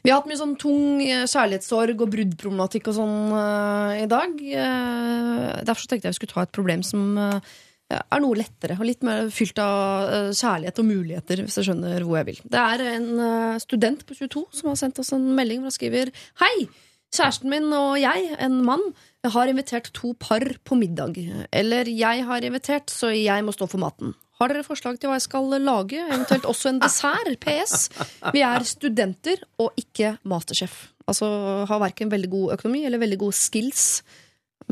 Vi 0.04 0.12
har 0.12 0.20
hatt 0.20 0.28
mye 0.28 0.40
sånn 0.40 0.56
tung 0.60 1.00
eh, 1.04 1.24
kjærlighetssorg 1.24 2.02
og 2.04 2.12
bruddproblematikk 2.12 2.90
og 2.92 2.98
sånn 2.98 3.16
uh, 3.32 3.94
i 3.96 4.08
dag. 4.10 4.34
Uh, 4.36 5.62
derfor 5.64 5.88
tenkte 5.88 6.10
jeg 6.10 6.16
vi 6.16 6.20
skulle 6.20 6.34
ta 6.34 6.44
et 6.44 6.54
problem 6.54 6.84
som 6.84 7.14
eh, 7.16 7.54
er 7.93 8.23
noe 8.23 8.39
lettere 8.39 8.78
og 8.78 8.86
litt 8.89 9.05
mer 9.05 9.28
fylt 9.35 9.61
av 9.61 10.09
eh, 10.09 10.31
kjærlighet 10.32 10.81
og 10.81 10.89
muligheter, 10.89 11.43
hvis 11.44 11.59
jeg 11.61 11.69
skjønner 11.69 12.06
hvor 12.06 12.20
jeg 12.20 12.31
vil. 12.31 12.40
Det 12.55 12.62
er 12.62 12.85
en 12.94 13.11
eh, 13.27 13.61
student 13.62 14.06
på 14.09 14.16
22 14.16 14.44
som 14.56 14.73
har 14.73 14.81
sendt 14.81 15.01
oss 15.02 15.12
en 15.16 15.27
melding 15.36 15.62
hvor 15.62 15.73
han 15.73 15.78
skriver 15.78 16.12
Hei! 16.43 16.69
Kjæresten 17.15 17.52
min 17.52 17.69
og 17.70 17.93
jeg, 18.02 18.32
en 18.43 18.56
mann, 18.66 18.82
har 19.23 19.47
invitert 19.47 19.93
to 19.94 20.16
par 20.19 20.43
på 20.66 20.74
middag. 20.74 21.15
Eller 21.55 21.86
jeg 21.86 22.24
har 22.27 22.43
invitert, 22.43 22.90
så 22.90 23.12
jeg 23.15 23.44
må 23.47 23.55
stå 23.55 23.69
for 23.70 23.78
maten. 23.78 24.16
Har 24.40 24.51
dere 24.51 24.66
forslag 24.66 24.98
til 24.98 25.12
hva 25.12 25.20
jeg 25.20 25.28
skal 25.28 25.47
lage? 25.62 26.01
Eventuelt 26.09 26.48
også 26.51 26.73
en 26.73 26.81
dessert? 26.82 27.31
PS. 27.44 27.86
Vi 28.35 28.43
er 28.43 28.66
studenter 28.66 29.44
og 29.62 29.78
ikke 29.78 30.16
masterchef. 30.27 30.89
Altså 31.06 31.28
har 31.70 31.82
verken 31.85 32.11
veldig 32.11 32.32
god 32.32 32.56
økonomi 32.56 32.82
eller 32.89 33.02
veldig 33.02 33.20
gode 33.23 33.39
skills. 33.39 34.02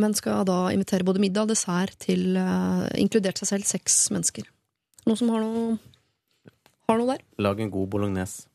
Men 0.01 0.15
skal 0.17 0.47
da 0.49 0.59
invitere 0.73 1.05
både 1.05 1.21
middag 1.23 1.47
og 1.47 1.53
dessert 1.53 1.97
til 2.01 2.37
uh, 2.39 2.87
inkludert 2.97 3.43
seg 3.43 3.51
selv 3.51 3.69
seks 3.69 4.07
mennesker. 4.15 4.47
Noen 5.05 5.19
som 5.19 5.33
har 5.35 5.43
noe, 5.45 5.77
har 6.89 7.01
noe 7.01 7.15
der? 7.15 7.25
Lag 7.43 7.61
en 7.61 7.73
god 7.73 7.91
bolognese. 7.93 8.47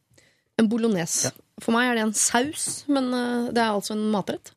En 0.58 0.70
bolognese. 0.72 1.34
For 1.62 1.76
meg 1.76 1.92
er 1.92 2.00
det 2.00 2.06
en 2.08 2.16
saus, 2.18 2.88
men 2.90 3.12
uh, 3.14 3.50
det 3.54 3.62
er 3.62 3.74
altså 3.76 3.94
en 3.98 4.08
matrett. 4.14 4.54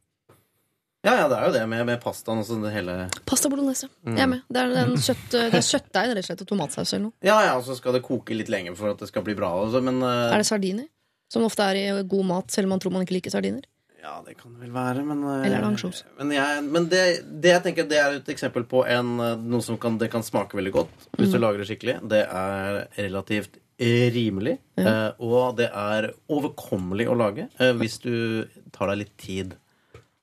Ja, 1.00 1.14
ja, 1.16 1.28
det 1.32 1.36
er 1.38 1.46
jo 1.48 1.52
det 1.54 1.62
med, 1.68 1.80
med 1.88 2.00
pastaen 2.02 2.42
og 2.42 2.44
sånn 2.44 2.60
det 2.60 2.74
hele 2.74 2.94
Pasta 3.28 3.48
bolognese. 3.48 3.86
Mm. 4.04 4.16
Jeg 4.18 4.24
er 4.24 4.28
med. 4.28 4.42
Det 4.52 4.60
er, 4.60 4.74
en 4.82 4.98
kjøtt, 5.00 5.26
det 5.32 5.44
er 5.56 5.64
kjøttdeig 5.64 6.10
rett 6.10 6.20
og 6.20 6.28
slett, 6.28 6.42
og 6.44 6.50
tomatsaus 6.50 6.90
eller 6.92 7.04
noe. 7.06 7.14
Ja, 7.24 7.38
ja, 7.46 7.54
og 7.56 7.64
så 7.64 7.76
skal 7.78 7.96
det 7.96 8.02
koke 8.04 8.36
litt 8.36 8.52
lenger 8.52 8.76
for 8.76 8.92
at 8.92 9.00
det 9.00 9.08
skal 9.08 9.24
bli 9.24 9.36
bra. 9.38 9.48
Også, 9.62 9.80
men 9.84 10.02
uh... 10.04 10.28
Er 10.28 10.42
det 10.42 10.48
sardiner? 10.48 10.88
Som 11.32 11.46
ofte 11.46 11.64
er 11.64 11.78
i 11.80 11.86
god 12.10 12.28
mat, 12.28 12.52
selv 12.52 12.68
om 12.68 12.74
man 12.74 12.82
tror 12.84 12.92
man 12.92 13.06
ikke 13.06 13.16
liker 13.16 13.32
sardiner. 13.32 13.64
Ja, 14.00 14.14
det 14.24 14.34
kan 14.40 14.54
det 14.54 14.62
vel 14.62 14.72
være, 14.72 15.02
men 15.04 15.18
eh, 15.28 15.46
Eller 15.46 15.58
er 15.58 15.64
det 15.64 15.68
ansjos? 15.74 15.98
Men, 16.18 16.30
jeg, 16.32 16.62
men 16.64 16.86
det, 16.88 17.00
det 17.42 17.50
jeg 17.52 17.62
tenker 17.66 17.88
det 17.90 17.98
er 18.00 18.14
et 18.16 18.28
eksempel 18.32 18.64
på 18.68 18.80
en, 18.88 19.10
eh, 19.20 19.34
noe 19.36 19.60
som 19.66 19.76
kan, 19.80 19.98
det 20.00 20.08
kan 20.12 20.22
smake 20.24 20.56
veldig 20.56 20.72
godt 20.72 21.08
hvis 21.18 21.28
Mm. 21.28 21.32
du 21.34 21.38
lager 21.42 21.58
det 21.60 21.66
skikkelig. 21.68 21.96
Det 22.08 22.22
er 22.26 22.78
relativt 22.96 23.58
rimelig, 23.80 24.58
eh, 24.80 25.10
og 25.20 25.56
det 25.56 25.68
er 25.72 26.10
overkommelig 26.28 27.06
å 27.08 27.16
lage 27.16 27.46
eh, 27.58 27.72
hvis 27.80 27.98
du 28.00 28.46
tar 28.72 28.88
deg 28.92 28.98
litt 29.04 29.14
tid. 29.20 29.54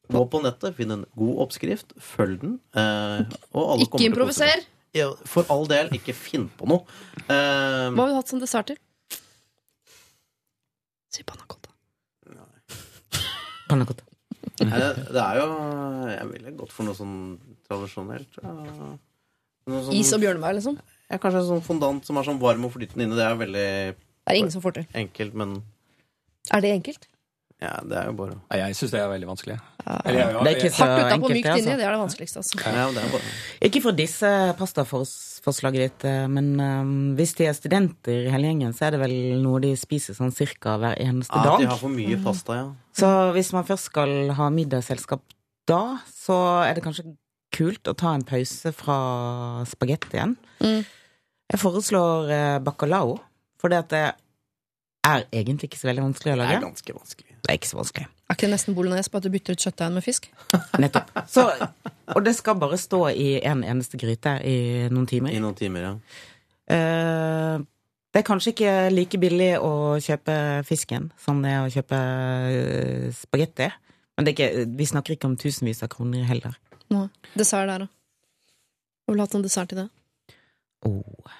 Gå 0.10 0.22
på 0.32 0.40
nettet, 0.41 0.74
finn 0.78 0.91
en 0.94 1.06
god 1.20 1.40
oppskrift, 1.45 1.94
følg 1.99 2.40
den. 2.41 2.60
eh, 2.74 3.26
Ikke 3.84 4.02
improviser. 4.08 4.62
for 5.26 5.45
all 5.54 5.66
del, 5.70 5.90
ikke 5.94 6.14
finn 6.18 6.49
på 6.58 6.66
noe. 6.70 6.86
Hva 7.28 7.94
har 7.94 8.08
vi 8.08 8.16
hatt 8.18 8.28
som 8.34 8.40
dessert 8.41 8.68
til? 8.74 8.78
Si 11.14 11.24
panna 13.69 13.85
cotta. 13.89 14.03
Panna 14.57 14.72
cotta. 14.72 14.72
Nei, 14.72 14.80
det, 14.81 15.07
det 15.14 15.22
er 15.23 15.38
jo 15.41 15.48
Jeg 16.11 16.27
ville 16.31 16.52
gått 16.57 16.72
for 16.73 16.88
noe 16.88 16.95
sånn 16.98 17.15
tradisjonelt. 17.68 18.39
Ja. 18.41 18.53
Noe 19.68 19.81
sånn, 19.84 19.94
Is 19.99 20.14
og 20.15 20.22
bjørnebær, 20.23 20.56
liksom. 20.57 20.77
ja, 21.11 21.18
kanskje 21.19 21.41
en 21.44 21.49
sånn 21.52 21.65
fondant 21.65 22.06
som 22.07 22.18
er 22.18 22.23
sånn 22.27 22.39
varm 22.41 22.64
og 22.68 22.72
flytende 22.77 23.03
inne. 23.07 23.18
Det 23.19 23.26
er 23.27 23.35
veldig 23.41 23.65
Det 23.98 24.31
er 24.34 24.39
ingen 24.39 24.52
som 24.53 24.64
får 24.64 24.77
til. 24.80 24.85
enkelt, 25.03 25.34
men 25.35 25.57
Er 26.53 26.61
det 26.64 26.72
enkelt? 26.77 27.07
Ja, 27.57 27.71
det 27.81 27.95
er 27.97 28.09
jo 28.11 28.13
bare 28.19 28.35
ja, 28.53 28.67
jeg 28.67 28.75
syns 28.77 28.91
det 28.93 28.99
er 29.01 29.07
veldig 29.09 29.27
vanskelig. 29.31 29.55
Eller, 29.88 30.19
ja, 30.19 30.41
Det 30.45 30.49
er 30.51 30.57
ikke 30.59 30.69
så 30.75 30.85
Hardt 30.85 30.99
utapå, 30.99 31.13
enkelt, 31.15 31.34
mykt 31.34 31.47
det, 31.47 31.53
inni. 31.57 31.71
altså. 31.71 31.77
Det 31.77 31.85
er 31.88 31.95
det 31.95 32.01
vanskeligste, 32.01 32.41
altså. 32.43 32.59
Ja, 32.61 32.84
det 32.93 33.01
er 33.01 33.13
bare 33.15 33.31
Ikke 33.69 33.81
for 33.81 33.97
disse 33.97 34.31
pastaforslaget 34.59 35.79
ditt, 35.81 36.05
eh, 36.05 36.27
men 36.29 36.51
um, 36.61 36.91
hvis 37.17 37.34
de 37.39 37.47
er 37.49 37.55
studenter 37.57 38.27
hele 38.34 38.51
gjengen, 38.51 38.75
så 38.77 38.85
er 38.88 38.93
det 38.93 39.01
vel 39.01 39.15
noe 39.41 39.61
de 39.63 39.71
spiser 39.79 40.17
sånn 40.17 40.35
cirka 40.35 40.75
hver 40.77 40.99
eneste 41.01 41.34
ja, 41.34 41.47
dag. 41.47 41.63
De 41.63 41.71
har 41.71 41.81
for 41.81 41.95
mye 41.95 42.19
pasta, 42.27 42.59
ja. 42.59 42.67
Så 42.97 43.09
hvis 43.34 43.49
man 43.57 43.65
først 43.65 43.89
skal 43.89 44.13
ha 44.38 44.51
middagsselskap 44.53 45.25
da, 45.67 45.81
så 46.13 46.38
er 46.67 46.77
det 46.77 46.85
kanskje 46.85 47.09
kult 47.57 47.89
å 47.89 47.95
ta 47.97 48.13
en 48.13 48.27
pause 48.27 48.69
fra 48.75 48.99
spagettien. 49.65 50.38
Mm. 50.61 50.85
Jeg 51.47 51.63
foreslår 51.63 52.31
eh, 52.38 52.55
bacalao, 52.61 53.17
for 53.57 53.73
det 53.73 53.81
at 53.85 53.93
det 53.95 54.05
er 55.07 55.25
egentlig 55.31 55.71
ikke 55.71 55.79
så 55.79 55.89
veldig 55.89 56.03
vanskelig 56.09 56.34
å 56.34 56.38
lage. 56.39 56.53
Det 56.53 56.59
er 56.59 56.65
ganske 56.65 56.95
vanskelig. 56.97 57.35
Det 57.38 57.53
er 57.53 57.59
ikke 57.59 57.69
så 57.69 57.79
vanskelig. 57.79 58.07
Er 58.27 58.35
ikke 58.35 58.47
det 58.47 58.51
nesten 58.51 58.75
bolognese 58.75 59.11
på 59.11 59.19
at 59.21 59.25
du 59.25 59.31
bytter 59.31 59.55
ut 59.55 59.63
kjøttdeigen 59.63 59.95
med 59.95 60.03
fisk? 60.03 60.27
Nettopp. 60.84 61.11
Så, 61.31 61.45
og 62.11 62.25
det 62.25 62.34
skal 62.35 62.59
bare 62.59 62.79
stå 62.81 63.01
i 63.13 63.29
en 63.39 63.63
eneste 63.63 63.99
gryte 64.01 64.34
i 64.43 64.57
noen 64.91 65.07
timer. 65.09 65.31
I 65.31 65.41
noen 65.43 65.57
timer, 65.57 65.85
ja. 65.88 65.95
Uh, 66.67 67.63
det 68.11 68.19
er 68.19 68.27
kanskje 68.27 68.51
ikke 68.51 68.71
like 68.91 69.19
billig 69.21 69.51
å 69.63 69.73
kjøpe 70.03 70.35
fisken 70.67 71.11
som 71.21 71.39
det 71.45 71.53
er 71.53 71.63
å 71.63 71.71
kjøpe 71.71 71.99
uh, 71.99 73.05
spagetti. 73.15 73.69
Men 74.17 74.25
det 74.25 74.34
er 74.34 74.35
ikke, 74.35 74.65
vi 74.79 74.89
snakker 74.89 75.15
ikke 75.15 75.29
om 75.29 75.38
tusenvis 75.39 75.84
av 75.85 75.93
kroner 75.93 76.25
heller. 76.27 76.57
Nå. 76.91 77.05
Dessert 77.38 77.69
der, 77.69 77.85
da. 77.85 77.91
Har 79.07 79.15
du 79.15 79.23
hatt 79.23 79.35
som 79.35 79.43
dessert 79.45 79.71
til 79.71 79.85
det? 79.85 79.88
Oh. 80.88 81.31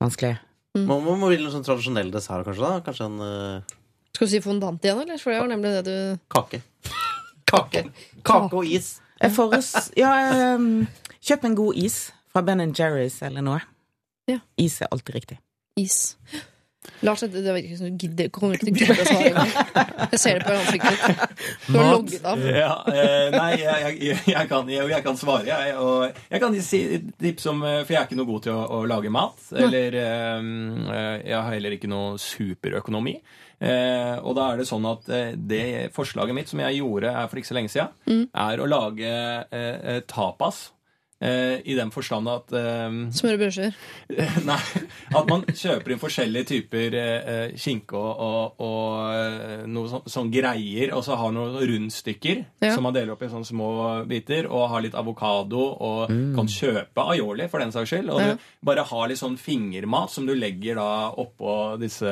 Vanskelig. 0.00 0.38
Man 0.78 1.02
må, 1.04 1.14
må 1.20 1.28
ville 1.28 1.44
noe 1.44 1.52
sånn 1.52 1.64
tradisjonell 1.66 2.10
dessert, 2.12 2.46
kanskje. 2.46 2.64
da 2.64 2.84
Kanskje 2.86 3.08
en 3.10 3.18
uh... 3.20 3.78
Skal 4.12 4.28
du 4.28 4.32
si 4.32 4.40
fondant 4.44 4.84
igjen, 4.84 5.02
eller? 5.04 5.20
For 5.20 5.32
det 5.32 5.42
var 5.42 5.50
nemlig 5.50 5.72
det 5.76 5.82
du 5.88 6.22
kake. 6.32 6.62
Kake. 7.52 7.84
Kake 8.24 8.56
og 8.56 8.64
is. 8.64 8.94
Jeg 9.20 9.34
fores... 9.36 9.74
Ja, 9.98 10.12
um, 10.56 10.86
kjøp 11.20 11.44
en 11.44 11.56
god 11.58 11.76
is 11.80 11.98
fra 12.32 12.40
Ben 12.46 12.64
Jerry's 12.72 13.18
eller 13.24 13.44
noe. 13.44 13.60
Ja. 14.30 14.40
Is 14.56 14.80
er 14.80 14.88
alltid 14.94 15.18
riktig. 15.18 15.38
Is. 15.76 16.14
Lars, 17.06 17.20
det, 17.22 17.42
det 17.44 17.52
virker 17.54 17.68
ikke 17.68 17.78
som 17.78 17.90
du 17.90 18.02
gidder 18.06 18.30
kommer 18.34 18.56
ikke 18.58 18.68
til 18.68 18.74
å 18.74 18.78
gidde 18.78 19.04
å 19.04 19.06
svare. 19.06 19.44
Jeg 20.12 20.20
ser 20.22 20.38
det 20.40 20.46
på 20.48 20.54
ansiktet 20.54 21.02
ditt. 21.02 21.44
Du 21.68 21.76
har 21.78 21.90
logget 21.92 22.26
av. 22.26 22.42
Ja, 22.46 22.72
eh, 22.90 23.28
nei, 23.34 23.50
jeg, 23.60 23.92
jeg, 24.02 24.18
jeg, 24.32 24.48
kan, 24.50 24.70
jeg, 24.70 24.88
jeg 24.90 25.04
kan 25.06 25.18
svare, 25.20 25.46
jeg. 25.46 25.76
Og 25.78 26.18
jeg 26.32 26.42
kan 26.42 26.58
si 26.66 26.80
tips 27.22 27.48
om 27.52 27.62
eh, 27.66 27.78
For 27.86 27.94
jeg 27.94 28.00
er 28.02 28.08
ikke 28.10 28.18
noe 28.18 28.30
god 28.32 28.46
til 28.48 28.54
å, 28.56 28.64
å 28.78 28.82
lage 28.90 29.14
mat. 29.14 29.46
Eller 29.54 29.98
eh, 30.02 30.42
eh, 30.42 31.16
jeg 31.30 31.38
har 31.38 31.54
heller 31.54 31.78
ikke 31.78 31.90
noe 31.90 32.18
superøkonomi. 32.22 33.16
Eh, 33.62 34.16
og 34.26 34.34
da 34.34 34.48
er 34.50 34.58
det 34.58 34.66
sånn 34.66 34.86
at 34.90 35.06
eh, 35.14 35.34
det 35.38 35.64
forslaget 35.94 36.34
mitt 36.34 36.50
som 36.50 36.62
jeg 36.64 36.80
gjorde 36.80 37.14
for 37.30 37.38
ikke 37.38 37.50
så 37.52 37.58
lenge 37.60 37.70
siden, 37.70 38.24
er 38.34 38.62
å 38.62 38.66
lage 38.70 39.10
eh, 39.10 39.76
eh, 39.94 40.00
tapas. 40.10 40.64
Eh, 41.22 41.60
I 41.70 41.74
den 41.78 41.92
forstand 41.94 42.26
at 42.26 42.50
eh, 42.58 42.94
Smøre 43.14 43.38
brødskiver. 43.38 43.76
Nei, 44.48 44.56
at 45.14 45.28
man 45.30 45.44
kjøper 45.46 45.92
inn 45.94 46.00
forskjellige 46.02 46.48
typer 46.50 46.96
eh, 46.98 47.52
skinke 47.62 47.94
og, 47.94 48.56
og, 48.58 48.62
og 48.66 49.68
noe 49.70 49.90
sånn, 49.92 50.02
sånn 50.10 50.32
greier, 50.34 50.90
og 50.96 51.04
så 51.06 51.14
har 51.20 51.30
noen 51.36 51.60
rundstykker 51.62 52.40
Ja. 52.64 52.72
som 52.74 52.82
man 52.88 52.96
deler 52.96 53.14
opp 53.14 53.22
i 53.22 53.30
sånne 53.30 53.46
små 53.46 53.68
biter, 54.10 54.48
og 54.50 54.66
har 54.72 54.82
litt 54.82 54.96
avokado, 54.98 55.62
og 55.78 56.10
kan 56.10 56.50
kjøpe 56.50 57.06
aioli 57.14 57.46
for 57.52 57.62
den 57.62 57.70
saks 57.74 57.92
skyld. 57.94 58.10
Og 58.10 58.20
Ja. 58.22 58.34
du 58.34 58.66
bare 58.66 58.82
har 58.90 59.08
litt 59.12 59.22
sånn 59.22 59.38
fingermat 59.38 60.10
som 60.10 60.26
du 60.26 60.34
legger 60.34 60.74
da 60.82 60.90
oppå 61.22 61.78
disse 61.80 62.10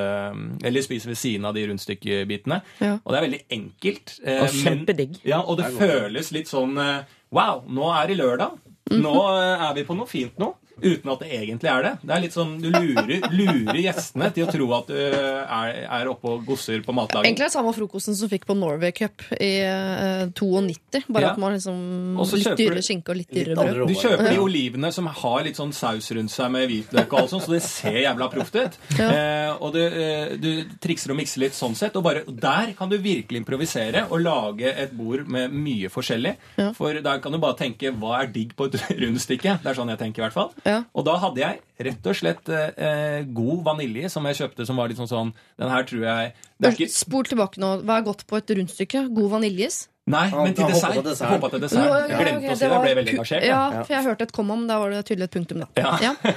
Eller 0.63 0.83
spiser 0.87 1.11
ved 1.11 1.19
siden 1.19 1.45
av 1.51 1.55
de 1.59 1.67
rundstykkebitene. 1.67 2.61
Ja. 2.81 2.95
Og 3.05 3.13
det 3.13 3.19
er 3.19 3.27
veldig 3.29 3.45
enkelt. 3.59 4.17
eh, 4.25 4.43
Og 4.45 4.49
kjempedigg. 4.55 5.19
ja, 5.25 5.41
og 5.43 5.59
det 5.59 5.73
føles 5.75 6.31
litt 6.33 6.47
sånn 6.51 6.79
eh, 6.79 7.03
Wow, 7.33 7.63
nå 7.71 7.87
er 7.95 8.09
det 8.11 8.17
lørdag. 8.19 8.57
Nå 8.91 9.15
eh, 9.37 9.65
er 9.69 9.75
vi 9.77 9.87
på 9.87 9.97
noe 9.99 10.11
fint 10.11 10.39
nå. 10.41 10.53
Uten 10.83 11.11
at 11.13 11.23
det 11.25 11.31
egentlig 11.37 11.71
er 11.71 11.83
det. 11.87 11.93
Det 12.03 12.15
er 12.17 12.23
litt 12.25 12.35
sånn, 12.37 12.57
Du 12.63 12.69
lurer, 12.71 13.27
lurer 13.31 13.81
gjestene 13.81 14.31
til 14.35 14.47
å 14.47 14.51
tro 14.53 14.69
at 14.77 14.91
du 14.91 14.97
er, 14.97 15.81
er 15.87 16.11
oppe 16.11 16.31
og 16.35 16.45
gosser 16.49 16.83
på 16.87 16.95
matlaging. 16.97 17.29
Egentlig 17.31 17.47
er 17.47 17.51
det 17.53 17.57
samme 17.57 17.73
frokosten 17.77 18.17
som 18.19 18.31
fikk 18.33 18.47
på 18.49 18.57
Norway 18.59 18.93
Cup 18.97 19.25
i 19.39 19.51
uh, 19.67 20.27
92. 20.35 21.05
Bare 21.09 21.23
Ja. 21.25 21.33
at 21.35 21.39
man 21.43 21.55
liksom 21.57 22.17
litt 22.41 22.57
dyrere 22.59 22.83
skinke 22.85 23.13
og 23.13 23.21
litt 23.21 23.31
dyrere 23.35 23.57
brød. 23.57 23.89
Du 23.91 23.95
kjøper 23.99 24.31
de 24.31 24.39
olivene 24.43 24.93
som 24.95 25.07
har 25.07 25.45
litt 25.47 25.59
sånn 25.61 25.73
saus 25.77 26.11
rundt 26.17 26.33
seg 26.33 26.51
med 26.55 26.69
hvitløk, 26.71 27.13
og 27.13 27.21
alt 27.25 27.33
sånt, 27.35 27.45
så 27.47 27.55
det 27.55 27.63
ser 27.67 28.01
jævla 28.05 28.31
proft 28.33 28.57
ut. 28.57 28.79
Eh, 28.99 29.51
og 29.61 29.73
du, 29.77 29.81
uh, 29.85 30.35
du 30.41 30.51
trikser 30.83 31.13
og 31.15 31.19
mikser 31.21 31.45
litt 31.45 31.57
sånn 31.57 31.77
sett, 31.79 31.97
og 31.99 32.05
bare 32.07 32.25
der 32.29 32.73
kan 32.79 32.91
du 32.91 32.97
virkelig 33.01 33.43
improvisere 33.43 34.07
og 34.11 34.21
lage 34.25 34.71
et 34.73 34.93
bord 34.97 35.27
med 35.31 35.53
mye 35.53 35.91
forskjellig. 35.93 36.35
Ja. 36.61 36.71
For 36.77 37.01
der 37.03 37.21
kan 37.23 37.33
du 37.35 37.39
bare 37.43 37.59
tenke 37.59 37.93
hva 37.97 38.21
er 38.23 38.31
digg 38.33 38.55
på 38.59 38.69
et 38.71 38.79
rundstykke. 39.03 39.59
Det 39.63 39.71
er 39.73 39.79
sånn 39.79 39.91
jeg 39.93 40.01
tenker 40.01 40.23
i 40.23 40.27
hvert 40.29 40.37
fall. 40.37 40.53
Ja. 40.71 40.81
Og 40.95 41.07
da 41.09 41.19
hadde 41.27 41.43
jeg 41.43 41.61
rett 41.91 42.11
og 42.13 42.17
slett 42.19 42.51
eh, 42.55 43.21
god 43.37 43.63
vanilje 43.67 44.11
som 44.13 44.27
jeg 44.31 44.41
kjøpte, 44.43 44.67
som 44.69 44.79
var 44.81 44.91
litt 44.93 45.01
sånn 45.01 45.11
sånn 45.11 45.31
Den 45.59 45.71
her 45.73 45.87
tror 45.89 46.05
jeg 46.07 46.35
det 46.61 46.69
er 46.69 46.77
ikke, 46.77 46.91
Spol 46.93 47.25
tilbake 47.29 47.61
nå. 47.63 47.79
Hva 47.89 48.01
er 48.01 48.05
godt 48.07 48.27
på 48.29 48.37
et 48.41 48.53
rundstykke? 48.59 49.07
God 49.17 49.31
vaniljes? 49.39 49.87
Nei, 50.11 50.25
ja, 50.33 50.43
men 50.43 50.55
til 50.57 50.67
dessert. 50.67 50.97
hoppet 50.97 51.07
dessert. 51.07 51.31
Hoppet 51.31 51.53
til 51.55 51.61
dessert. 51.63 51.87
Ja, 51.87 51.99
Jeg 52.09 52.25
glemte 52.25 52.51
å 52.51 52.57
si 52.57 52.61
det. 52.61 52.67
Jeg 52.67 52.73
var 52.73 52.83
ble 52.83 52.95
veldig 52.99 53.13
engasjert. 53.15 53.45
Ja, 53.47 53.61
for 53.85 53.95
jeg 53.95 54.07
hørte 54.09 54.27
et 54.27 54.33
kom 54.35 54.51
om. 54.51 54.65
da 54.67 54.79
var 54.83 54.91
det 54.95 55.03
tydelig 55.07 55.29
et 55.29 55.37
punktum, 55.37 55.61
da. 55.63 55.69
Ja. 55.79 55.93
Ja. 56.03 56.15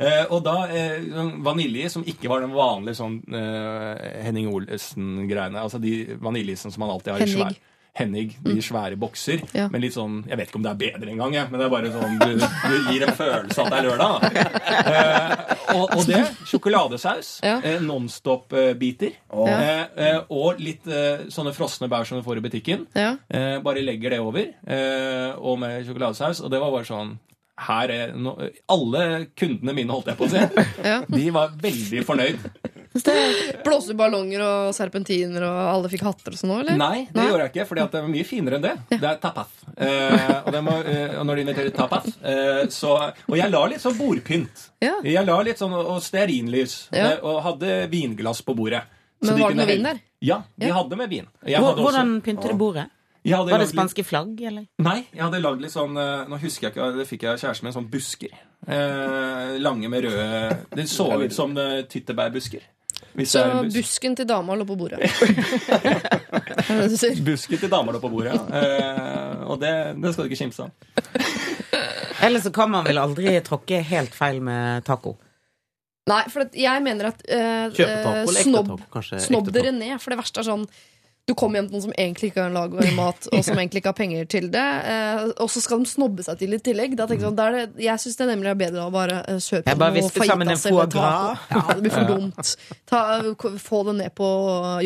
Eh, 0.00 0.24
og 0.32 0.40
da 0.46 0.54
eh, 0.72 1.02
sånn 1.12 1.30
vanilje 1.44 1.90
som 1.92 2.04
ikke 2.08 2.30
var 2.30 2.42
den 2.42 2.54
vanlige 2.54 2.96
sånn 2.98 3.18
eh, 3.36 4.22
Henning 4.24 4.48
Olsen-greiene. 4.50 5.60
Altså 5.60 5.78
de 5.82 6.16
vaniljeisene 6.22 6.72
som 6.72 6.82
man 6.82 6.94
alltid 6.94 7.12
har 7.12 7.22
i 7.22 7.26
Hennig. 7.28 7.44
svær 7.52 7.58
Hennig, 7.98 8.36
de 8.46 8.60
svære 8.62 8.94
bokser. 9.00 9.40
Ja. 9.56 9.64
Men 9.72 9.82
litt 9.82 9.96
sånn 9.96 10.20
Jeg 10.30 10.38
vet 10.38 10.48
ikke 10.52 10.60
om 10.60 10.66
det 10.66 10.70
er 10.70 10.78
bedre 10.78 11.10
engang, 11.10 11.34
jeg, 11.34 11.48
men 11.50 11.58
det 11.60 11.66
er 11.66 11.72
bare 11.72 11.90
sånn 11.90 12.18
du, 12.20 12.44
du 12.44 12.92
gir 12.92 13.02
en 13.08 13.16
følelse 13.18 13.64
at 13.64 13.72
det 13.72 13.80
er 13.80 13.88
lørdag. 13.88 14.26
Eh, 14.90 15.34
og, 15.74 15.96
og 15.98 16.04
det. 16.08 16.20
Sjokoladesaus. 16.50 17.32
Ja. 17.44 17.56
Eh, 17.66 17.80
Nonstop-biter. 17.82 19.16
Oh. 19.34 19.48
eh, 19.50 20.20
og 20.30 20.60
litt 20.62 20.86
eh, 20.90 21.26
sånne 21.32 21.52
frosne 21.56 21.88
bær 21.90 22.06
som 22.08 22.20
du 22.20 22.26
får 22.26 22.40
i 22.40 22.44
butikken. 22.46 22.86
Ja. 22.96 23.16
Eh, 23.28 23.58
bare 23.64 23.82
legger 23.84 24.14
det 24.16 24.22
over, 24.22 24.46
eh, 24.66 25.34
og 25.38 25.58
med 25.62 25.82
sjokoladesaus. 25.88 26.40
Og 26.46 26.54
det 26.54 26.62
var 26.62 26.72
bare 26.74 26.88
sånn 26.88 27.16
her 27.60 27.90
er 27.92 28.12
no, 28.16 28.32
Alle 28.72 29.26
kundene 29.36 29.74
mine, 29.76 29.92
holdt 29.92 30.06
jeg 30.08 30.16
på 30.16 30.24
å 30.24 30.30
si, 30.32 30.40
Ja. 30.90 31.00
de 31.10 31.26
var 31.34 31.50
veldig 31.60 32.04
fornøyd. 32.08 32.46
Blåste 33.64 33.94
ballonger 33.94 34.42
og 34.42 34.74
serpentiner, 34.74 35.44
og 35.46 35.58
alle 35.76 35.90
fikk 35.92 36.02
hatter 36.08 36.34
og 36.34 36.38
sånn 36.40 36.50
òg, 36.56 36.60
eller? 36.64 36.76
Nei, 36.80 37.04
det 37.06 37.14
Nei? 37.20 37.26
gjorde 37.28 37.44
jeg 37.46 37.52
ikke, 37.54 37.66
for 37.68 37.78
det 37.78 37.84
var 37.94 38.08
mye 38.10 38.26
finere 38.26 38.58
enn 38.58 38.64
det. 38.66 38.72
Det 38.90 39.08
er 39.12 39.20
tapas. 39.22 39.52
Eh, 39.76 40.32
og, 40.40 40.50
det 40.56 40.62
må, 40.66 40.74
eh, 40.82 41.14
og 41.20 41.26
når 41.28 41.36
de 41.40 41.44
inviterer 41.46 41.74
tapas 41.76 42.08
eh, 42.20 42.62
så, 42.74 42.96
Og 43.30 43.36
jeg 43.38 43.50
la 43.52 43.62
litt 43.70 43.80
sånn 43.84 43.94
bordpynt. 43.98 44.64
Ja. 44.82 44.96
Jeg 45.06 45.24
la 45.28 45.38
litt 45.46 45.60
sånn 45.62 45.74
og 45.78 46.00
stearinlys, 46.02 46.88
Ja. 46.90 47.12
eh, 47.12 47.18
og 47.22 47.42
hadde 47.46 47.86
vinglass 47.92 48.42
på 48.42 48.56
bordet. 48.58 48.82
Men 49.22 49.38
var 49.38 49.50
det 49.52 49.56
med 49.56 49.66
noe 49.66 49.76
vin 49.76 49.82
der? 49.90 50.00
Ja, 50.20 50.42
de 50.58 50.66
Ja. 50.66 50.74
hadde 50.80 50.96
med 50.96 51.08
vin. 51.10 51.26
Jeg 51.46 51.60
Hvor- 51.60 51.70
hadde 51.70 51.80
også- 51.80 51.92
Hvordan 51.92 52.20
pynter 52.22 52.48
du 52.48 52.54
bordet? 52.58 52.88
Var 53.22 53.44
det 53.44 53.52
lagd 53.52 53.60
litt- 53.60 53.74
spanske 53.76 54.02
flagg, 54.04 54.40
eller? 54.40 54.66
Nei, 54.78 55.06
jeg 55.12 55.20
hadde 55.22 55.42
lagd 55.42 55.60
litt 55.60 55.70
sånn 55.72 55.94
eh, 55.96 56.24
Nå 56.26 56.38
husker 56.40 56.68
jeg 56.68 56.74
ikke, 56.74 56.96
det 56.96 57.06
fikk 57.06 57.22
jeg 57.22 57.30
av 57.30 57.38
kjæresten 57.38 57.62
min, 57.64 57.72
sånn 57.72 57.90
busker. 57.90 58.32
Eh, 58.66 59.58
lange 59.58 59.88
med 59.88 60.04
røde 60.04 60.66
Det 60.74 60.84
så 60.88 61.20
ut 61.22 61.32
som 61.32 61.56
eh, 61.56 61.82
tyttebærbusker. 61.82 62.60
Hvis 63.20 63.30
Så 63.36 63.40
busken 63.68 64.12
til 64.18 64.26
dama 64.28 64.50
lå 64.56 64.64
på 64.68 64.76
bordet. 64.80 65.00
Busken 67.26 67.58
til 67.60 67.70
damer 67.70 67.92
lå 67.96 68.00
på 68.02 68.10
bordet, 68.12 68.32
ja. 68.34 68.40
Eh, 68.60 69.36
og 69.50 69.56
det, 69.62 69.74
det 70.00 70.08
skal 70.14 70.24
du 70.24 70.28
ikke 70.30 70.42
kimse 70.44 70.60
av. 70.66 70.70
Eller 72.24 72.40
så 72.40 72.50
kan 72.52 72.70
man 72.72 72.84
vel 72.84 72.98
aldri 73.00 73.40
tråkke 73.44 73.80
helt 73.86 74.14
feil 74.16 74.40
med 74.44 74.84
taco. 74.84 75.16
Nei, 76.10 76.24
for 76.32 76.38
jeg 76.56 76.82
mener 76.82 77.04
at 77.12 77.20
uh, 77.28 77.66
eller 77.70 78.26
snobb, 78.34 78.80
snobb 79.22 79.50
dere 79.54 79.72
ned. 79.72 80.00
For 80.02 80.10
det 80.12 80.18
verste 80.20 80.40
er 80.42 80.46
sånn 80.48 80.66
Du 81.30 81.34
kommer 81.38 81.60
hjem 81.60 81.68
til 81.70 81.76
noen 81.78 81.84
som 81.84 81.92
egentlig 81.94 82.30
ikke 82.32 82.40
kan 82.42 82.56
lage 82.56 82.88
mat, 82.96 83.28
og 83.30 83.44
som 83.46 83.54
egentlig 83.60 83.80
ikke 83.84 83.92
har 83.92 83.98
penger 84.00 84.26
til 84.32 84.48
det, 84.50 84.64
eh, 84.90 85.20
og 85.44 85.50
så 85.54 85.62
skal 85.62 85.84
de 85.84 85.90
snobbe 85.90 86.24
seg 86.26 86.40
til 86.40 86.56
i 86.56 86.58
tillegg. 86.66 86.96
Da 86.98 87.06
tenker 87.06 87.22
jeg, 87.22 87.28
sånn, 87.30 87.38
der 87.38 87.58
er 87.60 87.68
det, 87.70 87.84
jeg 87.86 88.02
syns 88.02 88.18
det 88.18 88.26
nemlig 88.32 88.50
er 88.50 88.58
bedre 88.64 88.86
å 88.88 88.92
bare 88.94 89.20
eh, 89.30 89.38
kjøpe 89.38 89.70
Jeg 89.70 89.78
bare 89.80 89.94
noe 90.00 90.10
fajitas 90.16 90.66
eller 90.72 90.90
taco. 90.90 91.54
Ja, 91.54 91.60
det 91.70 91.84
blir 91.86 91.94
for 91.94 92.10
dumt. 92.14 92.52
Ta, 92.90 93.02
få 93.62 93.82
det 93.90 93.94
ned 94.00 94.14
på 94.18 94.30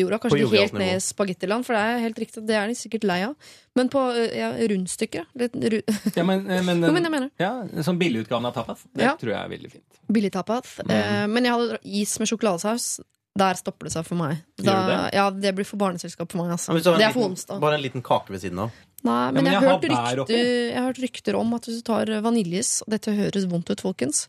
jorda. 0.03 0.19
Kanskje 0.21 0.37
På 0.37 0.41
ikke 0.45 0.61
helt 0.67 0.77
ned 0.83 0.93
i 0.93 1.01
spagettiland, 1.07 1.65
for 1.67 1.77
det 1.79 1.81
er 1.89 2.03
helt 2.05 2.21
riktig, 2.25 2.45
det 2.45 2.59
er 2.61 2.69
de 2.69 2.77
sikkert 2.77 3.09
lei 3.09 3.19
av. 3.31 3.33
Men 3.75 3.89
på 3.91 4.05
eh, 4.13 4.37
ja, 4.43 4.51
rundstykker. 4.69 5.25
Litt 5.41 5.57
ru 5.57 5.79
Ja, 6.15 6.23
men, 6.29 6.45
eh, 6.45 6.61
men, 6.63 6.85
men 6.95 7.01
jeg 7.01 7.11
mener. 7.17 7.31
ja, 7.41 7.55
Sånn 7.83 7.97
billigutgaven 7.99 8.51
av 8.51 8.55
tapas, 8.61 8.85
det 8.93 9.09
Ja. 9.09 9.15
tror 9.19 9.33
jeg 9.33 9.41
er 9.41 9.51
veldig 9.57 9.73
fint. 9.73 9.99
billig 10.13 10.31
tapas. 10.37 10.77
Eh, 10.85 11.25
men 11.27 11.49
jeg 11.49 11.57
hadde 11.57 11.81
is 11.83 12.13
med 12.21 12.29
sjokoladesaus. 12.29 12.87
Der 13.35 13.57
stopper 13.59 13.89
det 13.89 13.91
seg 13.91 14.05
for 14.07 14.15
meg. 14.15 14.37
Da, 14.63 14.75
det? 14.87 14.97
Ja, 15.17 15.25
det 15.29 15.51
blir 15.57 15.67
for 15.67 15.75
barneselskap 15.81 16.31
for 16.31 16.39
meg. 16.39 16.53
Altså. 16.55 16.71
Ja, 16.71 16.79
Det 16.79 17.03
er 17.09 17.11
for 17.11 17.19
liten- 17.25 17.33
onsdag. 17.35 17.59
Bare 17.59 17.75
en 17.75 17.83
liten 17.83 18.01
kake 18.05 18.31
ved 18.31 18.39
siden 18.45 18.61
av. 18.63 18.71
Nei, 19.05 19.31
men, 19.31 19.43
men 19.43 19.45
jeg, 19.51 19.53
jeg 19.53 19.69
har 19.69 19.81
rykter, 19.83 20.35
jeg 20.39 20.77
har 20.79 20.85
hørt 20.87 21.01
rykter 21.03 21.35
om 21.37 21.51
at 21.53 21.67
hvis 21.67 21.81
du 21.81 21.85
tar 21.91 22.09
vaniljes, 22.25 22.69
dette 22.89 23.11
høres 23.13 23.45
vondt 23.51 23.69
ut, 23.69 23.83
folkens, 23.83 24.23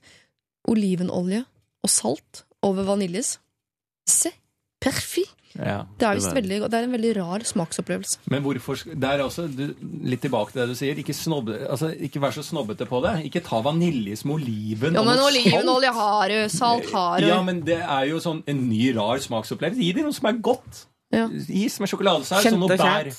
olivenolje 0.68 1.44
og 1.86 1.90
salt 1.92 2.42
over 2.66 2.84
vaniljes 2.88 3.36
Se, 4.10 4.30
perfekt! 4.82 5.35
Ja. 5.58 5.76
Det 5.98 6.06
er 6.08 6.18
Det 6.20 6.32
veldig. 6.36 6.58
Det 6.70 6.78
er 6.78 6.86
en 6.86 6.94
veldig 6.96 7.12
rar 7.16 7.44
smaksopplevelse. 7.48 8.18
Men 8.30 8.42
hvorfor 8.44 8.82
Det 8.84 9.10
er 9.10 9.22
også 9.24 9.46
du, 9.48 9.74
litt 10.04 10.20
tilbake 10.20 10.52
til 10.52 10.62
det 10.62 10.68
du 10.68 10.74
sier. 10.78 10.98
Ikke, 11.00 11.14
snobbe, 11.16 11.56
altså, 11.70 11.92
ikke 11.94 12.20
vær 12.20 12.34
så 12.36 12.44
snobbete 12.44 12.86
på 12.88 13.00
det. 13.04 13.14
Ikke 13.30 13.42
ta 13.44 13.60
vaniljes 13.64 14.24
med 14.24 14.40
oliven. 14.40 14.94
Ja, 14.94 15.00
og 15.00 15.06
men 15.06 15.22
olivenolje 15.22 15.92
har 15.92 16.28
du, 16.28 16.48
salt 16.52 16.90
har 16.92 17.20
du. 17.20 17.28
Ja, 17.30 17.40
men 17.42 17.62
det 17.66 17.80
er 17.80 18.04
jo 18.10 18.20
sånn 18.22 18.42
en 18.46 18.68
ny, 18.68 18.92
rar 18.96 19.22
smaksopplevelse. 19.22 19.82
Gi 19.82 19.92
dem 19.96 20.10
noe 20.10 20.16
som 20.16 20.28
er 20.32 20.38
godt. 20.44 20.84
Ja. 21.14 21.28
Is 21.48 21.78
med 21.80 21.88
sjokoladesaus 21.88 22.46
og 22.52 22.60
noe 22.60 22.76
bær. 22.76 23.12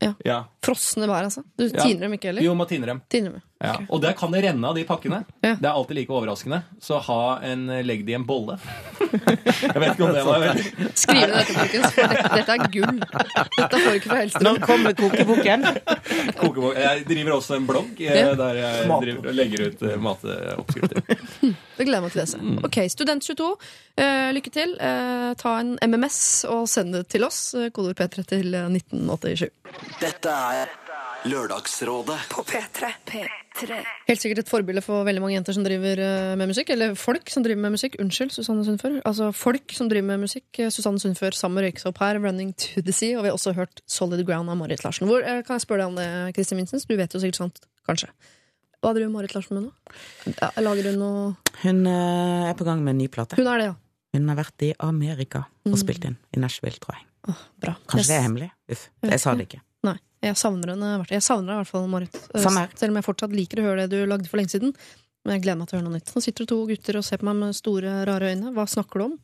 Ja. 0.00 0.14
Ja. 0.24 0.38
Frosne 0.60 1.06
bær, 1.08 1.24
altså. 1.24 1.42
Du 1.56 1.64
Ja. 1.64 1.82
tiner 1.82 2.00
dem 2.06 2.12
ikke 2.18 2.28
heller? 2.30 2.42
Jo, 2.44 2.54
må 2.54 2.66
tine 2.68 2.84
dem. 2.86 3.00
Tiner 3.08 3.30
dem. 3.32 3.42
Ja. 3.62 3.74
Og 3.92 4.00
der 4.00 4.12
kan 4.16 4.30
det 4.32 4.42
renne 4.44 4.64
av 4.64 4.74
de 4.74 4.84
pakkene. 4.88 5.22
Ja. 5.44 5.54
Det 5.56 5.64
er 5.68 5.72
alltid 5.76 5.96
like 5.96 6.08
overraskende. 6.16 6.62
Så 6.80 6.98
ha 7.04 7.38
en 7.44 7.66
legg 7.84 8.06
det 8.06 8.12
i 8.12 8.16
en 8.16 8.24
bolle. 8.24 8.58
Jeg 9.00 9.80
vet 9.82 9.90
ikke 9.94 10.04
om 10.06 10.14
det 10.14 10.22
var 10.24 10.44
Skriv 11.02 11.20
ned 11.20 11.34
dette, 11.34 11.54
folkens. 11.56 11.92
for 11.92 12.08
Dette, 12.08 12.30
dette 12.36 12.54
er 12.54 12.64
gull. 12.72 13.00
Dette 13.58 13.80
får 13.80 13.90
du 13.90 13.98
ikke 13.98 14.10
fra 14.12 14.18
Hellstrøm. 14.22 14.44
Nå 14.48 14.66
kommer 14.66 14.96
kokeboken? 14.96 15.66
kokebok. 16.40 16.78
Jeg 16.80 17.04
driver 17.10 17.32
også 17.36 17.56
en 17.58 17.66
blogg 17.68 18.00
eh, 18.00 18.20
Ja. 18.20 18.34
der 18.38 18.60
jeg 18.60 18.88
driver 18.88 19.28
og 19.32 19.34
legger 19.40 19.66
ut 19.68 19.82
eh, 19.82 19.96
matoppskrifter. 20.08 21.02
Det 21.80 21.86
gleder 21.88 21.96
jeg 21.96 22.04
meg 22.04 22.12
til 22.12 22.20
å 22.20 22.24
lese. 22.24 22.38
Ok, 22.68 22.76
Student22, 22.92 23.44
eh, 24.04 24.32
lykke 24.36 24.50
til. 24.52 24.74
Eh, 24.84 25.30
ta 25.40 25.54
en 25.62 25.70
MMS 25.80 26.18
og 26.52 26.66
send 26.68 26.92
det 26.96 27.06
til 27.12 27.24
oss. 27.24 27.54
Eh, 27.56 27.70
Kodeord 27.72 27.96
P3 27.96 28.24
til 28.28 28.54
eh, 28.54 28.66
1987. 28.68 29.48
Dette 30.02 30.28
er 30.34 30.49
Lørdagsrådet 31.28 32.16
På 32.30 32.42
P3. 32.48 32.88
P3. 33.04 33.76
Helt 34.08 34.22
sikkert 34.22 34.40
et 34.40 34.48
forbilde 34.48 34.80
for 34.80 35.04
veldig 35.04 35.20
mange 35.20 35.34
jenter 35.34 35.52
som 35.52 35.64
driver 35.66 36.00
eh, 36.00 36.36
med 36.40 36.48
musikk. 36.48 36.70
Eller 36.72 36.94
folk 36.96 37.28
som 37.28 37.44
driver 37.44 37.60
med 37.60 37.74
musikk. 37.74 37.98
Unnskyld, 38.00 38.32
Susanne 38.32 38.64
Sundfør. 38.64 38.96
Altså 39.04 39.28
folk 39.36 39.74
som 39.76 39.90
driver 39.90 40.06
med 40.14 40.24
musikk. 40.24 40.46
Eh, 40.56 40.70
Susanne 40.72 41.02
Sundfør 41.02 41.36
sammen 41.36 41.66
røykes 41.66 41.84
opp 41.90 42.00
her, 42.00 42.16
'Running 42.16 42.54
to 42.56 42.80
the 42.80 42.94
Sea'. 42.96 43.18
Og 43.18 43.24
vi 43.24 43.28
har 43.28 43.36
også 43.36 43.52
hørt 43.54 43.82
'Solid 43.86 44.24
Ground' 44.24 44.48
av 44.50 44.56
Marit 44.56 44.84
Larsen. 44.84 45.06
Hvor, 45.08 45.20
eh, 45.20 45.42
kan 45.42 45.58
jeg 45.58 45.66
spørre 45.66 45.84
deg 45.84 45.86
om 45.92 45.96
det, 45.96 46.34
Kristin 46.34 46.56
Vincents? 46.56 46.86
Du 46.86 46.96
vet 46.96 47.12
jo 47.12 47.20
sikkert 47.20 47.36
sant, 47.36 47.60
kanskje. 47.86 48.08
Hva 48.82 48.94
driver 48.94 49.10
Marit 49.10 49.34
Larsen 49.34 49.60
med 49.60 49.68
nå? 49.68 50.34
Ja, 50.40 50.50
lager 50.56 50.90
hun 50.90 50.98
noe 50.98 51.36
Hun 51.62 51.86
er 51.86 52.54
på 52.54 52.64
gang 52.64 52.82
med 52.82 52.96
en 52.96 52.98
ny 52.98 53.08
plate. 53.08 53.36
Hun 53.36 53.46
er 53.46 53.58
det, 53.58 53.66
ja. 53.66 53.74
Hun 54.14 54.28
har 54.28 54.36
vært 54.36 54.62
i 54.62 54.74
Amerika 54.80 55.44
og 55.66 55.76
spilt 55.76 56.04
inn. 56.04 56.16
I 56.32 56.40
Nashville, 56.40 56.78
tror 56.80 56.96
jeg. 56.96 57.04
Oh, 57.28 57.36
bra. 57.60 57.76
Kanskje 57.86 58.06
det 58.08 58.16
er 58.16 58.22
hemmelig? 58.22 58.50
Uff. 58.70 58.88
Jeg 59.02 59.20
sa 59.20 59.34
det 59.34 59.50
ikke. 59.50 59.60
Jeg 60.22 60.36
savner 60.36 60.74
henne. 60.74 60.88
Jeg 61.08 61.22
savner 61.24 61.46
deg 61.52 61.54
i 61.54 61.60
hvert 61.62 61.70
fall, 61.72 61.86
Marit. 61.88 62.16
Eh, 62.34 62.42
Samme. 62.44 62.66
Selv 62.76 62.92
om 62.92 62.98
jeg 63.00 63.06
fortsatt 63.06 63.32
liker 63.36 63.62
å 63.62 63.68
høre 63.70 63.86
det 63.88 64.00
du 64.02 64.06
lagde 64.10 64.28
for 64.28 64.36
lenge 64.40 64.52
siden. 64.52 64.74
Men 65.24 65.36
jeg 65.36 65.44
gleder 65.46 65.58
meg 65.60 65.68
til 65.68 65.76
å 65.76 65.80
høre 65.80 65.88
noe 65.88 65.98
nytt. 65.98 66.12
Nå 66.16 66.22
sitter 66.24 66.44
det 66.44 66.48
to 66.52 66.58
gutter 66.68 66.96
og 67.00 67.04
ser 67.04 67.20
på 67.20 67.28
meg 67.28 67.36
med 67.40 67.56
store, 67.56 67.94
rare 68.08 68.32
øyne. 68.34 68.52
Hva 68.56 68.66
snakker 68.68 69.00
du 69.00 69.04
om? 69.10 69.14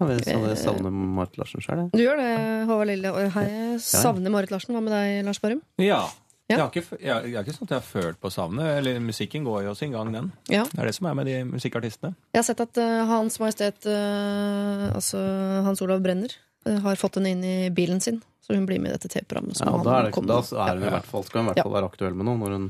Jeg 0.00 0.24
savner- 0.26 0.56
savner 0.58 0.90
Marit 0.90 1.36
Larsen 1.38 1.60
sjøl, 1.62 1.78
jeg. 1.84 1.90
Du 1.94 2.02
gjør 2.02 2.16
det, 2.18 2.66
Håvard 2.66 2.88
Lille. 2.90 3.12
Hei, 3.30 3.44
jeg 3.46 3.80
savner 3.80 4.30
Marit 4.30 4.50
Larsen. 4.50 4.74
Hva 4.74 4.82
med 4.82 4.92
deg, 4.92 5.24
Lars 5.24 5.38
Berrum? 5.40 5.62
Ja. 5.78 6.02
Ja. 6.50 6.56
Jeg 6.56 6.60
har 6.60 6.70
ikke, 6.74 6.98
jeg, 7.00 7.24
jeg 7.30 7.34
har 7.38 7.44
ikke 7.46 7.54
sånn 7.56 7.64
at 7.64 7.70
jeg 7.72 7.80
har 7.80 7.88
følt 7.88 8.18
på 8.20 8.30
savnet. 8.30 8.66
Eller 8.78 8.98
musikken 9.00 9.44
går 9.44 9.62
jo 9.64 9.74
sin 9.74 9.92
gang, 9.92 10.10
den. 10.12 10.32
Ja. 10.52 10.64
Det 10.68 10.78
er 10.78 10.84
det 10.90 10.94
som 10.94 11.06
er 11.08 11.14
med 11.14 11.24
de 11.26 11.38
musikkartistene. 11.48 12.10
Jeg 12.34 12.42
har 12.42 12.44
sett 12.44 12.60
at 12.60 12.76
uh, 12.84 13.06
Hans 13.08 13.38
Majestet, 13.40 13.86
uh, 13.88 14.90
altså 14.92 15.22
Hans 15.64 15.80
Olav 15.80 16.02
Brenner, 16.04 16.28
eh, 16.28 16.53
har 16.64 17.00
fått 17.00 17.18
henne 17.20 17.34
inn 17.34 17.44
i 17.44 17.70
bilen 17.74 18.00
sin. 18.00 18.22
Så 18.44 18.54
hun 18.54 18.66
blir 18.68 18.80
med 18.80 18.92
i 18.92 18.96
dette 18.98 19.08
TV-programmet. 19.08 19.56
Ja, 19.60 19.70
da, 19.84 19.98
er 19.98 20.10
det, 20.10 20.24
da 20.28 20.40
er 20.66 20.76
hun 20.76 20.82
i 20.84 20.90
hvert 20.92 21.06
fall, 21.08 21.22
skal 21.24 21.40
hun 21.40 21.46
i 21.46 21.52
hvert 21.52 21.64
fall 21.64 21.76
være 21.78 21.88
aktuell 21.88 22.16
med 22.18 22.28
noe 22.28 22.40
når 22.42 22.56
hun 22.58 22.66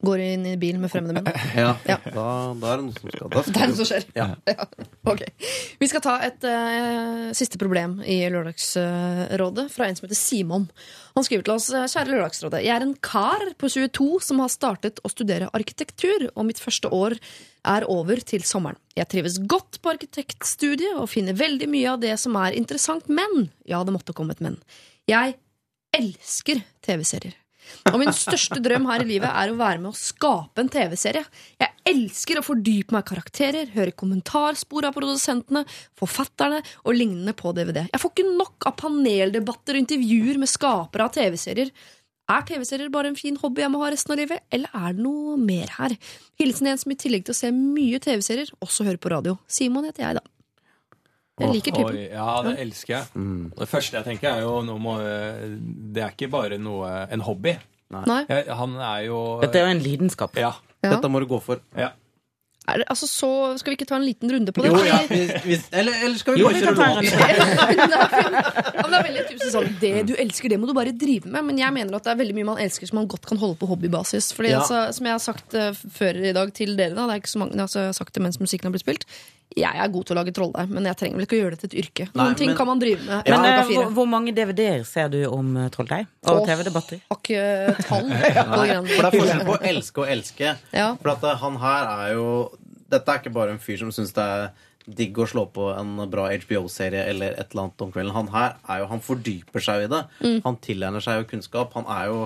Går 0.00 0.22
inn 0.24 0.46
i 0.48 0.54
bilen 0.56 0.80
med 0.80 0.88
fremmede 0.92 1.18
menn. 1.18 1.26
Ja, 1.60 1.74
Ja. 1.84 1.98
Da, 2.04 2.24
da 2.56 2.70
er 2.72 2.80
det 2.80 2.86
noe 2.86 2.94
som 2.96 3.10
skal 3.12 3.32
da 3.34 3.42
skal 3.44 3.52
Det 3.56 3.60
er 3.60 3.70
noe 3.72 3.78
som 3.80 3.88
skjer. 3.90 4.06
Ja. 4.16 4.28
Ok. 5.12 5.24
Vi 5.80 5.88
skal 5.90 6.04
ta 6.04 6.14
et 6.24 6.46
uh, 6.48 7.26
siste 7.36 7.60
problem 7.60 7.98
i 8.08 8.22
Lørdagsrådet 8.32 9.66
fra 9.74 9.88
en 9.88 9.98
som 9.98 10.06
heter 10.06 10.18
Simon. 10.18 10.68
Han 11.18 11.26
skriver 11.26 11.44
til 11.44 11.56
oss 11.56 11.68
Kjære 11.68 12.14
Lørdagsrådet. 12.14 12.62
Jeg 12.64 12.74
er 12.78 12.86
en 12.86 12.96
kar 13.04 13.44
på 13.60 13.68
22 13.68 14.08
som 14.24 14.40
har 14.40 14.52
startet 14.52 15.02
å 15.04 15.12
studere 15.12 15.50
arkitektur, 15.56 16.30
og 16.32 16.48
mitt 16.48 16.62
første 16.62 16.88
år 16.94 17.18
er 17.68 17.84
over 17.92 18.22
til 18.24 18.44
sommeren. 18.46 18.78
Jeg 18.96 19.10
trives 19.12 19.36
godt 19.50 19.82
på 19.82 19.92
arkitektstudiet 19.92 20.96
og 20.96 21.10
finner 21.12 21.36
veldig 21.36 21.68
mye 21.72 21.92
av 21.92 22.00
det 22.00 22.16
som 22.22 22.38
er 22.40 22.56
interessant, 22.56 23.08
men 23.12 23.50
Ja, 23.68 23.82
det 23.84 23.92
måtte 23.92 24.16
komme 24.16 24.32
et 24.36 24.40
men. 24.44 24.56
Jeg 25.10 25.36
elsker 25.96 26.62
TV-serier. 26.86 27.36
Og 27.90 27.98
min 28.02 28.12
største 28.14 28.60
drøm 28.62 28.88
her 28.90 29.04
i 29.04 29.08
livet 29.08 29.30
er 29.30 29.52
å 29.52 29.58
være 29.58 29.80
med 29.82 29.92
å 29.92 29.98
skape 29.98 30.62
en 30.62 30.70
TV-serie. 30.72 31.24
Jeg 31.60 31.76
elsker 31.90 32.40
å 32.40 32.44
fordype 32.44 32.94
meg 32.94 33.04
i 33.04 33.10
karakterer, 33.10 33.70
høre 33.74 33.94
kommentarspor 33.96 34.88
av 34.88 34.96
produsentene, 34.96 35.64
forfatterne 35.98 36.60
og 36.84 36.96
lignende 36.96 37.34
på 37.36 37.54
DVD. 37.56 37.86
Jeg 37.88 38.02
får 38.02 38.14
ikke 38.14 38.36
nok 38.40 38.68
av 38.70 38.76
paneldebatter 38.82 39.76
og 39.78 39.84
intervjuer 39.84 40.40
med 40.42 40.50
skapere 40.50 41.08
av 41.08 41.14
TV-serier. 41.16 41.72
Er 42.30 42.44
TV-serier 42.46 42.92
bare 42.94 43.10
en 43.10 43.18
fin 43.18 43.38
hobby 43.42 43.64
jeg 43.64 43.72
må 43.72 43.80
ha 43.82 43.90
resten 43.90 44.14
av 44.14 44.20
livet, 44.20 44.44
eller 44.54 44.70
er 44.76 44.94
det 44.94 45.02
noe 45.02 45.38
mer 45.40 45.72
her? 45.80 45.96
Hilsen 46.38 46.70
en 46.70 46.78
som 46.78 46.92
i 46.94 46.98
tillegg 47.00 47.26
til 47.26 47.34
å 47.34 47.40
se 47.40 47.50
mye 47.54 47.98
TV-serier, 48.02 48.52
også 48.62 48.86
hører 48.86 49.02
på 49.02 49.10
radio. 49.10 49.34
Simon 49.50 49.88
heter 49.88 50.06
jeg, 50.06 50.20
da. 50.20 50.39
Jeg 51.40 51.52
liker 51.56 51.76
typen. 51.76 51.96
Oi, 51.96 52.06
ja, 52.12 52.28
det 52.46 52.54
elsker 52.66 52.94
jeg. 52.94 53.06
Mm. 53.14 53.44
Det 53.58 53.68
første 53.70 53.96
jeg 53.98 54.06
tenker, 54.06 54.36
er 54.36 54.44
jo 54.44 54.60
nå 54.66 54.76
må, 54.82 54.96
Det 55.94 56.02
er 56.04 56.14
ikke 56.14 56.30
bare 56.32 56.58
noe, 56.60 56.90
en 57.10 57.24
hobby. 57.26 57.56
Nei? 57.90 58.20
Jeg, 58.28 58.44
han 58.54 58.76
er 58.76 59.06
jo 59.08 59.20
Dette 59.42 59.58
er 59.58 59.66
jo 59.66 59.72
en 59.74 59.82
lidenskap. 59.82 60.36
Ja. 60.38 60.52
Ja. 60.80 60.94
Dette 60.94 61.10
må 61.12 61.20
du 61.20 61.26
gå 61.30 61.40
for. 61.42 61.60
ja. 61.76 61.90
Er 62.68 62.82
det, 62.82 62.84
altså, 62.92 63.06
så 63.08 63.28
skal 63.58 63.72
vi 63.72 63.76
ikke 63.80 63.86
ta 63.88 63.96
en 63.96 64.04
liten 64.04 64.30
runde 64.30 64.52
på 64.54 64.62
det? 64.62 64.68
Jo, 64.70 64.82
ja, 64.84 64.98
hvis, 65.08 65.30
hvis, 65.46 65.62
eller, 65.72 65.96
eller 66.04 66.18
skal 66.20 66.34
vi 66.36 66.42
Jo, 66.42 66.50
bare 66.50 66.60
kjøre 66.60 66.74
låt? 66.76 67.80
det 68.90 68.98
er 68.98 69.06
veldig 69.08 69.24
tusen 69.30 69.50
sånn 69.54 69.72
Det 69.80 69.92
du 70.10 70.14
elsker, 70.20 70.52
det 70.52 70.58
må 70.60 70.68
du 70.70 70.74
bare 70.76 70.92
drive 70.96 71.30
med. 71.32 71.44
Men 71.50 71.58
jeg 71.60 71.74
mener 71.74 71.96
at 71.98 72.06
det 72.06 72.12
er 72.14 72.20
veldig 72.20 72.36
mye 72.36 72.48
man 72.52 72.62
elsker 72.62 72.90
som 72.90 73.00
man 73.00 73.08
godt 73.10 73.26
kan 73.30 73.40
holde 73.40 73.58
på 73.60 73.68
hobbybasis. 73.72 74.32
Fordi 74.36 74.52
Ja. 74.54 74.60
altså, 74.60 74.84
Som 74.94 75.06
jeg 75.06 75.14
har 75.16 75.24
sagt 75.24 75.54
eh, 75.54 75.72
før 75.72 76.20
i 76.30 76.32
dag 76.36 76.52
til 76.54 76.76
dere, 76.76 76.94
da, 76.94 77.06
det 77.08 77.16
er 77.16 77.20
ikke 77.24 77.34
så 77.34 77.42
mange, 77.42 77.58
altså, 77.60 77.78
jeg 77.80 77.92
har 77.94 77.98
sagt 78.00 78.14
det 78.14 78.22
mens 78.22 78.40
musikken 78.40 78.68
har 78.70 78.72
blitt 78.76 78.86
spilt 78.86 79.04
Jeg 79.56 79.74
er 79.82 79.88
god 79.90 80.04
til 80.06 80.14
å 80.14 80.18
lage 80.20 80.30
trolldeig, 80.32 80.68
men 80.70 80.84
jeg 80.86 80.96
trenger 80.96 81.16
vel 81.18 81.26
ikke 81.26 81.34
å 81.34 81.40
gjøre 81.40 81.56
det 81.56 81.60
til 81.64 81.70
et 81.72 81.78
yrke. 81.84 82.04
Noen 82.14 82.28
Nei, 82.30 82.34
ting 82.38 82.46
men- 82.52 82.56
kan 82.56 82.66
man 82.70 82.78
drive 82.78 83.00
med. 83.02 83.16
Men 83.26 83.34
klokka 83.34 83.48
eh, 83.58 83.72
hvor, 83.74 83.88
hvor 83.96 84.06
mange 84.06 84.30
DVD-er 84.36 84.84
ser 84.86 85.08
du 85.10 85.24
om 85.26 85.56
uh, 85.56 85.68
Trolldeig? 85.74 86.06
Og. 86.30 86.44
TV-debatter? 86.46 87.00
Har 87.10 87.18
ikke 87.18 87.74
tall. 87.88 88.06
For 88.14 88.62
det 88.62 88.76
er 88.76 89.16
forskjell 89.18 89.42
på 89.48 89.56
å 89.56 89.60
elske 89.72 90.04
og 90.04 90.12
elske. 90.14 90.52
Ja. 90.70 90.92
For 91.02 91.10
at 91.16 91.24
eh, 91.26 91.34
han 91.42 91.56
her 91.58 91.90
er 91.96 92.12
jo 92.14 92.28
Dette 92.90 93.12
er 93.12 93.22
ikke 93.22 93.34
bare 93.34 93.54
en 93.54 93.62
fyr 93.62 93.80
som 93.80 93.92
syns 93.94 94.12
det 94.16 94.24
er 94.24 94.50
digg 94.90 95.18
å 95.20 95.26
slå 95.28 95.44
på 95.54 95.68
en 95.74 95.98
bra 96.10 96.28
HBO-serie 96.32 97.04
eller 97.10 97.36
et 97.36 97.52
eller 97.52 97.66
annet 97.66 97.84
om 97.84 97.90
kvelden. 97.92 98.14
Han 98.16 98.30
her 98.32 98.56
er 98.64 98.82
jo, 98.82 98.88
han 98.90 99.02
fordyper 99.04 99.64
seg 99.64 99.84
i 99.84 99.90
det. 99.92 100.00
Mm. 100.24 100.38
Han 100.46 100.58
tilegner 100.64 101.04
seg 101.04 101.20
jo 101.20 101.28
kunnskap. 101.30 101.76
Han 101.76 101.88
er 101.92 102.08
jo 102.10 102.22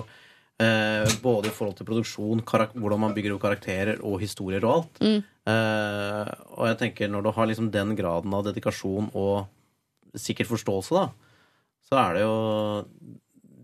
eh, 0.63 1.15
både 1.23 1.51
i 1.51 1.55
forhold 1.55 1.77
til 1.79 1.89
produksjon, 1.89 2.43
hvordan 2.45 3.03
man 3.03 3.15
bygger 3.17 3.35
opp 3.35 3.43
karakterer 3.43 4.01
og 4.01 4.17
historier 4.23 4.65
og 4.65 4.77
alt. 4.79 5.03
Mm. 5.03 5.19
Eh, 5.51 6.31
og 6.55 6.69
jeg 6.71 6.79
tenker 6.81 7.11
når 7.11 7.27
du 7.27 7.33
har 7.35 7.51
liksom 7.51 7.69
den 7.73 7.93
graden 7.99 8.33
av 8.33 8.47
dedikasjon 8.47 9.11
og 9.13 10.17
sikkert 10.17 10.49
forståelse, 10.53 10.95
da, 10.95 11.51
så 11.85 11.99
er 12.01 12.15
det 12.15 12.23
jo 12.23 12.35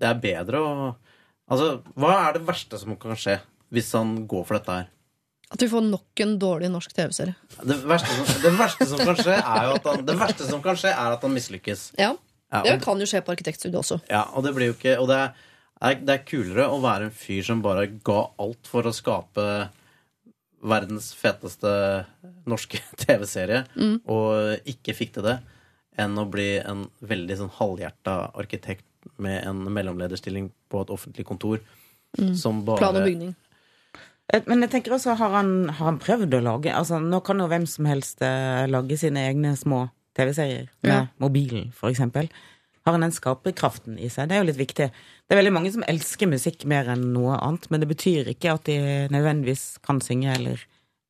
Det 0.02 0.10
er 0.10 0.20
bedre 0.22 0.60
å 0.62 0.74
Altså, 1.52 1.82
hva 2.00 2.14
er 2.30 2.38
det 2.38 2.46
verste 2.48 2.78
som 2.80 2.96
kan 2.96 3.18
skje 3.20 3.34
hvis 3.76 3.90
han 3.98 4.22
går 4.30 4.46
for 4.48 4.56
dette 4.56 4.76
her? 4.78 4.86
At 5.52 5.62
vi 5.62 5.68
får 5.68 5.84
nok 5.84 6.22
en 6.24 6.38
dårlig 6.40 6.70
norsk 6.72 6.94
TV-serie. 6.96 7.34
Det 7.68 7.76
verste, 7.84 8.14
som, 8.16 8.42
det 8.46 8.52
verste 8.56 8.86
som 8.88 9.02
kan 9.04 9.18
skje, 9.20 9.36
er 9.36 9.66
jo 9.68 9.74
at 9.76 9.88
han, 9.92 10.04
det 10.08 10.16
verste 10.22 10.48
som 10.48 10.62
kan 10.64 10.78
skje, 10.80 10.94
er 10.96 11.16
at 11.18 11.26
han 11.28 11.34
mislykkes. 11.36 11.82
Ja. 12.00 12.14
Det 12.64 12.78
kan 12.84 13.00
jo 13.00 13.08
skje 13.08 13.20
på 13.24 13.32
arkitektstudiet 13.36 13.80
også. 13.80 14.00
ja, 14.12 14.26
og 14.36 14.44
det 14.44 14.52
blir 14.56 14.68
jo 14.72 14.74
ikke 14.76 14.98
Og 15.00 15.06
det 15.08 15.18
er, 15.22 16.00
det 16.04 16.16
er 16.18 16.24
kulere 16.28 16.66
å 16.72 16.82
være 16.84 17.08
en 17.08 17.14
fyr 17.16 17.44
som 17.48 17.62
bare 17.64 17.86
ga 18.04 18.18
alt 18.44 18.68
for 18.68 18.88
å 18.88 18.92
skape 18.96 19.46
verdens 20.62 21.08
feteste 21.18 21.72
norske 22.46 22.78
TV-serie, 23.02 23.64
og 24.06 24.68
ikke 24.70 24.94
fikk 24.94 25.16
til 25.16 25.26
det, 25.26 25.38
enn 26.00 26.20
å 26.22 26.28
bli 26.30 26.50
en 26.62 26.84
veldig 27.02 27.38
sånn 27.40 27.54
halvhjerta 27.58 28.18
arkitekt 28.38 28.86
med 29.22 29.42
en 29.50 29.64
mellomlederstilling 29.74 30.52
på 30.72 30.84
et 30.86 30.94
offentlig 30.94 31.28
kontor 31.28 31.60
Mm. 32.20 32.34
som 32.36 32.58
bare 32.68 32.82
Plan 32.82 32.98
og 33.00 33.06
bygning. 33.08 33.30
Men 34.48 34.62
jeg 34.64 34.72
tenker 34.72 34.94
også, 34.96 35.16
har 35.20 35.34
han, 35.36 35.50
har 35.70 35.86
han 35.90 36.00
prøvd 36.00 36.38
å 36.38 36.44
lage 36.46 36.72
altså 36.72 37.00
Nå 37.04 37.20
kan 37.28 37.42
jo 37.44 37.50
hvem 37.52 37.66
som 37.68 37.88
helst 37.90 38.22
eh, 38.24 38.64
lage 38.72 38.96
sine 39.00 39.26
egne 39.28 39.56
små 39.60 39.90
TV-serier 40.18 40.70
med 40.84 40.92
Ja. 40.92 41.02
mobilen, 41.24 41.72
for 41.76 41.92
eksempel. 41.92 42.30
Har 42.86 42.96
han 42.96 43.04
den 43.06 43.14
skaperkraften 43.16 44.00
i 44.00 44.10
seg? 44.10 44.28
Det 44.30 44.36
er 44.36 44.42
jo 44.42 44.48
litt 44.50 44.60
viktig. 44.60 44.88
Det 44.92 45.36
er 45.36 45.40
veldig 45.40 45.54
mange 45.54 45.72
som 45.72 45.84
elsker 45.88 46.28
musikk 46.32 46.66
mer 46.66 46.90
enn 46.92 47.12
noe 47.14 47.36
annet, 47.38 47.68
men 47.72 47.80
det 47.84 47.88
betyr 47.92 48.32
ikke 48.34 48.56
at 48.56 48.66
de 48.68 48.78
nødvendigvis 49.14 49.78
kan 49.86 50.02
synge 50.04 50.34
eller 50.34 50.64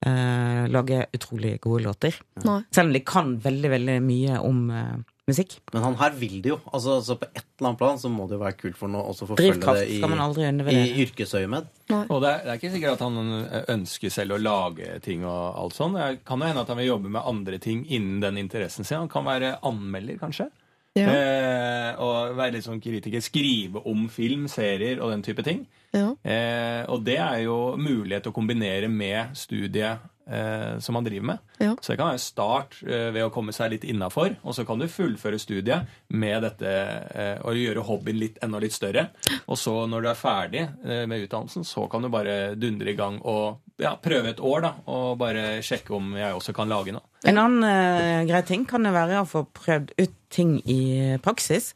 eh, 0.06 0.66
lage 0.74 1.06
utrolig 1.16 1.56
gode 1.64 1.86
låter. 1.86 2.18
Nei. 2.46 2.60
Selv 2.74 2.90
om 2.90 2.94
de 2.94 3.04
kan 3.06 3.38
veldig, 3.42 3.72
veldig 3.78 3.98
mye 4.06 4.38
om 4.44 4.62
eh, 4.76 4.98
musikk. 5.30 5.58
Men 5.74 5.84
han 5.86 5.98
her 6.00 6.16
vil 6.18 6.40
det 6.44 6.54
jo. 6.54 6.58
Altså, 6.72 6.98
altså 7.00 7.18
på 7.22 7.28
et 7.30 7.44
eller 7.44 7.70
annet 7.70 7.82
plan 7.82 8.00
så 8.02 8.12
må 8.12 8.26
det 8.30 8.38
jo 8.38 8.42
være 8.42 8.58
kult 8.60 8.80
for 8.80 8.92
noe 8.92 9.04
også 9.12 9.28
forfølge 9.30 9.54
Drivkraft 9.54 9.84
det 9.84 10.74
i, 10.74 10.82
i 10.82 11.06
yrkesøyemed. 11.06 11.70
Og 12.02 12.24
det 12.24 12.32
er, 12.32 12.42
det 12.46 12.54
er 12.54 12.60
ikke 12.60 12.74
sikkert 12.76 12.98
at 12.98 13.06
han 13.06 13.66
ønsker 13.76 14.14
selv 14.14 14.38
å 14.38 14.42
lage 14.42 14.98
ting 15.06 15.26
og 15.28 15.62
alt 15.62 15.78
sånn. 15.78 15.98
Det 16.00 16.24
kan 16.28 16.42
jo 16.42 16.50
hende 16.50 16.66
at 16.66 16.74
han 16.74 16.82
vil 16.82 16.92
jobbe 16.94 17.14
med 17.14 17.30
andre 17.34 17.62
ting 17.62 17.86
innen 17.88 18.20
den 18.24 18.42
interessen 18.42 18.88
sin. 18.88 19.04
Han 19.04 19.12
kan 19.12 19.28
være 19.28 19.58
anmelder, 19.68 20.20
kanskje. 20.22 20.50
Ja. 20.98 21.08
Eh, 21.08 22.00
og 22.04 22.36
være 22.36 22.58
litt 22.58 22.66
sånn 22.68 22.82
kritiker. 22.84 23.24
Skrive 23.24 23.84
om 23.88 24.08
film, 24.12 24.48
serier 24.52 25.00
og 25.00 25.14
den 25.14 25.24
type 25.24 25.44
ting. 25.48 25.66
Ja. 25.96 26.10
Eh, 26.24 26.84
og 26.92 27.06
det 27.08 27.20
er 27.20 27.44
jo 27.46 27.78
mulighet 27.80 28.26
til 28.26 28.34
å 28.34 28.36
kombinere 28.36 28.90
med 28.92 29.36
studiet 29.40 30.04
eh, 30.28 30.78
som 30.84 30.96
man 30.96 31.08
driver 31.08 31.30
med. 31.32 31.42
Ja. 31.64 31.74
Så 31.80 31.94
det 31.94 31.98
kan 32.00 32.12
være 32.12 32.24
start 32.24 32.78
eh, 32.84 33.10
ved 33.16 33.26
å 33.26 33.32
komme 33.34 33.56
seg 33.56 33.74
litt 33.74 33.88
innafor, 33.88 34.36
og 34.44 34.56
så 34.56 34.66
kan 34.68 34.80
du 34.82 34.88
fullføre 34.92 35.40
studiet 35.42 35.92
med 36.12 36.44
dette 36.48 36.72
eh, 36.72 37.38
og 37.44 37.60
gjøre 37.60 37.86
hobbyen 37.88 38.20
litt 38.22 38.42
enda 38.44 38.62
litt 38.64 38.76
større. 38.76 39.10
Og 39.48 39.60
så 39.60 39.76
når 39.92 40.04
du 40.06 40.12
er 40.12 40.20
ferdig 40.20 40.66
eh, 40.68 41.06
med 41.12 41.28
utdannelsen, 41.28 41.68
så 41.68 41.88
kan 41.92 42.04
du 42.04 42.12
bare 42.12 42.56
dundre 42.60 42.92
i 42.92 42.98
gang 43.00 43.20
og 43.24 43.62
ja, 43.82 43.96
prøve 44.00 44.32
et 44.32 44.44
år, 44.44 44.68
da, 44.68 44.76
og 44.92 45.16
bare 45.22 45.62
sjekke 45.66 45.96
om 45.98 46.16
jeg 46.20 46.36
også 46.36 46.56
kan 46.56 46.72
lage 46.72 46.96
noe. 46.96 47.08
En 47.30 47.38
annen 47.38 47.66
uh, 47.66 48.22
grei 48.30 48.42
ting 48.48 48.64
kan 48.70 48.86
det 48.86 48.96
være 48.96 49.22
å 49.22 49.28
få 49.30 49.44
prøvd 49.54 49.94
ut 50.00 50.16
ting 50.34 50.56
i 50.66 51.18
praksis. 51.22 51.72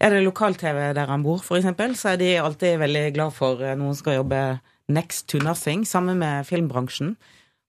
Er 0.00 0.12
det 0.12 0.24
lokal-TV 0.26 0.92
der 0.96 1.08
han 1.08 1.24
bor, 1.24 1.40
eksempel, 1.40 1.96
så 1.96 2.12
er 2.12 2.20
de 2.20 2.34
alltid 2.40 2.78
veldig 2.82 3.06
glad 3.16 3.32
for 3.36 3.62
eh, 3.64 3.76
noen 3.78 3.96
skal 3.96 4.18
jobbe 4.18 4.40
next 4.92 5.26
to 5.32 5.40
nothing. 5.40 5.86
Samme 5.88 6.14
med 6.18 6.44
filmbransjen, 6.46 7.14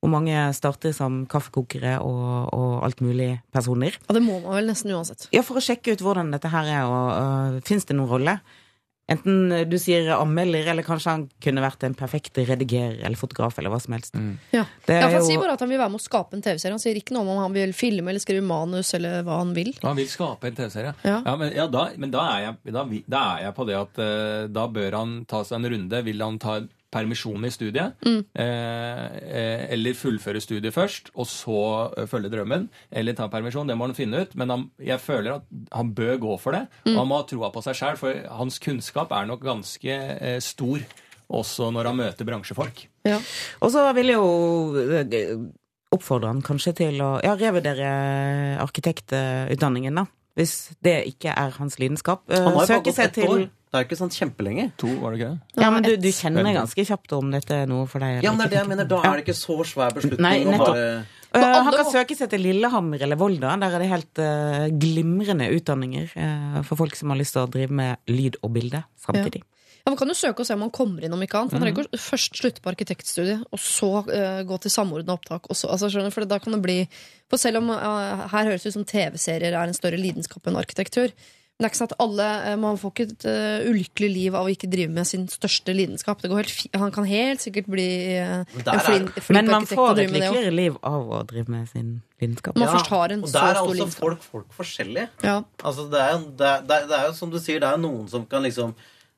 hvor 0.04 0.12
mange 0.12 0.36
starter 0.54 0.92
som 0.96 1.22
kaffekokere 1.32 1.98
og, 2.04 2.52
og 2.54 2.84
alt 2.86 3.02
mulig 3.02 3.32
personer. 3.56 3.96
Og 4.10 4.20
det 4.20 4.24
må 4.26 4.42
man 4.44 4.60
vel 4.60 4.70
nesten 4.70 4.92
uansett. 4.94 5.30
Ja, 5.36 5.44
for 5.48 5.60
å 5.60 5.64
sjekke 5.64 5.96
ut 5.96 6.04
hvordan 6.04 6.34
dette 6.36 6.52
her 6.52 6.68
er, 6.68 6.92
og 6.92 7.08
uh, 7.16 7.60
fins 7.68 7.88
det 7.88 7.96
noen 7.98 8.12
rolle? 8.12 8.38
Enten 9.08 9.54
du 9.72 9.78
sier 9.80 10.10
anmelder, 10.12 10.68
eller 10.74 10.84
kanskje 10.84 11.12
han 11.14 11.22
kunne 11.44 11.62
vært 11.64 11.86
en 11.88 11.94
perfekt 11.96 12.36
redigerer 12.44 12.98
eller 13.08 13.16
fotograf, 13.16 13.56
eller 13.62 13.72
hva 13.72 13.80
som 13.80 13.94
helst. 13.96 14.18
Ja. 14.52 14.66
Det 14.86 14.98
Ja, 14.98 15.00
er 15.00 15.02
for 15.08 15.12
Han 15.14 15.22
jo- 15.22 15.28
sier 15.30 15.40
bare 15.40 15.54
at 15.54 15.60
han 15.64 15.70
vil 15.70 15.80
være 15.80 15.92
med 15.94 16.02
å 16.02 16.04
skape 16.04 16.34
en 16.36 16.42
TV-serie. 16.42 16.72
Han 16.76 16.80
sier 16.84 16.96
ikke 17.00 17.14
noe 17.16 17.24
om 17.24 17.40
han 17.40 17.54
vil 17.54 17.72
filme 17.72 18.10
eller 18.12 18.20
skrive 18.20 18.44
manus 18.44 18.94
eller 18.94 19.24
hva 19.24 19.38
han 19.40 19.54
vil. 19.56 19.72
Han 19.84 19.96
vil 19.96 20.08
skape 20.12 20.44
en 20.52 20.56
TV-serie. 20.56 20.94
Ja. 21.06 21.22
men, 21.38 21.54
ja, 21.56 21.68
da, 21.68 21.90
men 21.96 22.12
da, 22.12 22.26
er 22.36 22.42
jeg, 22.50 22.74
da, 22.74 22.84
da 23.08 23.24
er 23.38 23.44
jeg 23.48 23.56
på 23.56 23.66
det 23.68 23.76
at 23.80 23.98
uh, 24.04 24.48
da 24.52 24.68
bør 24.68 24.92
han 25.00 25.26
ta 25.26 25.44
seg 25.44 25.56
en 25.64 25.72
runde. 25.72 26.04
Vil 26.04 26.20
han 26.22 26.38
ta 26.38 26.60
permisjon 26.94 27.46
i 27.46 27.52
studiet? 27.52 27.98
Mm. 28.06 28.22
Eh, 28.32 29.04
eh, 29.28 29.64
eller 29.76 29.98
fullføre 29.98 30.42
studiet 30.44 30.76
først, 30.76 31.12
og 31.16 31.28
så 31.30 31.60
eh, 31.98 32.08
følge 32.10 32.32
drømmen? 32.34 32.68
Eller 32.92 33.18
ta 33.18 33.28
permisjon? 33.32 33.68
Det 33.68 33.78
må 33.78 33.90
han 33.90 33.98
finne 33.98 34.24
ut. 34.24 34.36
Men 34.40 34.54
han, 34.54 34.66
jeg 34.80 35.04
føler 35.04 35.40
at 35.40 35.48
han 35.76 35.92
bør 35.98 36.16
gå 36.24 36.40
for 36.44 36.58
det. 36.58 36.66
Mm. 36.86 36.94
Og 36.96 37.02
han 37.02 37.12
må 37.12 37.22
ha 37.22 37.28
troa 37.28 37.52
på 37.54 37.64
seg 37.66 37.80
sjæl, 37.80 38.00
for 38.00 38.24
hans 38.40 38.60
kunnskap 38.64 39.14
er 39.16 39.30
nok 39.30 39.44
ganske 39.46 40.02
eh, 40.18 40.40
stor. 40.44 40.84
Også 41.28 41.72
når 41.76 41.90
han 41.90 41.98
møter 42.00 42.28
bransjefolk. 42.28 42.86
Ja. 43.08 43.18
Og 43.60 43.72
så 43.74 43.84
vil 43.98 44.14
jeg 44.14 44.20
jo 44.20 44.86
eh, 44.96 45.34
oppfordre 45.96 46.32
han 46.32 46.44
kanskje 46.46 46.76
til 46.84 47.02
å 47.04 47.18
ja, 47.24 47.36
revurdere 47.40 47.90
arkitektutdanningen, 48.64 50.00
da. 50.00 50.08
Hvis 50.38 50.56
det 50.86 50.98
ikke 51.10 51.34
er 51.34 51.54
hans 51.58 51.80
lidenskap. 51.82 52.24
Eh, 52.30 52.38
Han 52.38 52.54
har 52.54 52.54
jo 52.54 52.60
bare 52.60 52.70
Søke 52.70 52.92
gått 52.92 53.04
ett 53.08 53.16
til 53.18 53.32
år. 53.34 53.46
Det 53.68 53.76
er 53.76 53.84
jo 53.84 53.88
ikke 53.90 53.98
sånn 54.00 54.14
kjempelenge. 54.14 54.70
To, 54.80 54.88
var 55.02 55.12
det 55.12 55.18
ikke 55.20 55.32
det? 55.34 55.64
Ja, 55.64 55.70
men 55.74 55.84
du, 55.84 55.92
du 56.00 56.08
kjenner 56.16 56.46
ganske 56.56 56.86
kjapt 56.88 57.16
om 57.18 57.34
dette 57.34 57.64
er 57.66 57.68
noe 57.68 57.90
for 57.90 58.06
deg. 58.06 58.22
Ja, 58.24 58.32
men 58.32 58.40
det 58.40 58.48
er 58.48 58.54
det 58.54 58.62
jeg 58.62 58.70
mener. 58.70 58.88
Da 58.88 59.02
er 59.04 59.18
det 59.18 59.26
ikke 59.26 59.36
så 59.36 59.58
svær 59.68 59.98
beslutning 59.98 60.24
Nei, 60.24 60.38
å 60.46 60.54
nettopp. 60.54 60.78
bare 60.78 61.18
Eh, 61.36 61.44
han 61.44 61.74
kan 61.76 61.90
søke 61.92 62.16
seg 62.16 62.32
til 62.32 62.44
Lillehammer 62.46 63.04
eller 63.04 63.20
Volda. 63.20 63.56
Der 63.60 63.76
er 63.76 63.84
det 63.84 63.90
helt 63.92 64.22
uh, 64.24 64.68
glimrende 64.72 65.50
utdanninger 65.54 66.14
uh, 66.16 66.62
for 66.68 66.80
folk 66.80 66.96
som 66.98 67.12
har 67.12 67.20
lyst 67.20 67.36
til 67.36 67.44
å 67.44 67.52
drive 67.52 67.76
med 67.76 68.12
lyd 68.12 68.40
og 68.42 68.54
bilde 68.56 68.84
samtidig. 69.02 69.44
Ja, 69.44 69.54
Man 69.88 69.96
kan 69.96 70.12
jo 70.12 70.18
søke 70.20 70.44
og 70.44 70.50
se 70.50 70.56
om 70.58 70.66
man 70.66 70.74
kommer 70.76 71.06
inn, 71.06 71.16
om 71.16 71.24
ikke 71.24 71.40
annet. 71.40 71.56
Man 71.56 71.64
trenger 71.64 71.88
ikke 71.88 72.02
først 72.04 72.36
slutte 72.42 72.64
på 72.64 72.74
arkitektstudiet, 72.74 73.46
og 73.56 73.62
så 73.64 73.92
uh, 74.04 74.42
gå 74.48 74.60
til 74.64 74.74
samordna 74.74 75.16
opptak. 75.16 75.48
Og 75.48 75.56
så, 75.56 75.72
altså, 75.72 75.88
skjønner, 75.94 76.12
for 76.12 76.28
da 76.28 76.42
kan 76.44 76.58
det 76.58 76.64
bli 76.66 76.78
For 77.32 77.40
selv 77.40 77.62
om 77.62 77.72
uh, 77.72 78.28
her 78.34 78.52
høres 78.52 78.66
det 78.66 78.74
ut 78.74 78.80
som 78.82 78.88
TV-serier 78.88 79.56
er 79.56 79.64
en 79.64 79.78
større 79.78 80.00
lidenskap 80.00 80.48
enn 80.48 80.60
arkitektur. 80.60 81.16
Men 81.58 81.66
det 81.66 81.70
er 81.70 81.72
ikke 81.72 81.80
sånn 81.80 81.90
at 81.90 82.02
alle, 82.04 82.26
eh, 82.46 82.56
Man 82.62 82.76
får 82.78 82.92
ikke 82.92 83.06
et 83.08 83.24
uh, 83.26 83.70
ulykkelig 83.72 84.10
liv 84.14 84.36
av 84.38 84.46
å 84.46 84.52
ikke 84.54 84.68
drive 84.70 84.94
med 84.94 85.08
sin 85.10 85.24
største 85.32 85.74
lidenskap. 85.74 86.20
Det 86.22 86.30
går 86.30 86.44
helt 86.44 86.54
fi 86.54 86.70
Han 86.78 86.92
kan 86.94 87.08
helt 87.10 87.42
sikkert 87.42 87.72
bli 87.74 87.88
uh, 88.20 88.44
en 88.44 88.84
flink, 88.86 89.10
arkitekt. 89.16 89.32
Men 89.34 89.50
man 89.50 89.66
får 89.66 90.04
et 90.04 90.04
også. 90.04 90.20
lykkeligere 90.20 90.54
liv 90.54 90.78
av 90.86 91.16
å 91.18 91.24
drive 91.32 91.56
med 91.56 91.72
sin 91.72 91.88
lidenskap. 92.22 92.60
Man 92.62 92.70
først 92.76 92.92
har 92.94 93.16
en 93.16 93.26
og 93.26 93.32
så 93.32 93.40
der 93.40 93.50
er 93.50 93.58
stor 93.58 93.82
også 93.88 94.04
folk, 94.04 94.28
folk 94.36 94.54
forskjellige. 94.60 95.08
Ja. 95.26 95.40
Altså, 95.64 95.88
det 95.90 96.04
er, 96.04 96.22
det, 96.28 96.52
er, 96.52 96.70
det, 96.70 96.78
er, 96.78 96.94
er 97.00 97.10
jo 97.10 97.18
som 97.24 97.34
du 97.34 97.40
sier, 97.42 97.64
det 97.64 97.72
er 97.72 97.82
noen 97.82 98.06
som 98.12 98.30
kan 98.30 98.46
liksom 98.46 98.78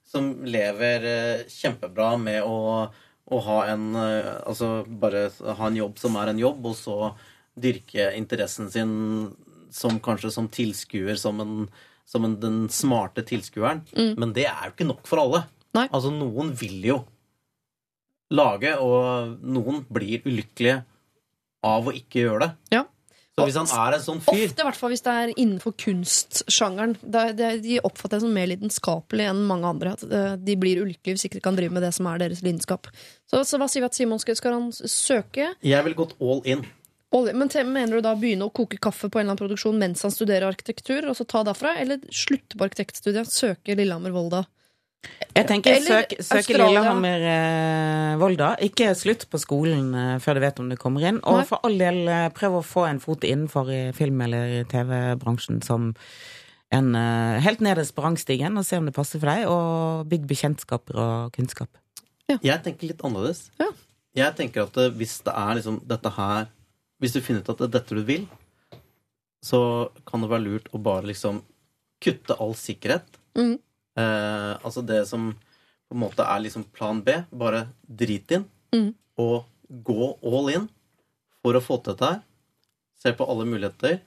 Som 0.10 0.32
lever 0.50 1.06
eh, 1.06 1.44
kjempebra 1.54 2.16
med 2.18 2.42
å, 2.42 2.88
å 3.30 3.42
ha 3.46 3.60
en 3.70 3.92
eh, 4.00 4.32
Altså 4.50 4.82
bare 4.88 5.28
ha 5.46 5.70
en 5.70 5.78
jobb 5.78 6.02
som 6.02 6.18
er 6.18 6.32
en 6.32 6.42
jobb, 6.42 6.66
og 6.72 6.76
så 6.80 6.98
dyrke 7.60 8.10
interessen 8.18 8.72
sin 8.74 8.92
som 9.70 10.00
kanskje 10.02 10.32
som 10.34 10.48
tilskuer, 10.50 11.14
som, 11.20 11.38
en, 11.44 11.68
som 12.10 12.26
en, 12.26 12.36
den 12.42 12.64
smarte 12.74 13.22
tilskueren. 13.28 13.84
Men 14.18 14.34
det 14.34 14.48
er 14.50 14.70
jo 14.70 14.74
ikke 14.74 14.88
nok 14.90 15.04
for 15.06 15.22
alle. 15.22 15.44
Nei. 15.78 15.86
Altså, 15.94 16.10
noen 16.10 16.56
vil 16.58 16.80
jo 16.88 16.96
lage, 18.34 18.76
og 18.82 19.38
noen 19.46 19.84
blir 19.94 20.26
ulykkelige 20.26 20.80
av 21.66 21.90
å 21.90 21.94
ikke 21.94 22.24
gjøre 22.24 22.48
det. 22.48 22.50
Ja. 22.80 22.84
Så 23.40 23.48
hvis 23.50 23.60
han 23.60 23.70
er 23.80 23.98
en 23.98 24.06
sånn 24.06 24.24
fyr 24.24 24.46
Ofte, 24.50 24.64
i 24.64 24.68
hvert 24.68 24.80
fall 24.80 24.94
hvis 24.94 25.06
det 25.06 25.14
er 25.22 25.34
innenfor 25.36 25.76
kunstsjangeren. 25.80 26.98
De 27.02 27.78
oppfatter 27.82 28.20
jeg 28.20 28.26
som 28.26 28.36
mer 28.36 28.50
lidenskapelig 28.52 29.30
enn 29.32 29.46
mange 29.50 29.70
andre. 29.70 29.96
At 29.98 30.04
eh, 30.06 30.34
de 30.40 30.58
blir 30.60 30.84
ulykkelige 30.84 31.18
hvis 31.18 31.30
ikke 31.30 31.40
de 31.40 31.46
kan 31.48 31.60
drive 31.60 31.76
med 31.76 31.86
det 31.86 31.94
som 31.98 32.10
er 32.12 32.22
deres 32.22 32.44
lidenskap. 32.46 32.92
Så, 33.30 33.44
så 33.48 33.62
hva 33.62 33.70
sier 33.72 33.86
vi 33.86 33.90
at 33.90 33.98
Simon 33.98 34.22
skal, 34.22 34.38
skal 34.40 34.58
han 34.58 34.70
søke? 34.76 35.54
Jeg 35.66 35.88
ville 35.88 36.00
gått 36.00 36.18
all 36.20 36.44
in. 36.50 36.68
Men 37.10 37.50
mener 37.74 37.96
du 37.98 38.06
da 38.06 38.14
begynne 38.14 38.46
å 38.46 38.54
koke 38.54 38.78
kaffe 38.78 39.10
på 39.10 39.18
en 39.18 39.24
eller 39.24 39.34
annen 39.34 39.42
produksjon 39.42 39.80
mens 39.82 40.04
han 40.06 40.14
studerer 40.14 40.46
arkitektur, 40.52 41.08
og 41.10 41.18
så 41.18 41.26
ta 41.26 41.42
derfra? 41.48 41.74
Eller 41.82 42.04
slutte 42.14 42.58
på 42.58 42.68
arkitektstudiet, 42.68 43.32
søke 43.34 43.78
Lillehammer-Volda? 43.80 44.44
Jeg 45.36 45.48
tenker 45.48 45.78
Eller 45.78 46.02
søk, 46.04 46.14
søke 46.26 46.58
Lillehammer 46.58 47.24
eh, 47.32 48.16
Volda. 48.20 48.50
Ikke 48.66 48.90
slutt 48.98 49.28
på 49.32 49.40
skolen 49.40 49.94
eh, 49.96 50.16
før 50.24 50.40
du 50.40 50.44
vet 50.44 50.60
om 50.60 50.72
du 50.72 50.76
kommer 50.80 51.06
inn. 51.08 51.22
Og 51.24 51.40
Nei. 51.40 51.46
for 51.48 51.64
all 51.64 51.78
del 51.80 52.02
eh, 52.12 52.26
prøv 52.36 52.58
å 52.60 52.66
få 52.66 52.84
en 52.90 53.00
fot 53.04 53.24
innenfor 53.28 53.70
i 53.72 53.82
film- 53.96 54.24
eller 54.26 54.66
TV-bransjen 54.72 55.62
som 55.64 55.94
en 56.76 56.90
eh, 56.98 57.38
helt 57.46 57.64
nederst 57.66 57.96
på 57.96 58.04
rangstigen, 58.06 58.58
og 58.60 58.68
se 58.68 58.82
om 58.82 58.90
det 58.90 58.96
passer 58.98 59.22
for 59.22 59.32
deg, 59.32 59.46
og 59.50 60.10
bygg 60.12 60.28
bekjentskaper 60.30 61.00
og 61.02 61.32
kunnskap. 61.38 61.72
Jeg 62.30 62.62
tenker 62.66 62.92
litt 62.92 63.00
annerledes. 63.06 63.48
Ja. 63.62 63.70
Jeg 64.20 64.36
tenker 64.38 64.68
at 64.68 64.78
eh, 64.82 64.92
hvis 65.00 65.20
det 65.26 65.34
er 65.38 65.56
liksom 65.60 65.80
dette 65.88 66.12
her 66.18 66.50
Hvis 67.00 67.14
du 67.16 67.22
finner 67.24 67.46
ut 67.46 67.50
at 67.54 67.62
det 67.62 67.68
er 67.70 67.76
dette 67.78 67.96
du 67.96 68.02
vil, 68.04 68.26
så 69.46 69.60
kan 70.10 70.20
det 70.20 70.28
være 70.34 70.44
lurt 70.44 70.66
å 70.76 70.82
bare 70.84 71.08
liksom 71.08 71.38
kutte 72.04 72.36
all 72.44 72.52
sikkerhet. 72.60 73.08
Mhm. 73.40 73.56
Eh, 73.98 74.54
altså 74.62 74.84
det 74.86 75.06
som 75.10 75.32
på 75.90 75.98
en 75.98 76.04
måte 76.04 76.26
er 76.26 76.44
liksom 76.44 76.68
plan 76.76 77.02
B. 77.06 77.16
Bare 77.32 77.68
drit 77.84 78.32
inn. 78.38 78.46
mm. 78.76 78.92
Og 79.20 79.48
gå 79.70 80.06
all 80.24 80.50
in 80.54 80.70
for 81.44 81.58
å 81.58 81.62
få 81.62 81.78
til 81.84 81.94
dette 81.94 82.08
her. 82.08 82.22
Se 83.00 83.12
på 83.16 83.26
alle 83.30 83.46
muligheter. 83.48 84.00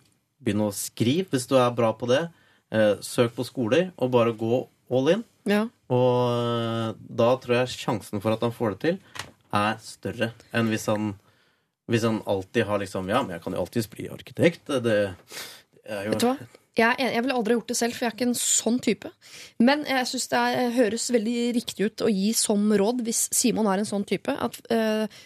Begynn 0.42 0.64
å 0.64 0.72
skrive 0.74 1.28
hvis 1.34 1.46
du 1.50 1.56
er 1.60 1.74
bra 1.76 1.92
på 1.96 2.08
det. 2.10 2.22
Eh, 2.72 2.94
søk 3.04 3.34
på 3.36 3.44
skoler, 3.44 3.90
og 4.00 4.14
bare 4.14 4.32
gå 4.32 4.62
all 4.92 5.10
in. 5.12 5.24
Ja. 5.48 5.66
Og 5.92 6.16
eh, 6.32 6.94
da 7.20 7.28
tror 7.42 7.58
jeg 7.60 7.74
sjansen 7.74 8.22
for 8.24 8.32
at 8.32 8.42
han 8.46 8.54
får 8.56 8.74
det 8.74 8.80
til, 8.86 9.28
er 9.52 9.76
større 9.84 10.30
enn 10.56 10.70
hvis 10.72 10.88
han 10.88 11.12
hvis 11.90 12.06
han 12.06 12.22
alltid 12.30 12.64
har 12.64 12.80
liksom 12.80 13.08
Ja, 13.10 13.20
men 13.22 13.34
jeg 13.36 13.42
kan 13.44 13.52
jo 13.52 13.60
alltids 13.60 13.90
bli 13.90 14.08
arkitekt. 14.08 14.64
Det, 14.70 14.80
det 14.86 15.92
er 15.92 16.08
jo? 16.08 16.36
Jeg, 16.78 16.96
jeg 16.98 17.20
ville 17.20 17.34
aldri 17.36 17.56
gjort 17.58 17.68
det 17.68 17.76
selv, 17.76 17.92
for 17.92 18.06
jeg 18.06 18.12
er 18.12 18.16
ikke 18.16 18.28
en 18.30 18.38
sånn 18.38 18.78
type. 18.80 19.10
Men 19.60 19.82
jeg 19.88 20.08
syns 20.08 20.30
det 20.32 20.38
er, 20.40 20.70
høres 20.78 21.10
veldig 21.12 21.36
riktig 21.58 21.90
ut 21.90 22.04
å 22.06 22.08
gi 22.08 22.30
som 22.36 22.64
råd, 22.80 23.02
hvis 23.04 23.26
Simon 23.36 23.68
er 23.68 23.82
en 23.82 23.88
sånn 23.88 24.06
type, 24.08 24.32
at 24.32 24.56
eh, 24.72 25.20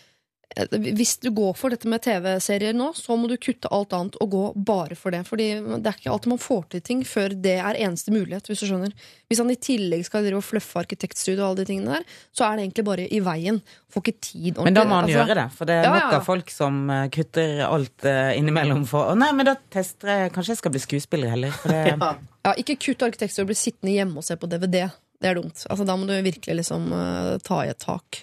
hvis 0.71 1.19
du 1.21 1.29
går 1.35 1.57
for 1.59 1.75
dette 1.75 1.89
med 1.91 2.01
TV-serier 2.05 2.73
nå, 2.77 2.93
så 2.97 3.17
må 3.19 3.29
du 3.29 3.35
kutte 3.37 3.69
alt 3.75 3.93
annet 3.97 4.15
og 4.23 4.31
gå 4.33 4.43
bare 4.69 4.97
for 4.97 5.13
det. 5.13 5.25
Fordi 5.29 5.49
det 5.83 5.91
er 5.91 5.99
ikke 5.99 6.13
alltid 6.15 6.33
man 6.33 6.41
får 6.41 6.63
til 6.73 6.85
ting 6.87 7.03
før 7.05 7.35
det 7.35 7.57
er 7.59 7.79
eneste 7.83 8.15
mulighet, 8.15 8.47
hvis 8.49 8.63
du 8.63 8.69
skjønner. 8.71 8.95
Hvis 9.29 9.43
han 9.43 9.51
i 9.53 9.59
tillegg 9.59 10.07
skal 10.07 10.25
drive 10.25 10.41
og 10.41 10.47
fluffe 10.47 10.81
arkitektstudio 10.81 11.43
og 11.43 11.49
alle 11.51 11.65
de 11.65 11.69
tingene 11.73 11.99
der, 11.99 12.07
så 12.33 12.47
er 12.47 12.57
det 12.57 12.67
egentlig 12.69 12.87
bare 12.89 13.09
i 13.11 13.21
veien. 13.27 13.61
Får 13.93 14.05
ikke 14.05 14.17
tid 14.31 14.61
Men 14.63 14.77
da 14.77 14.85
må 14.87 14.97
han 15.01 15.07
Altså, 15.07 15.19
gjøre 15.19 15.37
det, 15.39 15.47
for 15.59 15.69
det 15.69 15.77
er 15.77 15.85
Ja, 15.85 15.91
nok 15.93 16.01
ja, 16.03 16.11
ja. 16.15 16.21
av 16.21 16.25
folk 16.27 16.51
som 16.55 16.79
eh, 16.91 17.05
kutter 17.15 17.61
alt 17.67 18.07
eh, 18.09 18.33
innimellom 18.39 18.83
for 18.91 19.13
Å 19.13 19.19
nei, 19.19 19.29
men 19.37 19.47
da 19.47 19.55
tester 19.73 20.11
jeg 20.11 20.33
Kanskje 20.35 20.57
jeg 20.57 20.61
skal 20.63 20.75
bli 20.75 20.83
skuespiller 20.83 21.33
heller. 21.35 21.59
Det, 21.67 21.83
Ja, 22.47 22.53
ikke 22.55 22.77
kutt 22.79 23.03
arkitektstudio 23.03 23.47
og 23.49 23.51
bli 23.53 23.59
sittende 23.59 23.95
hjemme 23.97 24.21
og 24.23 24.27
se 24.27 24.37
på 24.39 24.47
DVD. 24.51 24.85
Det 25.21 25.31
er 25.31 25.39
dumt. 25.39 25.63
Altså, 25.73 25.85
da 25.89 25.95
må 25.97 26.05
du 26.09 26.13
virkelig 26.21 26.59
liksom 26.59 26.91
uh, 26.93 27.37
ta 27.45 27.63
i 27.65 27.71
et 27.73 27.79
tak. 27.81 28.19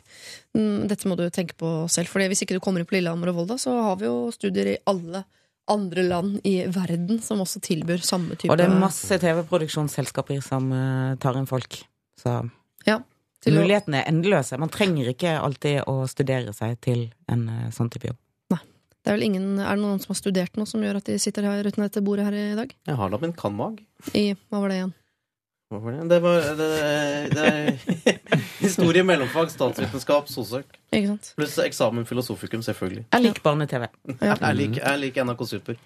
Mm, 0.53 0.83
dette 0.91 1.07
må 1.09 1.15
du 1.17 1.23
tenke 1.33 1.55
på 1.57 1.71
selv. 1.89 2.11
For 2.11 2.21
hvis 2.29 2.43
ikke 2.45 2.57
du 2.57 2.61
kommer 2.61 2.83
inn 2.83 2.89
på 2.89 2.93
Lillehammer 2.99 3.31
og 3.31 3.39
Volda, 3.39 3.57
så 3.61 3.73
har 3.89 3.95
vi 4.01 4.05
jo 4.05 4.27
studier 4.35 4.69
i 4.75 4.81
alle 4.89 5.23
andre 5.73 6.03
land 6.05 6.41
i 6.45 6.57
verden 6.67 7.21
som 7.23 7.39
også 7.41 7.61
tilbyr 7.63 8.01
samme 8.03 8.35
type 8.35 8.51
og 8.51 8.57
det 8.59 8.65
er 8.67 8.73
masse 8.81 9.15
TV-produksjonsselskaper 9.21 10.41
som 10.43 10.67
uh, 10.75 11.15
tar 11.23 11.39
inn 11.39 11.47
folk. 11.49 11.79
Så 12.19 12.35
ja, 12.85 12.97
å- 12.99 13.53
mulighetene 13.55 14.03
er 14.03 14.11
endeløse. 14.11 14.59
Man 14.59 14.69
trenger 14.73 15.09
ikke 15.13 15.37
alltid 15.39 15.85
å 15.89 16.03
studere 16.11 16.53
seg 16.53 16.77
til 16.83 17.07
en 17.31 17.47
uh, 17.49 17.69
sånn 17.73 17.89
type 17.93 18.11
jobb. 18.11 18.19
Det 19.03 19.11
er 19.11 19.17
vel 19.17 19.25
ingen, 19.25 19.57
er 19.59 19.75
det 19.75 19.81
noen 19.83 19.97
som 19.99 20.13
har 20.13 20.15
studert 20.15 20.55
noe 20.55 20.63
som 20.69 20.79
gjør 20.79 21.01
at 21.01 21.09
de 21.09 21.17
sitter 21.19 21.43
her 21.43 21.67
uten 21.67 21.83
dette 21.83 21.99
bordet 21.99 22.23
her 22.23 22.35
i 22.39 22.53
dag? 22.55 22.69
Jeg 22.87 22.95
har 22.95 23.09
da 23.11 23.17
min 23.19 23.33
cand.mag. 23.35 23.81
I, 24.15 24.29
hva 24.47 24.61
var 24.63 24.71
det 24.71 24.77
igjen? 24.77 24.93
Hva 25.73 25.79
var 25.81 25.95
det? 25.95 26.03
Det 26.11 26.19
var 26.21 26.43
det, 26.59 26.67
det 27.33 27.45
er 27.49 28.11
historie, 28.63 29.01
mellomfag, 29.07 29.49
statsvitenskap, 29.53 30.27
sosøk. 30.31 30.75
Ikke 30.93 31.07
sant? 31.15 31.31
Pluss 31.39 31.55
eksamen 31.63 32.05
filosofikum, 32.09 32.61
selvfølgelig. 32.65 33.05
Jeg 33.15 33.23
liker 33.25 33.43
barne-TV. 33.47 33.87
Ja. 34.21 34.35
Jeg 34.45 34.59
liker, 34.59 34.99
lik 35.01 35.17
NRK 35.25 35.41
Super. 35.49 35.79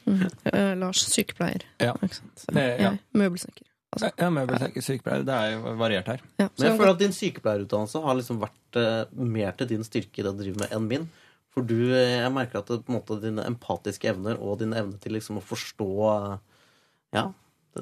Eh, 0.51 0.73
Lars, 0.81 1.05
sykepleier. 1.13 1.63
Ja. 1.79 1.93
Ikke 2.03 2.19
sant? 2.19 2.33
Så, 2.43 2.51
Det- 2.57 2.65
ja. 2.81 2.91
jeg, 2.91 2.99
møbelsnekker. 3.23 3.63
Altså, 3.95 4.09
Ja, 4.19 4.27
møbelsnekker, 4.35 4.83
sykepleier. 4.83 5.23
Det 5.29 5.37
er 5.37 5.53
jo 5.55 5.77
variert 5.79 6.11
her. 6.11 6.19
ja. 6.41 6.49
Så 6.51 6.59
Men 6.65 6.67
jeg 6.73 6.79
føler 6.81 6.91
at 6.97 6.99
din 7.05 7.15
sykepleierutdannelse 7.15 8.01
har 8.03 8.19
liksom 8.19 8.41
vært 8.43 8.81
eh, 8.83 9.15
mer 9.37 9.55
til 9.57 9.71
din 9.71 9.87
styrke 9.87 10.19
i 10.19 10.27
det 10.27 10.35
du 10.35 10.43
driver 10.43 10.59
med, 10.65 10.75
enn 10.75 10.87
min. 10.91 11.07
For 11.55 11.65
du, 11.65 11.77
eh, 11.95 12.17
jeg 12.19 12.33
merker 12.35 12.59
at 12.59 12.67
det, 12.73 12.81
på 12.85 12.91
en 12.91 12.99
måte, 12.99 13.21
dine 13.23 13.45
empatiske 13.47 14.11
evner 14.11 14.35
og 14.43 14.59
din 14.59 14.75
evne 14.77 14.99
til 15.01 15.15
liksom 15.15 15.39
å 15.39 15.45
forstå 15.47 15.87
eh, 16.11 16.37
Ja, 17.15 17.29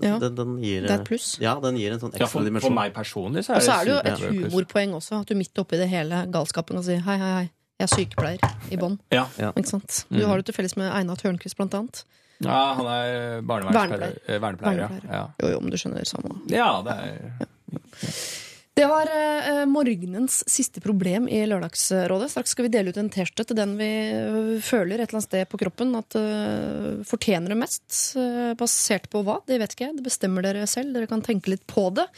Ja. 0.03 0.17
den, 0.19 0.35
den 0.35 0.57
gir 0.63 0.81
Det 0.81 0.89
er 0.89 0.95
et 0.95 0.99
eh, 1.01 1.03
pluss. 1.07 1.37
Ja, 1.39 1.55
den 1.63 1.77
gir 1.77 1.91
en 1.93 1.99
sånn 1.99 2.11
ekstra 2.11 2.27
for, 2.27 2.39
for 2.39 2.45
dimensjon. 2.49 2.73
meg 2.75 2.93
personlig 2.93 3.45
så 3.45 3.53
er 3.53 3.55
Og 3.55 3.63
så 3.63 3.71
er 3.79 3.85
det 3.85 3.93
jo 3.93 3.99
et 4.03 4.51
humorpoeng 4.51 4.93
også, 4.97 5.21
at 5.21 5.27
du 5.27 5.35
midt 5.35 5.57
oppi 5.63 5.77
det 5.77 5.87
hele 5.89 6.25
galskapen 6.31 6.75
kan 6.75 6.83
si 6.83 6.95
hei, 6.95 7.17
hei, 7.17 7.31
hei, 7.39 7.49
jeg 7.79 7.87
er 7.89 7.95
sykepleier 7.95 8.71
i 8.71 8.77
bånn. 8.77 8.99
Ja. 9.11 9.25
Ikke 9.53 9.67
sant? 9.67 10.05
Du 10.09 10.19
Mm. 10.23 10.27
har 10.29 10.37
det 10.37 10.45
til 10.45 10.55
felles 10.55 10.75
med 10.77 10.91
Einar 10.91 11.15
Tørnquist, 11.15 11.57
blant 11.57 11.73
annet. 11.73 12.03
ja, 12.43 12.73
han 12.75 12.85
er 12.85 13.41
barnevernspleier. 13.41 14.15
vernepleier. 14.27 14.39
Vernepleier, 14.41 14.79
ja. 15.09 15.11
ja. 15.11 15.27
Jo, 15.41 15.49
jo, 15.53 15.57
om 15.57 15.69
du 15.69 15.77
skjønner 15.77 16.03
samme. 16.05 16.35
Ja, 16.51 16.81
det 16.83 16.91
er 16.91 18.44
Det 18.75 18.85
var 18.85 19.07
eh, 19.07 19.65
morgenens 19.65 20.49
siste 20.49 20.81
problem 20.83 21.29
i 21.31 21.45
Lørdagsrådet. 21.47 22.27
Straks 22.31 22.51
skal 22.51 22.67
vi 22.67 22.71
dele 22.73 22.91
ut 22.91 22.97
en 22.99 23.07
T-skjorte 23.09 23.45
til 23.47 23.55
den 23.55 23.77
vi 23.79 23.87
eh, 23.87 24.49
føler 24.59 24.99
et 24.99 25.07
eller 25.07 25.21
annet 25.21 25.27
sted 25.29 25.47
på 25.47 25.59
kroppen 25.61 25.95
at 25.95 26.17
uh, 26.19 26.99
fortjener 27.07 27.53
det 27.53 27.59
mest. 27.61 27.87
Uh, 28.19 28.51
basert 28.59 29.07
på 29.13 29.23
hva? 29.23 29.37
Det 29.47 29.61
vet 29.63 29.77
ikke 29.77 29.87
jeg. 29.87 29.95
Det 30.01 30.07
bestemmer 30.09 30.43
dere 30.43 30.67
selv. 30.67 30.91
Dere 30.91 31.07
kan 31.07 31.23
tenke 31.23 31.55
litt 31.55 31.63
på 31.71 31.87
det 31.95 32.09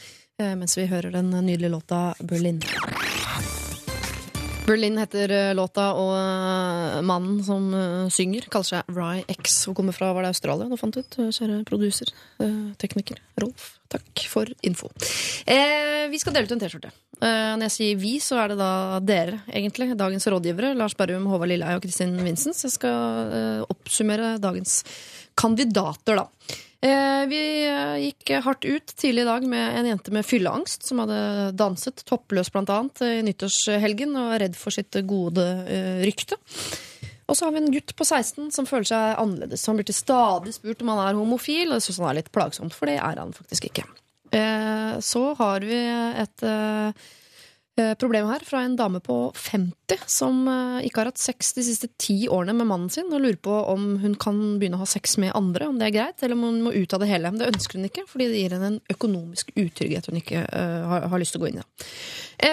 uh, 0.42 0.56
mens 0.58 0.74
vi 0.80 0.90
hører 0.90 1.14
den 1.14 1.30
nydelige 1.30 1.76
låta 1.76 2.02
Berlin. 2.26 2.58
Berlin 4.68 5.00
heter 5.00 5.32
eh, 5.32 5.54
låta, 5.56 5.88
og 5.96 6.12
eh, 6.12 7.00
mannen 7.08 7.40
som 7.46 7.70
eh, 7.72 8.12
synger, 8.12 8.50
kaller 8.52 8.68
seg 8.68 8.92
Rye 8.92 9.24
X 9.38 9.62
og 9.70 9.78
kommer 9.78 9.96
fra 9.96 10.12
var 10.12 10.26
det 10.26 10.34
Australia, 10.34 10.68
Nå 10.68 10.76
fant 10.80 10.98
ut, 11.00 11.18
kjære 11.32 11.62
produser, 11.68 12.12
tekniker 12.80 13.22
Rolf. 13.40 13.78
Takk 13.88 14.26
for 14.28 14.50
info. 14.68 14.90
Eh, 15.48 16.08
vi 16.12 16.20
skal 16.20 16.34
dele 16.36 16.44
ut 16.44 16.52
en 16.52 16.60
T-skjorte. 16.60 16.90
Eh, 17.18 17.54
når 17.56 17.64
jeg 17.70 17.74
sier 17.78 18.00
vi, 18.02 18.12
så 18.20 18.36
er 18.42 18.52
det 18.52 18.58
da 18.60 18.72
dere, 19.00 19.40
egentlig. 19.48 19.88
Dagens 19.98 20.28
rådgivere. 20.28 20.74
Lars 20.76 20.96
Berrum, 20.98 21.24
Håvard 21.32 21.50
Lilleheie 21.50 21.80
og 21.80 21.86
Kristin 21.86 22.12
Vinsens. 22.20 22.60
Jeg 22.66 22.74
skal 22.76 23.32
eh, 23.32 23.62
oppsummere 23.72 24.36
dagens 24.42 24.82
kandidater, 25.38 26.20
da. 26.20 26.28
Eh, 26.78 27.22
vi 27.26 27.40
eh, 27.66 27.96
gikk 28.04 28.30
hardt 28.44 28.62
ut 28.64 28.92
tidlig 28.94 29.24
i 29.24 29.26
dag 29.26 29.46
med 29.50 29.78
en 29.80 29.88
jente 29.88 30.12
med 30.14 30.26
fylleangst 30.26 30.86
som 30.86 31.00
hadde 31.02 31.50
danset 31.58 32.04
toppløs 32.06 32.52
blant 32.54 32.70
annet 32.70 33.02
i 33.02 33.16
nyttårshelgen 33.26 34.14
og 34.14 34.36
er 34.36 34.44
redd 34.44 34.58
for 34.58 34.74
sitt 34.74 34.94
gode 35.08 35.42
eh, 35.66 36.04
rykte. 36.06 36.38
Og 37.28 37.36
så 37.36 37.44
har 37.44 37.56
vi 37.56 37.64
en 37.64 37.74
gutt 37.74 37.96
på 37.98 38.06
16 38.06 38.52
som 38.54 38.68
føler 38.68 38.88
seg 38.92 39.18
annerledes. 39.20 39.66
Han 39.68 39.80
blir 39.80 39.88
til 39.90 39.98
stadig 39.98 40.54
spurt 40.54 40.84
om 40.84 40.94
han 40.94 41.02
er 41.02 41.18
homofil, 41.18 41.66
og 41.72 41.80
det 41.80 41.84
syns 41.88 41.98
han 42.00 42.12
er 42.12 42.20
litt 42.22 42.30
plagsomt, 42.32 42.76
for 42.76 42.88
det 42.88 42.96
er 43.02 43.20
han 43.20 43.34
faktisk 43.36 43.68
ikke. 43.68 43.84
Eh, 44.38 44.94
så 45.04 45.24
har 45.36 45.66
vi 45.66 45.82
et 46.22 46.46
eh, 47.78 47.94
eh, 47.94 48.28
her 48.28 48.44
fra 48.44 48.62
en 48.64 48.76
dame 48.76 49.00
på 49.00 49.16
50 49.34 50.04
som 50.06 50.48
eh, 50.48 50.86
ikke 50.86 51.02
har 51.02 51.10
hatt 51.10 51.20
sex 51.20 51.52
de 51.56 51.64
siste 51.66 51.88
ti 52.00 52.28
årene 52.28 52.54
med 52.58 52.68
mannen 52.70 52.90
sin, 52.92 53.08
og 53.12 53.22
lurer 53.22 53.38
på 53.42 53.54
om 53.72 53.98
hun 54.02 54.16
kan 54.20 54.40
begynne 54.60 54.78
å 54.78 54.82
ha 54.82 54.88
sex 54.88 55.16
med 55.22 55.34
andre, 55.38 55.68
om 55.68 55.78
det 55.80 55.88
er 55.88 55.94
greit, 55.96 56.22
eller 56.22 56.36
om 56.38 56.46
hun 56.48 56.62
må 56.66 56.74
ut 56.74 56.94
av 56.94 57.02
det 57.02 57.10
hele. 57.10 57.32
Det 57.38 57.50
ønsker 57.52 57.78
hun 57.78 57.88
ikke, 57.88 58.06
fordi 58.10 58.28
det 58.32 58.42
gir 58.42 58.56
henne 58.56 58.72
en 58.74 58.80
økonomisk 58.94 59.52
utrygghet 59.54 60.10
hun 60.10 60.20
ikke 60.20 60.44
uh, 60.46 61.06
har, 61.08 61.18
lyst 61.20 61.34
til 61.34 61.40
å 61.40 61.44
gå 61.44 61.52
inn 61.52 61.62
i. 61.62 61.66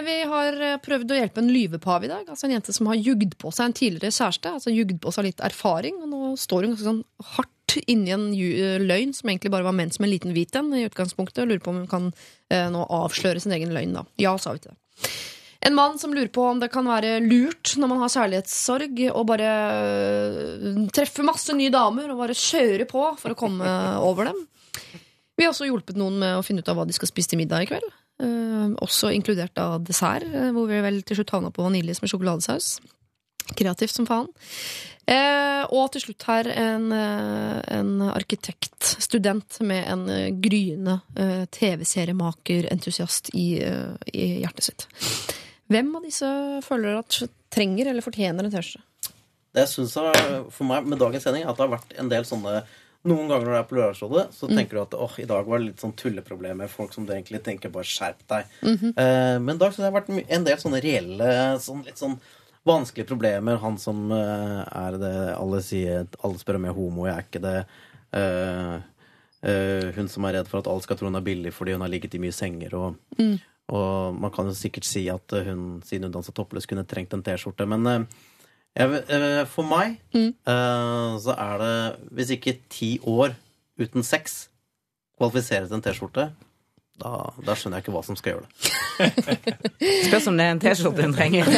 Vi 0.06 0.15
har 0.30 0.57
prøvd 0.84 1.11
å 1.14 1.18
hjelpe 1.19 1.43
en 1.43 1.52
lyvepav 1.53 2.06
i 2.06 2.10
dag. 2.10 2.30
Altså 2.30 2.47
En 2.47 2.56
jente 2.56 2.73
som 2.73 2.89
har 2.89 2.97
jugd 2.97 3.35
på 3.41 3.52
seg 3.53 3.69
en 3.69 3.76
tidligere 3.77 4.15
kjæreste. 4.15 4.56
Altså 4.57 4.73
jugd 4.73 4.97
på 5.03 5.14
seg 5.14 5.27
litt 5.27 5.43
erfaring, 5.45 5.99
og 6.02 6.10
nå 6.10 6.31
står 6.41 6.65
hun 6.65 6.73
ganske 6.73 6.88
sånn 6.88 7.03
hardt 7.35 7.53
inni 7.89 8.14
en 8.15 8.30
løgn 8.85 9.14
som 9.14 9.30
egentlig 9.30 9.52
bare 9.53 9.68
var 9.68 9.76
ment 9.76 9.95
som 9.95 10.06
en 10.06 10.11
liten 10.11 10.34
hvit 10.35 10.56
en 10.56 10.73
i 10.73 10.85
utgangspunktet. 10.88 11.43
og 11.43 11.52
Lurer 11.52 11.64
på 11.64 11.73
om 11.73 11.84
hun 11.84 11.91
kan 11.91 12.10
eh, 12.49 12.68
nå 12.72 12.85
avsløre 12.85 13.41
sin 13.41 13.56
egen 13.56 13.73
løgn, 13.76 13.95
da. 13.97 14.06
Ja, 14.22 14.35
sa 14.41 14.56
vi 14.56 14.64
til 14.64 14.73
det. 14.73 14.80
En 15.66 15.74
mann 15.74 15.98
som 15.98 16.14
lurer 16.14 16.30
på 16.30 16.44
om 16.46 16.60
det 16.62 16.70
kan 16.74 16.86
være 16.86 17.18
lurt 17.24 17.74
når 17.82 17.90
man 17.90 18.02
har 18.04 18.12
kjærlighetssorg, 18.14 19.00
å 19.18 19.24
bare 19.26 19.52
øh, 19.82 20.84
treffe 20.94 21.26
masse 21.26 21.56
nye 21.58 21.74
damer 21.74 22.12
og 22.14 22.22
bare 22.22 22.38
kjøre 22.38 22.86
på 22.90 23.08
for 23.18 23.34
å 23.34 23.40
komme 23.40 23.66
over 24.10 24.30
dem. 24.30 24.44
Vi 25.36 25.44
har 25.44 25.52
også 25.52 25.68
hjulpet 25.68 25.98
noen 26.00 26.20
med 26.22 26.38
å 26.38 26.44
finne 26.46 26.62
ut 26.62 26.70
av 26.72 26.78
hva 26.78 26.86
de 26.88 26.96
skal 26.96 27.10
spise 27.10 27.34
til 27.34 27.42
middag 27.42 27.66
i 27.66 27.72
kveld. 27.72 27.88
Eh, 28.24 28.76
også 28.86 29.12
inkludert 29.12 29.58
av 29.60 29.82
dessert, 29.84 30.24
eh, 30.30 30.52
hvor 30.56 30.70
vi 30.70 30.84
vel 30.86 31.02
til 31.04 31.20
slutt 31.20 31.34
havna 31.36 31.52
på 31.52 31.66
vaniljes 31.66 32.00
med 32.04 32.14
sjokoladesaus. 32.14 32.78
Kreativt 33.58 33.94
som 33.94 34.08
faen. 34.08 34.30
Eh, 35.06 35.64
og 35.69 35.91
til 35.94 36.02
slutt 36.02 36.23
her 36.26 36.48
en, 36.49 36.88
eh, 36.95 37.60
en 37.77 37.91
arkitektstudent 38.10 39.60
med 39.61 39.84
en 39.91 40.06
eh, 40.10 40.32
gryende 40.41 40.99
eh, 41.15 41.44
TV-seriemaker-entusiast 41.53 43.30
i, 43.38 43.61
eh, 43.61 43.94
i 44.14 44.41
hjertet 44.41 44.69
sitt. 44.72 44.88
Hvem 45.69 45.91
av 45.98 46.06
disse 46.06 46.32
føler 46.65 46.98
at 47.02 47.19
trenger 47.53 47.91
eller 47.91 48.06
fortjener 48.06 48.45
en 48.45 48.53
T-skjorte? 48.53 48.82
Det 49.56 49.64
jeg 49.64 49.72
synes 49.72 49.94
er, 50.02 50.41
for 50.52 50.68
meg 50.68 50.90
med 50.90 50.99
dagens 50.99 51.23
sending, 51.23 51.45
at 51.48 51.56
det 51.56 51.64
har 51.64 51.77
vært 51.77 51.94
en 52.02 52.11
del 52.11 52.26
sånne 52.27 52.64
Noen 53.06 53.27
ganger 53.30 53.45
når 53.45 53.52
du 53.53 53.57
er 53.60 53.65
på 53.69 53.76
Lørdagsrådet, 53.77 54.22
så 54.34 54.48
tenker 54.49 54.73
du 54.73 54.80
at 54.82 54.95
åh, 54.98 55.11
i 55.22 55.27
dag 55.30 55.45
var 55.45 55.60
det 55.61 55.68
litt 55.68 55.82
sånn 55.84 55.91
tulleproblem 55.94 56.57
med 56.64 56.72
folk 56.73 56.90
som 56.95 57.06
du 57.06 57.11
egentlig 57.14 57.38
tenker 57.45 57.69
bare 57.69 57.86
skjerp 57.86 58.23
deg. 58.34 58.48
eh, 58.65 59.36
men 59.38 59.52
i 59.52 59.61
dag 59.61 59.76
synes 59.76 59.77
jeg 59.77 59.84
det 59.84 59.91
har 59.91 59.99
vært 59.99 60.32
en 60.40 60.48
del 60.48 60.57
sånne 60.64 60.80
reelle, 60.82 61.27
sånn, 61.61 61.84
litt 61.86 62.02
sånn 62.02 62.15
vanskelige 62.66 63.08
problemer. 63.10 63.62
Han 63.62 63.78
som 63.82 64.12
eh, 64.12 64.62
er 64.66 65.00
det 65.02 65.16
Alle 65.36 65.62
sier 65.66 66.08
Alle 66.26 66.42
spør 66.42 66.60
om 66.60 66.68
jeg 66.68 66.74
er 66.74 66.80
homo, 66.80 67.08
jeg 67.08 67.16
er 67.16 67.28
ikke 67.28 67.44
det. 67.44 67.58
Uh, 68.16 68.78
uh, 69.44 69.88
hun 69.98 70.08
som 70.08 70.24
er 70.24 70.38
redd 70.38 70.48
for 70.48 70.62
at 70.62 70.70
alle 70.72 70.86
skal 70.86 70.96
tro 70.96 71.10
hun 71.10 71.18
er 71.20 71.26
billig 71.26 71.52
fordi 71.52 71.74
hun 71.76 71.84
har 71.84 71.92
ligget 71.92 72.16
i 72.16 72.22
mye 72.24 72.36
senger. 72.36 72.78
Og, 72.80 73.26
og 73.76 74.16
man 74.16 74.32
kan 74.32 74.48
jo 74.48 74.56
sikkert 74.56 74.88
si 74.88 75.04
at 75.12 75.36
hun, 75.50 75.82
siden 75.84 76.08
hun 76.08 76.16
dansa 76.16 76.32
toppløs, 76.32 76.70
kunne 76.70 76.86
trengt 76.88 77.14
en 77.14 77.26
T-skjorte. 77.26 77.68
Men 77.68 78.08
jeg, 78.76 79.48
for 79.52 79.68
meg 79.68 80.02
eh, 80.16 81.12
så 81.24 81.36
er 81.40 81.62
det 81.62 81.76
Hvis 82.18 82.34
ikke 82.36 82.58
ti 82.68 82.90
år 83.08 83.36
uten 83.80 84.04
sex 84.04 84.50
kvalifiserer 85.16 85.68
til 85.68 85.78
en 85.78 85.84
T-skjorte, 85.84 86.30
da, 87.02 87.12
da 87.44 87.56
skjønner 87.58 87.80
jeg 87.80 87.86
ikke 87.86 87.94
hva 87.96 88.02
som 88.08 88.18
skal 88.20 88.36
gjøre 88.36 88.46
det. 88.48 88.52
Spørs 90.08 90.28
om 90.32 90.38
det 90.40 90.46
er 90.46 90.54
en 90.54 90.62
T-skjorte 90.64 91.04
hun 91.04 91.16
trenger. 91.16 91.50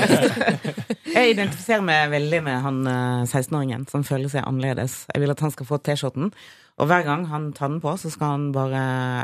Jeg 1.17 1.33
identifiserer 1.33 1.83
meg 1.85 2.11
veldig 2.11 2.39
med 2.45 2.57
han 2.65 2.79
eh, 2.89 3.21
16-åringen 3.25 3.85
som 3.89 4.03
føler 4.05 4.29
seg 4.33 4.45
annerledes. 4.45 4.99
Jeg 5.13 5.23
vil 5.23 5.33
at 5.33 5.41
han 5.45 5.53
skal 5.53 5.69
få 5.69 5.79
T-skjorten, 5.85 6.33
og 6.77 6.89
hver 6.89 7.05
gang 7.07 7.25
han 7.31 7.51
tar 7.57 7.71
den 7.71 7.79
på, 7.81 7.93
så 7.97 8.11
skal 8.13 8.35
han 8.35 8.51
bare 8.53 8.81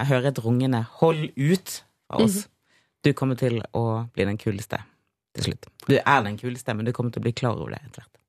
høre 0.10 0.32
et 0.32 0.42
rungende 0.42 0.86
'hold 0.90 1.28
ut' 1.38 1.76
fra 2.08 2.24
oss. 2.24 2.48
Du 3.04 3.12
kommer 3.14 3.38
til 3.38 3.62
å 3.74 4.08
bli 4.14 4.26
den 4.26 4.40
kuleste 4.42 4.80
til 5.36 5.50
slutt. 5.50 5.70
Du 5.90 5.98
er 5.98 6.24
den 6.24 6.38
kuleste, 6.38 6.74
men 6.74 6.86
du 6.86 6.94
kommer 6.94 7.12
til 7.12 7.22
å 7.22 7.28
bli 7.28 7.36
klar 7.36 7.58
over 7.58 7.76
det 7.76 7.82
etter 7.84 8.02
hvert. 8.02 8.23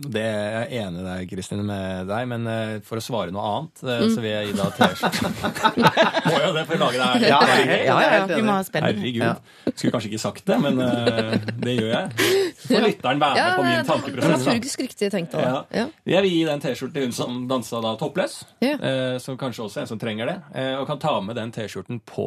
Det 0.00 0.22
er 0.24 0.54
jeg 0.72 0.86
enig 0.86 1.02
der, 1.04 1.20
Kristin, 1.28 1.60
med 1.68 2.08
deg, 2.08 2.24
men 2.30 2.46
eh, 2.48 2.70
for 2.86 2.96
å 2.98 3.02
svare 3.04 3.30
noe 3.34 3.42
annet, 3.44 3.82
eh, 3.84 4.04
så 4.10 4.22
vil 4.24 4.30
jeg 4.32 4.46
gi 4.48 4.54
deg 4.56 4.78
T-skjorte. 4.78 5.50
Må 6.32 6.38
jo 6.40 6.48
det 6.56 6.62
for 6.66 6.74
å 6.74 6.78
lage 6.80 6.96
det 6.96 7.08
her. 7.10 7.26
Ja, 7.28 7.40
Ja, 7.52 7.76
ja, 7.84 8.06
ja, 8.16 8.22
vi 8.30 8.38
må 8.42 8.54
ha 8.56 8.62
spenning. 8.66 8.98
Herregud. 9.02 9.50
Skulle 9.76 9.92
kanskje 9.94 10.08
ikke 10.10 10.22
sagt 10.22 10.48
det, 10.48 10.56
men 10.64 10.80
eh, 10.82 11.36
det 11.60 11.74
gjør 11.76 11.92
jeg. 11.92 12.30
Så 12.62 12.70
får 12.72 12.86
lytteren 12.88 13.22
være 13.22 13.36
med 13.36 13.60
på 13.60 13.66
min 13.68 13.90
tankeprosess. 13.90 14.32
Dramaturgisk 14.32 14.84
riktig 14.86 15.10
tenkt 15.12 15.36
av 15.36 15.44
deg. 15.44 15.52
Ja. 15.52 15.82
Ja. 15.82 15.86
Jeg 16.16 16.26
vil 16.26 16.34
gi 16.38 16.40
den 16.48 16.64
T-skjorten 16.64 16.96
til 16.96 17.06
hun 17.06 17.14
som 17.20 17.36
dansa 17.52 17.82
da 17.84 17.92
toppløs. 18.00 18.38
Ja. 18.64 18.74
Eh, 18.80 19.16
som 19.22 19.38
kanskje 19.40 19.66
også 19.68 19.82
er 19.82 19.86
en 19.86 19.92
som 19.92 20.00
trenger 20.02 20.32
det. 20.32 20.38
Eh, 20.56 20.72
og 20.80 20.88
kan 20.88 21.02
ta 21.04 21.14
med 21.22 21.38
den 21.38 21.52
T-skjorten 21.54 22.00
på 22.08 22.26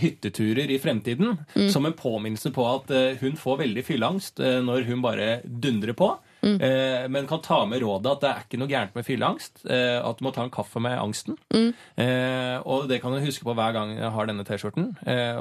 hytteturer 0.00 0.70
i 0.72 0.78
fremtiden. 0.82 1.36
Mm. 1.54 1.68
Som 1.70 1.86
en 1.86 1.94
påminnelse 1.96 2.50
på 2.56 2.64
at 2.72 2.90
hun 3.20 3.36
får 3.38 3.60
veldig 3.62 3.84
fylleangst 3.86 4.40
når 4.64 4.88
hun 4.88 5.04
bare 5.04 5.38
dundrer 5.44 5.94
på. 5.98 6.14
Mm. 6.42 6.60
Eh, 6.62 7.08
men 7.08 7.26
kan 7.26 7.40
ta 7.42 7.64
med 7.66 7.82
rådet 7.82 8.12
at 8.12 8.20
det 8.20 8.28
er 8.30 8.44
ikke 8.46 8.58
noe 8.60 8.68
gærent 8.70 8.94
med 8.94 9.04
fylleangst. 9.06 9.64
Eh, 9.68 9.98
at 10.02 10.18
du 10.20 10.24
må 10.24 10.32
ta 10.34 10.42
en 10.44 10.50
kaffe 10.54 10.80
med 10.80 10.98
angsten. 10.98 11.36
Mm. 11.54 11.72
Eh, 11.98 12.58
og 12.64 12.86
det 12.88 13.00
kan 13.02 13.12
du 13.12 13.18
huske 13.24 13.44
på 13.44 13.54
hver 13.58 13.72
gang 13.74 13.96
jeg 13.98 14.10
har 14.14 14.26
denne 14.30 14.44
T-skjorten. 14.46 14.92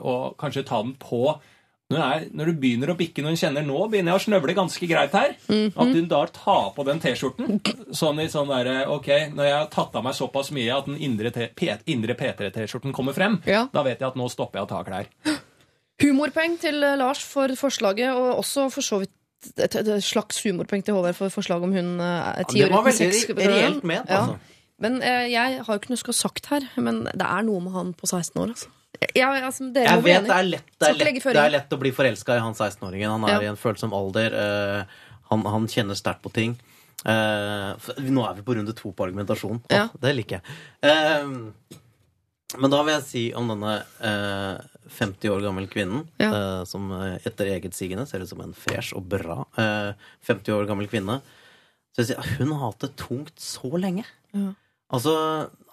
Og 0.01 0.35
kanskje 0.41 0.65
ta 0.65 0.81
den 0.81 0.95
på 0.97 1.37
når, 1.89 1.99
er, 2.03 2.23
når 2.35 2.49
du 2.49 2.57
begynner 2.59 2.89
å 2.91 2.97
bikke, 2.99 3.23
når 3.23 3.31
du 3.37 3.39
kjenner 3.39 3.63
nå 3.63 3.85
begynner 3.87 4.11
jeg 4.11 4.19
å 4.19 4.23
snøvle 4.25 4.55
ganske 4.57 4.87
greit 4.91 5.13
her, 5.15 5.35
Mhm. 5.47 5.69
at 5.79 5.93
du 5.93 6.01
da 6.11 6.25
tar 6.25 6.73
på 6.75 6.83
den 6.83 6.99
T-skjorten. 6.99 7.61
Sånn 7.95 8.19
i 8.19 8.25
sånn 8.27 8.49
derre 8.51 8.89
Ok, 8.91 9.07
når 9.31 9.45
jeg 9.47 9.53
har 9.55 9.67
tatt 9.71 9.95
av 9.95 10.03
meg 10.03 10.13
såpass 10.17 10.51
mye 10.51 10.75
at 10.75 10.85
den 10.89 10.97
indre, 10.97 11.31
indre 11.87 12.13
P3-T-skjorten 12.19 12.91
kommer 12.91 13.13
frem, 13.15 13.39
Ja. 13.47 13.69
da 13.71 13.83
vet 13.83 13.99
jeg 14.01 14.07
at 14.09 14.15
nå 14.19 14.27
stopper 14.29 14.59
jeg 14.59 14.67
å 14.67 14.69
ta 14.73 14.83
klær. 14.83 15.07
Humorpeng 16.01 16.59
til 16.61 16.77
Lars 16.99 17.23
for 17.25 17.47
forslaget, 17.57 18.11
og 18.13 18.43
også 18.43 18.67
for 18.71 18.81
så 18.85 18.99
vidt 19.01 19.13
et, 19.57 19.75
et, 19.75 19.89
slags 20.03 20.39
humorpoeng 20.43 20.83
til 20.85 20.97
Håvard 20.97 21.15
for 21.17 21.33
forslag 21.33 21.63
om 21.63 21.73
hun 21.75 21.99
eh, 21.99 22.29
er 22.41 22.47
ti 22.49 22.61
Det 22.61 22.69
år 22.69 22.73
var 22.73 22.87
uten 22.87 22.91
veldig 22.91 23.19
sex. 23.21 23.35
reelt 23.37 23.83
ment, 23.83 24.09
Ja. 24.09 24.21
altså. 24.21 24.55
Men 24.79 24.99
eh, 25.01 25.27
jeg 25.31 25.61
har 25.65 25.73
jo 25.73 25.79
ikke 25.81 25.89
noe 25.89 26.01
skal 26.03 26.13
sagt 26.13 26.49
her, 26.51 26.65
men 26.77 27.03
det 27.09 27.25
er 27.25 27.45
noe 27.47 27.61
med 27.65 27.73
han 27.73 27.93
på 27.97 28.05
16 28.09 28.41
år, 28.41 28.51
altså. 28.53 28.73
Ja, 29.13 29.29
altså 29.45 29.67
Jeg 29.73 30.03
vet 30.03 30.25
det 30.25 30.33
er 30.33 30.47
lett, 30.47 30.69
det 30.79 30.87
er 30.89 30.95
lett, 30.97 31.23
det 31.23 31.41
er 31.41 31.51
lett 31.53 31.73
å 31.73 31.77
bli 31.77 31.91
forelska 31.93 32.37
i 32.37 32.41
han 32.41 32.55
16-åringen. 32.57 33.09
Han 33.13 33.25
er 33.25 33.35
Ja. 33.35 33.41
i 33.41 33.49
en 33.51 33.59
følsom 33.59 33.93
alder. 33.93 34.33
Uh, 34.33 34.83
han, 35.29 35.43
han 35.45 35.67
kjenner 35.69 35.93
sterkt 35.97 36.23
på 36.23 36.31
ting. 36.33 36.55
Uh, 37.05 37.77
nå 38.01 38.23
er 38.25 38.39
vi 38.39 38.45
på 38.47 38.55
runde 38.57 38.73
to 38.73 38.91
på 38.91 39.05
argumentasjon. 39.05 39.61
Ja. 39.69 39.87
Det 40.01 40.15
liker 40.17 40.39
jeg. 40.39 40.55
Eh, 40.81 41.77
men 42.55 42.71
da 42.71 42.79
vil 42.87 42.93
jeg 42.95 43.03
si 43.09 43.23
om 43.35 43.49
denne 43.51 43.73
eh, 43.99 44.61
50 44.97 45.29
år 45.33 45.41
gamle 45.43 45.67
kvinnen, 45.67 46.05
Ja. 46.21 46.29
eh, 46.31 46.61
som 46.69 46.85
eh, 46.95 47.17
etter 47.27 47.49
eget 47.51 47.75
sigende 47.75 48.05
ser 48.07 48.23
ut 48.23 48.29
som 48.29 48.39
en 48.45 48.53
fresh 48.55 48.95
og 48.95 49.03
bra 49.11 49.41
eh, 49.59 49.91
50 50.29 50.53
år 50.55 50.67
gammel 50.69 50.87
kvinne 50.87 51.19
så 51.91 52.03
jeg 52.05 52.11
sier, 52.13 52.27
Hun 52.37 52.51
har 52.53 52.69
hatt 52.71 52.83
det 52.85 52.91
tungt 52.95 53.39
så 53.41 53.71
lenge. 53.81 54.03
Ja. 54.31 54.51
Altså, 54.93 55.11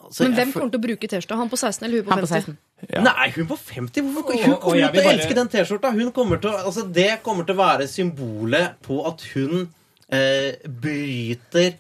altså 0.01 0.25
Men 0.25 0.33
hvem 0.39 0.53
kommer 0.55 0.71
til 0.73 0.81
å 0.81 0.85
bruke 0.89 1.07
T-skjorta? 1.13 1.37
Han 1.37 1.51
på 1.53 1.59
16 1.61 1.85
eller 1.85 2.01
hun 2.01 2.07
på 2.09 2.17
50? 2.17 2.25
på 2.25 2.31
50? 2.33 2.57
16. 2.89 3.05
Nei, 3.05 3.27
hun 3.37 3.47
på 3.51 3.59
50? 3.61 4.09
Hvorfor? 4.15 4.39
Hun 4.41 4.55
og 4.55 4.61
kommer 4.65 4.81
til 4.81 4.89
å 4.89 5.05
bare- 5.05 5.13
elske 5.19 5.37
den 5.37 5.51
T-skjorta. 5.53 5.93
Hun 5.95 6.11
kommer 6.17 6.41
til 6.41 6.51
å, 6.51 6.63
altså 6.65 6.87
Det 6.91 7.11
kommer 7.23 7.45
til 7.47 7.55
å 7.55 7.61
være 7.61 7.87
symbolet 7.93 8.81
på 8.83 8.97
at 9.07 9.23
hun 9.35 9.69
eh, 10.09 10.57
bryter 10.67 11.77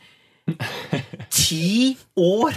ti 1.32 1.96
år 2.20 2.52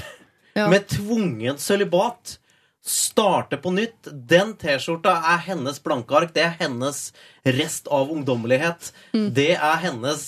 Ja. 0.58 0.68
med 0.72 0.88
tvungen 0.90 1.58
sølibat. 1.62 2.40
Starte 2.88 3.58
på 3.62 3.72
nytt. 3.76 4.08
Den 4.30 4.56
T-skjorta 4.58 5.18
er 5.34 5.42
hennes 5.50 5.82
blanke 5.84 6.16
ark. 6.16 6.32
Det 6.34 6.46
er 6.46 6.56
hennes 6.62 7.12
rest 7.46 7.90
av 7.92 8.10
ungdommelighet. 8.14 8.94
Mm. 9.14 9.28
Det 9.36 9.52
er 9.58 9.82
hennes 9.84 10.24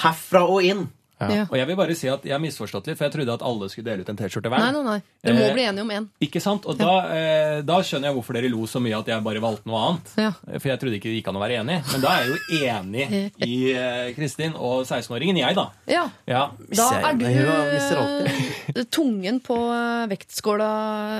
herfra 0.00 0.46
og 0.48 0.64
inn. 0.64 0.88
Ja. 1.20 1.44
Og 1.50 1.56
jeg 1.58 1.66
vil 1.68 1.76
bare 1.76 1.94
si 1.98 2.08
at 2.08 2.22
jeg 2.24 2.32
har 2.32 2.40
misforstått 2.40 2.86
litt, 2.88 2.96
for 2.96 3.04
jeg 3.04 3.12
trodde 3.12 3.34
at 3.34 3.42
alle 3.44 3.68
skulle 3.68 3.90
dele 3.90 4.00
ut 4.06 4.08
en 4.08 4.16
T-skjorte 4.16 4.48
hver. 4.48 4.62
Nei, 4.64 4.70
nei, 4.72 4.82
nei. 4.86 5.02
Dere 5.20 5.34
må 5.36 5.42
Eh, 5.50 5.52
bli 5.52 5.64
enige 5.68 5.82
om 5.84 5.90
én. 5.92 6.06
Ikke 6.24 6.40
sant? 6.40 6.64
Og 6.64 6.78
da, 6.80 6.94
eh, 7.12 7.60
da 7.66 7.76
skjønner 7.84 8.08
jeg 8.08 8.16
hvorfor 8.16 8.38
dere 8.38 8.48
lo 8.48 8.64
så 8.70 8.80
mye 8.80 8.96
at 8.98 9.06
jeg 9.12 9.22
bare 9.26 9.42
valgte 9.44 9.68
noe 9.68 9.82
annet. 9.90 10.14
Ja. 10.16 10.30
For 10.58 10.68
jeg 10.72 10.80
trodde 10.80 10.96
ikke 10.96 11.10
det 11.12 11.18
gikk 11.20 11.28
an 11.28 11.36
å 11.36 11.42
være 11.44 11.58
enig. 11.60 11.76
Men 11.92 12.00
da 12.00 12.14
er 12.16 12.24
jeg 12.24 12.30
jo 12.30 12.64
enig 12.70 13.04
i 13.50 13.58
eh, 13.74 14.14
Kristin 14.16 14.56
og 14.56 14.86
16-åringen. 14.88 15.36
Jeg, 15.42 15.54
da. 15.60 15.66
Ja. 15.90 16.06
Ja. 16.26 16.46
Da 16.72 16.88
er 17.10 17.20
du 17.20 17.26
eh, 17.26 18.84
tungen 18.90 19.40
på 19.44 19.58
eh, 19.74 20.06
vektskåla, 20.10 20.70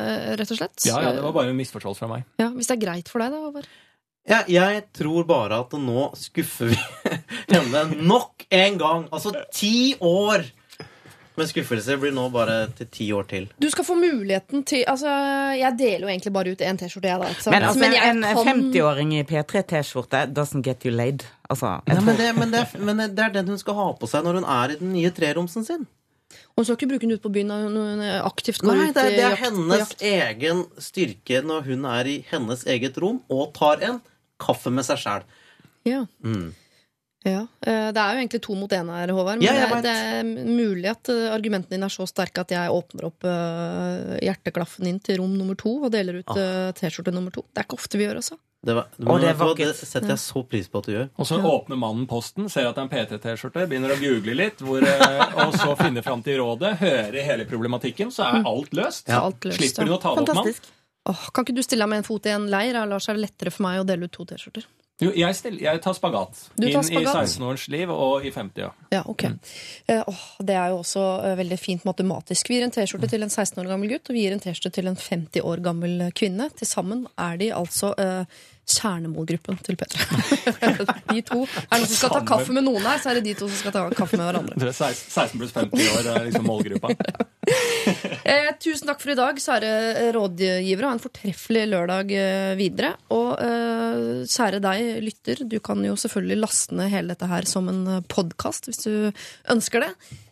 eh, 0.01 0.36
rett 0.40 0.51
og 0.56 0.60
slett. 0.62 0.86
ja, 0.86 1.01
ja, 1.05 1.12
det 1.12 1.22
var 1.24 1.32
bare 1.36 1.52
en 1.52 1.60
misforståelse 1.60 1.98
fra 2.05 2.09
meg. 2.16 2.24
Ja, 2.40 2.48
Hvis 2.56 2.70
det 2.70 2.78
er 2.78 2.85
greit 2.86 3.09
for 3.12 3.22
deg, 3.22 3.32
da, 3.35 3.44
Håvard. 3.44 3.68
Ja, 4.31 4.40
jeg 4.47 4.85
tror 4.94 5.24
bare 5.28 5.59
at 5.65 5.73
nå 5.74 6.09
skuffer 6.19 6.70
vi 6.70 6.78
henne 7.55 7.85
nok 8.07 8.47
en 8.55 8.78
gang. 8.81 9.09
Altså 9.12 9.32
ti 9.55 9.97
år 10.01 10.47
med 11.40 11.48
skuffelse 11.48 11.94
blir 12.02 12.12
nå 12.12 12.27
bare 12.35 12.57
til 12.77 12.89
ti 12.93 13.07
år 13.16 13.24
til. 13.31 13.47
Du 13.62 13.69
skal 13.73 13.86
få 13.86 13.94
muligheten 13.97 14.65
til 14.69 14.82
Altså, 14.90 15.09
Jeg 15.57 15.73
deler 15.78 16.05
jo 16.05 16.11
egentlig 16.12 16.32
bare 16.35 16.52
ut 16.52 16.61
én 16.66 16.77
T-skjorte, 16.77 17.09
jeg, 17.09 17.20
da. 17.23 17.28
Altså. 17.31 17.51
Men 17.55 17.62
altså, 17.65 17.86
jeg 17.94 18.11
en 18.11 18.23
kan- 18.27 18.51
50-åring 18.51 19.15
i 19.16 19.23
P3-T-skjorte 19.31 20.24
doesn't 20.36 20.62
get 20.66 20.85
you 20.85 20.93
laid. 20.93 21.24
Altså, 21.48 21.78
Ja, 21.89 22.01
men, 22.01 22.16
det, 22.19 22.28
men, 22.36 22.52
det, 22.52 22.66
men 22.81 22.97
det 23.16 23.24
er 23.24 23.32
den 23.39 23.48
hun 23.48 23.59
skal 23.62 23.74
ha 23.78 23.89
på 23.97 24.11
seg 24.11 24.27
når 24.27 24.40
hun 24.43 24.44
er 24.44 24.74
i 24.74 24.77
den 24.82 24.93
nye 24.93 25.11
treromsen 25.16 25.65
sin. 25.65 25.86
Hun 26.59 26.66
skal 26.66 26.77
ikke 26.77 26.90
bruke 26.93 27.07
den 27.09 27.16
ut 27.16 27.23
på 27.24 27.32
byen 27.32 27.48
når 27.51 27.65
hun 27.65 28.05
aktivt 28.27 28.61
går 28.62 28.77
Nei, 28.77 28.90
det 28.94 29.02
er, 29.02 29.09
i 29.09 29.16
det 29.16 29.24
er 29.24 29.31
jakt 29.32 29.44
hennes 29.47 29.81
jakt. 29.81 30.05
egen 30.12 30.61
styrke 30.78 31.40
når 31.47 31.65
hun 31.73 31.89
er 31.89 32.11
i 32.11 32.19
hennes 32.31 32.66
eget 32.69 32.98
rom 33.02 33.23
og 33.32 33.55
tar 33.57 33.81
en 33.89 33.98
kaffe 34.40 34.72
med 34.74 34.86
seg 34.88 35.00
sjæl. 35.02 35.24
Ja. 35.88 36.02
Mm. 36.24 36.50
ja. 37.24 37.46
Eh, 37.64 37.88
Det 37.92 38.02
er 38.02 38.14
jo 38.16 38.20
egentlig 38.20 38.42
to 38.44 38.56
mot 38.58 38.72
én 38.76 38.90
her, 38.92 39.14
Håvard. 39.16 39.40
Men 39.40 39.46
Ja, 39.46 39.68
det, 39.70 39.80
det 39.86 39.94
er 39.96 40.28
mulig 40.50 40.90
at 40.92 41.08
eh, 41.12 41.30
argumentene 41.32 41.76
dine 41.78 41.88
er 41.88 41.94
så 41.94 42.06
sterke 42.08 42.44
at 42.44 42.52
jeg 42.52 42.74
åpner 42.74 43.08
opp 43.08 43.24
eh, 43.24 44.18
hjerteklaffen 44.26 44.88
inn 44.90 45.00
til 45.00 45.20
rom 45.22 45.36
nummer 45.38 45.56
to 45.56 45.78
og 45.84 45.90
deler 45.94 46.20
ut 46.20 46.36
eh, 46.36 46.70
T-skjorte 46.76 47.14
nummer 47.14 47.32
to. 47.34 47.46
Det 47.48 47.62
er 47.62 47.68
ikke 47.68 47.80
ofte 47.80 48.00
vi 48.00 48.08
gjør, 48.08 48.20
altså. 48.24 48.40
Det, 48.60 48.74
var, 48.76 48.90
Å, 48.92 49.14
det 49.16 49.30
var, 49.40 49.54
det 49.56 49.70
setter 49.72 50.10
jeg 50.12 50.20
så 50.20 50.42
pris 50.44 50.66
på 50.68 50.82
at 50.82 50.88
du 50.90 50.92
gjør. 50.92 51.06
Og 51.16 51.24
så 51.30 51.38
åpner 51.40 51.78
mannen 51.80 52.04
posten, 52.04 52.50
ser 52.52 52.66
at 52.68 52.76
det 52.76 52.82
er 52.82 52.88
en 52.90 52.90
PT-T-skjorte, 52.92 53.62
begynner 53.70 53.94
å 53.94 53.96
google 54.02 54.34
litt, 54.36 54.60
hvor, 54.60 54.84
og 55.46 55.56
så 55.56 55.72
finner 55.80 56.04
fram 56.04 56.20
til 56.26 56.36
rådet, 56.42 56.74
hører 56.82 57.16
hele 57.24 57.46
problematikken, 57.48 58.12
så 58.12 58.26
er 58.28 58.44
alt 58.50 58.76
løst. 58.76 59.08
Ja. 59.08 59.22
alt 59.30 59.48
løst, 59.48 59.62
Slipper 59.62 59.88
du 59.88 59.94
å 59.96 60.00
ta 60.02 60.12
det 60.18 60.26
opp 60.28 60.44
med. 60.44 60.68
Åh, 61.11 61.31
kan 61.35 61.47
ikke 61.47 61.57
du 61.57 61.65
stille 61.66 61.85
deg 61.85 61.93
med 61.93 62.03
en 62.03 62.07
fot 62.07 62.28
i 62.28 62.35
en 62.35 62.47
leir? 62.51 62.77
Da, 62.77 62.85
er 62.87 63.19
det 63.19 63.24
lettere 63.24 63.55
for 63.55 63.66
meg 63.66 63.82
å 63.82 63.89
dele 63.89 64.07
ut 64.07 64.15
to 64.15 64.27
T-skjorter. 64.28 64.69
Jo, 65.01 65.11
jeg, 65.16 65.37
stiller, 65.39 65.62
jeg 65.65 65.81
tar 65.81 65.95
spagat. 65.97 66.43
Du 66.61 66.66
tar 66.66 66.85
Inn 66.93 67.01
i 67.01 67.07
16-årens 67.09 67.65
liv 67.73 67.93
og 67.95 68.27
i 68.27 68.32
50, 68.35 68.61
ja. 68.61 68.69
Ja, 68.93 69.01
ok. 69.09 69.24
Eh, 69.89 70.03
åh, 70.05 70.24
det 70.45 70.59
er 70.61 70.74
jo 70.74 70.82
også 70.82 71.05
uh, 71.24 71.31
veldig 71.41 71.57
fint 71.61 71.87
matematisk. 71.89 72.51
Vi 72.53 72.59
gir 72.59 72.66
en 72.66 72.74
T-skjorte 72.74 73.09
til 73.09 73.24
en 73.24 73.32
16 73.32 73.62
år 73.62 73.70
gammel 73.73 73.95
gutt, 73.95 74.11
og 74.12 74.19
vi 74.19 74.27
gir 74.27 74.37
en 74.37 74.43
T-skjorte 74.45 74.74
til 74.77 74.91
en 74.93 75.01
50 75.01 75.47
år 75.49 75.65
gammel 75.65 76.05
kvinne. 76.16 76.51
Til 76.53 76.69
sammen 76.69 77.07
er 77.16 77.41
de 77.41 77.49
altså 77.57 77.95
eh, 77.97 78.43
kjernemålgruppen 78.70 79.59
til 79.66 79.78
Petra. 79.80 80.06
de 81.12 81.22
to. 81.26 81.42
Er 81.44 81.74
det 81.74 81.80
noen 81.82 81.90
som 81.90 81.98
skal 81.98 82.14
ta 82.14 82.22
kaffe 82.32 82.55
med 82.56 82.66
noen 82.66 82.86
her, 82.86 83.01
så 83.02 83.12
er 83.12 83.20
det 83.20 83.26
de 83.28 83.34
to 83.38 83.48
som 83.48 83.59
skal 83.62 83.74
ta 83.76 83.84
kaffe 83.97 84.20
med 84.20 84.28
hverandre. 84.28 84.59
Dere 84.60 84.72
er 84.72 84.78
16 84.90 85.10
16 85.10 85.42
pluss 85.42 85.55
50 85.56 85.92
år 85.97 86.10
er 86.14 86.28
liksom 86.30 86.48
målgruppa. 86.51 86.94
Eh, 88.30 88.51
tusen 88.62 88.86
takk 88.86 89.01
for 89.01 89.10
i 89.10 89.16
dag, 89.18 89.38
kjære 89.40 90.10
rådgivere. 90.14 90.86
Ha 90.86 90.94
en 90.94 91.02
fortreffelig 91.02 91.64
lørdag 91.72 92.12
eh, 92.14 92.52
videre. 92.59 92.92
Og 93.16 93.32
eh, 93.42 94.20
kjære 94.28 94.60
deg, 94.62 94.90
lytter, 95.02 95.42
du 95.48 95.56
kan 95.64 95.80
jo 95.82 95.97
selvfølgelig 95.98 96.38
laste 96.38 96.76
ned 96.78 96.92
hele 96.92 97.14
dette 97.14 97.26
her 97.30 97.48
som 97.48 97.70
en 97.72 98.05
podkast 98.12 98.68
hvis 98.68 98.84
du 98.84 98.92
ønsker 99.51 99.88
det. 99.88 99.90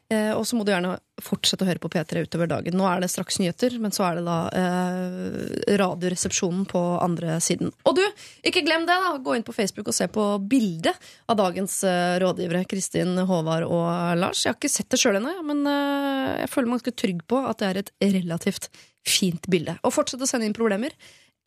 Eh, 0.08 0.30
og 0.32 0.46
så 0.48 0.56
må 0.56 0.64
du 0.64 0.70
gjerne 0.72 0.94
fortsette 1.20 1.66
å 1.66 1.68
høre 1.68 1.82
på 1.82 1.90
P3 1.92 2.22
utover 2.24 2.48
dagen. 2.48 2.76
Nå 2.80 2.86
er 2.88 3.02
det 3.02 3.10
straks 3.12 3.36
nyheter, 3.42 3.74
men 3.82 3.92
så 3.92 4.06
er 4.06 4.18
det 4.18 4.24
da 4.24 4.36
eh, 4.56 5.74
Radioresepsjonen 5.76 6.64
på 6.70 6.80
andre 7.04 7.36
siden. 7.44 7.74
Og 7.84 7.98
du, 7.98 8.04
ikke 8.48 8.64
glem 8.64 8.86
det, 8.88 8.96
da! 8.96 9.12
Gå 9.20 9.36
inn 9.36 9.44
på 9.44 9.52
Facebook 9.56 9.90
og 9.92 9.96
se 9.98 10.08
på 10.12 10.26
bildet 10.48 10.96
av 11.28 11.36
dagens 11.42 11.82
eh, 11.84 12.16
rådgivere. 12.22 12.64
Kristin, 12.70 13.18
Håvard 13.28 13.68
og 13.68 13.88
Lars. 14.20 14.46
Jeg 14.46 14.54
har 14.54 14.60
ikke 14.60 14.72
sett 14.72 14.88
det 14.94 15.02
sjøl 15.02 15.20
ennå, 15.20 15.34
men 15.44 15.64
eh, 15.68 16.44
jeg 16.44 16.52
føler 16.54 16.70
meg 16.70 16.80
ganske 16.80 16.98
trygg 17.04 17.24
på 17.28 17.44
at 17.44 17.60
det 17.60 17.68
er 17.68 17.82
et 17.82 17.96
relativt 18.16 18.70
fint 19.08 19.44
bilde. 19.52 19.76
Og 19.84 19.92
fortsett 19.92 20.24
å 20.24 20.30
sende 20.30 20.48
inn 20.48 20.56
problemer. 20.56 20.96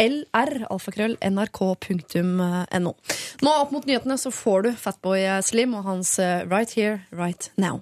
LR, 0.01 0.67
alfakrøll, 0.69 1.17
nrk.no. 1.21 2.93
Nå 3.41 3.55
opp 3.57 3.73
mot 3.73 3.89
nyhetene 3.89 4.17
så 4.17 4.31
får 4.33 4.65
du 4.65 4.71
Fatboy 4.85 5.25
Slim 5.45 5.75
og 5.77 5.89
hans 5.89 6.17
eh, 6.21 6.45
Right 6.45 6.77
Here, 6.77 7.01
Right 7.09 7.49
Now. 7.57 7.81